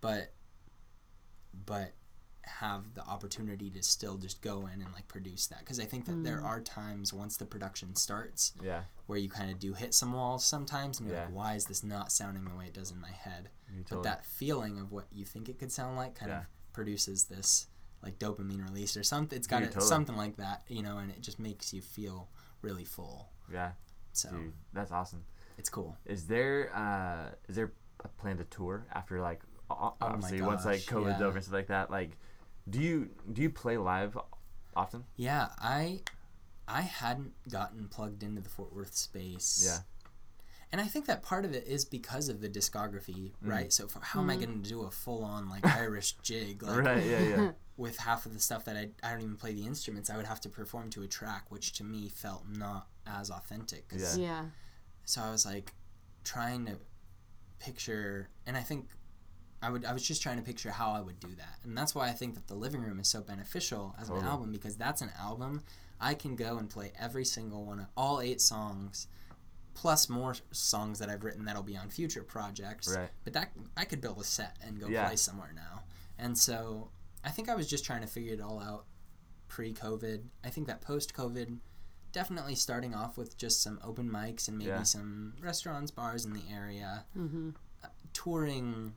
but 0.01 0.33
but 1.65 1.93
have 2.43 2.95
the 2.95 3.03
opportunity 3.05 3.71
to 3.71 3.83
still 3.83 4.17
just 4.17 4.41
go 4.41 4.69
in 4.73 4.81
and 4.81 4.93
like 4.95 5.09
produce 5.09 5.49
that 5.49 5.59
because 5.61 5.81
I 5.81 5.85
think 5.85 6.05
that 6.05 6.23
there 6.23 6.41
are 6.41 6.61
times 6.61 7.13
once 7.13 7.37
the 7.37 7.45
production 7.45 7.97
starts 7.97 8.53
Yeah. 8.63 8.83
where 9.07 9.19
you 9.19 9.29
kind 9.29 9.51
of 9.51 9.59
do 9.59 9.73
hit 9.73 9.95
some 9.95 10.13
walls 10.13 10.45
sometimes 10.45 11.01
and 11.01 11.09
you're 11.09 11.17
Yeah. 11.19 11.25
like 11.25 11.35
why 11.35 11.55
is 11.55 11.65
this 11.65 11.83
not 11.83 12.13
sounding 12.13 12.45
the 12.45 12.55
way 12.55 12.67
it 12.67 12.73
does 12.75 12.93
in 12.93 13.01
my 13.01 13.11
head 13.11 13.49
You 13.75 13.85
but 13.91 14.05
that 14.05 14.25
feeling 14.25 14.79
of 14.79 14.93
what 14.93 15.07
you 15.13 15.25
think 15.25 15.49
it 15.49 15.59
could 15.59 15.73
sound 15.73 15.97
like 15.97 16.15
kind 16.15 16.31
Yeah. 16.31 16.41
of 16.43 16.73
produces 16.73 17.25
this 17.25 17.67
like 18.01 18.21
dopamine 18.21 18.63
release 18.63 18.97
or 18.97 19.03
something 19.03 19.37
it's 19.37 19.49
got 19.49 19.59
Dude, 19.59 19.71
it, 19.71 19.73
totally. 19.73 19.89
something 19.89 20.17
like 20.17 20.37
that 20.37 20.63
you 20.69 20.83
know 20.85 20.99
and 20.99 21.11
it 21.11 21.23
just 21.23 21.41
makes 21.41 21.73
you 21.75 21.83
feel 21.83 22.29
really 22.63 22.85
full 22.85 23.29
yeah. 23.53 23.73
so 24.13 24.31
Dude, 24.31 24.53
that's 24.73 24.93
awesome. 24.93 25.25
it's 25.59 25.69
cool 25.69 25.97
Is 26.05 26.29
there 26.29 26.71
uh 26.77 27.35
is 27.49 27.57
there 27.57 27.73
a 28.05 28.09
plan 28.09 28.37
to 28.37 28.45
tour 28.45 28.87
after 28.93 29.21
like 29.21 29.41
o- 29.71 29.75
Oh 29.79 29.97
my 30.01 30.07
obviously 30.07 30.41
once 30.43 30.65
like 30.65 30.85
gosh, 30.87 30.95
COVID's 30.95 31.21
yeah. 31.21 31.27
over 31.27 31.37
and 31.37 31.45
stuff 31.45 31.55
like 31.55 31.67
that? 31.69 31.91
Like, 31.91 32.13
do 32.69 32.81
you 32.81 33.11
do 33.33 33.43
you 33.43 33.51
play 33.51 33.77
live 33.77 34.17
often? 34.75 35.05
yeah 35.17 35.49
i 35.59 36.01
i 36.69 36.83
hadn't 36.83 37.33
gotten 37.51 37.89
plugged 37.89 38.23
into 38.23 38.41
the 38.43 38.49
fort 38.51 38.75
worth 38.75 38.95
space 38.95 39.63
Yeah. 39.65 39.79
and 40.73 40.81
I 40.81 40.85
think 40.85 41.07
that 41.07 41.23
part 41.23 41.45
of 41.45 41.53
it 41.55 41.67
is 41.67 41.85
because 41.85 42.29
of 42.29 42.41
the 42.41 42.49
discography, 42.49 43.31
Mm. 43.43 43.51
right? 43.55 43.73
So 43.73 43.87
for 43.87 44.01
how 44.01 44.21
am 44.21 44.29
I 44.31 44.35
going 44.37 44.63
to 44.63 44.69
do 44.69 44.83
a 44.83 44.91
full 44.91 45.23
on 45.25 45.49
like 45.49 45.65
Irish 45.85 46.17
jig, 46.23 46.63
like 46.65 46.85
right. 46.85 47.07
Yeah. 47.07 47.21
Yeah. 47.21 47.51
with 47.77 47.97
half 47.99 48.27
of 48.27 48.33
the 48.35 48.41
stuff 48.41 48.65
that 48.65 48.77
I, 48.77 48.89
I 49.03 49.13
don't 49.13 49.21
even 49.23 49.37
play 49.37 49.53
the 49.53 49.65
instruments, 49.65 50.11
I 50.11 50.17
would 50.17 50.27
have 50.27 50.41
to 50.41 50.49
perform 50.49 50.91
to 50.91 51.03
a 51.03 51.07
track, 51.07 51.45
which 51.51 51.73
to 51.75 51.85
me 51.85 52.09
felt 52.09 52.45
not 52.49 52.89
as 53.07 53.31
authentic. 53.31 53.89
'cause- 53.89 54.19
Yeah. 54.19 54.25
Yeah. 54.27 54.45
So 55.05 55.23
I 55.23 55.31
was 55.31 55.47
like 55.47 55.73
trying 56.25 56.67
to 56.67 56.77
picture, 57.61 58.29
and 58.47 58.57
I 58.57 58.61
think 58.63 58.89
I 59.67 59.71
would 59.71 59.85
I 59.85 59.93
was 59.93 60.03
just 60.07 60.23
trying 60.23 60.37
to 60.37 60.43
picture 60.43 60.71
how 60.71 60.93
I 60.93 61.01
would 61.01 61.19
do 61.19 61.35
that, 61.37 61.59
and 61.65 61.77
that's 61.77 61.95
why 61.95 62.09
I 62.09 62.13
think 62.13 62.35
that 62.35 62.47
the 62.47 62.55
living 62.55 62.83
room 62.83 63.01
is 63.01 63.09
so 63.09 63.21
beneficial 63.21 63.95
as 64.01 64.09
an 64.09 64.19
album 64.19 64.53
because 64.53 64.77
that's 64.77 65.03
an 65.03 65.11
album 65.19 65.63
I 66.01 66.15
can 66.15 66.37
go 66.37 66.59
and 66.59 66.69
play 66.71 66.93
every 66.99 67.25
single 67.25 67.65
one 67.65 67.81
of 67.81 67.87
all 67.97 68.21
eight 68.21 68.41
songs. 68.41 69.09
Plus 69.75 70.09
more 70.09 70.35
songs 70.53 70.99
that 71.01 71.11
I've 71.11 71.23
written 71.23 71.45
that'll 71.45 71.63
be 71.63 71.77
on 71.77 71.91
future 71.91 72.23
projects. 72.23 72.89
Right. 72.97 73.11
But 73.25 73.33
that 73.35 73.53
I 73.77 73.85
could 73.85 74.01
build 74.01 74.19
a 74.19 74.25
set 74.25 74.57
and 74.67 74.81
go 74.81 74.89
Yeah. 74.89 75.07
play 75.07 75.17
somewhere 75.17 75.53
now. 75.55 75.83
And 76.17 76.39
so 76.39 76.91
I 77.23 77.31
think 77.31 77.51
I 77.51 77.55
was 77.55 77.67
just 77.69 77.85
trying 77.85 78.01
to 78.01 78.07
figure 78.07 78.33
it 78.33 78.41
all 78.41 78.59
out 78.59 78.87
pre-COVID. 79.49 80.23
I 80.45 80.49
think 80.49 80.67
that 80.69 80.81
post-COVID, 80.81 81.59
definitely 82.13 82.55
starting 82.55 82.95
off 82.95 83.19
with 83.19 83.37
just 83.37 83.63
some 83.63 83.79
open 83.85 84.09
mics 84.11 84.49
and 84.49 84.57
maybe 84.57 84.71
Yeah. 84.71 84.83
some 84.85 85.35
restaurants, 85.41 85.91
bars 85.91 86.25
in 86.25 86.33
the 86.33 86.45
area. 86.51 87.05
Mm-hmm. 87.17 87.51
Uh, 87.85 87.89
touring 88.15 88.95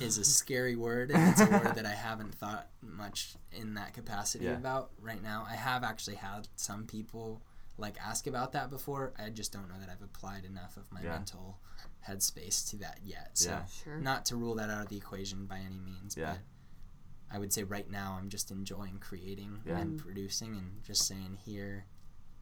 is 0.00 0.18
a 0.18 0.24
scary 0.40 0.76
word, 0.76 1.10
and 1.10 1.30
it's 1.30 1.40
a 1.40 1.46
word 1.46 1.74
that 1.74 1.86
I 1.86 1.94
haven't 1.94 2.34
thought 2.34 2.68
much 2.82 3.34
in 3.52 3.74
that 3.74 3.94
capacity 3.94 4.44
Yeah. 4.46 4.52
about 4.56 4.90
right 5.00 5.22
now. 5.22 5.46
I 5.48 5.54
have 5.56 5.82
actually 5.84 6.16
had 6.16 6.48
some 6.56 6.84
people 6.86 7.42
like 7.78 7.96
ask 8.04 8.26
about 8.26 8.52
that 8.52 8.70
before. 8.70 9.12
I 9.18 9.28
just 9.30 9.52
don't 9.52 9.68
know 9.68 9.78
that 9.78 9.88
I've 9.90 10.02
applied 10.02 10.44
enough 10.44 10.76
of 10.78 10.90
my 10.90 11.02
Yeah. 11.02 11.10
mental 11.10 11.58
headspace 12.08 12.68
to 12.70 12.76
that 12.78 13.00
yet. 13.04 13.30
So 13.34 13.50
Yeah. 13.50 13.66
Sure. 13.66 13.98
not 13.98 14.24
to 14.26 14.36
rule 14.36 14.54
that 14.54 14.70
out 14.70 14.82
of 14.84 14.88
the 14.88 14.96
equation 14.96 15.46
by 15.46 15.58
any 15.58 15.78
means, 15.78 16.16
Yeah. 16.16 16.32
but 16.32 16.40
I 17.30 17.38
would 17.38 17.52
say 17.52 17.64
right 17.64 17.90
now 17.90 18.16
I'm 18.18 18.30
just 18.30 18.50
enjoying 18.50 18.98
creating 18.98 19.62
Yeah. 19.66 19.78
and 19.78 19.98
producing 19.98 20.56
and 20.56 20.82
just 20.84 21.06
saying 21.06 21.36
here, 21.44 21.84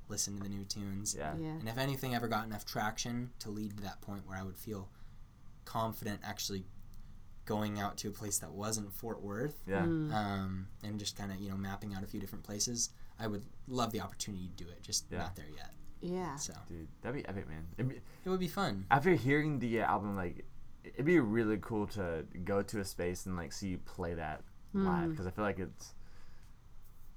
listen 0.09 0.37
to 0.37 0.43
the 0.43 0.49
new 0.51 0.65
tunes. 0.65 1.15
Yeah. 1.17 1.35
Yeah. 1.37 1.49
And 1.49 1.69
if 1.69 1.79
anything 1.79 2.15
ever 2.15 2.29
got 2.29 2.45
enough 2.45 2.65
traction 2.65 3.33
to 3.41 3.51
lead 3.51 3.77
to 3.79 3.83
that 3.83 4.01
point 4.03 4.27
where 4.27 4.37
I 4.39 4.43
would 4.43 4.59
feel 4.59 4.89
confident 5.65 6.21
actually 6.23 6.65
going 7.45 7.79
out 7.79 7.97
to 7.99 8.09
a 8.09 8.11
place 8.11 8.39
that 8.39 8.51
wasn't 8.53 8.93
Fort 8.93 9.23
Worth 9.23 9.61
Yeah. 9.67 9.83
Mm. 9.83 10.13
um, 10.15 10.69
and 10.83 10.99
just 10.99 11.17
kind 11.17 11.31
of 11.33 11.39
you 11.39 11.51
know 11.51 11.57
mapping 11.57 11.95
out 11.95 12.03
a 12.03 12.07
few 12.07 12.21
different 12.21 12.45
places. 12.45 12.91
I 13.19 13.27
would 13.27 13.45
love 13.69 13.93
the 13.93 14.01
opportunity 14.01 14.49
to 14.57 14.65
do 14.65 14.71
it, 14.71 14.83
just 14.83 15.07
Yeah. 15.11 15.19
not 15.19 15.37
there 15.37 15.49
yet. 15.57 15.71
Yeah. 16.01 16.37
So 16.37 16.53
Dude, 16.69 16.89
that'd 17.03 17.15
be 17.23 17.27
epic, 17.29 17.49
man. 17.49 17.67
It'd 17.79 17.89
be, 17.89 18.01
it 18.25 18.29
would 18.29 18.41
be 18.41 18.49
fun. 18.49 18.87
after 18.91 19.13
hearing 19.15 19.59
the 19.59 19.81
uh, 19.81 19.87
album, 19.87 20.17
like, 20.17 20.45
it'd 20.85 21.07
be 21.07 21.19
really 21.21 21.59
cool 21.63 21.87
to 21.89 22.27
go 22.45 22.61
to 22.63 22.81
a 22.81 22.85
space 22.85 23.25
and 23.27 23.37
like 23.37 23.53
see 23.53 23.69
you 23.69 23.79
play 23.79 24.15
that 24.15 24.43
live 24.75 25.11
because 25.11 25.27
I 25.27 25.31
feel 25.31 25.45
like 25.45 25.59
it's 25.61 25.95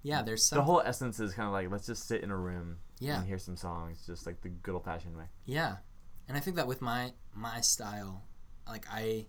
Yeah, 0.03 0.21
there's 0.21 0.43
some 0.43 0.57
the 0.57 0.63
whole 0.63 0.81
essence 0.81 1.19
is 1.19 1.33
kind 1.33 1.47
of 1.47 1.53
like 1.53 1.69
let's 1.71 1.85
just 1.87 2.07
sit 2.07 2.21
in 2.23 2.31
a 2.31 2.37
room 2.37 2.77
Yeah. 2.99 3.17
and 3.19 3.27
hear 3.27 3.39
some 3.39 3.57
songs, 3.57 4.05
just 4.05 4.25
like 4.25 4.41
the 4.41 4.49
good 4.49 4.73
old 4.75 4.85
fashioned 4.85 5.17
way. 5.17 5.25
Yeah, 5.45 5.77
and 6.27 6.37
I 6.37 6.39
think 6.39 6.55
that 6.57 6.67
with 6.67 6.81
my 6.81 7.13
my 7.33 7.59
style, 7.61 8.23
like 8.67 8.85
I, 8.91 9.25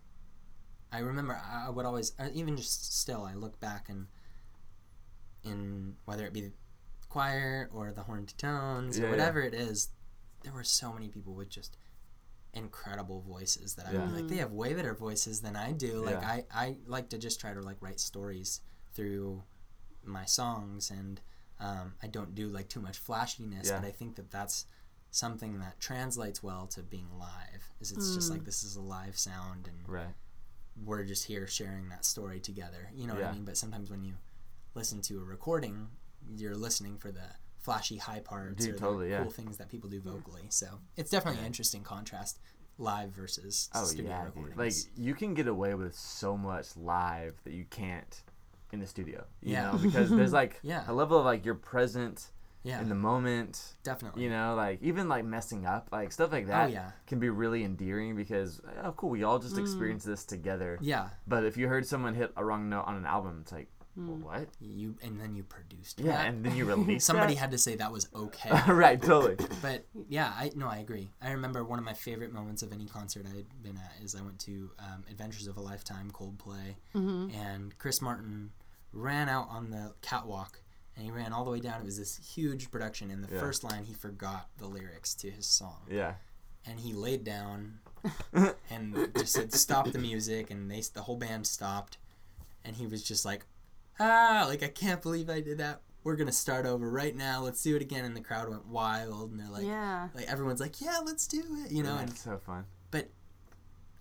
I 0.92 0.98
remember 1.00 1.34
I 1.34 1.66
I 1.66 1.70
would 1.70 1.86
always 1.86 2.12
uh, 2.18 2.28
even 2.32 2.56
just 2.56 2.98
still 3.00 3.24
I 3.24 3.34
look 3.34 3.58
back 3.60 3.88
and 3.88 4.06
in 5.44 5.96
whether 6.04 6.26
it 6.26 6.32
be 6.32 6.40
the 6.42 6.52
choir 7.08 7.68
or 7.72 7.92
the 7.92 8.02
horned 8.02 8.36
tones 8.38 8.98
Yeah, 8.98 9.04
or 9.04 9.06
yeah. 9.06 9.10
whatever 9.12 9.40
it 9.42 9.54
is, 9.54 9.88
there 10.42 10.52
were 10.52 10.64
so 10.64 10.92
many 10.92 11.08
people 11.08 11.34
with 11.34 11.48
just 11.48 11.76
incredible 12.54 13.20
voices 13.20 13.74
that 13.74 13.86
I 13.86 13.92
would 13.92 14.10
Yeah. 14.10 14.16
like 14.16 14.28
they 14.28 14.36
have 14.36 14.52
way 14.52 14.74
better 14.74 14.94
voices 14.94 15.40
than 15.40 15.56
I 15.56 15.72
do. 15.72 16.04
Like 16.04 16.20
Yeah. 16.20 16.28
I 16.28 16.44
I 16.66 16.76
like 16.86 17.08
to 17.10 17.18
just 17.18 17.40
try 17.40 17.52
to 17.54 17.60
like 17.60 17.76
write 17.80 18.00
stories 18.00 18.60
through 18.94 19.42
my 20.04 20.24
songs 20.24 20.90
and 20.90 21.20
um, 21.60 21.94
I 22.02 22.06
don't 22.06 22.34
do 22.34 22.48
like 22.48 22.68
too 22.68 22.80
much 22.80 22.98
flashiness, 22.98 23.68
Yeah. 23.68 23.80
but 23.80 23.86
I 23.86 23.90
think 23.90 24.16
that 24.16 24.30
that's 24.30 24.66
something 25.10 25.58
that 25.58 25.80
translates 25.80 26.42
well 26.42 26.66
to 26.68 26.82
being 26.82 27.08
live. 27.18 27.72
Is 27.80 27.90
it's 27.92 28.14
just 28.14 28.30
like 28.30 28.44
this 28.44 28.62
is 28.62 28.76
a 28.76 28.80
live 28.80 29.18
sound 29.18 29.66
and 29.66 29.88
Right. 29.88 30.14
We're 30.84 31.04
just 31.04 31.24
here 31.24 31.46
sharing 31.46 31.88
that 31.88 32.04
story 32.04 32.40
together. 32.40 32.88
You 32.94 33.06
know 33.06 33.14
what 33.14 33.24
I 33.24 33.32
mean? 33.32 33.44
But 33.44 33.56
sometimes 33.56 33.90
when 33.90 34.02
you 34.04 34.14
listen 34.74 35.00
to 35.02 35.18
a 35.20 35.24
recording, 35.24 35.88
you're 36.36 36.54
listening 36.56 36.98
for 36.98 37.10
the 37.10 37.24
flashy 37.60 37.96
high 37.96 38.20
parts 38.20 38.64
Dude, 38.64 38.74
or 38.74 38.78
totally, 38.78 39.04
the 39.06 39.10
yeah. 39.12 39.22
cool 39.22 39.30
things 39.30 39.56
that 39.58 39.68
people 39.68 39.90
do 39.90 40.00
vocally. 40.00 40.46
So 40.50 40.66
it's 40.96 41.10
definitely 41.10 41.40
an 41.40 41.46
interesting 41.46 41.82
contrast, 41.82 42.38
live 42.78 43.10
versus 43.10 43.68
Oh 43.74 43.84
studio 43.84 44.10
yeah, 44.10 44.24
dude. 44.26 44.36
recordings. 44.44 44.86
like 44.86 44.92
you 45.04 45.14
can 45.14 45.34
get 45.34 45.48
away 45.48 45.74
with 45.74 45.94
so 45.94 46.36
much 46.36 46.76
live 46.76 47.34
that 47.44 47.52
you 47.52 47.64
can't 47.70 48.22
in 48.72 48.78
the 48.80 48.86
studio. 48.86 49.24
You 49.42 49.52
Yeah. 49.54 49.72
know, 49.72 49.78
because 49.78 50.10
there's 50.10 50.32
like 50.42 50.60
Yeah. 50.62 50.84
a 50.86 50.92
level 50.92 51.18
of 51.18 51.24
like 51.24 51.44
you're 51.44 51.54
present 51.56 52.28
yeah, 52.62 52.80
in 52.80 52.88
the 52.88 52.94
moment. 52.94 53.74
definitely. 53.82 54.22
You 54.24 54.30
know, 54.30 54.54
like 54.54 54.82
even 54.82 55.08
like 55.08 55.24
messing 55.24 55.66
up, 55.66 55.88
like 55.92 56.12
stuff 56.12 56.32
like 56.32 56.46
that 56.48 56.66
oh 56.68 56.72
yeah, 56.72 56.90
can 57.06 57.18
be 57.18 57.28
really 57.30 57.64
endearing 57.64 58.16
because 58.16 58.60
oh 58.82 58.92
cool, 58.92 59.10
we 59.10 59.22
all 59.24 59.38
just 59.38 59.58
experienced 59.58 60.06
this 60.06 60.24
together. 60.24 60.78
yeah. 60.80 61.08
But 61.26 61.44
if 61.44 61.56
you 61.56 61.68
heard 61.68 61.86
someone 61.86 62.14
hit 62.14 62.32
a 62.36 62.44
wrong 62.44 62.68
note 62.68 62.84
on 62.86 62.96
an 62.96 63.06
album, 63.06 63.38
it's 63.42 63.52
like, 63.52 63.68
well, 63.96 64.16
Mm. 64.16 64.22
what? 64.22 64.48
You 64.60 64.94
and 65.02 65.18
then 65.20 65.34
you 65.34 65.42
produced. 65.42 65.98
Yeah, 65.98 66.12
that. 66.18 66.28
and 66.28 66.44
then 66.44 66.54
you 66.54 66.66
release 66.66 67.04
somebody 67.10 67.34
that? 67.34 67.40
had 67.40 67.50
to 67.50 67.58
say 67.58 67.74
that 67.76 67.90
was 67.90 68.08
okay. 68.14 68.50
right, 68.72 69.00
totally. 69.02 69.34
But 69.62 69.86
yeah, 70.08 70.32
I 70.36 70.52
no, 70.54 70.68
I 70.68 70.76
agree. 70.76 71.10
I 71.20 71.32
remember 71.32 71.64
one 71.64 71.80
of 71.80 71.84
my 71.84 71.94
favorite 71.94 72.32
moments 72.32 72.62
of 72.62 72.72
any 72.72 72.86
concert 72.86 73.26
I 73.26 73.34
had 73.36 73.62
been 73.62 73.76
at 73.76 73.92
is 74.04 74.14
I 74.14 74.22
went 74.22 74.38
to 74.40 74.70
um, 74.78 75.02
Adventures 75.10 75.48
of 75.48 75.56
a 75.56 75.60
Lifetime 75.60 76.12
Coldplay, 76.12 76.76
Mm-hmm. 76.94 77.34
and 77.36 77.76
Chris 77.78 78.00
Martin 78.00 78.50
ran 78.92 79.28
out 79.28 79.48
on 79.50 79.70
the 79.70 79.94
catwalk 80.00 80.60
and 80.98 81.06
he 81.06 81.12
ran 81.12 81.32
all 81.32 81.44
the 81.44 81.50
way 81.50 81.60
down. 81.60 81.80
It 81.80 81.84
was 81.84 81.96
this 81.96 82.16
huge 82.34 82.70
production, 82.70 83.10
and 83.10 83.24
the 83.24 83.32
Yeah. 83.32 83.40
first 83.40 83.62
line 83.64 83.84
he 83.84 83.94
forgot 83.94 84.48
the 84.58 84.66
lyrics 84.66 85.14
to 85.14 85.30
his 85.30 85.46
song, 85.46 85.86
Yeah. 85.88 86.16
and 86.66 86.80
he 86.80 86.92
laid 86.92 87.22
down 87.24 87.78
and 88.70 89.08
just 89.16 89.32
said 89.32 89.52
stop 89.54 89.90
the 89.92 89.98
music, 89.98 90.50
and 90.50 90.70
they 90.70 90.80
the 90.92 91.02
whole 91.02 91.16
band 91.16 91.46
stopped, 91.46 91.96
and 92.64 92.76
he 92.76 92.86
was 92.86 93.02
just 93.02 93.24
like, 93.24 93.46
ah, 94.00 94.44
like 94.48 94.62
I 94.62 94.68
can't 94.68 95.00
believe 95.00 95.30
I 95.30 95.40
did 95.40 95.58
that. 95.58 95.82
We're 96.04 96.16
gonna 96.16 96.32
start 96.32 96.66
over 96.66 96.88
right 96.90 97.14
now. 97.14 97.42
Let's 97.42 97.62
do 97.62 97.76
it 97.76 97.82
again, 97.82 98.04
and 98.04 98.16
the 98.16 98.20
crowd 98.20 98.48
went 98.48 98.66
wild, 98.66 99.30
and 99.30 99.38
they're 99.40 99.48
like, 99.48 99.64
yeah. 99.66 100.08
like 100.14 100.26
everyone's 100.26 100.60
like, 100.60 100.80
yeah, 100.80 100.98
let's 101.04 101.26
do 101.26 101.42
it, 101.64 101.70
you 101.72 101.82
know. 101.82 101.94
Yeah, 101.94 102.00
And 102.00 102.10
it's 102.10 102.22
so 102.22 102.38
fun. 102.38 102.64
But 102.90 103.10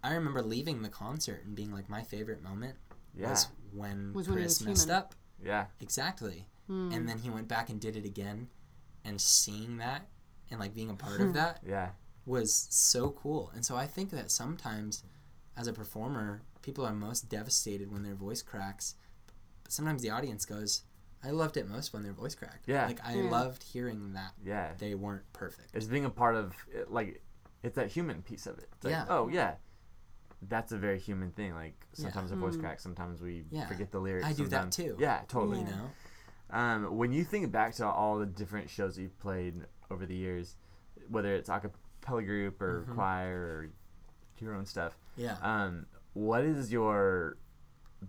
I 0.04 0.14
remember 0.14 0.42
leaving 0.42 0.82
the 0.84 0.90
concert 0.90 1.44
and 1.46 1.56
being 1.56 1.72
like, 1.74 1.90
my 1.90 2.04
favorite 2.04 2.42
moment 2.42 2.76
Yeah. 3.16 3.32
was 3.32 3.48
when 3.74 4.14
Was 4.14 4.28
Chris 4.28 4.60
was 4.62 4.66
messed 4.66 4.90
up. 4.90 5.16
Yeah. 5.44 5.66
Exactly. 5.82 6.48
Mm. 6.70 6.94
And 6.96 7.10
then 7.10 7.18
he 7.20 7.30
went 7.30 7.48
back 7.48 7.70
and 7.70 7.80
did 7.80 7.96
it 7.96 8.06
again, 8.06 8.50
and 9.06 9.20
seeing 9.22 9.78
that 9.78 10.08
and 10.52 10.60
like 10.60 10.74
being 10.74 10.90
a 10.90 10.94
part 10.96 11.20
of 11.22 11.34
that 11.34 11.62
Yeah. 11.66 11.92
was 12.26 12.68
so 12.70 13.12
cool. 13.12 13.52
And 13.54 13.66
so 13.66 13.76
I 13.76 13.86
think 13.88 14.10
that 14.12 14.32
sometimes, 14.32 15.04
as 15.56 15.68
a 15.68 15.74
performer, 15.74 16.42
people 16.62 16.86
are 16.86 16.94
most 16.94 17.30
devastated 17.30 17.92
when 17.92 18.04
their 18.04 18.16
voice 18.16 18.42
cracks. 18.42 18.96
But 19.64 19.72
sometimes 19.74 20.02
the 20.02 20.10
audience 20.10 20.46
goes, 20.46 20.84
"I 21.24 21.32
loved 21.32 21.58
it 21.58 21.68
most 21.68 21.94
when 21.94 22.04
their 22.04 22.14
voice 22.14 22.36
cracked." 22.36 22.68
Yeah. 22.68 22.86
Like 22.86 23.06
I 23.06 23.16
Yeah. 23.16 23.30
loved 23.30 23.64
hearing 23.64 24.14
that 24.14 24.34
Yeah. 24.44 24.74
they 24.78 24.94
weren't 24.96 25.32
perfect. 25.34 25.70
It's 25.74 25.86
being 25.88 26.06
a 26.06 26.10
part 26.10 26.36
of 26.36 26.54
it, 26.72 26.92
like 26.92 27.24
it's 27.64 27.76
that 27.76 27.92
human 27.92 28.22
piece 28.22 28.46
of 28.46 28.58
it. 28.60 28.70
It's 28.74 28.86
like, 28.86 28.92
Yeah. 28.92 29.06
oh 29.10 29.28
yeah. 29.30 29.56
That's 30.44 30.72
a 30.72 30.78
very 30.78 31.00
human 31.00 31.32
thing. 31.32 31.54
Like 31.56 31.88
sometimes 31.94 32.32
our 32.32 32.38
voice 32.38 32.56
Mm. 32.56 32.60
cracks, 32.62 32.84
sometimes 32.84 33.22
we 33.22 33.46
Yeah. 33.50 33.68
forget 33.68 33.92
the 33.92 34.00
lyrics. 34.00 34.26
I 34.28 34.34
do 34.34 34.44
that 34.44 34.50
sometimes- 34.74 34.76
too. 34.76 34.96
Yeah, 35.00 35.24
totally. 35.28 35.60
You 35.60 35.66
know. 35.66 35.90
Um, 36.50 36.96
when 36.98 37.12
you 37.12 37.24
think 37.24 37.52
back 37.52 37.74
to 37.76 37.86
all 37.86 38.18
the 38.20 38.26
different 38.26 38.70
shows 38.70 38.96
that 38.96 39.02
you've 39.02 39.20
played 39.20 39.56
over 39.92 40.06
the 40.06 40.16
years, 40.16 40.56
whether 41.10 41.34
it's 41.36 41.50
a 41.50 41.60
cappella 41.60 42.24
group 42.24 42.62
or 42.62 42.84
Mhm. 42.88 42.96
choir 42.96 43.36
or 43.38 43.70
your 44.40 44.54
own 44.56 44.66
stuff, 44.66 44.98
Yeah. 45.16 45.38
um, 45.42 45.88
what 46.14 46.44
is 46.46 46.72
your 46.72 47.38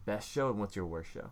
best 0.05 0.29
show 0.31 0.51
and 0.51 0.61
what's 0.61 0.77
your 0.77 0.87
worst 0.87 1.11
show? 1.11 1.31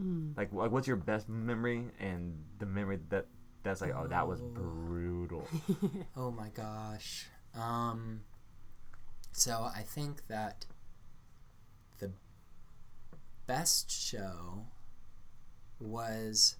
Mm. 0.00 0.36
Like, 0.36 0.52
like 0.52 0.70
what's 0.70 0.86
your 0.88 0.96
best 0.96 1.28
memory 1.28 1.90
and 1.98 2.44
the 2.58 2.66
memory 2.66 2.98
that 3.10 3.26
that's 3.62 3.80
like, 3.80 3.94
oh, 3.94 4.06
that 4.08 4.26
was 4.28 4.40
Oh. 4.42 4.48
brutal. 4.48 5.48
Oh 6.16 6.30
my 6.30 6.50
gosh. 6.50 7.28
Um 7.54 8.24
so 9.32 9.62
I 9.74 9.82
think 9.82 10.26
that 10.26 10.66
the 11.98 12.12
best 13.46 13.90
show 13.90 14.66
was 15.84 16.56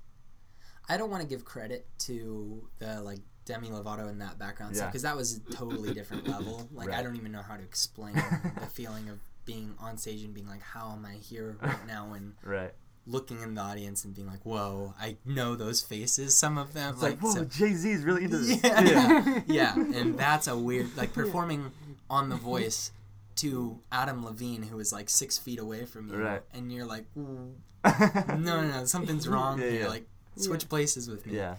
I 0.88 0.96
don't 0.96 1.10
want 1.10 1.22
to 1.22 1.28
give 1.28 1.44
credit 1.44 1.86
to 2.00 2.68
the 2.78 3.00
like 3.00 3.20
Demi 3.44 3.68
Lovato 3.68 4.08
in 4.10 4.18
that 4.18 4.38
background 4.38 4.76
stuff 4.76 4.90
because 4.90 5.02
that 5.02 5.16
was 5.16 5.36
a 5.36 5.40
totally 5.52 5.92
different 5.94 6.28
level. 6.28 6.68
Like 6.74 6.90
I 6.90 7.02
don't 7.02 7.16
even 7.16 7.32
know 7.32 7.42
how 7.42 7.56
to 7.56 7.62
explain 7.62 8.14
the 8.14 8.66
feeling 8.66 9.08
of 9.08 9.18
being 9.44 9.74
on 9.78 9.96
stage 9.96 10.22
and 10.22 10.34
being 10.34 10.48
like, 10.48 10.62
how 10.62 10.92
am 10.92 11.06
I 11.06 11.14
here 11.14 11.56
right 11.62 11.86
now 11.86 12.12
and 12.14 12.34
right. 12.42 12.72
looking 13.06 13.40
in 13.42 13.54
the 13.54 13.60
audience 13.60 14.04
and 14.04 14.14
being 14.14 14.26
like, 14.26 14.44
whoa, 14.44 14.94
I 14.98 15.16
know 15.24 15.54
those 15.54 15.80
faces, 15.80 16.34
some 16.34 16.58
of 16.58 16.72
them. 16.72 16.94
It's 16.94 17.02
like, 17.02 17.20
whoa, 17.20 17.32
so- 17.32 17.44
Jay 17.44 17.74
Z 17.74 17.90
is 17.90 18.04
really 18.04 18.24
into 18.24 18.38
this. 18.38 18.60
yeah. 18.64 19.42
yeah, 19.46 19.74
and 19.74 20.18
that's 20.18 20.46
a 20.48 20.56
weird 20.56 20.96
like 20.96 21.12
performing 21.12 21.70
on 22.10 22.28
The 22.28 22.36
Voice 22.36 22.90
to 23.36 23.80
Adam 23.90 24.24
Levine, 24.24 24.62
who 24.62 24.78
is 24.80 24.92
like 24.92 25.08
six 25.10 25.38
feet 25.38 25.58
away 25.58 25.84
from 25.84 26.08
you, 26.08 26.16
Right. 26.16 26.42
and 26.52 26.70
you're 26.72 26.86
like, 26.86 27.04
no, 27.16 27.52
no, 27.84 28.62
no, 28.62 28.84
something's 28.84 29.28
wrong 29.28 29.58
Yeah, 29.60 29.70
here. 29.70 29.80
yeah. 29.82 29.88
Like, 29.88 30.06
switch 30.36 30.68
places 30.68 31.08
with 31.08 31.26
me. 31.26 31.36
yeah. 31.36 31.56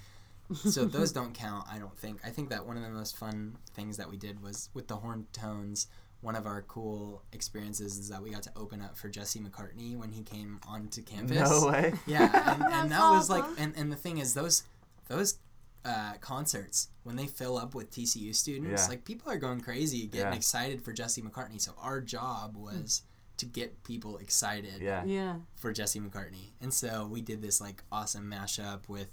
So 0.53 0.85
those 0.85 1.11
don't 1.19 1.33
count. 1.33 1.65
I 1.71 1.79
don't 1.79 1.97
think. 1.97 2.19
I 2.25 2.29
think 2.29 2.49
that 2.49 2.65
one 2.65 2.77
of 2.77 2.83
the 2.83 2.89
most 2.89 3.17
fun 3.17 3.57
things 3.73 3.97
that 3.97 4.09
we 4.09 4.17
did 4.17 4.41
was 4.43 4.69
with 4.73 4.87
the 4.87 4.95
horn 4.95 5.25
tones. 5.33 5.87
One 6.21 6.35
of 6.35 6.45
our 6.47 6.63
cool 6.63 7.21
experiences 7.33 7.97
is 7.99 8.09
that 8.09 8.21
we 8.21 8.31
got 8.31 8.43
to 8.43 8.51
open 8.55 8.81
up 8.81 8.97
for 8.97 9.09
Jesse 9.09 9.39
McCartney 9.39 9.95
when 9.95 10.11
he 10.11 10.23
came 10.23 10.59
onto 10.67 11.03
campus. 11.03 11.37
No 11.49 11.67
way. 11.67 11.93
Yeah, 12.07 12.23
and, 12.53 12.63
and 12.63 12.71
That's 12.91 13.01
that 13.01 13.09
was 13.11 13.29
like, 13.29 13.43
and, 13.59 13.73
and 13.77 13.91
the 13.91 13.95
thing 13.95 14.17
is, 14.17 14.33
those 14.33 14.63
those 15.07 15.37
uh, 15.85 16.13
concerts 16.19 16.89
when 17.03 17.15
they 17.15 17.27
fill 17.27 17.57
up 17.57 17.75
with 17.75 17.91
TCU 17.91 18.33
students, 18.33 18.81
Yeah. 18.83 18.87
like 18.89 19.05
people 19.05 19.31
are 19.31 19.37
going 19.37 19.61
crazy, 19.61 20.07
getting 20.07 20.31
Yeah. 20.31 20.35
excited 20.35 20.81
for 20.83 20.91
Jesse 20.91 21.21
McCartney. 21.21 21.61
So 21.61 21.73
our 21.79 22.01
job 22.01 22.57
was 22.57 23.03
to 23.37 23.45
get 23.45 23.83
people 23.83 24.17
excited 24.17 24.81
Yeah. 24.81 25.03
yeah. 25.05 25.35
for 25.55 25.71
Jesse 25.71 25.99
McCartney, 25.99 26.53
and 26.59 26.73
so 26.73 27.05
we 27.07 27.21
did 27.21 27.41
this 27.41 27.61
like 27.61 27.83
awesome 27.91 28.29
mashup 28.29 28.89
with. 28.89 29.09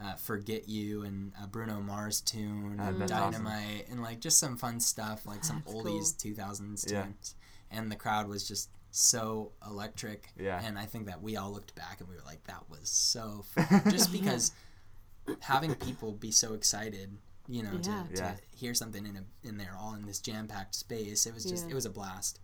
Uh, 0.00 0.14
Forget 0.16 0.68
You 0.68 1.02
and 1.04 1.32
uh, 1.40 1.46
Bruno 1.46 1.80
Mars 1.80 2.20
tune 2.20 2.76
Ah, 2.80 2.88
and 2.88 3.00
that's 3.00 3.12
Dynamite 3.12 3.86
and 3.88 4.02
like 4.02 4.18
just 4.18 4.36
some 4.36 4.56
fun 4.56 4.80
stuff 4.80 5.26
like 5.26 5.44
some 5.44 5.62
That's 5.64 5.76
oldies 5.76 6.16
2000s 6.16 6.90
Yeah. 6.90 7.02
tunes 7.04 7.36
and 7.70 7.88
the 7.92 7.94
crowd 7.94 8.26
was 8.26 8.48
just 8.48 8.68
so 8.90 9.52
electric 9.64 10.32
Yeah. 10.36 10.60
and 10.64 10.76
I 10.76 10.86
think 10.86 11.06
that 11.06 11.22
we 11.22 11.36
all 11.36 11.52
looked 11.52 11.76
back 11.76 12.00
and 12.00 12.08
we 12.08 12.16
were 12.16 12.22
like, 12.26 12.42
that 12.44 12.68
was 12.68 12.88
so 12.90 13.44
fun. 13.54 13.82
Just 13.92 14.10
because 14.10 14.50
having 15.40 15.74
people 15.76 16.12
be 16.12 16.30
so 16.30 16.54
excited, 16.54 17.16
you 17.48 17.62
know, 17.62 17.72
Yeah. 17.82 18.02
to, 18.04 18.14
to 18.16 18.22
Yeah. 18.22 18.36
hear 18.54 18.74
something 18.74 19.06
in 19.06 19.16
a 19.16 19.24
in 19.48 19.56
there 19.58 19.76
all 19.78 19.94
in 19.94 20.06
this 20.06 20.20
jam 20.20 20.46
packed 20.48 20.74
space, 20.74 21.26
it 21.26 21.34
was 21.34 21.44
just 21.44 21.64
Yeah. 21.66 21.72
it 21.72 21.74
was 21.74 21.86
a 21.86 21.90
blast. 21.90 22.38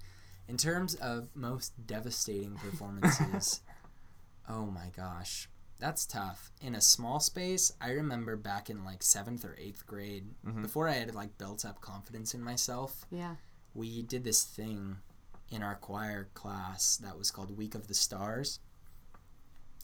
In 0.46 0.56
terms 0.56 0.94
of 0.94 1.28
most 1.34 1.72
devastating 1.86 2.54
performances, 2.56 3.60
oh 4.48 4.66
my 4.66 4.90
gosh. 4.96 5.48
That's 5.80 6.06
tough. 6.06 6.50
In 6.60 6.74
a 6.74 6.80
small 6.80 7.20
space, 7.20 7.70
I 7.80 7.90
remember 7.90 8.34
back 8.34 8.68
in 8.68 8.84
like 8.84 9.02
seventh 9.02 9.44
or 9.44 9.54
eighth 9.58 9.86
grade, 9.86 10.34
Mhm. 10.44 10.62
before 10.62 10.88
I 10.88 10.94
had 10.94 11.14
like 11.14 11.38
built 11.38 11.64
up 11.64 11.80
confidence 11.80 12.34
in 12.34 12.42
myself, 12.42 13.06
Yeah. 13.10 13.36
we 13.74 14.02
did 14.02 14.24
this 14.24 14.42
thing 14.42 14.98
in 15.50 15.62
our 15.62 15.76
choir 15.76 16.24
class 16.34 16.96
that 16.96 17.16
was 17.16 17.30
called 17.30 17.56
Week 17.56 17.74
of 17.76 17.86
the 17.86 17.94
Stars. 17.94 18.58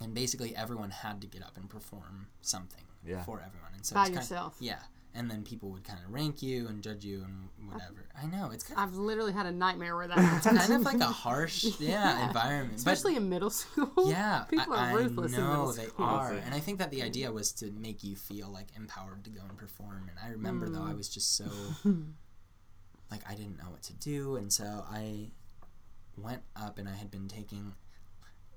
And 0.00 0.12
basically, 0.14 0.54
everyone 0.56 0.90
had 0.90 1.20
to 1.22 1.26
get 1.26 1.42
up 1.42 1.56
and 1.56 1.68
perform 1.70 2.26
something 2.42 2.84
Yeah. 3.04 3.22
for 3.24 3.40
everyone. 3.40 3.70
And 3.74 3.84
so 3.86 3.94
By 3.94 4.02
it's 4.02 4.08
kind- 4.10 4.16
yourself. 4.16 4.56
yeah. 4.60 4.80
And 5.16 5.30
then 5.30 5.44
people 5.44 5.70
would 5.70 5.84
kind 5.84 6.00
of 6.04 6.12
rank 6.12 6.42
you 6.42 6.66
and 6.66 6.82
judge 6.82 7.04
you 7.04 7.22
and 7.22 7.48
whatever. 7.72 8.08
I 8.20 8.26
know 8.26 8.50
it's 8.50 8.64
kind 8.64 8.80
of, 8.80 8.88
I've 8.88 8.96
literally 8.96 9.32
had 9.32 9.46
a 9.46 9.52
nightmare 9.52 9.94
where 9.94 10.08
that 10.08 10.18
happens. 10.18 10.58
kind 10.58 10.72
of 10.72 10.82
like 10.82 10.98
a 11.00 11.04
harsh, 11.24 11.64
yeah, 11.78 12.26
environment. 12.26 12.70
But- 12.72 12.78
Especially 12.78 13.14
in 13.14 13.28
middle 13.28 13.50
school. 13.50 13.92
yeah, 14.10 14.42
People 14.50 14.74
I, 14.74 14.90
are 14.90 14.96
ruthless 14.96 15.32
I 15.34 15.36
in 15.36 15.42
know 15.44 15.50
middle 15.50 15.72
they 15.72 15.86
school. 15.86 16.04
are, 16.06 16.32
and 16.32 16.52
I 16.52 16.58
think 16.58 16.80
that 16.80 16.90
the 16.90 17.02
idea 17.02 17.30
was 17.30 17.52
to 17.52 17.70
make 17.70 18.02
you 18.02 18.16
feel 18.16 18.48
like 18.48 18.66
empowered 18.74 19.22
to 19.22 19.30
go 19.30 19.42
and 19.48 19.56
perform. 19.56 20.08
And 20.10 20.18
I 20.20 20.30
remember 20.32 20.68
though, 20.68 20.80
Mm. 20.80 20.90
I 20.90 20.94
was 20.94 21.08
just 21.08 21.36
so 21.36 21.44
like 23.12 23.22
I 23.30 23.34
didn't 23.36 23.58
know 23.58 23.70
what 23.70 23.82
to 23.84 23.92
do, 23.92 24.34
and 24.34 24.52
so 24.52 24.84
I 24.90 25.30
went 26.16 26.42
up 26.56 26.78
and 26.78 26.88
I 26.88 26.94
had 26.96 27.12
been 27.12 27.28
taking, 27.28 27.74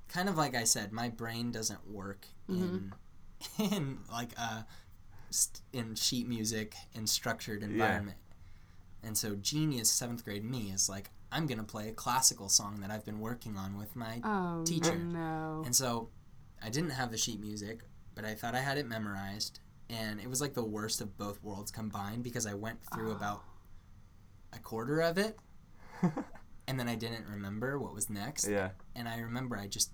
kind 0.08 0.30
of 0.30 0.38
like 0.38 0.56
I 0.56 0.64
said, 0.64 0.92
my 0.92 1.10
brain 1.10 1.52
doesn't 1.52 1.90
work 1.90 2.28
mm-hmm. 2.50 2.64
in 2.64 2.94
in 3.72 4.00
like 4.12 4.34
a 4.38 4.66
st- 5.30 5.62
in 5.74 5.96
sheet 5.96 6.28
music 6.28 6.76
in 6.94 7.08
structured 7.08 7.64
environment. 7.64 8.18
And 9.04 9.18
so 9.18 9.36
genius 9.36 9.92
seventh 9.92 10.24
grade 10.26 10.44
me 10.44 10.72
is 10.72 10.90
like 10.90 11.12
I'm 11.32 11.46
gonna 11.46 11.64
play 11.64 11.90
a 11.90 11.94
classical 11.94 12.50
song 12.50 12.80
that 12.82 12.90
I've 12.92 13.06
been 13.06 13.20
working 13.20 13.58
on 13.58 13.78
with 13.78 13.96
my 13.96 14.22
Oh 14.24 14.64
Teacher. 14.64 14.96
no. 14.96 15.64
and 15.66 15.76
so 15.76 16.10
I 16.64 16.70
didn't 16.70 16.92
have 16.92 17.12
the 17.12 17.18
sheet 17.18 17.40
music, 17.40 17.82
but 18.16 18.26
I 18.26 18.34
thought 18.34 18.56
I 18.56 18.62
had 18.62 18.78
it 18.78 18.88
memorized. 18.88 19.60
And 19.90 20.20
it 20.20 20.30
was 20.30 20.42
like 20.42 20.54
the 20.54 20.64
worst 20.66 21.00
of 21.00 21.18
both 21.18 21.42
worlds 21.42 21.72
combined 21.72 22.24
because 22.24 22.46
I 22.46 22.54
went 22.56 22.80
through 22.94 23.12
ah. 23.12 23.16
about 23.16 23.44
a 24.52 24.60
quarter 24.60 25.00
of 25.02 25.18
it 25.18 25.38
and 26.68 26.80
then 26.80 26.88
I 26.88 26.96
didn't 26.96 27.26
remember 27.28 27.80
what 27.80 27.94
was 27.94 28.10
next. 28.10 28.48
Yeah. 28.48 28.70
And 28.96 29.08
I 29.08 29.20
remember 29.20 29.58
I 29.58 29.68
just 29.68 29.92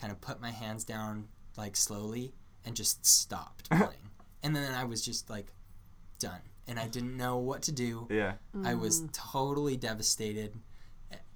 kind 0.00 0.12
of 0.12 0.20
put 0.20 0.40
my 0.40 0.50
hands 0.50 0.84
down 0.84 1.28
like 1.56 1.76
slowly 1.76 2.34
and 2.64 2.76
just 2.76 3.06
stopped 3.06 3.70
playing. 3.70 4.10
and 4.42 4.54
then 4.54 4.74
I 4.74 4.84
was 4.84 5.04
just 5.04 5.30
like 5.30 5.52
done. 6.18 6.40
And 6.68 6.80
I 6.80 6.88
didn't 6.88 7.16
know 7.16 7.36
what 7.36 7.62
to 7.62 7.72
do. 7.72 8.08
Yeah. 8.10 8.34
I 8.64 8.74
was 8.74 9.02
mm. 9.02 9.12
totally 9.12 9.76
devastated. 9.76 10.52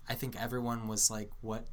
I 0.09 0.15
think 0.15 0.35
everyone 0.41 0.89
was 0.89 1.09
like, 1.09 1.31
"What 1.41 1.69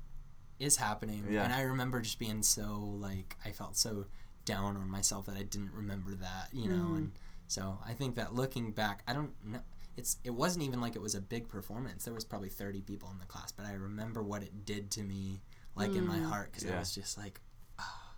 is 0.59 0.77
happening?" 0.77 1.25
Yeah. 1.27 1.43
And 1.43 1.51
I 1.51 1.61
remember 1.61 1.99
just 2.01 2.19
being 2.19 2.43
so 2.43 2.95
like 2.99 3.35
I 3.43 3.49
felt 3.49 3.75
so 3.75 4.05
down 4.45 4.77
on 4.77 4.89
myself 4.89 5.25
that 5.25 5.35
I 5.35 5.41
didn't 5.43 5.73
remember 5.73 6.13
that, 6.15 6.49
you 6.53 6.69
know. 6.69 6.95
And 6.95 7.07
mm. 7.07 7.17
so 7.47 7.79
I 7.85 7.93
think 7.93 8.15
that 8.15 8.35
looking 8.35 8.71
back, 8.71 9.01
I 9.07 9.13
don't 9.13 9.31
know. 9.43 9.59
It's 9.97 10.17
it 10.23 10.29
wasn't 10.29 10.65
even 10.65 10.79
like 10.79 10.95
it 10.95 11.01
was 11.01 11.15
a 11.15 11.21
big 11.21 11.49
performance. 11.49 12.05
There 12.05 12.13
was 12.13 12.23
probably 12.23 12.49
thirty 12.49 12.81
people 12.81 13.09
in 13.11 13.17
the 13.17 13.25
class, 13.25 13.51
but 13.51 13.65
I 13.65 13.73
remember 13.73 14.21
what 14.21 14.43
it 14.43 14.65
did 14.65 14.91
to 14.91 15.03
me, 15.03 15.41
like 15.77 15.95
in 15.95 16.05
my 16.07 16.19
heart, 16.19 16.51
because 16.51 16.65
I 16.65 16.73
Yeah. 16.73 16.79
was 16.79 16.93
just 16.93 17.17
like, 17.17 17.39
"Ah, 17.79 18.13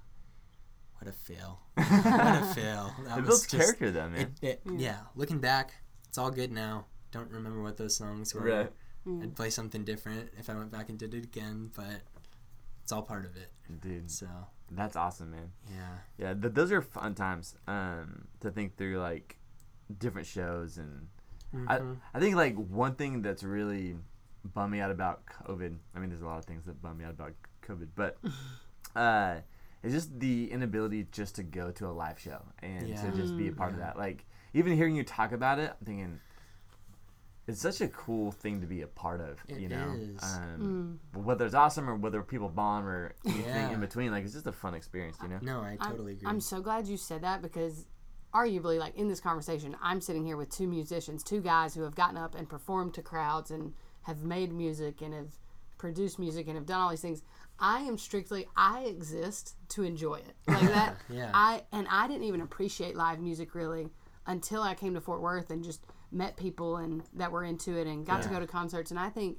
"What 0.98 1.08
a 1.08 1.12
fail! 1.14 1.60
what 1.76 1.88
a 1.88 2.52
fail!" 2.56 2.94
That 3.06 3.18
It 3.20 3.22
was 3.22 3.28
builds 3.28 3.48
just- 3.48 3.56
character 3.64 3.92
though, 3.92 4.10
man. 4.10 4.36
it, 4.42 4.62
it, 4.66 4.72
yeah. 4.78 5.00
looking 5.16 5.40
back, 5.40 5.74
it's 6.08 6.18
all 6.18 6.32
good 6.32 6.52
now. 6.52 6.86
Don't 7.12 7.32
remember 7.32 7.62
what 7.62 7.78
those 7.78 7.96
songs 7.96 8.34
were. 8.34 8.42
Right. 8.42 8.72
I'd 9.24 9.36
play 9.36 9.50
something 9.50 9.84
different 9.86 10.30
if 10.38 10.50
I 10.50 10.54
went 10.56 10.72
back 10.72 10.90
and 10.90 10.98
did 11.00 11.14
it 11.14 11.24
again, 11.24 11.72
but 11.76 12.02
it's 12.84 12.92
all 12.92 13.02
part 13.02 13.26
of 13.26 13.36
it. 13.38 13.52
Dude, 13.82 14.12
So 14.12 14.28
that's 14.72 14.96
awesome, 14.96 15.32
man. 15.32 15.52
yeah, 15.68 15.98
Yeah, 16.18 16.34
th- 16.36 16.54
those 16.54 16.72
are 16.72 16.82
fun 16.82 17.16
times 17.16 17.56
um, 17.68 18.28
to 18.42 18.52
think 18.52 18.78
through 18.78 19.00
like 19.00 19.38
different 19.98 20.28
shows 20.28 20.78
and 20.78 21.08
I, 21.68 21.80
I 22.14 22.20
think 22.20 22.36
like 22.36 22.56
one 22.56 22.94
thing 22.96 23.24
that's 23.24 23.42
really 23.44 23.96
bummed 24.54 24.74
me 24.74 24.80
out 24.80 24.92
about 24.92 25.26
COVID. 25.26 25.76
I 25.96 26.00
mean, 26.00 26.10
there's 26.10 26.22
a 26.22 26.26
lot 26.28 26.38
of 26.38 26.46
things 26.46 26.66
that 26.66 26.80
bum 26.80 26.98
me 27.00 27.06
out 27.06 27.12
about 27.12 27.34
COVID, 27.70 27.88
but 27.96 28.18
uh, 28.96 29.36
it's 29.84 29.94
just 29.94 30.20
the 30.20 30.52
inability 30.52 31.08
just 31.12 31.36
to 31.36 31.44
go 31.44 31.72
to 31.72 31.88
a 31.88 31.92
live 31.92 32.20
show 32.20 32.42
and 32.62 32.88
to 32.98 33.12
just 33.16 33.38
be 33.38 33.48
a 33.48 33.52
part 33.52 33.74
of 33.74 33.80
that. 33.80 33.98
Like 33.98 34.26
even 34.54 34.76
hearing 34.76 34.96
you 34.96 35.04
talk 35.04 35.32
about 35.32 35.60
it, 35.60 35.72
I'm 35.80 35.86
thinking 35.86 36.20
it's 37.48 37.62
such 37.62 37.82
a 37.82 37.88
cool 37.88 38.32
thing 38.32 38.62
to 38.62 38.68
be 38.68 38.82
a 38.82 38.88
part 38.88 39.22
of. 39.22 39.40
It 39.48 39.60
you 39.60 39.70
know, 39.70 39.96
is. 39.98 40.22
um, 40.24 41.00
whether 41.14 41.46
it's 41.46 41.56
awesome 41.56 41.90
or 41.90 41.96
whether 41.96 42.22
people 42.22 42.48
bomb 42.50 42.86
or 42.86 43.14
anything 43.26 43.46
Yeah. 43.46 43.72
in 43.72 43.80
between, 43.80 44.12
like 44.12 44.24
it's 44.24 44.34
just 44.34 44.48
a 44.48 44.52
fun 44.52 44.76
experience. 44.76 45.18
You 45.22 45.30
know. 45.30 45.40
no, 45.42 45.60
I 45.62 45.70
I'm- 45.70 45.78
totally 45.92 46.14
agree. 46.14 46.28
I'm 46.28 46.42
so 46.42 46.62
glad 46.62 46.88
you 46.88 46.98
said 46.98 47.22
that 47.24 47.42
because 47.42 47.86
arguably 48.34 48.78
like 48.78 48.96
in 48.96 49.08
this 49.08 49.20
conversation 49.20 49.76
I'm 49.82 50.00
sitting 50.02 50.24
here 50.24 50.38
with 50.38 50.50
two 50.52 50.68
musicians, 50.68 51.24
two 51.24 51.42
guys 51.42 51.74
who 51.74 51.82
have 51.82 51.96
gotten 51.96 52.18
up 52.18 52.36
and 52.36 52.48
performed 52.48 52.94
to 52.96 53.02
crowds 53.02 53.50
and 53.50 53.74
have 54.04 54.24
made 54.24 54.54
music 54.54 55.02
and 55.02 55.14
have 55.16 55.32
produced 55.80 56.20
music 56.20 56.46
and 56.48 56.56
have 56.56 56.68
done 56.68 56.80
all 56.82 56.90
these 56.92 57.02
things. 57.02 57.24
I 57.60 57.82
am 57.82 57.98
strictly 57.98 58.48
I 58.56 58.82
exist 58.84 59.56
to 59.70 59.84
enjoy 59.84 60.16
it. 60.16 60.36
Like 60.48 60.62
that 60.74 60.98
Yeah. 61.10 61.32
I 61.34 61.64
and 61.72 61.88
I 61.90 62.08
didn't 62.08 62.24
even 62.24 62.42
appreciate 62.42 62.96
live 62.96 63.20
music 63.20 63.56
really 63.56 63.90
until 64.26 64.62
I 64.62 64.76
came 64.76 64.94
to 64.94 65.02
Fort 65.02 65.22
Worth 65.22 65.50
and 65.50 65.64
just 65.64 65.84
met 66.12 66.38
people 66.38 66.78
and 66.78 67.04
that 67.14 67.32
were 67.32 67.44
into 67.44 67.78
it 67.78 67.88
and 67.88 68.06
got 68.06 68.22
to 68.24 68.30
go 68.30 68.40
to 68.40 68.48
concerts 68.48 68.92
and 68.92 69.00
I 69.00 69.10
think 69.10 69.38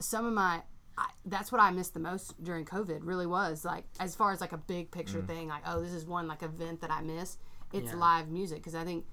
some 0.00 0.26
of 0.26 0.32
my 0.32 0.62
I, 0.98 1.10
that's 1.26 1.52
what 1.52 1.60
I 1.60 1.70
missed 1.72 1.92
the 1.92 2.00
most 2.00 2.42
during 2.42 2.64
COVID. 2.64 3.00
Really 3.02 3.26
was 3.26 3.64
like 3.64 3.84
as 4.00 4.14
far 4.14 4.32
as 4.32 4.40
like 4.40 4.52
a 4.52 4.58
big 4.58 4.90
picture 4.90 5.20
mm. 5.20 5.26
thing. 5.26 5.48
Like 5.48 5.62
oh, 5.66 5.80
this 5.82 5.92
is 5.92 6.06
one 6.06 6.26
like 6.26 6.42
event 6.42 6.80
that 6.80 6.90
I 6.90 7.02
miss. 7.02 7.36
It's 7.72 7.92
Yeah. 7.92 7.98
live 7.98 8.28
music 8.28 8.58
because 8.58 8.74
I 8.74 8.84
think 8.84 9.04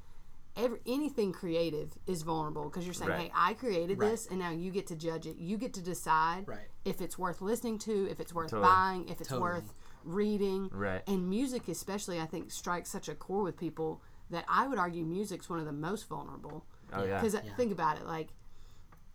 every 0.55 0.79
anything 0.85 1.31
creative 1.31 1.97
is 2.05 2.21
vulnerable 2.21 2.65
because 2.65 2.85
you're 2.85 2.93
saying, 2.93 3.09
Right. 3.09 3.21
hey, 3.21 3.31
I 3.33 3.53
created 3.55 3.97
Right. 3.99 4.11
this 4.11 4.27
and 4.27 4.37
now 4.39 4.51
you 4.51 4.69
get 4.71 4.85
to 4.87 4.95
judge 4.95 5.25
it. 5.25 5.37
You 5.37 5.57
get 5.57 5.73
to 5.75 5.81
decide 5.81 6.47
Right. 6.47 6.67
if 6.85 7.01
it's 7.01 7.17
worth 7.17 7.41
listening 7.41 7.79
to, 7.79 8.07
if 8.09 8.19
it's 8.19 8.33
worth 8.33 8.51
Totally. 8.51 8.67
buying, 8.69 9.09
if 9.09 9.19
it's 9.19 9.29
Totally. 9.29 9.41
worth 9.41 9.73
reading. 10.03 10.69
Right. 10.71 11.01
And 11.07 11.29
music, 11.29 11.67
especially, 11.67 12.19
I 12.21 12.25
think 12.27 12.51
strikes 12.51 12.89
such 12.91 13.09
a 13.09 13.15
core 13.15 13.41
with 13.43 13.57
people 13.57 14.01
that 14.29 14.45
I 14.47 14.67
would 14.67 14.77
argue 14.77 15.05
music's 15.05 15.49
one 15.49 15.59
of 15.59 15.65
the 15.65 15.71
most 15.73 16.07
vulnerable. 16.07 16.65
Oh 16.91 17.03
yeah. 17.03 17.21
Because 17.21 17.39
think 17.57 17.71
about 17.71 17.97
it, 17.97 18.05
like 18.05 18.29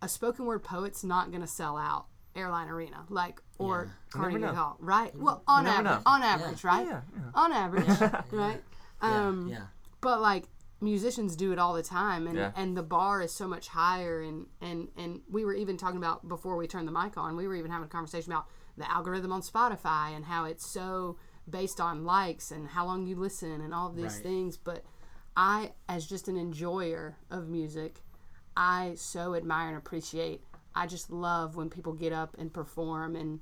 a 0.02 0.08
spoken 0.08 0.44
word 0.44 0.62
poet's 0.64 1.04
not 1.04 1.30
going 1.30 1.40
to 1.42 1.46
sell 1.46 1.76
out 1.76 2.06
Airline 2.34 2.68
Arena, 2.68 3.04
like 3.08 3.40
or 3.58 3.84
never 3.84 3.92
Carnegie 4.10 4.38
know. 4.38 4.54
Hall, 4.54 4.76
right? 4.80 5.14
Well, 5.16 5.42
on 5.46 5.66
average, 5.66 5.84
know. 5.84 6.02
on 6.06 6.22
average, 6.22 6.62
right? 6.64 6.86
Yeah, 6.86 7.00
yeah. 7.16 7.30
On 7.34 7.52
average, 7.52 7.88
right? 8.32 8.62
Um, 9.00 9.48
yeah. 9.48 9.66
but 10.00 10.20
like 10.20 10.48
musicians 10.80 11.34
do 11.36 11.52
it 11.52 11.58
all 11.58 11.74
the 11.74 11.82
time 11.82 12.26
and, 12.26 12.36
Yeah. 12.36 12.52
and 12.56 12.76
the 12.76 12.82
bar 12.82 13.20
is 13.22 13.32
so 13.32 13.48
much 13.48 13.68
higher 13.68 14.20
and, 14.20 14.46
and 14.60 14.88
and 14.96 15.20
we 15.28 15.44
were 15.44 15.54
even 15.54 15.76
talking 15.76 15.96
about 15.96 16.28
before 16.28 16.56
we 16.56 16.66
turned 16.68 16.86
the 16.86 16.92
mic 16.92 17.16
on 17.16 17.36
we 17.36 17.48
were 17.48 17.56
even 17.56 17.70
having 17.70 17.86
a 17.86 17.90
conversation 17.90 18.30
about 18.32 18.46
the 18.76 18.88
algorithm 18.90 19.32
on 19.32 19.42
spotify 19.42 20.14
and 20.14 20.24
how 20.26 20.44
it's 20.44 20.64
so 20.68 21.16
based 21.50 21.80
on 21.80 22.04
likes 22.04 22.50
and 22.52 22.68
how 22.68 22.86
long 22.86 23.06
you 23.06 23.16
listen 23.16 23.60
and 23.60 23.74
all 23.74 23.88
of 23.88 23.96
these 23.96 24.14
Right. 24.14 24.22
things 24.22 24.56
but 24.56 24.84
i 25.36 25.72
as 25.88 26.06
just 26.06 26.28
an 26.28 26.36
enjoyer 26.36 27.16
of 27.30 27.48
music 27.48 28.02
i 28.56 28.92
so 28.94 29.34
admire 29.34 29.68
and 29.68 29.76
appreciate 29.76 30.42
i 30.76 30.86
just 30.86 31.10
love 31.10 31.56
when 31.56 31.68
people 31.70 31.92
get 31.92 32.12
up 32.12 32.36
and 32.38 32.52
perform 32.52 33.16
and 33.16 33.40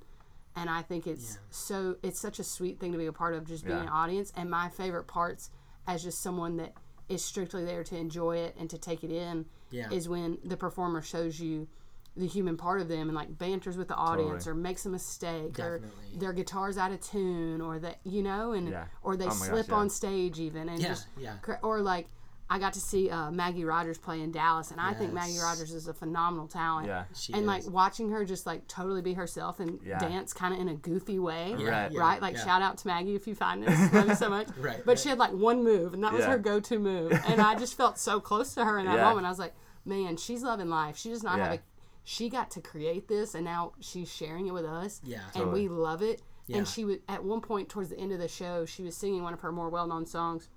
and 0.59 0.71
I 0.71 0.81
think 0.81 1.07
it's 1.07 1.37
so 1.51 1.97
it's 2.03 2.19
such 2.19 2.39
a 2.39 2.43
sweet 2.45 2.81
thing 2.81 2.93
to 2.93 2.97
be 2.97 3.05
a 3.05 3.13
part 3.13 3.35
of 3.35 3.45
just 3.47 3.63
being 3.67 3.77
Yeah. 3.77 3.83
an 3.83 3.89
audience 3.91 4.33
and 4.35 4.49
my 4.51 4.71
favorite 4.71 5.07
parts 5.07 5.51
as 5.87 6.03
just 6.03 6.23
someone 6.23 6.57
that 6.57 6.73
is 7.09 7.25
strictly 7.25 7.65
there 7.65 7.85
to 7.85 7.97
enjoy 7.97 8.37
it 8.39 8.57
and 8.59 8.69
to 8.71 8.79
take 8.79 9.05
it 9.05 9.11
in 9.11 9.47
Yeah. 9.71 9.91
is 9.91 10.09
when 10.09 10.39
the 10.45 10.57
performer 10.57 11.03
shows 11.03 11.39
you 11.41 11.69
the 12.17 12.27
human 12.27 12.57
part 12.57 12.81
of 12.81 12.89
them 12.89 13.09
and 13.09 13.15
like 13.15 13.37
banters 13.37 13.77
with 13.77 13.89
the 13.89 13.95
audience 13.95 14.45
Totally. 14.45 14.53
or 14.53 14.63
makes 14.63 14.87
a 14.87 14.89
mistake 14.89 15.59
or 15.61 15.79
Definitely. 15.81 16.17
their 16.19 16.33
guitar's 16.33 16.79
out 16.79 16.91
of 16.91 17.01
tune 17.03 17.61
or 17.61 17.79
that 17.81 17.99
you 18.05 18.23
know 18.23 18.53
and 18.53 18.69
Yeah. 18.71 18.87
or 19.03 19.17
they 19.17 19.25
Oh 19.27 19.29
my 19.29 19.35
gosh, 19.35 19.49
slip 19.49 19.69
yeah. 19.69 19.75
on 19.75 19.91
stage 19.91 20.41
even 20.41 20.69
and 20.71 20.81
just 20.81 21.07
yeah. 21.19 21.37
or 21.63 21.81
like 21.83 22.09
I 22.49 22.61
got 22.61 22.75
to 22.75 22.81
see 22.81 23.11
uh, 23.11 23.31
Maggie 23.33 23.65
Rogers 23.65 23.99
play 23.99 24.21
in 24.21 24.31
Dallas 24.31 24.71
and 24.71 24.81
I 24.81 24.95
think 24.95 25.13
Maggie 25.13 25.39
Rogers 25.39 25.73
is 25.73 25.89
a 25.89 25.95
phenomenal 25.95 26.47
talent 26.47 26.87
Yeah. 26.87 27.05
She 27.15 27.33
and 27.33 27.45
like 27.45 27.67
watching 27.69 28.11
her 28.11 28.25
just 28.25 28.47
like 28.47 28.69
totally 28.69 29.03
be 29.03 29.15
herself 29.15 29.59
and 29.59 29.81
Yeah. 29.85 29.99
dance 29.99 30.33
kind 30.33 30.55
of 30.55 30.61
in 30.61 30.69
a 30.69 30.75
goofy 30.75 31.19
way 31.19 31.57
Yeah, 31.59 31.69
Right. 31.69 31.93
yeah, 31.93 31.99
right 32.01 32.23
like 32.23 32.37
yeah. 32.37 32.45
shout 32.45 32.63
out 32.63 32.79
to 32.79 32.87
maggie 32.87 33.17
if 33.17 33.27
you 33.27 33.35
find 33.35 33.65
this 33.65 33.93
love 33.93 34.09
you 34.09 34.15
so 34.15 34.29
much 34.31 34.47
Right, 34.59 34.77
but 34.79 34.93
right. 34.93 34.99
she 34.99 35.09
had 35.09 35.19
like 35.19 35.33
one 35.33 35.65
move 35.65 35.93
and 35.93 36.05
that 36.05 36.13
was 36.13 36.21
Yeah. 36.23 36.31
her 36.33 36.39
go-to 36.39 36.79
move 36.79 37.13
and 37.27 37.41
i 37.41 37.57
just 37.57 37.77
felt 37.77 37.99
so 37.99 38.21
close 38.21 38.55
to 38.55 38.65
her 38.65 38.79
in 38.79 38.87
that 38.87 38.97
Yeah. 38.97 39.05
moment 39.09 39.27
i 39.27 39.29
was 39.29 39.39
like 39.41 39.55
man 39.85 40.17
she's 40.17 40.43
loving 40.45 40.69
life 40.69 40.97
she 40.97 41.09
does 41.11 41.25
not 41.25 41.39
have 41.41 41.53
a 41.55 41.61
she 42.05 42.29
got 42.29 42.53
to 42.53 42.61
create 42.61 43.09
this 43.09 43.35
and 43.35 43.45
now 43.45 43.73
she's 43.81 44.09
sharing 44.13 44.47
it 44.47 44.53
with 44.53 44.65
us 44.65 45.01
Yeah. 45.05 45.19
and 45.35 45.51
we 45.53 45.67
love 45.69 46.01
it 46.03 46.23
Yeah. 46.47 46.59
and 46.59 46.69
she 46.69 46.85
was 46.85 46.99
at 47.09 47.25
one 47.25 47.41
point 47.41 47.69
towards 47.69 47.91
the 47.91 47.99
end 47.99 48.13
of 48.13 48.21
the 48.21 48.29
show 48.29 48.65
she 48.67 48.85
was 48.85 48.97
singing 48.97 49.25
one 49.25 49.35
of 49.35 49.41
her 49.41 49.51
more 49.51 49.69
well-known 49.69 50.07
songs 50.07 50.49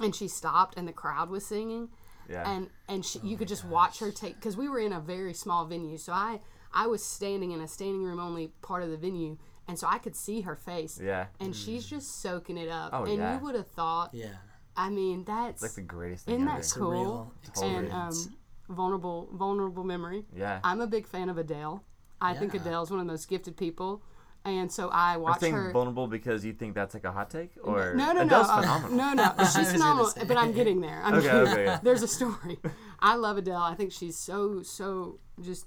and 0.00 0.14
she 0.14 0.28
stopped 0.28 0.76
and 0.76 0.86
the 0.86 0.92
crowd 0.92 1.30
was 1.30 1.44
singing 1.46 1.88
Yeah. 2.28 2.48
and 2.50 2.70
and 2.88 3.04
she, 3.04 3.18
you 3.20 3.36
could 3.36 3.48
just 3.48 3.64
watch 3.64 3.98
her 4.00 4.10
take 4.10 4.34
because 4.36 4.56
we 4.56 4.68
were 4.68 4.78
in 4.80 4.92
a 4.92 5.00
very 5.00 5.32
small 5.34 5.64
venue 5.66 5.96
so 5.98 6.12
i 6.12 6.40
i 6.72 6.86
was 6.86 7.04
standing 7.04 7.52
in 7.52 7.60
a 7.60 7.68
standing 7.68 8.02
room 8.02 8.18
only 8.20 8.48
part 8.62 8.82
of 8.82 8.90
the 8.90 8.96
venue 8.96 9.36
and 9.68 9.78
so 9.78 9.86
i 9.86 9.98
could 9.98 10.14
see 10.16 10.42
her 10.42 10.56
face 10.56 11.00
yeah. 11.02 11.26
and 11.40 11.54
she's 11.54 11.86
just 11.86 12.20
soaking 12.22 12.56
it 12.58 12.68
up 12.68 12.90
Oh, 12.92 13.04
and 13.04 13.18
yeah. 13.18 13.34
you 13.38 13.44
would 13.44 13.54
have 13.54 13.68
thought 13.68 14.10
Yeah. 14.12 14.34
i 14.76 14.88
mean 14.90 15.24
that's 15.24 15.62
It's 15.62 15.76
like 15.76 15.86
the 15.86 15.92
greatest 15.94 16.26
thing 16.26 16.36
isn't 16.36 16.48
ever. 16.48 16.60
that 16.60 16.72
cool 16.74 17.32
Surreal 17.54 17.62
and 17.76 17.92
um 17.92 18.36
vulnerable 18.68 19.28
vulnerable 19.32 19.84
memory. 19.84 20.24
Yeah. 20.34 20.58
I'm 20.64 20.80
a 20.80 20.86
big 20.88 21.06
fan 21.06 21.28
of 21.28 21.38
Adele. 21.38 21.84
I 22.20 22.34
think 22.34 22.52
Yeah. 22.54 22.60
Adele's 22.62 22.90
one 22.90 22.98
of 22.98 23.06
the 23.06 23.12
most 23.12 23.28
gifted 23.28 23.56
people, 23.56 24.02
and 24.46 24.70
so 24.70 24.88
I 24.88 25.14
Are 25.14 25.18
watch 25.18 25.40
saying 25.40 25.54
her. 25.54 25.70
vulnerable 25.72 26.06
because 26.06 26.44
you 26.44 26.52
think 26.52 26.74
that's 26.74 26.94
like 26.94 27.04
a 27.04 27.12
hot 27.12 27.30
take, 27.30 27.52
or 27.62 27.94
no, 27.94 28.06
no, 28.12 28.22
no, 28.22 28.22
Adele's 28.22 28.48
uh, 28.48 28.88
no, 28.90 29.12
no. 29.12 29.32
She's 29.44 29.72
phenomenal, 29.72 30.12
but 30.26 30.36
I'm 30.36 30.52
getting 30.52 30.80
there. 30.80 31.00
I'm 31.04 31.14
Okay, 31.18 31.26
getting 31.26 31.48
okay, 31.48 31.64
yeah. 31.64 31.80
There's 31.82 32.02
a 32.02 32.08
story. 32.08 32.58
I 33.00 33.16
love 33.16 33.36
Adele. 33.38 33.56
I 33.60 33.74
think 33.74 33.92
she's 33.92 34.16
so, 34.16 34.62
so 34.62 35.18
just 35.40 35.66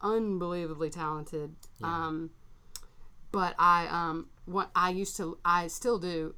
unbelievably 0.00 0.90
talented. 0.90 1.54
Um, 1.82 2.30
but 3.32 3.54
I, 3.58 3.86
um, 3.88 4.28
what 4.44 4.70
I 4.74 4.90
used 4.90 5.16
to, 5.18 5.38
I 5.44 5.66
still 5.68 5.98
do. 5.98 6.34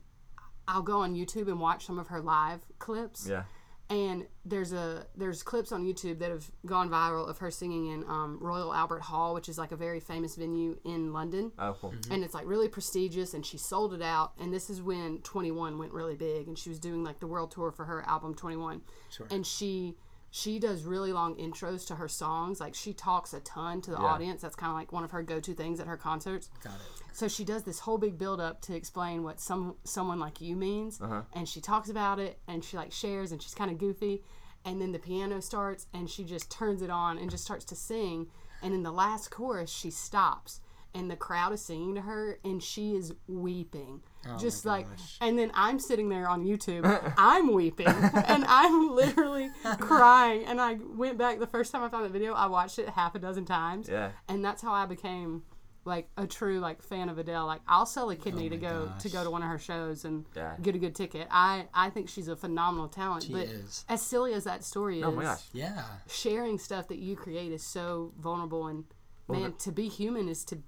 I'll 0.67 0.83
go 0.83 1.01
on 1.01 1.15
YouTube 1.15 1.49
and 1.49 1.61
watch 1.61 1.87
some 1.87 1.99
of 1.99 2.09
her 2.09 2.21
live 2.21 2.61
clips 2.79 3.27
Yeah. 3.29 3.45
And 3.91 4.27
there's 4.45 4.73
a 4.73 5.07
there's 5.17 5.43
clips 5.43 5.73
on 5.73 5.85
YouTube 5.85 6.19
that 6.19 6.31
have 6.31 6.51
gone 6.67 6.91
viral 6.91 7.29
of 7.29 7.39
her 7.39 7.51
singing 7.51 7.87
in 7.89 8.05
um, 8.05 8.39
Royal 8.41 8.73
Albert 8.75 9.01
Hall, 9.01 9.35
which 9.35 9.49
is 9.49 9.57
like 9.59 9.73
a 9.73 9.77
very 9.77 10.01
famous 10.01 10.37
venue 10.37 10.79
in 10.85 11.13
London, 11.13 11.53
Oh, 11.59 11.75
cool. 11.81 11.95
and 12.11 12.23
it's 12.23 12.35
like 12.35 12.47
really 12.47 12.69
prestigious. 12.69 13.33
And 13.35 13.45
she 13.47 13.57
sold 13.59 13.95
it 13.95 14.03
out, 14.03 14.33
and 14.39 14.53
this 14.53 14.69
is 14.71 14.83
when 14.83 15.19
Twenty 15.23 15.51
One 15.51 15.79
went 15.79 15.93
really 15.93 16.17
big, 16.17 16.49
and 16.49 16.59
she 16.59 16.69
was 16.69 16.79
doing 16.79 17.03
like 17.05 17.21
the 17.21 17.27
world 17.27 17.51
tour 17.51 17.71
for 17.71 17.85
her 17.87 18.03
album 18.07 18.35
Twenty 18.35 18.57
One, 18.57 18.83
Sure. 19.11 19.27
and 19.31 19.47
she 19.47 19.97
she 20.31 20.59
does 20.59 20.85
really 20.85 21.13
long 21.13 21.35
intros 21.37 21.87
to 21.89 21.95
her 21.97 22.09
songs. 22.09 22.61
Like 22.61 22.75
she 22.75 22.93
talks 22.93 23.33
a 23.33 23.41
ton 23.41 23.81
to 23.83 23.91
the 23.93 23.97
Yeah. 23.99 24.05
audience. 24.07 24.43
That's 24.43 24.57
kind 24.57 24.71
of 24.71 24.77
like 24.77 24.93
one 24.93 25.05
of 25.05 25.11
her 25.13 25.23
go 25.23 25.41
to 25.41 25.55
things 25.55 25.81
at 25.81 25.87
her 25.87 25.97
concerts. 25.97 26.51
Got 26.63 26.75
it. 26.75 27.17
So 27.17 27.29
she 27.29 27.45
does 27.45 27.63
this 27.65 27.81
whole 27.81 27.99
big 27.99 28.19
build 28.19 28.39
up 28.41 28.61
to 28.63 28.75
explain 28.77 29.23
what 29.23 29.41
some 29.41 29.77
someone 29.85 30.21
like 30.21 30.41
you 30.41 30.55
means, 30.55 31.01
Uh-huh. 31.01 31.23
and 31.33 31.49
she 31.49 31.61
talks 31.61 31.89
about 31.89 32.19
it, 32.19 32.41
and 32.47 32.63
she 32.65 32.77
like 32.77 32.93
shares, 32.93 33.33
and 33.33 33.43
she's 33.43 33.55
kind 33.55 33.71
of 33.71 33.79
goofy, 33.79 34.23
and 34.65 34.81
then 34.81 34.93
the 34.93 34.99
piano 34.99 35.41
starts, 35.41 35.87
and 35.95 36.09
she 36.11 36.25
just 36.25 36.51
turns 36.51 36.83
it 36.83 36.91
on 36.91 37.17
and 37.19 37.31
just 37.31 37.45
starts 37.45 37.65
to 37.67 37.75
sing, 37.77 38.29
and 38.63 38.75
in 38.75 38.83
the 38.83 38.93
last 38.93 39.31
chorus 39.31 39.71
she 39.71 39.91
stops, 39.91 40.61
and 40.95 41.11
the 41.11 41.17
crowd 41.17 41.53
is 41.53 41.61
singing 41.63 41.95
to 41.97 42.01
her, 42.01 42.39
and 42.45 42.63
she 42.63 42.95
is 42.95 43.13
weeping, 43.27 44.01
oh 44.27 44.39
just 44.39 44.65
like, 44.67 44.89
gosh. 44.89 45.19
and 45.21 45.39
then 45.39 45.51
I'm 45.55 45.79
sitting 45.79 46.09
there 46.09 46.29
on 46.29 46.45
YouTube, 46.45 47.13
I'm 47.19 47.53
weeping, 47.53 47.87
and 47.89 48.45
I'm 48.47 48.91
literally 48.95 49.51
crying, 49.81 50.45
and 50.47 50.61
I 50.61 50.79
went 50.97 51.19
back 51.19 51.39
the 51.39 51.47
first 51.47 51.73
time 51.73 51.83
I 51.83 51.89
found 51.89 52.05
the 52.05 52.09
video, 52.11 52.33
I 52.35 52.47
watched 52.47 52.79
it 52.79 52.89
half 52.89 53.15
a 53.15 53.19
dozen 53.19 53.45
times, 53.45 53.89
Yeah. 53.89 54.11
and 54.29 54.45
that's 54.45 54.63
how 54.63 54.73
I 54.73 54.87
became 54.87 55.43
like 55.85 56.09
a 56.19 56.27
true 56.27 56.59
like 56.61 56.83
fan 56.83 57.09
of 57.09 57.17
Adele. 57.17 57.47
Like 57.47 57.63
I'll 57.67 57.87
sell 57.87 58.11
a 58.11 58.17
kidney 58.17 58.47
oh 58.47 58.49
to 58.51 58.57
my 58.57 58.61
go 58.69 58.93
to 58.99 59.09
go 59.09 59.25
to 59.25 59.31
one 59.31 59.43
of 59.43 59.49
her 59.49 59.59
shows 59.59 60.05
and 60.05 60.27
Yeah. 60.37 60.55
get 60.61 60.75
a 60.75 60.79
good 60.79 60.95
ticket. 60.95 61.27
I 61.31 61.67
I 61.73 61.89
think 61.89 62.11
she's 62.11 62.29
a 62.29 62.37
phenomenal 62.37 62.89
talent. 62.89 63.23
She 63.23 63.33
but 63.33 63.45
is. 63.47 63.87
as 63.89 64.03
silly 64.03 64.35
as 64.35 64.45
that 64.45 64.65
story 64.65 64.99
is, 64.99 65.05
Oh 65.07 65.13
my 65.13 65.23
gosh. 65.23 65.45
Yeah. 65.55 65.83
sharing 66.07 66.59
stuff 66.59 66.89
that 66.89 66.99
you 66.99 67.17
create 67.17 67.53
is 67.53 67.63
so 67.63 68.13
vulnerable 68.21 68.67
and 68.67 68.85
man, 69.29 69.55
to 69.61 69.73
be 69.73 69.89
human 69.89 70.29
is 70.29 70.45
to 70.47 70.59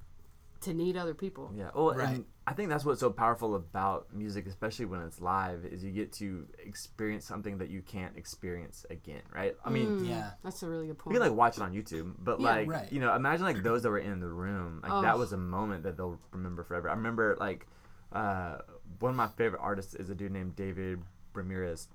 to 0.63 0.75
need 0.75 0.97
other 0.97 1.15
people. 1.15 1.51
Yeah. 1.57 1.71
Well, 1.75 1.95
Right. 1.95 2.09
and 2.17 2.25
I 2.47 2.53
think 2.53 2.69
that's 2.69 2.85
what's 2.85 3.01
so 3.01 3.11
powerful 3.11 3.55
about 3.55 4.13
music, 4.15 4.47
especially 4.47 4.85
when 4.87 5.01
it's 5.03 5.21
live, 5.21 5.65
is 5.65 5.83
you 5.85 5.91
get 5.91 6.13
to 6.15 6.47
experience 6.59 7.25
something 7.25 7.59
that 7.59 7.71
you 7.71 7.81
can't 7.83 8.17
experience 8.17 8.85
again, 8.91 9.23
right? 9.35 9.57
I 9.65 9.71
mean, 9.71 10.05
Yeah. 10.05 10.33
That's 10.43 10.63
a 10.63 10.69
really 10.69 10.87
good 10.87 10.97
you 10.99 11.03
point. 11.03 11.17
can 11.17 11.27
like 11.29 11.37
watch 11.37 11.57
it 11.57 11.63
on 11.63 11.73
YouTube, 11.73 12.15
but 12.19 12.41
Yeah, 12.41 12.47
like 12.47 12.69
right. 12.69 12.93
you 12.93 13.01
know, 13.01 13.15
imagine 13.15 13.45
like 13.47 13.63
those 13.63 13.83
that 13.85 13.91
were 13.91 13.99
in 13.99 14.21
the 14.21 14.29
room, 14.29 14.81
like 14.83 15.03
that 15.03 15.15
Oh. 15.15 15.19
was 15.19 15.33
a 15.33 15.37
moment 15.39 15.85
that 15.85 15.97
they'll 15.97 16.19
remember 16.33 16.63
forever. 16.65 16.89
I 16.91 16.95
remember 16.95 17.37
like 17.41 17.67
uh, 18.13 18.59
one 18.99 19.11
of 19.11 19.17
my 19.17 19.29
favorite 19.29 19.61
artists 19.63 19.95
is 19.95 20.11
a 20.11 20.15
dude 20.15 20.33
named 20.33 20.57
David 20.57 21.01
Ramirez, 21.33 21.89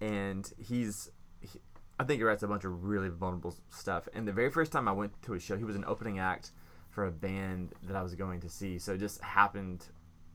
and 0.00 0.52
he's. 0.58 1.10
He, 1.40 1.60
I 1.98 2.04
think 2.04 2.18
he 2.18 2.24
writes 2.24 2.42
a 2.42 2.48
bunch 2.48 2.64
of 2.64 2.84
really 2.84 3.10
vulnerable 3.10 3.54
stuff. 3.68 4.08
And 4.14 4.26
the 4.26 4.32
very 4.32 4.50
first 4.50 4.72
time 4.72 4.88
I 4.88 4.92
went 4.92 5.20
to 5.22 5.34
a 5.34 5.38
show, 5.38 5.56
he 5.58 5.64
was 5.64 5.76
an 5.76 5.84
opening 5.86 6.18
act 6.18 6.50
for 6.90 7.06
a 7.06 7.10
band 7.10 7.72
that 7.84 7.96
I 7.96 8.02
was 8.02 8.14
going 8.14 8.40
to 8.40 8.48
see. 8.48 8.78
So 8.78 8.96
just 8.96 9.22
happened 9.22 9.86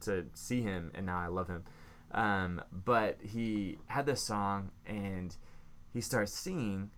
to 0.01 0.25
see 0.33 0.61
him, 0.61 0.91
and 0.95 1.05
now 1.05 1.19
I 1.19 1.27
love 1.27 1.47
him. 1.47 1.63
Um, 2.11 2.61
but 2.71 3.17
he 3.21 3.77
had 3.87 4.05
this 4.05 4.21
song, 4.21 4.71
and 4.85 5.35
he 5.93 6.01
starts 6.01 6.33
singing, 6.33 6.91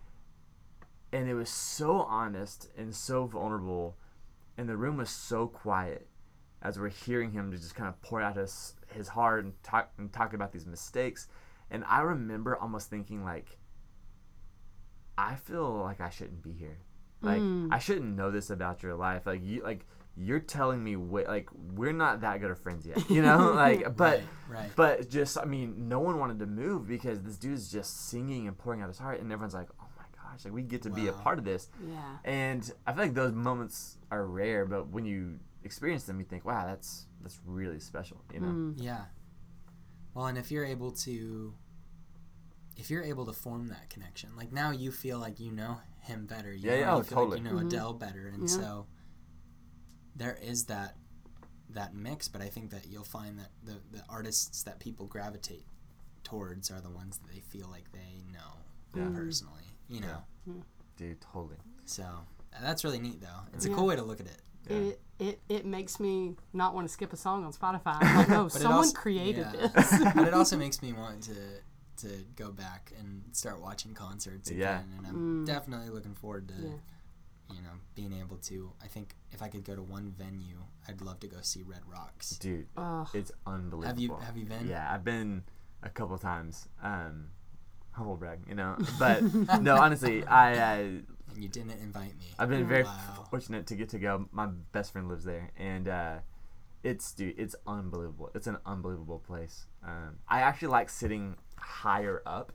and 1.12 1.28
it 1.28 1.34
was 1.34 1.50
so 1.50 2.02
honest 2.02 2.70
and 2.78 2.96
so 2.96 3.26
vulnerable, 3.26 3.98
and 4.58 4.70
the 4.70 4.78
room 4.78 4.98
was 4.98 5.10
so 5.10 5.48
quiet 5.48 6.08
as 6.62 6.80
we're 6.80 6.90
hearing 6.90 7.32
him 7.32 7.52
to 7.52 7.58
just 7.58 7.76
kind 7.76 7.88
of 7.88 8.02
pour 8.02 8.22
out 8.22 8.36
his 8.36 8.74
his 8.94 9.10
heart 9.10 9.44
and 9.44 9.54
talk 9.64 9.92
and 9.98 10.12
talk 10.12 10.34
about 10.34 10.52
these 10.52 10.66
mistakes. 10.66 11.28
And 11.70 11.84
I 11.86 12.02
remember 12.02 12.56
almost 12.56 12.90
thinking 12.90 13.24
like, 13.24 13.58
I 15.18 15.36
feel 15.36 15.84
like 15.84 16.00
I 16.00 16.10
shouldn't 16.10 16.42
be 16.42 16.54
here. 16.54 16.78
Like 17.22 17.42
I 17.72 17.80
shouldn't 17.80 18.16
know 18.16 18.32
this 18.32 18.50
about 18.50 18.84
your 18.84 18.96
life. 18.96 19.26
Like 19.26 19.44
you 19.44 19.64
like 19.64 19.86
you're 20.16 20.40
telling 20.40 20.84
me 20.84 20.96
wait 20.96 21.28
like 21.28 21.48
we're 21.76 21.92
not 21.94 22.22
that 22.22 22.40
good 22.42 22.52
of 22.52 22.60
friends 22.60 22.86
yet. 22.86 23.10
You 23.10 23.22
know? 23.22 23.52
like 23.56 23.96
but 23.96 24.22
Right, 24.50 24.60
right. 24.62 24.72
but 24.76 25.10
just 25.10 25.38
I 25.38 25.46
mean, 25.46 25.88
no 25.88 26.00
one 26.00 26.20
wanted 26.20 26.40
to 26.40 26.46
move 26.46 26.88
because 26.88 27.22
this 27.22 27.38
dude's 27.38 27.72
just 27.72 28.10
singing 28.10 28.48
and 28.48 28.58
pouring 28.58 28.82
out 28.82 28.88
his 28.88 28.98
heart 29.00 29.20
and 29.20 29.32
everyone's 29.32 29.54
like, 29.54 29.70
"Oh 29.80 29.86
my 29.98 30.06
gosh, 30.16 30.46
like 30.46 30.54
we 30.54 30.62
get 30.62 30.84
to 30.84 30.90
be 30.90 31.08
a 31.08 31.14
part 31.14 31.40
of 31.40 31.46
this." 31.46 31.70
yeah. 31.88 32.18
And 32.24 32.72
I 32.86 32.94
feel 32.94 33.04
like 33.04 33.14
those 33.14 33.34
moments 33.34 33.98
are 34.12 34.26
rare, 34.26 34.66
but 34.66 34.90
when 34.90 35.06
you 35.06 35.40
experience 35.64 36.04
them, 36.06 36.20
you 36.20 36.26
think, 36.26 36.46
"Wow, 36.46 36.66
that's 36.66 37.06
that's 37.22 37.40
really 37.46 37.80
special." 37.80 38.18
You 38.34 38.40
know? 38.42 38.48
Mm. 38.48 38.74
Yeah. 38.78 39.06
Well, 40.14 40.26
and 40.28 40.38
if 40.38 40.52
you're 40.52 40.66
able 40.66 40.92
to 40.92 41.54
if 42.78 42.90
you're 42.90 43.04
able 43.04 43.26
to 43.26 43.34
form 43.34 43.68
that 43.70 43.90
connection, 43.90 44.30
like 44.38 44.52
now 44.52 44.72
you 44.72 44.92
feel 44.92 45.20
like 45.20 45.40
you 45.40 45.52
know 45.52 45.78
him 46.02 46.26
better. 46.26 46.54
You 46.54 46.70
Yeah, 46.70 46.76
know, 46.76 46.80
yeah, 46.80 46.94
oh, 46.94 46.98
you 46.98 47.04
feel 47.04 47.18
totally. 47.18 47.38
Like 47.42 47.48
you 47.52 47.54
know 47.58 47.64
Mhm. 47.64 47.68
Adele 47.68 47.94
better, 47.94 48.28
and 48.28 48.42
Yeah. 48.50 48.56
so 48.56 48.88
there 50.16 50.38
is 50.42 50.66
that 50.66 50.96
that 51.70 51.94
mix. 51.94 52.28
But 52.28 52.42
I 52.42 52.48
think 52.50 52.72
that 52.72 52.88
you'll 52.88 53.04
find 53.04 53.38
that 53.40 53.52
the 53.64 53.80
the 53.92 54.04
artists 54.10 54.64
that 54.64 54.80
people 54.80 55.06
gravitate 55.08 55.66
towards 56.24 56.72
are 56.72 56.82
the 56.82 56.90
ones 56.90 57.18
that 57.20 57.32
they 57.34 57.40
feel 57.40 57.68
like 57.70 57.92
they 57.92 58.24
know 58.32 58.54
Yeah. 58.96 59.10
personally. 59.16 59.64
You 59.90 60.02
know, 60.02 60.24
Dude, 60.98 61.22
totally. 61.22 61.56
so 61.86 62.06
that's 62.62 62.84
really 62.84 63.00
neat 63.00 63.22
though. 63.22 63.42
It's 63.54 63.66
a 63.66 63.70
cool 63.70 63.86
way 63.88 63.96
to 63.96 64.04
look 64.04 64.20
at 64.20 64.26
it. 64.28 64.42
Yeah. 64.70 64.76
It, 64.78 65.02
it 65.20 65.42
it 65.48 65.66
makes 65.66 65.98
me 66.00 66.36
not 66.52 66.74
want 66.76 66.86
to 66.88 66.94
skip 66.94 67.14
a 67.14 67.18
song 67.18 67.46
on 67.46 67.54
Spotify. 67.54 67.98
I'm 68.02 68.18
like, 68.18 68.30
no, 68.30 68.48
someone 68.50 68.74
also- 68.80 68.94
created 68.94 69.48
yeah. 69.54 69.68
this. 69.68 70.14
but 70.14 70.28
it 70.28 70.34
also 70.34 70.58
makes 70.66 70.82
me 70.82 70.92
want 70.94 71.24
to 71.24 71.36
to 71.98 72.10
go 72.36 72.52
back 72.52 72.92
and 73.00 73.24
start 73.34 73.62
watching 73.62 73.94
concerts 73.94 74.50
again. 74.50 74.60
Yeah. 74.92 74.98
And 74.98 75.08
I'm 75.08 75.46
definitely 75.46 75.90
looking 75.90 76.16
forward 76.16 76.48
to 76.50 76.54
Mm. 76.54 76.64
Yeah. 77.50 77.56
you 77.56 77.62
know 77.62 77.76
being 77.96 78.14
able 78.14 78.38
to. 78.38 78.74
I 78.84 78.88
think 78.88 79.16
if 79.32 79.42
I 79.42 79.48
could 79.48 79.64
go 79.64 79.76
to 79.76 79.82
one 79.82 80.12
venue, 80.18 80.60
I'd 80.88 81.02
love 81.02 81.20
to 81.22 81.28
go 81.28 81.38
see 81.42 81.64
Red 81.64 81.82
Rocks. 81.88 82.32
Dude, 82.38 82.68
Ugh. 82.78 83.08
it's 83.14 83.32
unbelievable. 83.46 83.88
Have 83.88 84.00
you 84.00 84.16
have 84.26 84.38
you 84.38 84.46
been? 84.46 84.68
Yeah, 84.68 84.86
I've 84.92 85.04
been 85.04 85.44
a 85.84 85.90
couple 85.90 86.18
times. 86.18 86.68
Um, 86.84 87.30
humble 87.92 88.16
brag, 88.18 88.40
you 88.48 88.56
know. 88.56 88.76
But 89.00 89.24
no, 89.62 89.76
honestly, 89.78 90.24
I, 90.26 90.50
I 90.54 90.78
And 90.80 91.06
you 91.44 91.50
didn't 91.50 91.80
invite 91.82 92.18
me. 92.20 92.26
I've 92.38 92.50
been 92.50 92.68
very 92.68 92.84
Wow. 92.84 93.26
fortunate 93.30 93.66
to 93.68 93.76
get 93.76 93.90
to 93.90 94.00
go. 94.00 94.28
My 94.32 94.48
best 94.72 94.92
friend 94.92 95.08
lives 95.08 95.24
there, 95.24 95.52
and 95.58 95.88
uh, 95.88 96.18
it's 96.84 97.12
dude, 97.14 97.36
it's 97.40 97.56
unbelievable. 97.66 98.30
It's 98.36 98.48
an 98.48 98.58
unbelievable 98.66 99.20
place. 99.20 99.66
Um, 99.84 100.20
I 100.28 100.42
actually 100.42 100.70
like 100.70 100.90
sitting 100.90 101.36
higher 101.60 102.22
up 102.26 102.52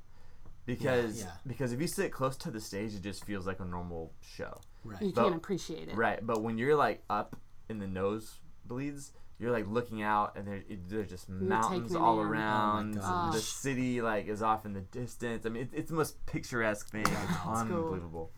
because 0.67 1.21
yeah. 1.23 1.31
because 1.47 1.73
if 1.73 1.81
you 1.81 1.87
sit 1.87 2.13
close 2.13 2.37
to 2.39 2.51
the 2.51 2.61
stage, 2.61 2.95
it 2.95 3.03
just 3.03 3.25
feels 3.25 3.47
like 3.47 3.61
a 3.61 3.65
normal 3.65 4.13
show. 4.21 4.61
Right. 4.85 5.03
you 5.03 5.13
but- 5.13 5.25
can't 5.25 5.37
appreciate 5.37 5.89
it. 5.89 5.97
Right, 5.97 6.25
but 6.25 6.43
when 6.43 6.59
you're 6.59 6.77
like 6.77 7.03
up 7.11 7.37
in 7.69 7.79
the 7.79 7.87
nosebleeds, 7.87 9.13
you're 9.39 9.51
like 9.53 9.67
looking 9.69 10.03
out, 10.03 10.37
and 10.37 10.47
there, 10.47 10.63
it, 10.69 10.89
there's 10.89 11.09
just 11.09 11.29
mountains 11.29 11.91
taking 11.91 11.97
it 11.97 12.01
all 12.01 12.21
in. 12.21 12.27
Oh 12.27 12.31
my 12.31 12.37
around. 12.39 12.95
gosh. 12.97 13.35
the 13.35 13.41
city 13.41 14.01
like 14.01 14.29
is 14.29 14.43
off 14.43 14.65
in 14.65 14.73
the 14.73 14.81
distance. 14.81 15.47
I 15.47 15.49
mean, 15.49 15.65
it, 15.65 15.71
it's 15.73 15.91
the 15.91 15.97
most 15.97 16.25
picturesque 16.27 16.91
thing. 16.91 17.03
It's 17.03 17.47
unbelievable. 17.47 18.31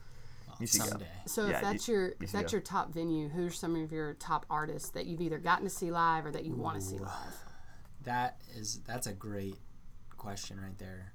Well, 0.48 0.56
You 0.60 0.66
should 0.66 0.80
go. 0.82 1.04
So 1.26 1.46
Yeah, 1.46 1.56
if 1.56 1.62
that's 1.62 1.88
you- 1.88 1.94
your 1.94 2.06
you 2.08 2.14
if 2.22 2.32
that's 2.32 2.52
go. 2.52 2.56
your 2.56 2.62
top 2.62 2.92
venue, 2.92 3.28
who's 3.28 3.58
some 3.58 3.76
of 3.76 3.92
your 3.92 4.14
top 4.14 4.46
artists 4.48 4.90
that 4.90 5.06
you've 5.06 5.20
either 5.20 5.38
gotten 5.38 5.64
to 5.64 5.70
see 5.70 5.90
live 5.90 6.24
or 6.24 6.30
that 6.30 6.44
you 6.44 6.54
want 6.54 6.76
to 6.76 6.80
see 6.80 6.98
live? 6.98 7.10
That 8.04 8.40
is 8.56 8.80
that's 8.86 9.06
a 9.06 9.12
great 9.12 9.56
question 10.24 10.58
right 10.60 10.78
there. 10.78 11.12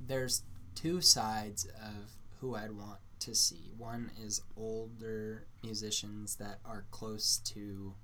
There's 0.00 0.42
two 0.74 1.00
sides 1.00 1.64
of 1.66 2.10
who 2.40 2.56
I'd 2.56 2.72
want 2.72 2.98
to 3.20 3.34
see. 3.34 3.72
One 3.76 4.10
is 4.20 4.42
older 4.56 5.46
musicians 5.62 6.36
that 6.36 6.58
are 6.64 6.84
close 6.90 7.38
to 7.54 7.94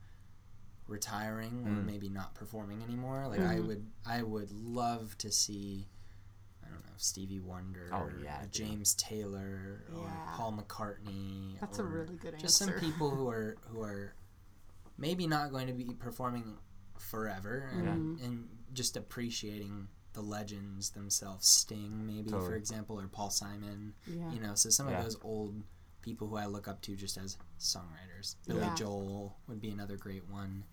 retiring 0.86 1.66
or 1.66 1.70
Mm. 1.70 1.86
maybe 1.86 2.08
not 2.08 2.34
performing 2.34 2.82
anymore. 2.82 3.26
Like 3.26 3.40
I 3.40 3.56
Mhm. 3.56 3.66
would 3.66 3.92
I 4.04 4.22
would 4.22 4.50
love 4.52 5.16
to 5.18 5.32
see 5.32 5.88
I 6.62 6.68
don't 6.68 6.84
know, 6.86 6.92
Stevie 6.96 7.40
Wonder 7.40 7.90
Oh, 7.92 8.04
or 8.04 8.18
yeah, 8.22 8.40
a 8.40 8.44
dude. 8.44 8.52
James 8.52 8.94
Taylor 8.94 9.84
or 9.92 10.02
Yeah. 10.04 10.32
Paul 10.34 10.52
McCartney. 10.54 11.58
That's 11.60 11.78
a 11.78 11.82
or 11.82 11.88
really 11.88 12.16
good 12.16 12.38
just 12.38 12.56
some 12.56 12.72
people 12.80 13.10
who 13.10 13.28
are 13.28 13.56
who 13.66 13.82
are 13.82 14.14
maybe 14.96 15.26
not 15.26 15.50
going 15.50 15.66
to 15.66 15.72
be 15.74 15.92
performing 15.94 16.58
forever 16.98 17.68
and, 17.72 18.18
Mhm. 18.18 18.24
and 18.24 18.48
just 18.72 18.96
appreciating 18.96 19.88
the 20.14 20.22
legends 20.22 20.90
themselves, 20.90 21.46
Sting 21.46 22.06
maybe 22.06 22.30
for 22.30 22.54
example, 22.54 22.98
or 22.98 23.06
Paul 23.06 23.30
Simon. 23.30 23.94
Yeah. 24.06 24.30
You 24.32 24.40
know, 24.40 24.54
so 24.54 24.70
some 24.70 24.88
Yeah. 24.88 24.98
of 24.98 25.04
those 25.04 25.16
old 25.22 25.62
people 26.02 26.28
who 26.28 26.36
I 26.36 26.46
look 26.46 26.66
up 26.68 26.80
to 26.82 26.96
just 26.96 27.16
as 27.18 27.36
songwriters. 27.58 28.36
Billy 28.46 28.60
Yeah. 28.60 28.74
Joel 28.74 29.36
would 29.46 29.60
be 29.60 29.70
another 29.70 29.96
great 29.96 30.28
one. 30.28 30.64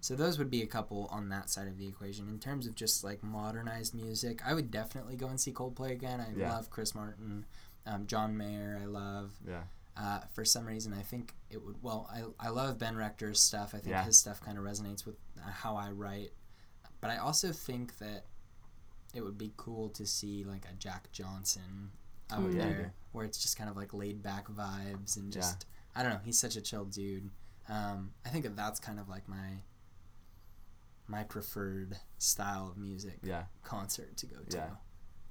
So 0.00 0.14
those 0.14 0.38
would 0.38 0.50
be 0.50 0.62
a 0.62 0.66
couple 0.66 1.06
on 1.06 1.28
that 1.30 1.50
side 1.50 1.66
of 1.68 1.76
the 1.78 1.86
equation. 1.86 2.28
In 2.28 2.38
terms 2.38 2.66
of 2.66 2.74
just 2.74 3.02
like 3.02 3.22
modernized 3.22 3.94
music, 3.94 4.40
I 4.44 4.54
would 4.54 4.70
definitely 4.70 5.16
go 5.16 5.26
and 5.28 5.40
see 5.40 5.52
Coldplay 5.52 5.90
again. 5.90 6.20
I 6.20 6.32
Yeah. 6.34 6.52
love 6.54 6.70
Chris 6.70 6.94
Martin, 6.94 7.44
um, 7.86 8.06
John 8.06 8.36
Mayer. 8.36 8.78
I 8.80 8.86
love. 8.86 9.32
Yeah. 9.46 9.64
Uh, 9.96 10.20
for 10.32 10.44
some 10.44 10.64
reason, 10.64 10.92
I 10.92 11.02
think 11.02 11.34
it 11.50 11.64
would. 11.64 11.82
Well, 11.82 12.08
I, 12.10 12.46
I 12.46 12.50
love 12.50 12.78
Ben 12.78 12.96
Rector's 12.96 13.40
stuff. 13.40 13.74
I 13.74 13.78
think 13.78 13.90
Yeah. 13.90 14.04
his 14.04 14.16
stuff 14.18 14.40
kind 14.40 14.56
of 14.56 14.64
resonates 14.64 15.04
with 15.04 15.16
uh, 15.38 15.50
how 15.50 15.74
I 15.76 15.90
write. 15.90 16.32
But 17.00 17.10
I 17.10 17.16
also 17.18 17.52
think 17.52 17.98
that 17.98 18.24
it 19.14 19.22
would 19.22 19.38
be 19.38 19.52
cool 19.56 19.88
to 19.90 20.06
see 20.06 20.44
like 20.44 20.64
a 20.64 20.74
Jack 20.74 21.10
Johnson 21.12 21.90
out 22.30 22.40
Mm. 22.40 22.54
Yeah, 22.54 22.62
there, 22.64 22.76
dude. 22.82 22.90
where 23.12 23.24
it's 23.24 23.38
just 23.38 23.56
kind 23.56 23.70
of 23.70 23.76
like 23.76 23.94
laid 23.94 24.22
back 24.22 24.48
vibes 24.48 25.16
and 25.16 25.34
Yeah. 25.34 25.40
just 25.40 25.66
I 25.94 26.02
don't 26.02 26.12
know. 26.12 26.20
He's 26.24 26.38
such 26.38 26.56
a 26.56 26.60
chill 26.60 26.84
dude. 26.84 27.30
Um, 27.68 28.12
I 28.24 28.28
think 28.28 28.44
that 28.44 28.54
that's 28.56 28.78
kind 28.80 29.00
of 29.00 29.08
like 29.08 29.28
my 29.28 29.62
my 31.06 31.22
preferred 31.24 31.96
style 32.18 32.68
of 32.68 32.76
music 32.76 33.18
Yeah. 33.22 33.44
concert 33.64 34.16
to 34.18 34.26
go 34.26 34.36
to. 34.50 34.56
Yeah. 34.56 34.70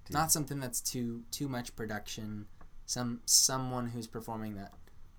Not 0.09 0.31
something 0.31 0.59
that's 0.59 0.81
too 0.81 1.23
too 1.31 1.47
much 1.47 1.75
production. 1.75 2.47
Some 2.85 3.21
someone 3.25 3.87
who's 3.89 4.07
performing 4.07 4.55
that 4.55 4.73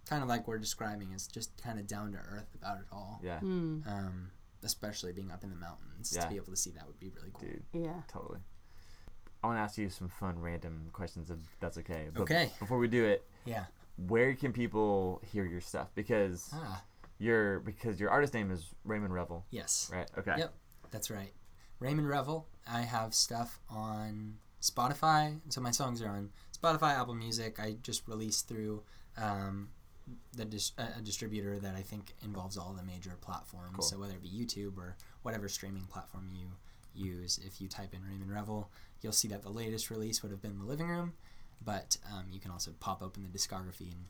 kind 0.06 0.22
of 0.22 0.28
like 0.28 0.48
we're 0.48 0.58
describing 0.58 1.12
is 1.12 1.26
just 1.28 1.56
kind 1.62 1.78
of 1.78 1.86
down 1.86 2.12
to 2.12 2.18
earth 2.18 2.54
about 2.54 2.80
it 2.80 2.86
all. 2.90 3.20
Yeah. 3.22 3.40
Mm, 3.40 3.86
Um, 3.86 4.30
especially 4.68 5.12
being 5.12 5.30
up 5.30 5.42
in 5.42 5.50
the 5.50 5.56
mountains 5.56 6.12
Yeah. 6.14 6.22
to 6.22 6.28
be 6.28 6.36
able 6.36 6.52
to 6.52 6.56
see 6.56 6.70
that 6.72 6.86
would 6.86 7.00
be 7.00 7.08
really 7.16 7.30
cool. 7.32 7.48
Dude. 7.48 7.64
yeah. 7.72 8.02
Totally. 8.06 8.40
I 9.42 9.46
want 9.46 9.56
to 9.58 9.62
ask 9.62 9.78
you 9.78 9.88
some 9.88 10.08
fun, 10.08 10.38
random 10.38 10.90
questions 10.92 11.30
if 11.30 11.38
that's 11.60 11.78
okay. 11.78 12.08
But 12.12 12.22
Okay. 12.22 12.52
Before 12.58 12.78
we 12.78 12.88
do 12.88 13.04
it, 13.04 13.26
Yeah. 13.44 13.64
where 13.96 14.34
can 14.34 14.52
people 14.52 15.22
hear 15.32 15.44
your 15.46 15.60
stuff? 15.60 15.88
Because 15.94 16.50
Ah, 16.52 16.82
your 17.18 17.60
because 17.60 17.98
your 17.98 18.10
artist 18.10 18.34
name 18.34 18.50
is 18.50 18.66
Raymond 18.84 19.14
Revel, 19.14 19.44
yes. 19.50 19.90
right? 19.92 20.10
Okay. 20.18 20.34
Yep. 20.38 20.54
That's 20.90 21.10
right. 21.10 21.32
Raymond 21.80 22.08
Revel. 22.08 22.46
I 22.66 22.82
have 22.82 23.14
stuff 23.14 23.60
on 23.70 24.38
Spotify. 24.60 25.40
So 25.48 25.60
my 25.60 25.70
songs 25.70 26.02
are 26.02 26.08
on 26.08 26.30
Spotify, 26.52 26.98
Apple 27.00 27.14
Music. 27.14 27.58
I 27.60 27.74
just 27.82 28.06
released 28.08 28.48
through 28.48 28.82
um, 29.16 29.70
the 30.34 30.44
dis- 30.44 30.72
a 30.78 30.98
a 30.98 31.00
distributor 31.02 31.58
that 31.58 31.74
I 31.74 31.82
think 31.82 32.14
involves 32.22 32.56
all 32.56 32.72
the 32.72 32.82
major 32.82 33.16
platforms. 33.20 33.74
Cool. 33.74 33.82
So 33.84 33.98
whether 33.98 34.14
it 34.14 34.22
be 34.22 34.28
YouTube 34.28 34.76
or 34.78 34.96
whatever 35.22 35.48
streaming 35.48 35.84
platform 35.84 36.28
you 36.32 36.46
use, 36.94 37.38
if 37.46 37.60
you 37.60 37.68
type 37.68 37.94
in 37.94 38.04
Raymond 38.04 38.32
Revel, 38.32 38.70
you'll 39.02 39.12
see 39.12 39.28
that 39.28 39.42
the 39.42 39.50
latest 39.50 39.90
release 39.90 40.22
would 40.22 40.32
have 40.32 40.42
been 40.42 40.58
The 40.58 40.64
Living 40.64 40.88
Room. 40.88 41.12
But 41.64 41.96
um, 42.12 42.26
you 42.30 42.40
can 42.40 42.50
also 42.50 42.70
pop 42.80 43.02
open 43.02 43.22
the 43.24 43.28
discography 43.38 43.90
and 43.92 44.04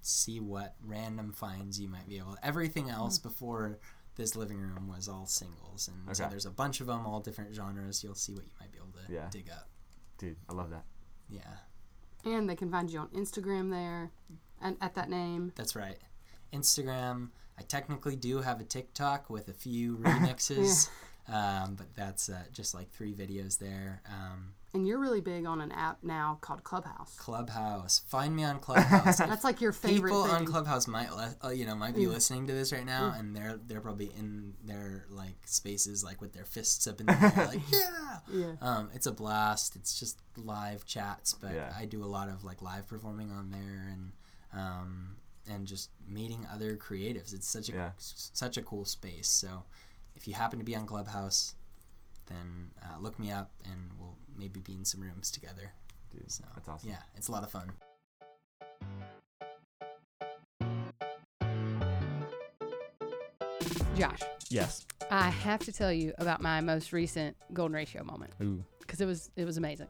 see 0.00 0.40
what 0.40 0.74
random 0.84 1.32
finds 1.32 1.78
you 1.80 1.88
might 1.88 2.08
be 2.08 2.18
able. 2.18 2.36
Everything 2.42 2.88
else 2.90 3.18
before 3.18 3.78
this 4.16 4.36
living 4.36 4.58
room 4.60 4.86
was 4.88 5.08
all 5.08 5.26
singles, 5.26 5.88
and 5.88 6.16
so 6.16 6.26
there's 6.30 6.46
a 6.46 6.50
bunch 6.50 6.80
of 6.80 6.86
them, 6.86 7.04
all 7.06 7.20
different 7.20 7.54
genres. 7.54 8.02
You'll 8.04 8.14
see 8.14 8.32
what 8.32 8.44
you 8.44 8.52
might 8.60 8.70
be 8.70 8.78
able 8.78 8.92
to 9.06 9.12
Yeah. 9.12 9.28
dig 9.30 9.50
up. 9.50 9.68
Dude, 10.18 10.36
I 10.48 10.52
love 10.52 10.70
that. 10.70 10.84
Yeah, 11.28 11.40
And 12.24 12.48
they 12.48 12.54
can 12.56 12.70
find 12.70 12.88
you 12.90 13.00
on 13.00 13.08
Instagram 13.08 13.70
there, 13.70 14.12
and 14.60 14.76
at 14.80 14.94
that 14.94 15.08
name. 15.10 15.52
that's 15.56 15.74
right. 15.76 15.98
Instagram. 16.52 17.30
I 17.58 17.62
technically 17.62 18.16
do 18.16 18.40
have 18.40 18.60
a 18.60 18.64
TikTok 18.64 19.30
with 19.30 19.48
a 19.48 19.52
few 19.52 19.96
remixes, 20.02 20.88
um, 21.28 21.74
but 21.76 21.94
that's 21.94 22.28
uh, 22.28 22.42
just 22.52 22.74
like 22.74 22.90
three 22.90 23.12
videos 23.14 23.58
there. 23.58 24.02
Um, 24.08 24.54
And 24.72 24.86
you're 24.88 24.98
really 24.98 25.20
big 25.20 25.46
on 25.46 25.60
an 25.60 25.70
app 25.70 25.98
now 26.02 26.38
called 26.40 26.64
Clubhouse. 26.64 27.14
Clubhouse. 27.16 28.02
Find 28.08 28.34
me 28.34 28.42
on 28.42 28.58
Clubhouse. 28.66 29.18
That's 29.18 29.44
like 29.44 29.60
your 29.60 29.70
favorite 29.72 30.10
People 30.10 30.24
thing. 30.24 30.34
on 30.34 30.46
Clubhouse 30.46 30.88
might, 30.88 31.12
le- 31.12 31.36
uh, 31.44 31.50
you 31.50 31.64
know, 31.64 31.76
might 31.76 31.94
be 31.94 32.02
Yeah. 32.02 32.08
listening 32.08 32.48
to 32.48 32.52
this 32.52 32.72
right 32.72 32.84
now, 32.86 33.14
and 33.16 33.36
they're 33.36 33.56
they're 33.68 33.80
probably 33.80 34.10
in 34.18 34.54
their 34.64 35.06
like 35.08 35.36
spaces, 35.46 36.02
like 36.02 36.20
with 36.20 36.32
their 36.32 36.44
fists 36.44 36.88
up 36.88 36.98
in 37.00 37.06
the 37.10 37.12
air, 37.12 37.46
like 37.46 37.60
yeah. 37.70 38.18
yeah. 38.32 38.52
Um, 38.60 38.90
it's 38.94 39.06
a 39.06 39.12
blast. 39.12 39.76
It's 39.76 39.98
just 39.98 40.18
live 40.36 40.84
chats, 40.86 41.34
but 41.34 41.54
Yeah. 41.54 41.72
I 41.78 41.84
do 41.84 42.02
a 42.02 42.06
lot 42.06 42.28
of 42.28 42.42
like 42.42 42.62
live 42.62 42.88
performing 42.88 43.30
on 43.30 43.50
there, 43.52 43.88
and 43.92 44.10
um, 44.54 45.16
and 45.50 45.66
just 45.66 45.90
meeting 46.08 46.46
other 46.52 46.76
creatives. 46.76 47.34
It's 47.34 47.46
such 47.48 47.68
a 47.68 47.72
Yeah. 47.72 47.90
s- 47.98 48.30
such 48.32 48.56
a 48.56 48.62
cool 48.62 48.84
space. 48.84 49.28
So 49.28 49.64
if 50.16 50.26
you 50.28 50.34
happen 50.34 50.58
to 50.58 50.64
be 50.64 50.74
on 50.76 50.86
Clubhouse, 50.86 51.54
then 52.26 52.70
uh, 52.82 52.98
look 53.00 53.18
me 53.18 53.30
up, 53.30 53.50
and 53.64 53.90
we'll 53.98 54.16
maybe 54.36 54.60
be 54.60 54.74
in 54.74 54.84
some 54.84 55.00
rooms 55.02 55.30
together. 55.30 55.72
Dude, 56.10 56.30
So 56.30 56.44
that's 56.54 56.68
awesome. 56.68 56.88
yeah, 56.90 57.02
it's 57.16 57.28
a 57.28 57.32
lot 57.32 57.42
of 57.42 57.50
fun. 57.50 57.72
Josh, 63.96 64.20
Yes. 64.50 64.84
I 65.10 65.28
have 65.30 65.60
to 65.64 65.72
tell 65.72 65.92
you 65.92 66.12
about 66.18 66.40
my 66.42 66.60
most 66.60 66.92
recent 66.92 67.36
golden 67.52 67.74
ratio 67.74 68.02
moment 68.04 68.32
Ooh. 68.42 68.64
because 68.80 69.00
it 69.00 69.06
was 69.06 69.30
it 69.36 69.44
was 69.44 69.56
amazing. 69.56 69.86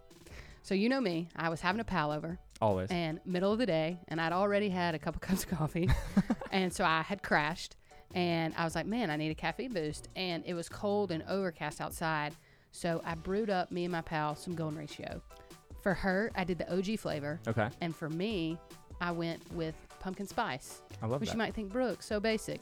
So 0.63 0.75
you 0.75 0.89
know 0.89 1.01
me, 1.01 1.29
I 1.37 1.49
was 1.49 1.61
having 1.61 1.81
a 1.81 1.85
pal 1.85 2.11
over 2.13 2.39
Always. 2.61 2.91
and 2.91 3.21
middle 3.25 3.53
of 3.53 3.59
the 3.59 3.67
day 3.67 3.99
and 4.09 4.21
I'd 4.21 4.33
already 4.33 4.69
had 4.69 4.95
a 4.95 4.99
couple 4.99 5.21
cups 5.27 5.45
of 5.45 5.51
coffee 5.51 5.89
and 6.53 6.73
so 6.73 6.85
I 6.85 7.03
had 7.03 7.23
crashed 7.23 7.77
and 8.15 8.55
I 8.57 8.65
was 8.65 8.75
like, 8.75 8.87
man, 8.87 9.11
I 9.11 9.17
need 9.17 9.31
a 9.31 9.35
caffeine 9.35 9.73
boost 9.73 10.09
and 10.15 10.45
it 10.47 10.55
was 10.55 10.69
cold 10.69 11.11
and 11.11 11.25
overcast 11.29 11.81
outside. 11.81 12.35
So 12.71 13.03
I 13.05 13.15
brewed 13.15 13.51
up 13.51 13.71
me 13.73 13.85
and 13.85 13.93
my 13.93 14.03
pal 14.03 14.35
some 14.37 14.55
golden 14.55 14.79
ratio. 14.79 15.21
For 15.83 15.95
her, 15.95 16.31
I 16.35 16.45
did 16.45 16.59
the 16.59 16.73
OG 16.73 16.99
flavor 16.99 17.41
okay. 17.47 17.69
and 17.81 17.95
for 17.95 18.09
me, 18.09 18.59
I 19.01 19.11
went 19.11 19.53
with 19.53 19.75
pumpkin 20.01 20.27
spice 20.27 20.83
I 21.03 21.07
love 21.07 21.21
which 21.21 21.31
that. 21.31 21.35
you 21.35 21.39
might 21.39 21.55
think, 21.55 21.73
Brooke, 21.73 22.03
so 22.03 22.21
basic. 22.21 22.61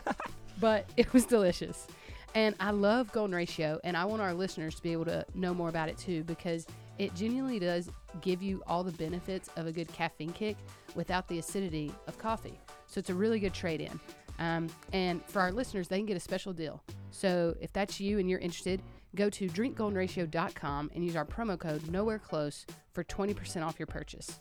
but 0.60 0.88
it 0.96 1.12
was 1.12 1.24
delicious. 1.24 1.86
And 2.34 2.54
I 2.60 2.70
love 2.70 3.12
Golden 3.12 3.34
Ratio, 3.34 3.78
and 3.84 3.96
I 3.96 4.04
want 4.04 4.22
our 4.22 4.32
listeners 4.32 4.74
to 4.76 4.82
be 4.82 4.92
able 4.92 5.04
to 5.06 5.26
know 5.34 5.52
more 5.52 5.68
about 5.68 5.88
it 5.88 5.98
too 5.98 6.24
because 6.24 6.66
it 6.98 7.14
genuinely 7.14 7.58
does 7.58 7.90
give 8.20 8.42
you 8.42 8.62
all 8.66 8.84
the 8.84 8.92
benefits 8.92 9.48
of 9.56 9.66
a 9.66 9.72
good 9.72 9.92
caffeine 9.92 10.32
kick 10.32 10.56
without 10.94 11.28
the 11.28 11.38
acidity 11.38 11.92
of 12.06 12.18
coffee. 12.18 12.58
So 12.86 12.98
it's 12.98 13.10
a 13.10 13.14
really 13.14 13.40
good 13.40 13.54
trade 13.54 13.80
in. 13.80 14.00
Um, 14.38 14.68
and 14.92 15.24
for 15.26 15.40
our 15.40 15.52
listeners, 15.52 15.88
they 15.88 15.98
can 15.98 16.06
get 16.06 16.16
a 16.16 16.20
special 16.20 16.52
deal. 16.52 16.82
So 17.10 17.54
if 17.60 17.72
that's 17.72 18.00
you 18.00 18.18
and 18.18 18.28
you're 18.28 18.38
interested, 18.38 18.82
go 19.14 19.28
to 19.30 19.48
drinkgoldenratio.com 19.48 20.90
and 20.94 21.04
use 21.04 21.16
our 21.16 21.24
promo 21.24 21.58
code 21.58 21.88
Nowhere 21.90 22.18
Close 22.18 22.66
for 22.92 23.04
20% 23.04 23.64
off 23.64 23.78
your 23.78 23.86
purchase. 23.86 24.40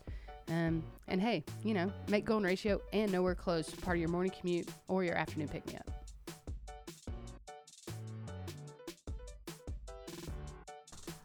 Um, 0.50 0.84
and 1.08 1.22
hey, 1.22 1.44
you 1.64 1.74
know, 1.74 1.92
make 2.10 2.26
Golden 2.26 2.46
Ratio 2.46 2.82
and 2.94 3.12
Nowhere 3.12 3.36
Close 3.36 3.70
part 3.70 3.98
of 3.98 4.02
your 4.02 4.10
morning 4.10 4.34
commute 4.38 4.68
or 4.88 5.04
your 5.04 5.16
afternoon 5.16 5.48
pick 5.48 5.66
me 5.68 5.76
up. 5.76 6.01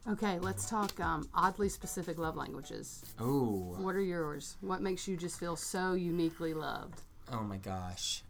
Okay, 0.08 0.38
let's 0.38 0.68
talk 0.70 0.98
um, 1.00 1.28
oddly 1.34 1.68
specific 1.68 2.16
love 2.18 2.36
languages. 2.36 3.04
Oh, 3.18 3.74
What 3.78 3.96
are 3.96 4.00
yours? 4.00 4.56
What 4.60 4.80
makes 4.80 5.08
you 5.08 5.16
just 5.16 5.38
feel 5.40 5.56
so 5.56 5.94
uniquely 5.94 6.54
loved? 6.54 7.02
oh 7.32 7.42
my 7.42 7.56
gosh. 7.56 8.22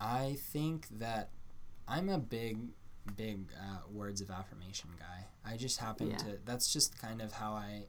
I 0.00 0.36
think 0.52 0.86
that 0.98 1.30
I'm 1.88 2.08
a 2.08 2.18
big, 2.18 2.58
big 3.16 3.50
uh, 3.60 3.78
words 3.92 4.20
of 4.20 4.30
affirmation 4.30 4.90
guy. 4.98 5.26
I 5.44 5.56
just 5.56 5.78
happen 5.80 6.10
Yeah. 6.10 6.16
to. 6.18 6.38
That's 6.44 6.72
just 6.72 6.96
kind 7.00 7.20
of 7.20 7.32
how 7.32 7.52
I, 7.54 7.86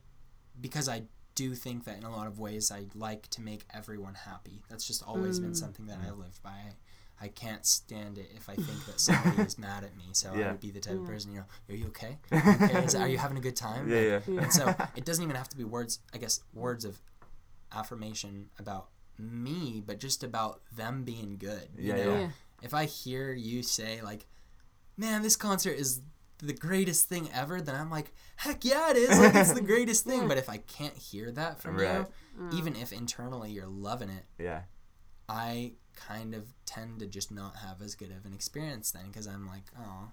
because 0.60 0.88
I 0.88 1.04
do 1.36 1.54
think 1.54 1.84
that 1.84 1.96
in 1.98 2.02
a 2.02 2.10
lot 2.10 2.26
of 2.26 2.40
ways 2.40 2.72
I 2.72 2.86
like 2.96 3.28
to 3.28 3.40
make 3.40 3.64
everyone 3.72 4.14
happy. 4.14 4.62
That's 4.68 4.84
just 4.84 5.04
always 5.04 5.38
been 5.38 5.54
something 5.54 5.86
that 5.86 6.00
I 6.04 6.10
lived 6.10 6.42
by. 6.42 6.74
I 7.22 7.28
can't 7.28 7.64
stand 7.64 8.18
it 8.18 8.30
if 8.34 8.48
I 8.48 8.54
think 8.56 8.84
that 8.86 8.98
somebody 8.98 9.42
is 9.42 9.56
mad 9.68 9.84
at 9.84 9.96
me. 9.96 10.04
So 10.12 10.32
I 10.34 10.38
would 10.50 10.60
be 10.60 10.70
the 10.72 10.80
type 10.80 10.96
of 10.96 11.06
person, 11.06 11.30
you 11.32 11.38
know, 11.38 11.44
are 11.68 11.74
you 11.76 11.86
okay? 11.88 12.18
Are 12.32 12.36
you, 12.44 12.66
okay? 12.66 12.84
Is, 12.84 12.94
are 12.96 13.08
you 13.08 13.18
having 13.18 13.36
a 13.38 13.40
good 13.40 13.54
time? 13.56 13.88
Yeah, 13.88 13.96
Like, 14.16 14.26
yeah. 14.26 14.40
and 14.42 14.52
so 14.52 14.74
it 14.96 15.04
doesn't 15.04 15.22
even 15.22 15.36
have 15.36 15.48
to 15.50 15.56
be 15.56 15.64
words, 15.64 16.00
I 16.12 16.18
guess, 16.18 16.40
words 16.52 16.84
of 16.84 17.00
affirmation 17.72 18.46
about 18.58 18.88
me, 19.18 19.82
but 19.86 19.98
just 20.00 20.24
about 20.24 20.62
them 20.76 21.04
being 21.04 21.36
good. 21.38 21.68
You 21.76 21.94
Yeah, 21.94 22.04
know? 22.04 22.16
yeah. 22.18 22.28
If 22.62 22.74
I 22.74 22.84
hear 22.86 23.32
you 23.32 23.62
say, 23.62 24.00
like, 24.02 24.26
man, 24.96 25.22
this 25.22 25.36
concert 25.36 25.76
is 25.78 26.00
the 26.38 26.52
greatest 26.52 27.08
thing 27.08 27.28
ever, 27.32 27.60
then 27.60 27.74
I'm 27.76 27.90
like, 27.90 28.12
heck 28.36 28.64
yeah, 28.64 28.90
it 28.90 28.96
is. 28.96 29.18
Like, 29.18 29.34
it's 29.34 29.52
the 29.52 29.60
greatest 29.60 30.04
thing. 30.04 30.26
But 30.28 30.38
if 30.38 30.48
I 30.48 30.56
can't 30.58 30.96
hear 30.96 31.30
that 31.32 31.60
from 31.60 31.76
Right. 31.76 32.04
you, 32.40 32.58
even 32.58 32.74
if 32.76 32.92
internally 32.92 33.50
you're 33.52 33.66
loving 33.68 34.08
it, 34.10 34.24
Yeah. 34.38 34.62
I 35.28 35.72
kind 35.96 36.34
of 36.34 36.44
tend 36.66 37.00
to 37.00 37.06
just 37.06 37.30
not 37.30 37.56
have 37.56 37.80
as 37.82 37.94
good 37.94 38.10
of 38.10 38.24
an 38.24 38.32
experience 38.32 38.90
then 38.90 39.06
because 39.08 39.26
I'm 39.26 39.46
like, 39.46 39.64
oh, 39.78 40.08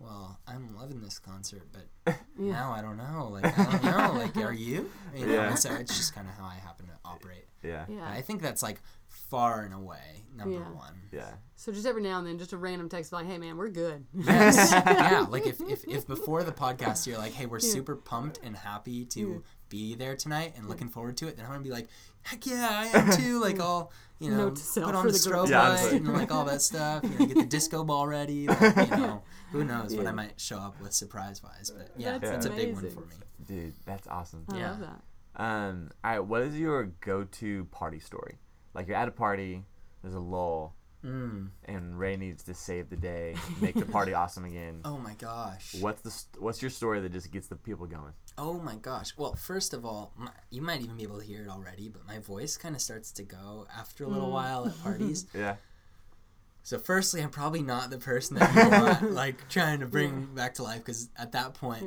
well, 0.00 0.38
I'm 0.46 0.74
loving 0.76 1.00
this 1.00 1.18
concert, 1.18 1.68
but 1.72 2.16
now 2.38 2.72
I 2.76 2.82
don't 2.82 2.96
know. 2.96 3.28
Like, 3.32 3.58
I 3.58 3.64
don't 3.78 3.84
know. 3.84 4.12
Like, 4.20 4.36
are 4.36 4.52
you? 4.52 4.90
You 5.14 5.26
know, 5.26 5.32
Yeah. 5.32 5.54
so 5.54 5.72
it's 5.74 5.96
just 5.96 6.14
kind 6.14 6.28
of 6.28 6.34
how 6.34 6.44
I 6.44 6.54
happen 6.54 6.86
to 6.86 6.92
operate. 7.04 7.46
Yeah. 7.62 7.86
Yeah. 7.88 8.06
I 8.06 8.20
think 8.20 8.42
that's 8.42 8.62
like 8.62 8.80
far 9.08 9.62
and 9.62 9.72
away 9.72 10.24
number 10.36 10.56
Yeah. 10.56 10.72
one. 10.72 10.94
Yeah. 11.12 11.30
So 11.56 11.72
just 11.72 11.86
every 11.86 12.02
now 12.02 12.18
and 12.18 12.26
then, 12.26 12.38
just 12.38 12.52
a 12.52 12.56
random 12.58 12.88
text 12.88 13.12
like, 13.12 13.24
"Hey 13.26 13.38
man, 13.38 13.56
we're 13.56 13.70
good." 13.70 14.04
Yes. 14.12 14.72
yeah. 14.86 15.24
Like 15.30 15.46
if, 15.46 15.60
if, 15.62 15.84
if 15.88 16.06
before 16.06 16.42
the 16.42 16.52
podcast 16.52 17.06
you're 17.06 17.16
like, 17.16 17.32
hey, 17.32 17.46
we're 17.46 17.60
super 17.60 17.94
pumped 17.96 18.40
and 18.42 18.54
happy 18.56 19.04
to 19.06 19.42
be 19.68 19.94
there 19.94 20.16
tonight 20.16 20.54
and 20.56 20.68
looking 20.68 20.88
forward 20.88 21.16
to 21.18 21.28
it, 21.28 21.36
then 21.36 21.44
I'm 21.46 21.52
gonna 21.52 21.64
be 21.64 21.70
like, 21.70 21.88
heck 22.22 22.46
yeah, 22.46 22.68
I 22.70 22.86
am 22.98 23.10
too. 23.16 23.40
Like 23.40 23.60
all 23.60 23.92
you 24.20 24.30
know, 24.30 24.48
Note 24.48 24.56
to 24.56 24.62
self 24.62 24.86
put 24.86 24.94
on 24.94 25.06
the 25.06 25.12
the 25.12 25.18
strobe 25.18 25.50
Yeah, 25.50 25.68
light 25.68 25.92
and 25.92 26.12
like 26.12 26.30
all 26.32 26.44
that 26.44 26.62
stuff. 26.62 27.02
You 27.04 27.18
know, 27.18 27.26
get 27.26 27.36
the 27.36 27.44
disco 27.46 27.84
ball 27.84 28.06
ready. 28.06 28.46
Like, 28.48 28.76
you 28.90 28.96
know, 28.96 29.22
who 29.52 29.64
knows 29.64 29.96
what 29.96 30.06
I 30.06 30.12
might 30.12 30.40
show 30.40 30.58
up 30.58 30.80
with 30.80 30.92
surprise 30.94 31.42
wise. 31.42 31.70
But 31.76 31.90
yeah, 31.96 32.18
That's 32.18 32.30
it's 32.32 32.46
a 32.46 32.50
big 32.50 32.72
one 32.74 32.88
for 32.88 33.00
me. 33.00 33.16
Dude, 33.46 33.74
that's 33.84 34.06
awesome. 34.06 34.46
I 34.48 34.56
Yeah. 34.58 34.70
love 34.70 34.80
that. 34.80 35.02
Um, 35.36 35.90
all 36.04 36.10
right, 36.12 36.20
what 36.20 36.42
is 36.42 36.58
your 36.58 36.84
go-to 37.00 37.64
party 37.66 37.98
story? 37.98 38.38
Like 38.72 38.86
you're 38.86 38.96
at 38.96 39.08
a 39.08 39.12
party, 39.12 39.64
there's 40.02 40.14
a 40.14 40.20
lull, 40.20 40.74
Mm. 41.04 41.50
and 41.66 41.98
Ray 41.98 42.16
needs 42.16 42.44
to 42.44 42.54
save 42.54 42.88
the 42.88 42.96
day, 42.96 43.34
make 43.60 43.74
the 43.74 43.84
party 43.84 44.14
awesome 44.22 44.44
again. 44.44 44.80
Oh 44.84 44.96
my 44.96 45.14
gosh. 45.14 45.74
What's 45.80 46.00
the 46.02 46.10
st- 46.10 46.42
what's 46.42 46.62
your 46.62 46.70
story 46.70 47.00
that 47.00 47.12
just 47.12 47.30
gets 47.30 47.46
the 47.48 47.56
people 47.56 47.86
going? 47.86 48.12
Oh 48.38 48.58
my 48.58 48.76
gosh. 48.76 49.12
Well, 49.16 49.34
first 49.34 49.74
of 49.74 49.84
all, 49.84 50.12
my, 50.16 50.30
you 50.50 50.62
might 50.62 50.80
even 50.80 50.96
be 50.96 51.02
able 51.02 51.20
to 51.20 51.24
hear 51.26 51.42
it 51.44 51.48
already, 51.50 51.88
but 51.88 52.06
my 52.06 52.18
voice 52.20 52.56
kind 52.56 52.74
of 52.74 52.80
starts 52.80 53.12
to 53.12 53.22
go 53.22 53.66
after 53.76 54.04
a 54.04 54.08
little 54.08 54.30
while 54.30 54.66
at 54.66 54.82
parties. 54.82 55.26
Yeah. 55.34 55.56
So, 56.62 56.78
firstly, 56.78 57.20
I'm 57.20 57.28
probably 57.28 57.60
not 57.62 57.90
the 57.90 57.98
person 57.98 58.38
that 58.38 58.54
you 58.54 58.70
want, 58.70 59.12
like, 59.22 59.50
trying 59.50 59.80
to 59.80 59.86
bring 59.86 60.34
back 60.34 60.54
to 60.54 60.62
life, 60.62 60.78
because 60.78 61.10
at 61.14 61.32
that 61.32 61.52
point, 61.52 61.84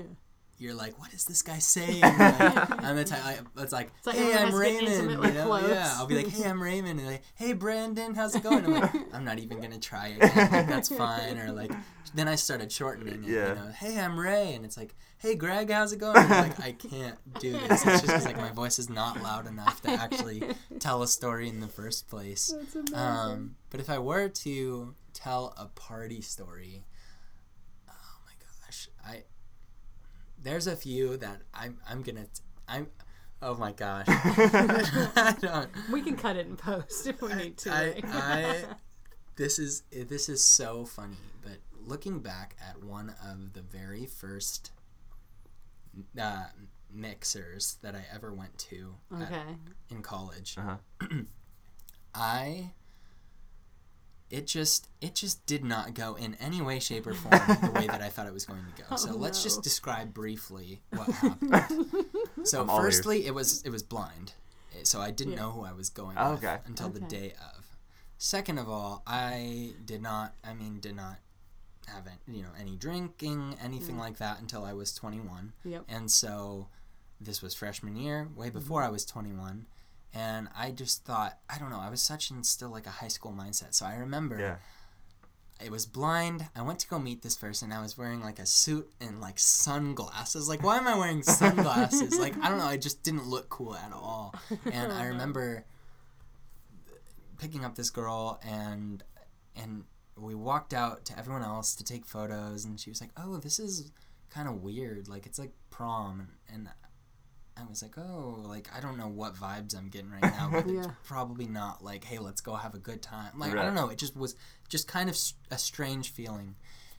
you're 0.59 0.73
like, 0.73 0.97
what 0.99 1.13
is 1.13 1.25
this 1.25 1.41
guy 1.41 1.59
saying? 1.59 2.01
Like, 2.01 2.83
I'm 2.83 2.95
the 2.95 3.03
type, 3.05 3.23
like, 3.55 3.63
it's 3.63 3.71
like, 3.73 3.91
like 4.05 4.15
hey, 4.15 4.33
everyone 4.33 4.37
I'm 4.37 4.51
has 4.51 4.59
to 4.59 4.85
get 4.85 4.89
Raymond. 4.89 5.23
You 5.23 5.33
know? 5.33 5.67
Yeah, 5.67 5.93
I'll 5.97 6.07
be 6.07 6.15
like, 6.15 6.27
hey, 6.29 6.49
I'm 6.49 6.61
Raymond. 6.61 6.99
And 6.99 7.07
like, 7.09 7.21
hey, 7.35 7.53
Brandon, 7.53 8.15
how's 8.15 8.35
it 8.35 8.43
going? 8.43 8.65
I'm 8.65 8.71
like, 8.73 8.91
I'm 9.13 9.23
not 9.23 9.37
even 9.39 9.59
going 9.59 9.71
to 9.71 9.79
try 9.79 10.15
it. 10.19 10.21
Like, 10.21 10.67
that's 10.67 10.89
fine. 10.89 11.37
Or 11.37 11.51
like, 11.51 11.71
then 12.15 12.27
I 12.27 12.35
started 12.35 12.71
shortening 12.71 13.23
it. 13.23 13.29
Yeah. 13.29 13.49
You 13.49 13.55
know, 13.55 13.71
hey, 13.75 13.99
I'm 13.99 14.19
Ray. 14.19 14.55
And 14.55 14.65
it's 14.65 14.77
like, 14.77 14.95
hey, 15.19 15.35
Greg, 15.35 15.69
how's 15.69 15.93
it 15.93 15.99
going? 15.99 16.17
I'm 16.17 16.29
like, 16.29 16.59
I 16.59 16.71
can't 16.71 17.17
do 17.39 17.51
this. 17.51 17.85
It's 17.85 18.01
just 18.01 18.07
'cause, 18.07 18.25
like, 18.25 18.37
my 18.37 18.51
voice 18.51 18.79
is 18.79 18.89
not 18.89 19.21
loud 19.21 19.47
enough 19.47 19.81
to 19.83 19.91
actually 19.91 20.41
tell 20.79 21.03
a 21.03 21.07
story 21.07 21.49
in 21.49 21.59
the 21.59 21.67
first 21.67 22.07
place. 22.07 22.53
Um, 22.93 23.55
but 23.69 23.79
if 23.79 23.89
I 23.91 23.99
were 23.99 24.27
to 24.29 24.95
tell 25.13 25.53
a 25.57 25.65
party 25.67 26.21
story, 26.21 26.83
oh 27.87 27.93
my 28.25 28.33
gosh, 28.65 28.89
I 29.05 29.23
there's 30.47 30.67
a 30.67 30.75
few 30.75 31.17
that 31.17 31.41
I'm 31.53 31.77
I'm 31.89 32.01
gonna 32.01 32.23
t- 32.23 32.41
I'm 32.67 32.87
oh 33.41 33.55
my 33.55 33.73
gosh, 33.73 34.05
I 34.07 35.35
don't 35.39 35.69
We 35.91 36.01
can 36.01 36.15
cut 36.15 36.37
it 36.37 36.47
in 36.47 36.55
post 36.55 37.05
if 37.05 37.21
we 37.21 37.33
need 37.33 37.57
to. 37.59 37.71
I 37.71 38.01
I 38.05 38.63
this 39.35 39.59
is 39.59 39.83
this 39.91 40.29
is 40.29 40.43
so 40.43 40.85
funny, 40.85 41.17
but 41.43 41.57
looking 41.85 42.19
back 42.19 42.55
at 42.65 42.81
one 42.83 43.13
of 43.25 43.53
the 43.53 43.61
very 43.61 44.05
first 44.05 44.71
uh, 46.19 46.45
mixers 46.91 47.77
that 47.81 47.95
I 47.95 48.05
ever 48.13 48.33
went 48.33 48.57
to 48.69 48.95
at- 49.19 49.45
in 49.89 50.01
college. 50.01 50.55
Uh-huh. 50.57 50.77
I 52.15 52.71
it 54.29 54.45
just 54.45 54.87
it 55.01 55.15
just 55.15 55.45
did 55.45 55.63
not 55.63 55.93
go 55.93 56.15
in 56.15 56.35
any 56.35 56.61
way 56.61 56.79
shape 56.79 57.07
or 57.07 57.13
form 57.13 57.31
the 57.47 57.71
way 57.73 57.87
that 57.87 58.01
I 58.01 58.09
thought 58.09 58.27
it 58.27 58.33
was 58.33 58.45
going 58.45 58.59
to 58.75 58.81
go. 58.81 58.87
Oh, 58.91 58.95
so 58.95 59.11
Oh, 59.13 59.17
let's 59.17 59.39
no. 59.39 59.43
just 59.43 59.63
describe 59.63 60.13
briefly 60.13 60.81
what 60.89 61.07
happened. 61.11 61.65
so 62.43 62.61
I'm 62.61 62.69
ears. 62.69 62.79
firstly 62.79 63.25
it 63.25 63.33
was 63.33 63.61
it 63.63 63.69
was 63.69 63.83
blind. 63.83 64.33
So 64.83 65.01
I 65.01 65.11
didn't 65.11 65.33
Yeah. 65.33 65.39
know 65.39 65.51
who 65.51 65.63
I 65.63 65.73
was 65.73 65.89
going 65.89 66.17
Oh, 66.19 66.31
with 66.31 66.43
okay. 66.43 66.57
until 66.65 66.89
the 66.89 66.99
day 66.99 67.33
of. 67.55 67.65
Second 68.19 68.57
of 68.57 68.69
all, 68.69 69.03
I 69.07 69.73
did 69.85 70.01
not 70.01 70.33
I 70.43 70.53
mean 70.53 70.79
did 70.79 70.95
not 70.95 71.17
have 71.87 72.05
any, 72.07 72.37
you 72.37 72.43
know 72.43 72.49
any 72.59 72.75
drinking, 72.75 73.55
anything 73.63 73.95
mm. 73.95 73.99
like 73.99 74.17
that 74.17 74.39
until 74.39 74.65
I 74.65 74.73
was 74.73 74.93
21. 74.93 75.53
Yep. 75.63 75.85
And 75.87 76.11
so 76.11 76.67
this 77.19 77.41
was 77.41 77.53
freshman 77.53 77.95
year, 77.95 78.27
way 78.35 78.49
before 78.49 78.81
mm-hmm. 78.81 78.89
I 78.89 78.91
was 78.91 79.05
21. 79.05 79.65
And 80.17 80.47
I 80.57 80.71
just 80.71 81.05
thought, 81.05 81.37
I 81.49 81.57
don't 81.59 81.69
know, 81.69 81.79
I 81.79 81.89
was 81.89 82.01
such 82.01 82.31
in 82.31 82.43
still 82.43 82.69
like 82.69 82.87
a 82.87 82.91
high 83.01 83.07
school 83.09 83.33
mindset. 83.37 83.73
So 83.75 83.85
I 83.85 83.95
remember 83.95 84.39
Yeah. 84.39 84.55
it 85.63 85.69
was 85.71 85.85
blind. 85.85 86.47
I 86.55 86.61
went 86.63 86.79
to 86.79 86.87
go 86.87 86.97
meet 86.97 87.21
this 87.21 87.35
person. 87.35 87.71
I 87.71 87.81
was 87.81 87.97
wearing 87.97 88.21
like 88.21 88.39
a 88.39 88.45
suit 88.45 88.89
and 88.99 89.21
like 89.21 89.37
sunglasses. 89.37 90.47
Like, 90.49 90.63
why 90.63 90.77
am 90.77 90.87
I 90.87 90.97
wearing 90.97 91.21
sunglasses? 91.41 92.17
like, 92.19 92.35
I 92.43 92.49
don't 92.49 92.57
know. 92.57 92.65
I 92.65 92.77
just 92.77 93.03
didn't 93.03 93.27
look 93.27 93.49
cool 93.49 93.75
at 93.75 93.91
all. 93.93 94.33
And 94.71 94.91
I 94.91 95.05
remember 95.13 95.65
picking 97.39 97.63
up 97.63 97.75
this 97.75 97.89
girl 97.91 98.39
and 98.43 99.03
and 99.55 99.83
we 100.17 100.33
walked 100.33 100.73
out 100.73 101.05
to 101.05 101.17
everyone 101.19 101.43
else 101.43 101.75
to 101.75 101.83
take 101.83 102.03
photos 102.05 102.65
and 102.65 102.79
she 102.79 102.89
was 102.89 102.99
like 102.99 103.11
oh 103.15 103.37
this 103.37 103.59
is 103.59 103.91
kind 104.31 104.47
of 104.49 104.63
weird 104.63 105.07
like 105.07 105.27
it's 105.27 105.37
like 105.37 105.51
prom 105.69 106.27
and 106.51 106.67
i 107.59 107.67
was 107.69 107.81
like 107.81 107.97
oh 107.97 108.43
like 108.47 108.67
i 108.75 108.79
don't 108.79 108.97
know 108.97 109.07
what 109.07 109.35
vibes 109.35 109.75
i'm 109.77 109.89
getting 109.89 110.09
right 110.11 110.21
now 110.21 110.49
but 110.51 110.65
it's 110.67 110.87
probably 111.05 111.45
not 111.47 111.83
like 111.83 112.03
hey 112.03 112.19
let's 112.19 112.41
go 112.41 112.53
have 112.55 112.73
a 112.73 112.79
good 112.79 113.01
time. 113.01 113.31
Like 113.37 113.55
i 113.55 113.63
don't 113.63 113.75
know 113.75 113.89
it 113.89 113.97
just 113.97 114.15
was 114.15 114.35
just 114.69 114.87
kind 114.87 115.09
of 115.09 115.17
a 115.51 115.57
strange 115.57 116.11
feeling. 116.11 116.55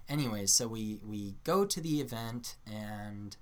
Anyways 0.08 0.52
so 0.52 0.66
we 0.68 1.00
we 1.04 1.34
go 1.44 1.64
to 1.64 1.80
the 1.80 2.00
event 2.00 2.56
and 2.66 3.36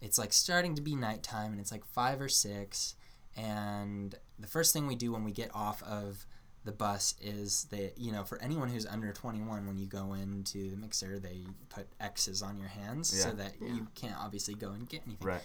it's 0.00 0.18
like 0.18 0.32
starting 0.32 0.74
to 0.76 0.82
be 0.82 0.94
nighttime 0.94 1.52
and 1.52 1.60
it's 1.60 1.72
like 1.72 1.84
five 1.84 2.20
or 2.20 2.28
six. 2.28 2.94
And 3.36 4.14
the 4.38 4.46
first 4.46 4.72
thing 4.72 4.86
we 4.86 4.94
do 4.96 5.12
when 5.12 5.24
we 5.24 5.32
get 5.32 5.50
off 5.54 5.82
of 5.82 6.26
the 6.64 6.72
bus 6.72 7.14
is 7.20 7.66
that 7.70 7.98
you 7.98 8.10
know 8.12 8.24
for 8.24 8.40
anyone 8.40 8.68
who's 8.68 8.86
under 8.86 9.12
21 9.12 9.66
when 9.66 9.76
you 9.76 9.86
go 9.86 10.14
into 10.14 10.70
the 10.70 10.76
mixer 10.78 11.18
they 11.18 11.44
put 11.68 11.86
x's 12.00 12.40
on 12.42 12.56
your 12.56 12.68
hands 12.68 13.10
so 13.22 13.30
that 13.32 13.52
Yeah. 13.60 13.74
you 13.74 13.88
can't 13.94 14.16
obviously 14.18 14.54
go 14.54 14.70
and 14.70 14.88
get 14.88 15.02
anything. 15.06 15.26
Right. 15.26 15.42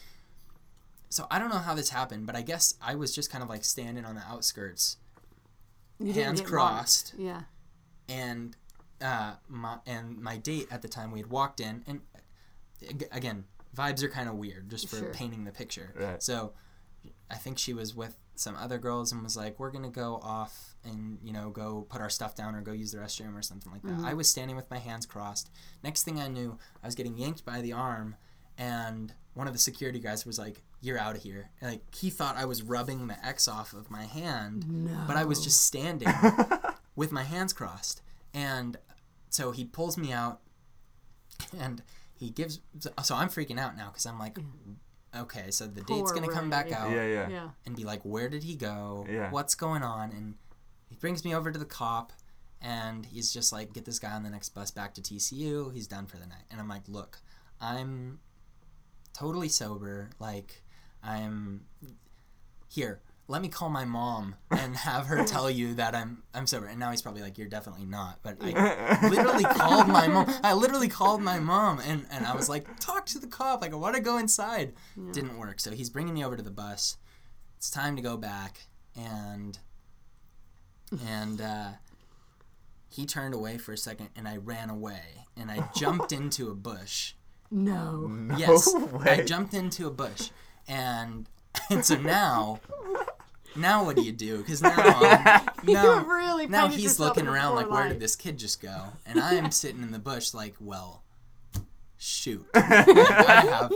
So 1.10 1.26
i 1.32 1.38
don't 1.40 1.50
know 1.50 1.58
how 1.58 1.74
this 1.76 1.90
happened 1.90 2.26
but 2.26 2.36
i 2.36 2.42
guess 2.42 2.76
i 2.82 2.94
was 2.96 3.14
just 3.14 3.32
kind 3.32 3.44
of 3.44 3.50
like 3.50 3.64
standing 3.64 4.06
on 4.06 4.16
the 4.16 4.22
outskirts 4.28 4.98
You 6.00 6.14
hands 6.14 6.42
crossed 6.42 7.14
marked. 7.18 7.24
Yeah. 7.26 7.42
and 8.16 8.56
uh, 9.02 9.34
my 9.48 9.78
and 9.86 10.20
my 10.22 10.38
date 10.38 10.68
at 10.72 10.82
the 10.82 10.88
time 10.90 11.12
we 11.12 11.20
had 11.20 11.30
walked 11.30 11.60
in 11.62 11.84
and 11.88 12.02
again 13.12 13.46
vibes 13.76 14.04
are 14.04 14.10
kind 14.10 14.28
of 14.30 14.36
weird 14.36 14.70
just 14.70 14.88
for 14.90 14.98
Sure. 14.98 15.14
painting 15.14 15.44
the 15.46 15.52
picture 15.52 15.94
Right. 15.98 16.22
so 16.22 16.54
i 17.30 17.36
think 17.36 17.58
she 17.58 17.74
was 17.74 17.96
with 17.96 18.18
some 18.36 18.56
other 18.56 18.78
girls 18.78 19.12
and 19.12 19.22
was 19.24 19.36
like 19.38 19.60
we're 19.60 19.72
gonna 19.72 19.90
go 19.90 20.20
off 20.24 20.76
and 20.86 21.18
you 21.24 21.32
know 21.34 21.50
go 21.50 21.86
put 21.90 22.02
our 22.02 22.10
stuff 22.10 22.36
down 22.36 22.56
or 22.56 22.62
go 22.62 22.72
use 22.72 22.92
the 22.94 22.98
restroom 22.98 23.38
or 23.38 23.42
something 23.42 23.72
like 23.72 23.82
that 23.84 24.06
i 24.06 24.14
was 24.14 24.30
standing 24.30 24.56
with 24.56 24.70
my 24.72 24.80
hands 24.80 25.06
crossed 25.06 25.50
next 25.84 26.04
thing 26.04 26.20
i 26.20 26.28
knew 26.28 26.58
i 26.84 26.88
was 26.88 26.96
getting 26.96 27.18
yanked 27.18 27.44
by 27.46 27.62
the 27.62 27.74
arm 27.74 28.16
and 28.58 29.14
one 29.34 29.48
of 29.48 29.54
the 29.54 29.60
security 29.60 30.00
guys 30.00 30.26
was 30.26 30.40
like 30.40 30.62
you're 30.82 30.98
out 30.98 31.16
of 31.16 31.22
here 31.24 31.50
And, 31.62 31.72
like 31.72 31.96
he 31.96 32.10
thought 32.10 32.38
i 32.38 32.46
was 32.46 32.62
rubbing 32.64 33.08
the 33.08 33.26
x 33.26 33.48
off 33.48 33.74
of 33.74 33.92
my 33.92 34.06
hand 34.06 34.66
No. 34.70 34.98
but 35.08 35.16
i 35.18 35.26
was 35.26 35.44
just 35.44 35.66
standing 35.66 36.08
with 36.96 37.12
my 37.12 37.24
hands 37.24 37.54
crossed. 37.54 38.02
And 38.34 38.78
so 39.30 39.52
he 39.52 39.64
pulls 39.66 39.98
me 39.98 40.12
out 40.12 40.42
and 41.58 41.82
he 42.14 42.30
gives. 42.30 42.60
So 43.02 43.16
I'm 43.16 43.30
freaking 43.30 43.58
out 43.58 43.78
now 43.78 43.88
because 43.88 44.06
I'm 44.06 44.20
like, 44.20 44.38
okay, 45.16 45.50
so 45.52 45.66
the 45.66 45.82
date's 45.82 46.12
going 46.12 46.26
to 46.28 46.32
come 46.32 46.50
back 46.50 46.72
out 46.74 46.92
Yeah, 46.92 47.06
yeah. 47.08 47.30
Yeah. 47.30 47.50
and 47.66 47.76
be 47.76 47.86
like, 47.86 48.02
where 48.04 48.28
did 48.30 48.44
he 48.44 48.56
go? 48.56 49.06
Yeah. 49.10 49.32
What's 49.32 49.56
going 49.56 49.82
on? 49.82 50.12
And 50.12 50.36
he 50.90 50.96
brings 50.98 51.24
me 51.24 51.34
over 51.34 51.52
to 51.52 51.58
the 51.58 51.66
cop 51.66 52.12
and 52.62 53.06
he's 53.06 53.32
just 53.32 53.54
like, 53.54 53.72
get 53.74 53.86
this 53.86 53.98
guy 54.00 54.12
on 54.12 54.24
the 54.24 54.30
next 54.30 54.50
bus 54.50 54.70
back 54.70 54.94
to 54.96 55.02
TCU. 55.02 55.74
He's 55.74 55.88
done 55.88 56.06
for 56.06 56.18
the 56.18 56.28
night. 56.28 56.44
And 56.52 56.60
I'm 56.60 56.68
like, 56.68 56.84
look, 56.90 57.20
I'm 57.62 58.20
totally 59.14 59.50
sober. 59.50 60.10
Like, 60.20 60.62
I'm 61.04 61.66
here. 62.68 63.02
Let 63.28 63.44
me 63.44 63.48
call 63.48 63.70
my 63.70 63.86
mom 63.86 64.36
and 64.50 64.76
have 64.76 65.06
her 65.06 65.24
tell 65.24 65.52
you 65.52 65.76
that 65.76 65.94
I'm 65.94 66.24
I'm 66.34 66.48
sober. 66.48 66.66
And 66.66 66.80
now 66.80 66.90
he's 66.90 67.04
probably 67.04 67.22
like, 67.22 67.38
you're 67.38 67.48
definitely 67.48 67.86
not. 67.86 68.20
But 68.24 68.38
I 68.42 69.08
literally 69.08 69.44
called 69.56 69.88
my 69.88 70.08
mom. 70.08 70.34
I 70.44 70.54
literally 70.54 70.88
called 70.88 71.22
my 71.22 71.40
mom 71.40 71.80
and, 71.86 72.08
and 72.10 72.26
I 72.26 72.36
was 72.36 72.50
like, 72.50 72.80
talk 72.80 73.06
to 73.08 73.20
the 73.20 73.28
cop. 73.28 73.62
Like, 73.62 73.72
I 73.72 73.76
want 73.76 73.96
to 73.96 74.02
go 74.02 74.18
inside. 74.18 74.74
Didn't 75.12 75.38
work. 75.38 75.60
So 75.60 75.72
he's 75.72 75.92
bringing 75.92 76.16
me 76.16 76.26
over 76.26 76.36
to 76.36 76.42
the 76.44 76.50
bus. 76.50 76.98
It's 77.58 77.70
time 77.70 77.96
to 77.98 78.02
go 78.02 78.18
back. 78.18 78.62
And 78.96 79.60
and 81.08 81.40
uh, 81.40 81.70
he 82.90 83.06
turned 83.06 83.36
away 83.36 83.58
for 83.58 83.74
a 83.74 83.78
second 83.78 84.10
and 84.16 84.28
I 84.28 84.38
ran 84.38 84.70
away 84.70 85.26
and 85.38 85.52
I 85.52 85.70
jumped 85.76 86.12
into 86.20 86.50
a 86.50 86.56
bush. 86.56 87.14
No. 87.52 88.12
Yes, 88.38 88.74
I 88.76 88.80
way. 89.18 89.26
jumped 89.26 89.54
into 89.54 89.88
a 89.88 89.92
bush, 89.92 90.30
and 90.70 91.28
and 91.70 91.84
so 91.84 91.96
now, 91.96 92.62
now 93.56 93.84
what 93.84 93.96
do 93.96 94.04
you 94.04 94.12
do? 94.12 94.38
Because 94.38 94.62
now, 94.62 94.78
um, 94.78 95.50
You 95.68 95.74
now, 95.74 96.06
really 96.06 96.48
now 96.48 96.68
he's 96.68 97.00
looking 97.00 97.28
around 97.28 97.56
like, 97.56 97.70
where 97.70 97.90
did 97.90 98.00
this 98.00 98.16
kid 98.16 98.38
just 98.38 98.62
go? 98.62 98.86
And 99.06 99.20
I'm 99.20 99.52
sitting 99.52 99.82
in 99.82 99.92
the 99.92 100.00
bush 100.00 100.34
like, 100.34 100.56
well, 100.62 101.04
shoot, 101.98 102.46
I 102.54 103.46
have 103.50 103.74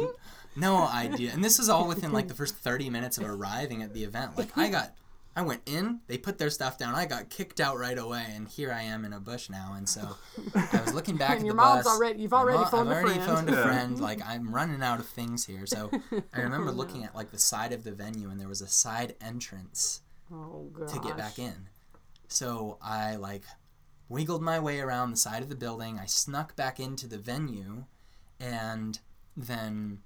no 0.55 0.87
idea. 0.87 1.31
And 1.33 1.43
this 1.43 1.59
is 1.59 1.67
all 1.67 1.87
within 1.87 2.13
like 2.13 2.27
the 2.27 2.33
first 2.35 2.55
30 2.55 2.89
minutes 2.89 3.17
of 3.17 3.25
arriving 3.25 3.81
at 3.81 3.93
the 3.93 4.03
event. 4.03 4.37
Like 4.37 4.55
I 4.57 4.69
got, 4.69 4.93
I 5.36 5.41
went 5.41 5.61
in, 5.65 5.99
they 6.07 6.17
put 6.19 6.38
their 6.38 6.49
stuff 6.51 6.77
down, 6.77 6.93
I 6.93 7.05
got 7.05 7.29
kicked 7.29 7.59
out 7.59 7.77
right 7.79 7.97
away, 7.97 8.23
and 8.36 8.47
here 8.47 8.71
I 8.71 8.84
am 8.84 9.03
in 9.03 9.13
a 9.13 9.19
bush 9.19 9.49
now. 9.49 9.73
And 9.75 9.89
so 9.89 10.15
I 10.55 10.81
was 10.86 10.93
looking 10.93 11.17
back 11.17 11.31
And 11.38 11.39
at 11.39 11.45
your 11.45 11.55
the 11.55 11.61
mom's 11.61 11.84
bus. 11.86 11.93
already- 11.95 12.21
you've 12.21 12.31
My 12.31 12.38
already 12.39 12.59
mom- 12.59 12.69
phoned 12.71 12.89
I've 12.89 12.95
a 12.95 12.99
already 13.01 13.19
friend. 13.19 13.38
phoned 13.47 13.49
a 13.49 13.63
friend. 13.63 13.99
Like 13.99 14.21
I'm 14.25 14.53
running 14.53 14.84
out 14.84 14.99
of 14.99 15.07
things 15.07 15.45
here. 15.45 15.65
So 15.65 15.89
I 16.34 16.39
remember 16.41 16.71
looking 16.71 17.03
at 17.03 17.15
like 17.15 17.31
the 17.31 17.39
side 17.39 17.73
of 17.73 17.84
the 17.84 17.91
venue, 17.91 18.29
and 18.29 18.39
there 18.39 18.47
was 18.47 18.61
a 18.61 18.67
side 18.67 19.15
entrance 19.21 20.01
Oh 20.31 20.69
to 20.88 20.99
get 20.99 21.17
back 21.17 21.39
in. 21.39 21.67
So 22.27 22.77
I 22.81 23.15
like 23.15 23.43
wiggled 24.09 24.43
my 24.43 24.59
way 24.59 24.79
around 24.81 25.09
the 25.11 25.17
side 25.17 25.41
of 25.41 25.49
the 25.49 25.55
building. 25.55 25.97
I 25.99 26.05
snuck 26.05 26.55
back 26.55 26.79
into 26.79 27.07
the 27.07 27.17
venue 27.17 27.86
and 28.39 28.99
then 29.36 29.99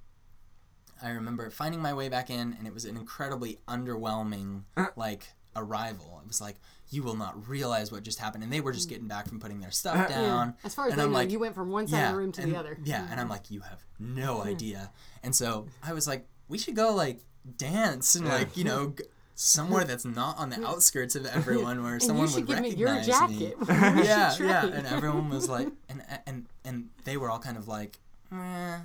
I 1.01 1.09
remember 1.11 1.49
finding 1.49 1.81
my 1.81 1.93
way 1.93 2.09
back 2.09 2.29
in 2.29 2.55
and 2.57 2.67
it 2.67 2.73
was 2.73 2.85
an 2.85 2.97
incredibly 2.97 3.59
underwhelming 3.67 4.63
like 4.95 5.27
arrival. 5.55 6.19
It 6.23 6.27
was 6.27 6.41
like 6.41 6.57
you 6.89 7.03
will 7.03 7.15
not 7.15 7.47
realize 7.49 7.91
what 7.91 8.03
just 8.03 8.19
happened 8.19 8.43
and 8.43 8.51
they 8.53 8.61
were 8.61 8.71
just 8.71 8.87
getting 8.89 9.07
back 9.07 9.27
from 9.27 9.39
putting 9.39 9.59
their 9.59 9.71
stuff 9.71 10.07
down. 10.17 10.55
As 10.63 10.73
far 10.75 10.85
as 10.85 10.91
and 10.93 10.99
they 10.99 11.03
I'm 11.05 11.11
know, 11.11 11.17
like, 11.17 11.31
you 11.31 11.39
went 11.39 11.55
from 11.55 11.69
one 11.71 11.87
side 11.87 12.05
of 12.05 12.11
the 12.11 12.17
room 12.17 12.31
to 12.33 12.41
and- 12.41 12.53
the 12.53 12.57
other. 12.59 12.77
Yeah, 12.83 13.05
and 13.11 13.19
I'm 13.19 13.29
like, 13.29 13.51
you 13.51 13.61
have 13.61 13.83
no 13.99 14.43
idea. 14.43 14.91
And 15.23 15.35
so 15.35 15.67
I 15.83 15.93
was 15.93 16.07
like, 16.07 16.27
we 16.47 16.57
should 16.57 16.75
go 16.75 16.93
like 16.93 17.19
dance 17.57 18.15
and 18.15 18.27
like 18.27 18.55
you 18.57 18.63
know 18.63 18.93
g- 18.97 19.03
somewhere 19.35 19.83
that's 19.83 20.05
not 20.05 20.37
on 20.37 20.49
the 20.49 20.63
outskirts 20.67 21.15
of 21.15 21.25
everyone 21.25 21.83
where 21.83 21.93
And 21.93 22.03
someone 22.03 22.27
you 22.27 22.31
should 22.33 22.47
would 22.47 22.55
give 22.55 22.77
me 22.77 22.83
recognize 22.85 23.07
your 23.07 23.27
me. 23.27 23.39
jacket. 23.39 23.57
yeah, 24.05 24.35
yeah. 24.39 24.65
And 24.65 24.87
everyone 24.87 25.29
was 25.29 25.47
like, 25.49 25.67
and 25.89 26.01
and 26.25 26.45
and 26.65 26.89
they 27.03 27.17
were 27.17 27.29
all 27.29 27.39
kind 27.39 27.57
of 27.57 27.67
like, 27.67 27.99
eh, 28.31 28.77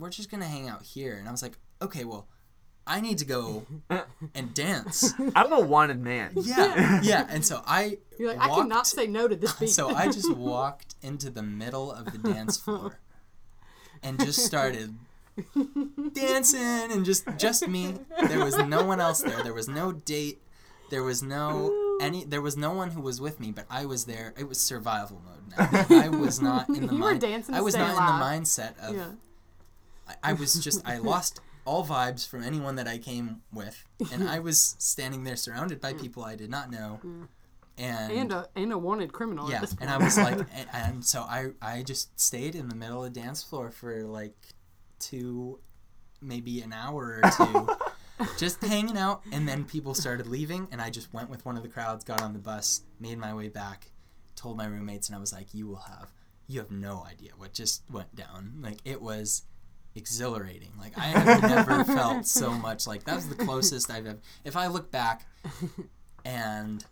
we're 0.00 0.10
just 0.10 0.30
gonna 0.30 0.46
hang 0.48 0.68
out 0.68 0.82
here. 0.82 1.16
And 1.16 1.28
I 1.28 1.30
was 1.30 1.42
like, 1.42 1.58
okay, 1.82 2.04
well, 2.04 2.26
I 2.86 3.00
need 3.00 3.18
to 3.18 3.24
go 3.24 3.66
and 4.34 4.54
dance. 4.54 5.12
I'm 5.36 5.52
a 5.52 5.60
wanted 5.60 6.00
man. 6.00 6.32
Yeah, 6.34 7.00
yeah. 7.02 7.26
And 7.30 7.44
so 7.44 7.62
I 7.66 7.98
You're 8.18 8.34
like, 8.34 8.40
I 8.40 8.48
cannot 8.48 8.86
say 8.86 9.06
no 9.06 9.28
to 9.28 9.36
this 9.36 9.52
beat. 9.52 9.68
so 9.68 9.90
I 9.94 10.06
just 10.06 10.34
walked 10.34 10.94
into 11.02 11.30
the 11.30 11.42
middle 11.42 11.92
of 11.92 12.10
the 12.12 12.18
dance 12.18 12.56
floor 12.56 12.98
and 14.02 14.18
just 14.18 14.44
started 14.44 14.96
dancing 16.14 16.60
and 16.90 17.04
just 17.04 17.26
just 17.36 17.66
me. 17.68 17.94
There 18.28 18.44
was 18.44 18.56
no 18.58 18.84
one 18.84 19.00
else 19.00 19.20
there. 19.22 19.42
There 19.42 19.54
was 19.54 19.68
no 19.68 19.92
date. 19.92 20.42
There 20.90 21.02
was 21.04 21.22
no 21.22 21.98
any 22.00 22.24
there 22.24 22.42
was 22.42 22.56
no 22.56 22.72
one 22.72 22.90
who 22.90 23.00
was 23.00 23.20
with 23.20 23.38
me, 23.40 23.52
but 23.52 23.64
I 23.70 23.84
was 23.86 24.06
there. 24.06 24.34
It 24.36 24.48
was 24.48 24.58
survival 24.58 25.22
mode 25.24 25.58
now. 25.70 25.86
I 26.02 26.08
was 26.08 26.40
not 26.40 26.68
in 26.68 26.86
the 26.86 26.92
You 26.94 27.00
were 27.00 27.10
mind 27.10 27.20
dancing 27.20 27.54
I 27.54 27.60
was 27.60 27.74
not 27.76 27.90
alive. 27.94 28.10
in 28.10 28.18
the 28.40 28.46
mindset 28.46 28.78
of 28.78 28.96
yeah. 28.96 29.06
I, 30.22 30.30
I 30.30 30.32
was 30.34 30.54
just 30.62 30.86
I 30.86 30.98
lost 30.98 31.40
all 31.64 31.84
vibes 31.84 32.26
from 32.26 32.42
anyone 32.42 32.76
that 32.76 32.88
I 32.88 32.98
came 32.98 33.42
with, 33.52 33.84
and 34.12 34.28
I 34.28 34.40
was 34.40 34.76
standing 34.78 35.24
there 35.24 35.36
surrounded 35.36 35.80
by 35.80 35.92
mm. 35.92 36.00
people 36.00 36.24
I 36.24 36.36
did 36.36 36.50
not 36.50 36.70
know, 36.70 37.00
mm. 37.04 37.28
and 37.78 38.12
And 38.12 38.32
a 38.32 38.48
and 38.56 38.72
a 38.72 38.78
wanted 38.78 39.12
criminal 39.12 39.48
yeah, 39.48 39.56
at 39.56 39.60
this 39.62 39.74
point. 39.74 39.90
and 39.90 40.02
I 40.02 40.04
was 40.04 40.16
like, 40.16 40.38
and, 40.54 40.68
and 40.72 41.04
so 41.04 41.22
I 41.22 41.50
I 41.62 41.82
just 41.82 42.18
stayed 42.18 42.54
in 42.54 42.68
the 42.68 42.74
middle 42.74 43.04
of 43.04 43.12
the 43.12 43.20
dance 43.20 43.42
floor 43.42 43.70
for 43.70 44.04
like 44.04 44.36
two, 44.98 45.60
maybe 46.20 46.60
an 46.60 46.72
hour 46.72 47.20
or 47.22 47.30
two, 47.30 47.68
just 48.38 48.62
hanging 48.64 48.98
out, 48.98 49.22
and 49.32 49.48
then 49.48 49.64
people 49.64 49.94
started 49.94 50.26
leaving, 50.26 50.68
and 50.72 50.80
I 50.80 50.90
just 50.90 51.12
went 51.12 51.30
with 51.30 51.44
one 51.44 51.56
of 51.56 51.62
the 51.62 51.68
crowds, 51.68 52.04
got 52.04 52.22
on 52.22 52.32
the 52.32 52.38
bus, 52.38 52.82
made 52.98 53.18
my 53.18 53.34
way 53.34 53.48
back, 53.48 53.90
told 54.34 54.56
my 54.56 54.66
roommates, 54.66 55.08
and 55.08 55.16
I 55.16 55.20
was 55.20 55.32
like, 55.32 55.54
you 55.54 55.66
will 55.66 55.84
have, 55.88 56.12
you 56.46 56.58
have 56.58 56.70
no 56.70 57.06
idea 57.08 57.30
what 57.36 57.52
just 57.52 57.82
went 57.90 58.14
down. 58.14 58.54
Like 58.60 58.78
it 58.84 59.00
was 59.00 59.42
exhilarating. 60.00 60.72
Like 60.78 60.96
I 60.98 61.02
have 61.02 61.42
never 61.42 61.84
felt 61.98 62.26
so 62.26 62.50
much 62.50 62.86
like 62.86 63.04
that 63.04 63.14
was 63.16 63.28
the 63.28 63.34
closest 63.36 63.90
I've 63.90 64.06
ever. 64.06 64.18
If 64.44 64.56
I 64.56 64.66
look 64.66 64.90
back, 64.90 65.26
and 66.24 66.84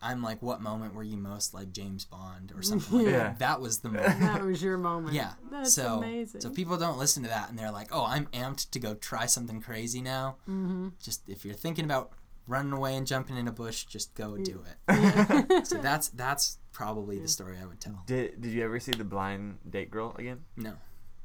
I'm 0.00 0.22
like, 0.22 0.40
what 0.42 0.60
moment 0.60 0.94
were 0.94 1.02
you 1.02 1.16
most 1.16 1.54
like 1.54 1.72
James 1.72 2.04
Bond 2.04 2.52
or 2.56 2.62
something 2.62 2.98
like 2.98 3.06
Yeah. 3.06 3.18
that? 3.18 3.38
That 3.40 3.60
was 3.60 3.78
the 3.80 3.88
moment. 3.90 4.20
that 4.20 4.44
was 4.44 4.62
your 4.62 4.78
moment. 4.78 5.14
Yeah. 5.14 5.32
That's 5.50 5.74
so 5.74 5.98
amazing. 5.98 6.40
so 6.40 6.50
people 6.50 6.76
don't 6.76 6.98
listen 6.98 7.22
to 7.24 7.28
that 7.28 7.50
and 7.50 7.58
they're 7.58 7.72
like, 7.72 7.88
"Oh, 7.92 8.04
I'm 8.04 8.26
amped 8.26 8.70
to 8.70 8.78
go 8.78 8.94
try 8.94 9.26
something 9.26 9.60
crazy 9.60 10.00
now." 10.00 10.36
Mm-hmm. 10.48 10.88
Just 11.02 11.28
if 11.28 11.44
you're 11.44 11.54
thinking 11.54 11.84
about 11.84 12.12
running 12.46 12.72
away 12.72 12.96
and 12.96 13.06
jumping 13.06 13.36
in 13.36 13.46
a 13.48 13.52
bush, 13.52 13.84
just 13.84 14.14
go 14.14 14.36
do 14.38 14.64
it. 14.88 15.66
so 15.66 15.76
that's 15.78 16.08
that's 16.10 16.58
probably 16.72 17.18
the 17.18 17.26
story 17.28 17.56
I 17.60 17.66
would 17.66 17.80
tell. 17.80 18.02
Did 18.06 18.40
Did 18.40 18.52
you 18.52 18.64
ever 18.64 18.78
see 18.78 18.92
the 18.92 19.04
blind 19.04 19.58
date 19.68 19.90
girl 19.90 20.14
again? 20.16 20.44
No, 20.56 20.74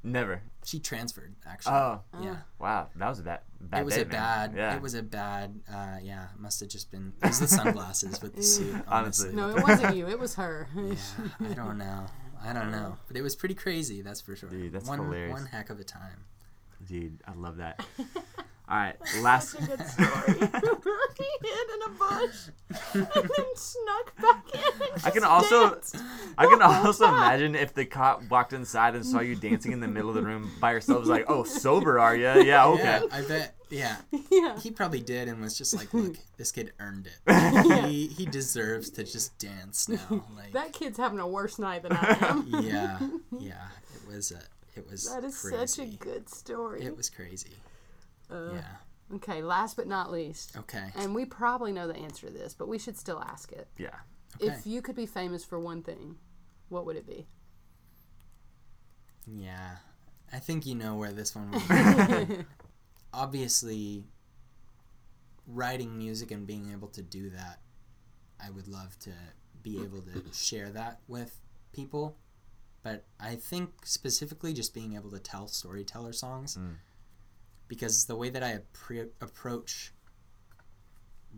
Never. 0.03 0.41
she 0.65 0.79
transferred 0.79 1.35
actually. 1.47 1.73
Oh, 1.73 2.01
yeah. 2.21 2.37
wow, 2.59 2.89
that 2.95 3.09
was 3.09 3.19
a 3.19 3.23
bad 3.23 3.39
bad 3.61 3.81
it 3.81 3.85
was 3.85 3.95
date, 3.95 4.01
a 4.01 4.05
man. 4.05 4.11
bad. 4.11 4.53
Yeah. 4.55 4.75
It 4.75 4.81
was 4.81 4.93
a 4.93 5.03
bad. 5.03 5.59
Uh, 5.71 5.97
yeah, 6.01 6.27
must 6.37 6.59
have 6.59 6.69
just 6.69 6.91
been. 6.91 7.13
It 7.23 7.27
was 7.27 7.39
the 7.39 7.47
sunglasses 7.47 8.21
with 8.21 8.35
the 8.35 8.43
suit. 8.53 8.75
Honestly. 8.87 9.29
Honestly, 9.29 9.33
no, 9.33 9.49
it 9.49 9.63
wasn't 9.63 9.95
you. 9.95 10.07
It 10.07 10.19
was 10.19 10.35
her. 10.35 10.67
yeah, 10.75 10.95
I 11.39 11.53
don't 11.53 11.77
know. 11.77 12.05
I 12.45 12.51
don't 12.51 12.71
know, 12.71 12.97
but 13.07 13.15
it 13.15 13.21
was 13.21 13.35
pretty 13.35 13.55
crazy. 13.55 14.01
That's 14.01 14.19
for 14.19 14.35
sure. 14.35 14.49
Dude, 14.49 14.73
that's 14.73 14.87
one, 14.87 14.99
hilarious. 14.99 15.31
One 15.31 15.45
heck 15.45 15.69
of 15.69 15.79
a 15.79 15.83
time. 15.83 16.25
Dude, 16.85 17.21
I 17.25 17.33
love 17.33 17.57
that. 17.57 17.85
All 18.69 18.77
right, 18.77 18.95
last. 19.21 19.53
Good 19.59 19.85
story. 19.87 20.07
he 20.39 20.39
hid 20.39 21.67
in 21.75 21.81
a 21.85 21.89
bush 21.89 22.47
and 22.93 23.07
then 23.13 23.45
snuck 23.55 24.15
back 24.21 24.45
in. 24.53 24.61
And 24.93 25.01
I 25.05 25.09
can 25.11 25.21
just 25.21 25.25
also, 25.25 25.69
danced. 25.71 25.97
I 26.37 26.45
can 26.47 26.61
also 26.61 27.05
time. 27.05 27.15
imagine 27.15 27.55
if 27.55 27.73
the 27.73 27.85
cop 27.85 28.23
walked 28.29 28.53
inside 28.53 28.95
and 28.95 29.05
saw 29.05 29.19
you 29.19 29.35
dancing 29.35 29.73
in 29.73 29.81
the 29.81 29.87
middle 29.87 30.09
of 30.09 30.15
the 30.15 30.21
room 30.23 30.49
by 30.61 30.71
yourself. 30.71 31.01
Was 31.01 31.09
like, 31.09 31.25
"Oh, 31.27 31.43
sober 31.43 31.99
are 31.99 32.15
you? 32.15 32.23
Yeah, 32.43 32.65
okay." 32.67 32.83
Yeah, 32.83 33.01
I 33.11 33.21
bet. 33.23 33.55
Yeah, 33.69 33.97
Yeah. 34.31 34.57
he 34.59 34.71
probably 34.71 35.01
did 35.01 35.27
and 35.27 35.41
was 35.41 35.57
just 35.57 35.75
like, 35.75 35.93
"Look, 35.93 36.15
this 36.37 36.51
kid 36.53 36.71
earned 36.79 37.07
it. 37.07 37.83
He 37.85 38.07
he 38.07 38.25
deserves 38.25 38.89
to 38.91 39.03
just 39.03 39.37
dance 39.39 39.89
now." 39.89 40.23
Like, 40.37 40.53
That 40.53 40.71
kid's 40.71 40.97
having 40.97 41.19
a 41.19 41.27
worse 41.27 41.59
night 41.59 41.83
than 41.83 41.91
I 41.93 42.17
am. 42.21 42.47
yeah, 42.61 42.99
yeah. 43.37 43.67
It 43.93 44.07
was 44.07 44.31
a, 44.31 44.39
it 44.79 44.89
was 44.89 45.13
That 45.13 45.25
is 45.25 45.37
crazy. 45.39 45.67
such 45.67 45.85
a 45.85 45.89
good 45.97 46.29
story. 46.29 46.81
It 46.81 46.95
was 46.95 47.09
crazy. 47.09 47.51
Uh, 48.31 48.53
yeah. 48.53 49.15
Okay, 49.15 49.43
last 49.43 49.75
but 49.75 49.87
not 49.87 50.11
least, 50.11 50.57
Okay. 50.57 50.89
and 50.95 51.13
we 51.13 51.25
probably 51.25 51.71
know 51.71 51.87
the 51.87 51.95
answer 51.95 52.27
to 52.27 52.33
this, 52.33 52.53
but 52.53 52.67
we 52.67 52.79
should 52.79 52.97
still 52.97 53.21
ask 53.21 53.51
it. 53.51 53.67
Yeah. 53.77 53.89
Okay. 54.41 54.51
If 54.53 54.65
you 54.65 54.81
could 54.81 54.95
be 54.95 55.05
famous 55.05 55.43
for 55.43 55.59
one 55.59 55.83
thing, 55.83 56.15
what 56.69 56.85
would 56.85 56.95
it 56.95 57.05
be? 57.05 57.27
Yeah. 59.27 59.77
I 60.31 60.39
think 60.39 60.65
you 60.65 60.73
know 60.75 60.95
where 60.95 61.11
this 61.11 61.35
one 61.35 61.51
would 61.51 62.27
be. 62.27 62.37
Obviously, 63.13 64.05
writing 65.45 65.97
music 65.97 66.31
and 66.31 66.47
being 66.47 66.71
able 66.71 66.87
to 66.89 67.03
do 67.03 67.29
that, 67.29 67.59
I 68.43 68.49
would 68.49 68.67
love 68.67 68.97
to 68.99 69.11
be 69.61 69.77
able 69.83 70.01
to 70.01 70.23
share 70.33 70.71
that 70.71 70.99
with 71.07 71.39
people. 71.71 72.17
But 72.81 73.05
I 73.19 73.35
think 73.35 73.85
specifically 73.85 74.53
just 74.53 74.73
being 74.73 74.95
able 74.95 75.11
to 75.11 75.19
tell 75.19 75.47
storyteller 75.47 76.13
songs. 76.13 76.57
Mm. 76.57 76.75
Because 77.67 78.05
the 78.05 78.15
way 78.15 78.29
that 78.29 78.43
I 78.43 78.59
appre- 78.59 79.09
approach 79.21 79.93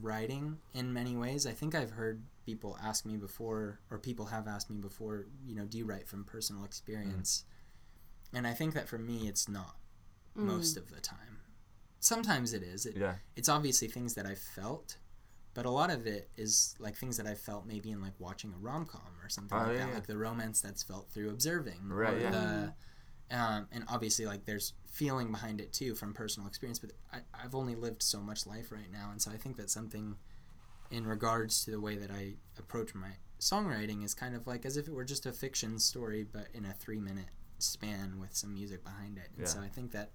writing 0.02 0.58
in 0.74 0.92
many 0.92 1.16
ways, 1.16 1.46
I 1.48 1.52
think 1.52 1.76
I've 1.76 1.92
heard 1.92 2.24
people 2.46 2.78
ask 2.84 3.06
me 3.06 3.18
before, 3.18 3.80
or 3.90 3.98
people 3.98 4.26
have 4.26 4.48
asked 4.48 4.70
me 4.70 4.78
before, 4.78 5.28
you 5.46 5.56
know, 5.56 5.66
do 5.66 5.78
you 5.78 5.86
write 5.86 6.08
from 6.08 6.24
personal 6.24 6.64
experience? 6.64 7.44
Mm-hmm. 7.44 8.38
And 8.38 8.48
I 8.48 8.54
think 8.54 8.74
that 8.74 8.88
for 8.88 8.98
me, 8.98 9.28
it's 9.28 9.48
not 9.48 9.76
mm. 10.38 10.44
most 10.44 10.78
of 10.78 10.94
the 10.94 11.00
time. 11.00 11.40
Sometimes 12.00 12.54
it 12.54 12.62
is. 12.64 12.86
It, 12.86 12.98
Yeah. 12.98 13.16
It's 13.36 13.50
obviously 13.50 13.88
things 13.88 14.14
that 14.16 14.26
I've 14.26 14.40
felt, 14.40 14.98
but 15.54 15.66
a 15.66 15.70
lot 15.70 15.90
of 15.90 16.06
it 16.06 16.30
is 16.36 16.76
like 16.80 16.96
things 16.96 17.18
that 17.18 17.26
I 17.26 17.34
felt 17.34 17.66
maybe 17.66 17.92
in 17.92 18.02
like 18.02 18.14
watching 18.20 18.54
a 18.54 18.58
rom 18.58 18.86
com 18.86 19.02
or 19.24 19.30
something 19.30 19.58
Oh, 19.58 19.62
like 19.62 19.72
yeah, 19.74 19.78
that, 19.80 19.88
yeah. 19.90 19.96
like 19.96 20.08
the 20.08 20.18
romance 20.18 20.62
that's 20.62 20.84
felt 20.84 21.10
through 21.10 21.30
observing. 21.30 21.88
Right, 21.88 22.14
or 22.14 22.20
yeah. 22.20 22.32
The, 22.32 22.38
mm-hmm. 22.38 22.70
Um, 23.32 23.68
and 23.72 23.84
obviously, 23.88 24.26
like 24.26 24.46
there's 24.46 24.74
feeling 24.90 25.32
behind 25.32 25.60
it 25.60 25.74
too 25.74 25.96
from 25.96 26.14
personal 26.14 26.48
experience, 26.48 26.80
but 26.80 26.92
I, 27.12 27.20
I've 27.34 27.56
only 27.56 27.76
lived 27.76 28.02
so 28.04 28.20
much 28.20 28.46
life 28.46 28.72
right 28.72 28.92
now, 28.92 29.10
and 29.12 29.22
so 29.22 29.32
I 29.32 29.38
think 29.38 29.58
that 29.58 29.70
something 29.70 30.16
in 30.92 31.06
regards 31.08 31.66
to 31.66 31.72
the 31.72 31.80
way 31.80 31.96
that 31.96 32.12
I 32.12 32.34
approach 32.60 32.94
my 32.94 33.10
songwriting 33.40 34.04
is 34.04 34.14
kind 34.14 34.36
of 34.36 34.48
like 34.48 34.66
as 34.66 34.78
if 34.78 34.88
it 34.88 34.94
were 34.94 35.04
just 35.04 35.26
a 35.26 35.32
fiction 35.32 35.80
story, 35.80 36.24
but 36.24 36.48
in 36.54 36.66
a 36.66 36.74
three 36.74 37.00
minute 37.00 37.30
span 37.58 38.20
with 38.20 38.36
some 38.36 38.54
music 38.54 38.84
behind 38.84 39.18
it. 39.18 39.30
And 39.36 39.46
Yeah. 39.46 39.54
so 39.54 39.60
I 39.62 39.68
think 39.68 39.92
that 39.92 40.12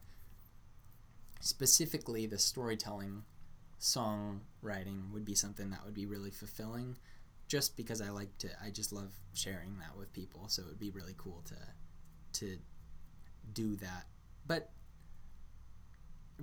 specifically 1.40 2.26
the 2.26 2.38
storytelling 2.38 3.24
songwriting 3.80 5.10
would 5.10 5.24
be 5.24 5.34
something 5.34 5.70
that 5.70 5.84
would 5.84 5.94
be 5.94 6.06
really 6.06 6.30
fulfilling 6.30 6.96
just 7.48 7.76
because 7.76 8.00
I 8.00 8.10
like 8.10 8.36
to 8.38 8.48
I 8.62 8.70
just 8.70 8.92
love 8.92 9.10
sharing 9.32 9.78
that 9.78 9.96
with 9.96 10.12
people 10.12 10.48
so 10.48 10.62
it 10.62 10.68
would 10.68 10.78
be 10.78 10.90
really 10.90 11.14
cool 11.16 11.42
to 11.46 11.56
to 12.40 12.58
do 13.52 13.77
that 13.77 14.06
but 14.47 14.70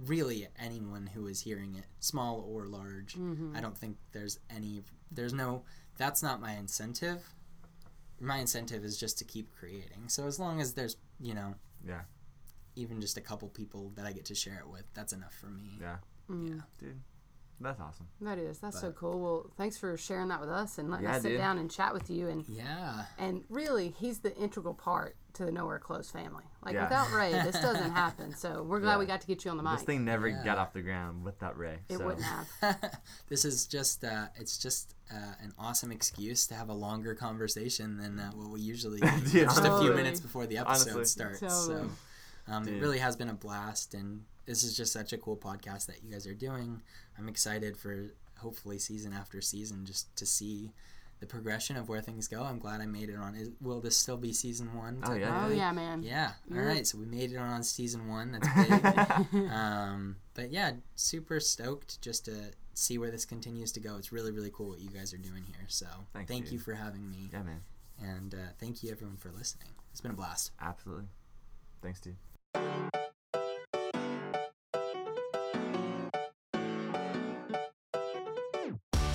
really 0.06 0.48
anyone 0.60 1.08
who 1.08 1.26
is 1.28 1.42
hearing 1.42 1.76
it 1.76 1.86
small 2.00 2.46
or 2.48 2.66
large 2.68 3.16
Mm-hmm. 3.16 3.56
I 3.56 3.62
don't 3.62 3.78
think 3.78 3.98
there's 4.12 4.40
any 4.50 4.84
there's 5.12 5.34
no 5.34 5.64
that's 5.98 6.22
not 6.22 6.40
my 6.42 6.54
incentive 6.54 7.24
my 8.20 8.38
incentive 8.38 8.84
is 8.84 8.98
just 8.98 9.20
to 9.20 9.24
keep 9.26 9.52
creating. 9.56 10.08
So 10.08 10.26
as 10.26 10.40
long 10.40 10.60
as 10.60 10.74
there's 10.74 10.98
you 11.20 11.34
know 11.36 11.54
Yeah. 11.88 12.02
even 12.76 13.00
just 13.02 13.18
a 13.18 13.22
couple 13.22 13.48
people 13.50 13.92
that 13.96 14.06
I 14.06 14.12
get 14.12 14.26
to 14.26 14.36
share 14.36 14.58
it 14.60 14.68
with, 14.68 14.86
that's 14.96 15.14
enough 15.14 15.34
for 15.36 15.48
me. 15.48 15.78
Yeah. 15.80 15.98
Mm. 16.30 16.64
Dude, 16.80 17.00
that's 17.60 17.80
awesome. 17.80 18.08
That 18.22 18.38
is. 18.38 18.60
That's 18.60 18.80
so 18.80 18.92
cool. 18.92 19.20
Well, 19.20 19.52
thanks 19.58 19.78
for 19.78 19.98
sharing 19.98 20.28
that 20.30 20.40
with 20.40 20.50
us 20.50 20.78
and 20.78 20.90
letting 20.92 21.06
Yeah, 21.06 21.16
us 21.16 21.22
sit 21.24 21.30
dude. 21.30 21.38
down 21.40 21.58
and 21.58 21.70
chat 21.72 21.94
with 21.94 22.10
you. 22.10 22.28
And 22.28 22.48
Yeah. 22.48 23.06
and 23.18 23.44
really, 23.50 23.90
he's 23.98 24.20
the 24.20 24.36
integral 24.38 24.74
part 24.74 25.16
to 25.34 25.46
the 25.46 25.52
Nowhere 25.52 25.80
Close 25.80 26.10
family. 26.10 26.44
Like 26.64 26.74
Yeah. 26.74 26.84
without 26.84 27.12
Ray, 27.12 27.32
this 27.32 27.56
doesn't 27.62 27.92
happen. 27.92 28.36
So 28.36 28.64
we're 28.64 28.80
glad 28.80 28.94
Yeah. 28.94 29.00
we 29.00 29.06
got 29.06 29.22
to 29.22 29.28
get 29.28 29.46
you 29.46 29.52
on 29.52 29.58
the 29.58 29.64
mic. 29.64 29.74
This 29.78 29.84
thing 29.84 30.04
never 30.06 30.28
Yeah. 30.28 30.44
got 30.44 30.58
off 30.58 30.74
the 30.74 30.82
ground 30.82 31.24
without 31.24 31.58
Ray. 31.58 31.80
it 31.90 31.98
so. 31.98 32.06
wouldn't 32.06 32.24
have. 32.26 32.48
this 33.30 33.46
is 33.46 33.66
just 33.68 34.04
uh, 34.04 34.28
it's 34.36 34.58
just 34.58 34.96
uh, 35.12 35.16
an 35.42 35.54
awesome 35.58 35.92
excuse 35.92 36.48
to 36.48 36.56
have 36.56 36.70
a 36.70 36.74
longer 36.74 37.16
conversation 37.16 37.98
than 37.98 38.20
uh, 38.20 38.32
what 38.32 38.50
we 38.50 38.60
usually 38.62 39.00
do 39.00 39.08
Dude, 39.32 39.46
just 39.48 39.64
a 39.66 39.80
few 39.80 39.94
minutes 39.94 40.20
before 40.20 40.46
the 40.48 40.58
episode 40.58 40.92
Honestly. 40.92 41.06
starts. 41.06 41.40
Totally. 41.40 41.88
So 41.88 41.90
um, 42.54 42.68
it 42.68 42.80
really 42.82 43.00
has 43.00 43.16
been 43.16 43.30
a 43.30 43.34
blast, 43.34 43.94
and 43.94 44.24
this 44.48 44.64
is 44.64 44.76
just 44.76 44.92
such 44.92 45.14
a 45.14 45.18
cool 45.18 45.38
podcast 45.38 45.86
that 45.86 46.04
you 46.04 46.12
guys 46.12 46.26
are 46.26 46.34
doing. 46.34 46.82
I'm 47.18 47.30
excited 47.30 47.78
for 47.78 48.08
hopefully 48.40 48.80
season 48.80 49.14
after 49.14 49.42
season 49.42 49.86
just 49.86 50.16
to 50.16 50.26
see 50.26 50.72
the 51.20 51.26
progression 51.26 51.76
of 51.78 51.90
where 51.90 52.00
things 52.02 52.28
go. 52.28 52.44
I'm 52.44 52.60
glad 52.60 52.80
I 52.80 52.86
made 52.86 53.10
it 53.10 53.16
on. 53.18 53.34
Is, 53.36 53.50
will 53.60 53.82
this 53.82 53.98
still 53.98 54.18
be 54.18 54.32
season 54.34 54.74
one? 54.76 55.02
Oh, 55.04 55.14
yeah. 55.16 55.46
oh 55.46 55.52
yeah, 55.52 55.72
man. 55.72 56.02
Yeah. 56.04 56.32
All 56.50 56.58
You're- 56.58 56.68
right. 56.70 56.88
So 56.88 56.98
we 56.98 57.06
made 57.06 57.32
it 57.32 57.38
on 57.38 57.62
season 57.64 58.08
one. 58.08 58.32
That's 58.40 58.48
big. 59.34 59.50
um, 59.52 60.16
but 60.34 60.52
yeah, 60.52 60.72
super 60.96 61.40
stoked 61.40 62.00
just 62.02 62.26
to 62.26 62.52
see 62.76 62.98
where 63.00 63.10
this 63.12 63.26
continues 63.26 63.72
to 63.74 63.80
go. 63.80 63.96
It's 63.98 64.12
really, 64.12 64.32
really 64.32 64.52
cool 64.54 64.70
what 64.70 64.80
you 64.80 64.90
guys 64.90 65.14
are 65.14 65.18
doing 65.18 65.44
here. 65.48 65.66
So 65.68 65.88
Thanks, 66.14 66.32
thank 66.32 66.44
dude. 66.46 66.54
you 66.54 66.60
for 66.60 66.74
having 66.76 67.10
me. 67.10 67.30
Yeah, 67.34 67.42
man. 67.44 67.62
And 68.00 68.36
uh, 68.36 68.38
thank 68.60 68.84
you, 68.84 68.92
everyone, 68.92 69.18
for 69.18 69.32
listening. 69.32 69.70
It's 69.92 70.02
been 70.02 70.12
a 70.12 70.14
blast. 70.16 70.52
Absolutely. 70.62 71.06
Thanks, 71.82 72.00
dude. 72.00 73.07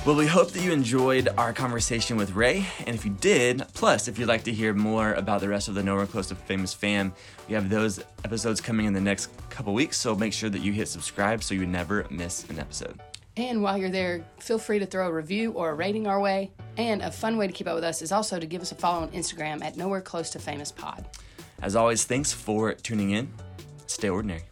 Well, 0.04 0.16
we 0.16 0.26
hope 0.26 0.50
that 0.50 0.64
you 0.64 0.72
enjoyed 0.72 1.28
our 1.38 1.52
conversation 1.52 2.16
with 2.16 2.32
Ray. 2.32 2.66
And 2.86 2.96
if 2.96 3.04
you 3.04 3.12
did, 3.12 3.64
plus, 3.72 4.08
if 4.08 4.18
you'd 4.18 4.26
like 4.26 4.42
to 4.44 4.52
hear 4.52 4.74
more 4.74 5.12
about 5.12 5.40
the 5.40 5.48
rest 5.48 5.68
of 5.68 5.76
the 5.76 5.82
Nowhere 5.84 6.06
Close 6.06 6.26
to 6.28 6.34
Famous 6.34 6.74
fam, 6.74 7.12
we 7.46 7.54
have 7.54 7.70
those 7.70 8.00
episodes 8.24 8.60
coming 8.60 8.86
in 8.86 8.94
the 8.94 9.00
next 9.00 9.30
couple 9.48 9.72
weeks. 9.72 9.96
So 9.96 10.16
make 10.16 10.32
sure 10.32 10.50
that 10.50 10.58
you 10.58 10.72
hit 10.72 10.88
subscribe 10.88 11.44
so 11.44 11.54
you 11.54 11.66
never 11.66 12.04
miss 12.10 12.50
an 12.50 12.58
episode. 12.58 13.00
And 13.36 13.62
while 13.62 13.78
you're 13.78 13.90
there, 13.90 14.24
feel 14.40 14.58
free 14.58 14.80
to 14.80 14.86
throw 14.86 15.06
a 15.06 15.12
review 15.12 15.52
or 15.52 15.70
a 15.70 15.74
rating 15.74 16.08
our 16.08 16.18
way. 16.18 16.50
And 16.76 17.00
a 17.00 17.12
fun 17.12 17.36
way 17.36 17.46
to 17.46 17.52
keep 17.52 17.68
up 17.68 17.76
with 17.76 17.84
us 17.84 18.02
is 18.02 18.10
also 18.10 18.40
to 18.40 18.46
give 18.46 18.60
us 18.60 18.72
a 18.72 18.74
follow 18.74 19.02
on 19.02 19.10
Instagram 19.12 19.62
at 19.62 19.76
Nowhere 19.76 20.00
Close 20.00 20.30
to 20.30 20.40
Famous 20.40 20.72
Pod. 20.72 21.06
As 21.62 21.76
always, 21.76 22.02
thanks 22.02 22.32
for 22.32 22.74
tuning 22.74 23.12
in. 23.12 23.32
Stay 23.86 24.08
ordinary. 24.08 24.42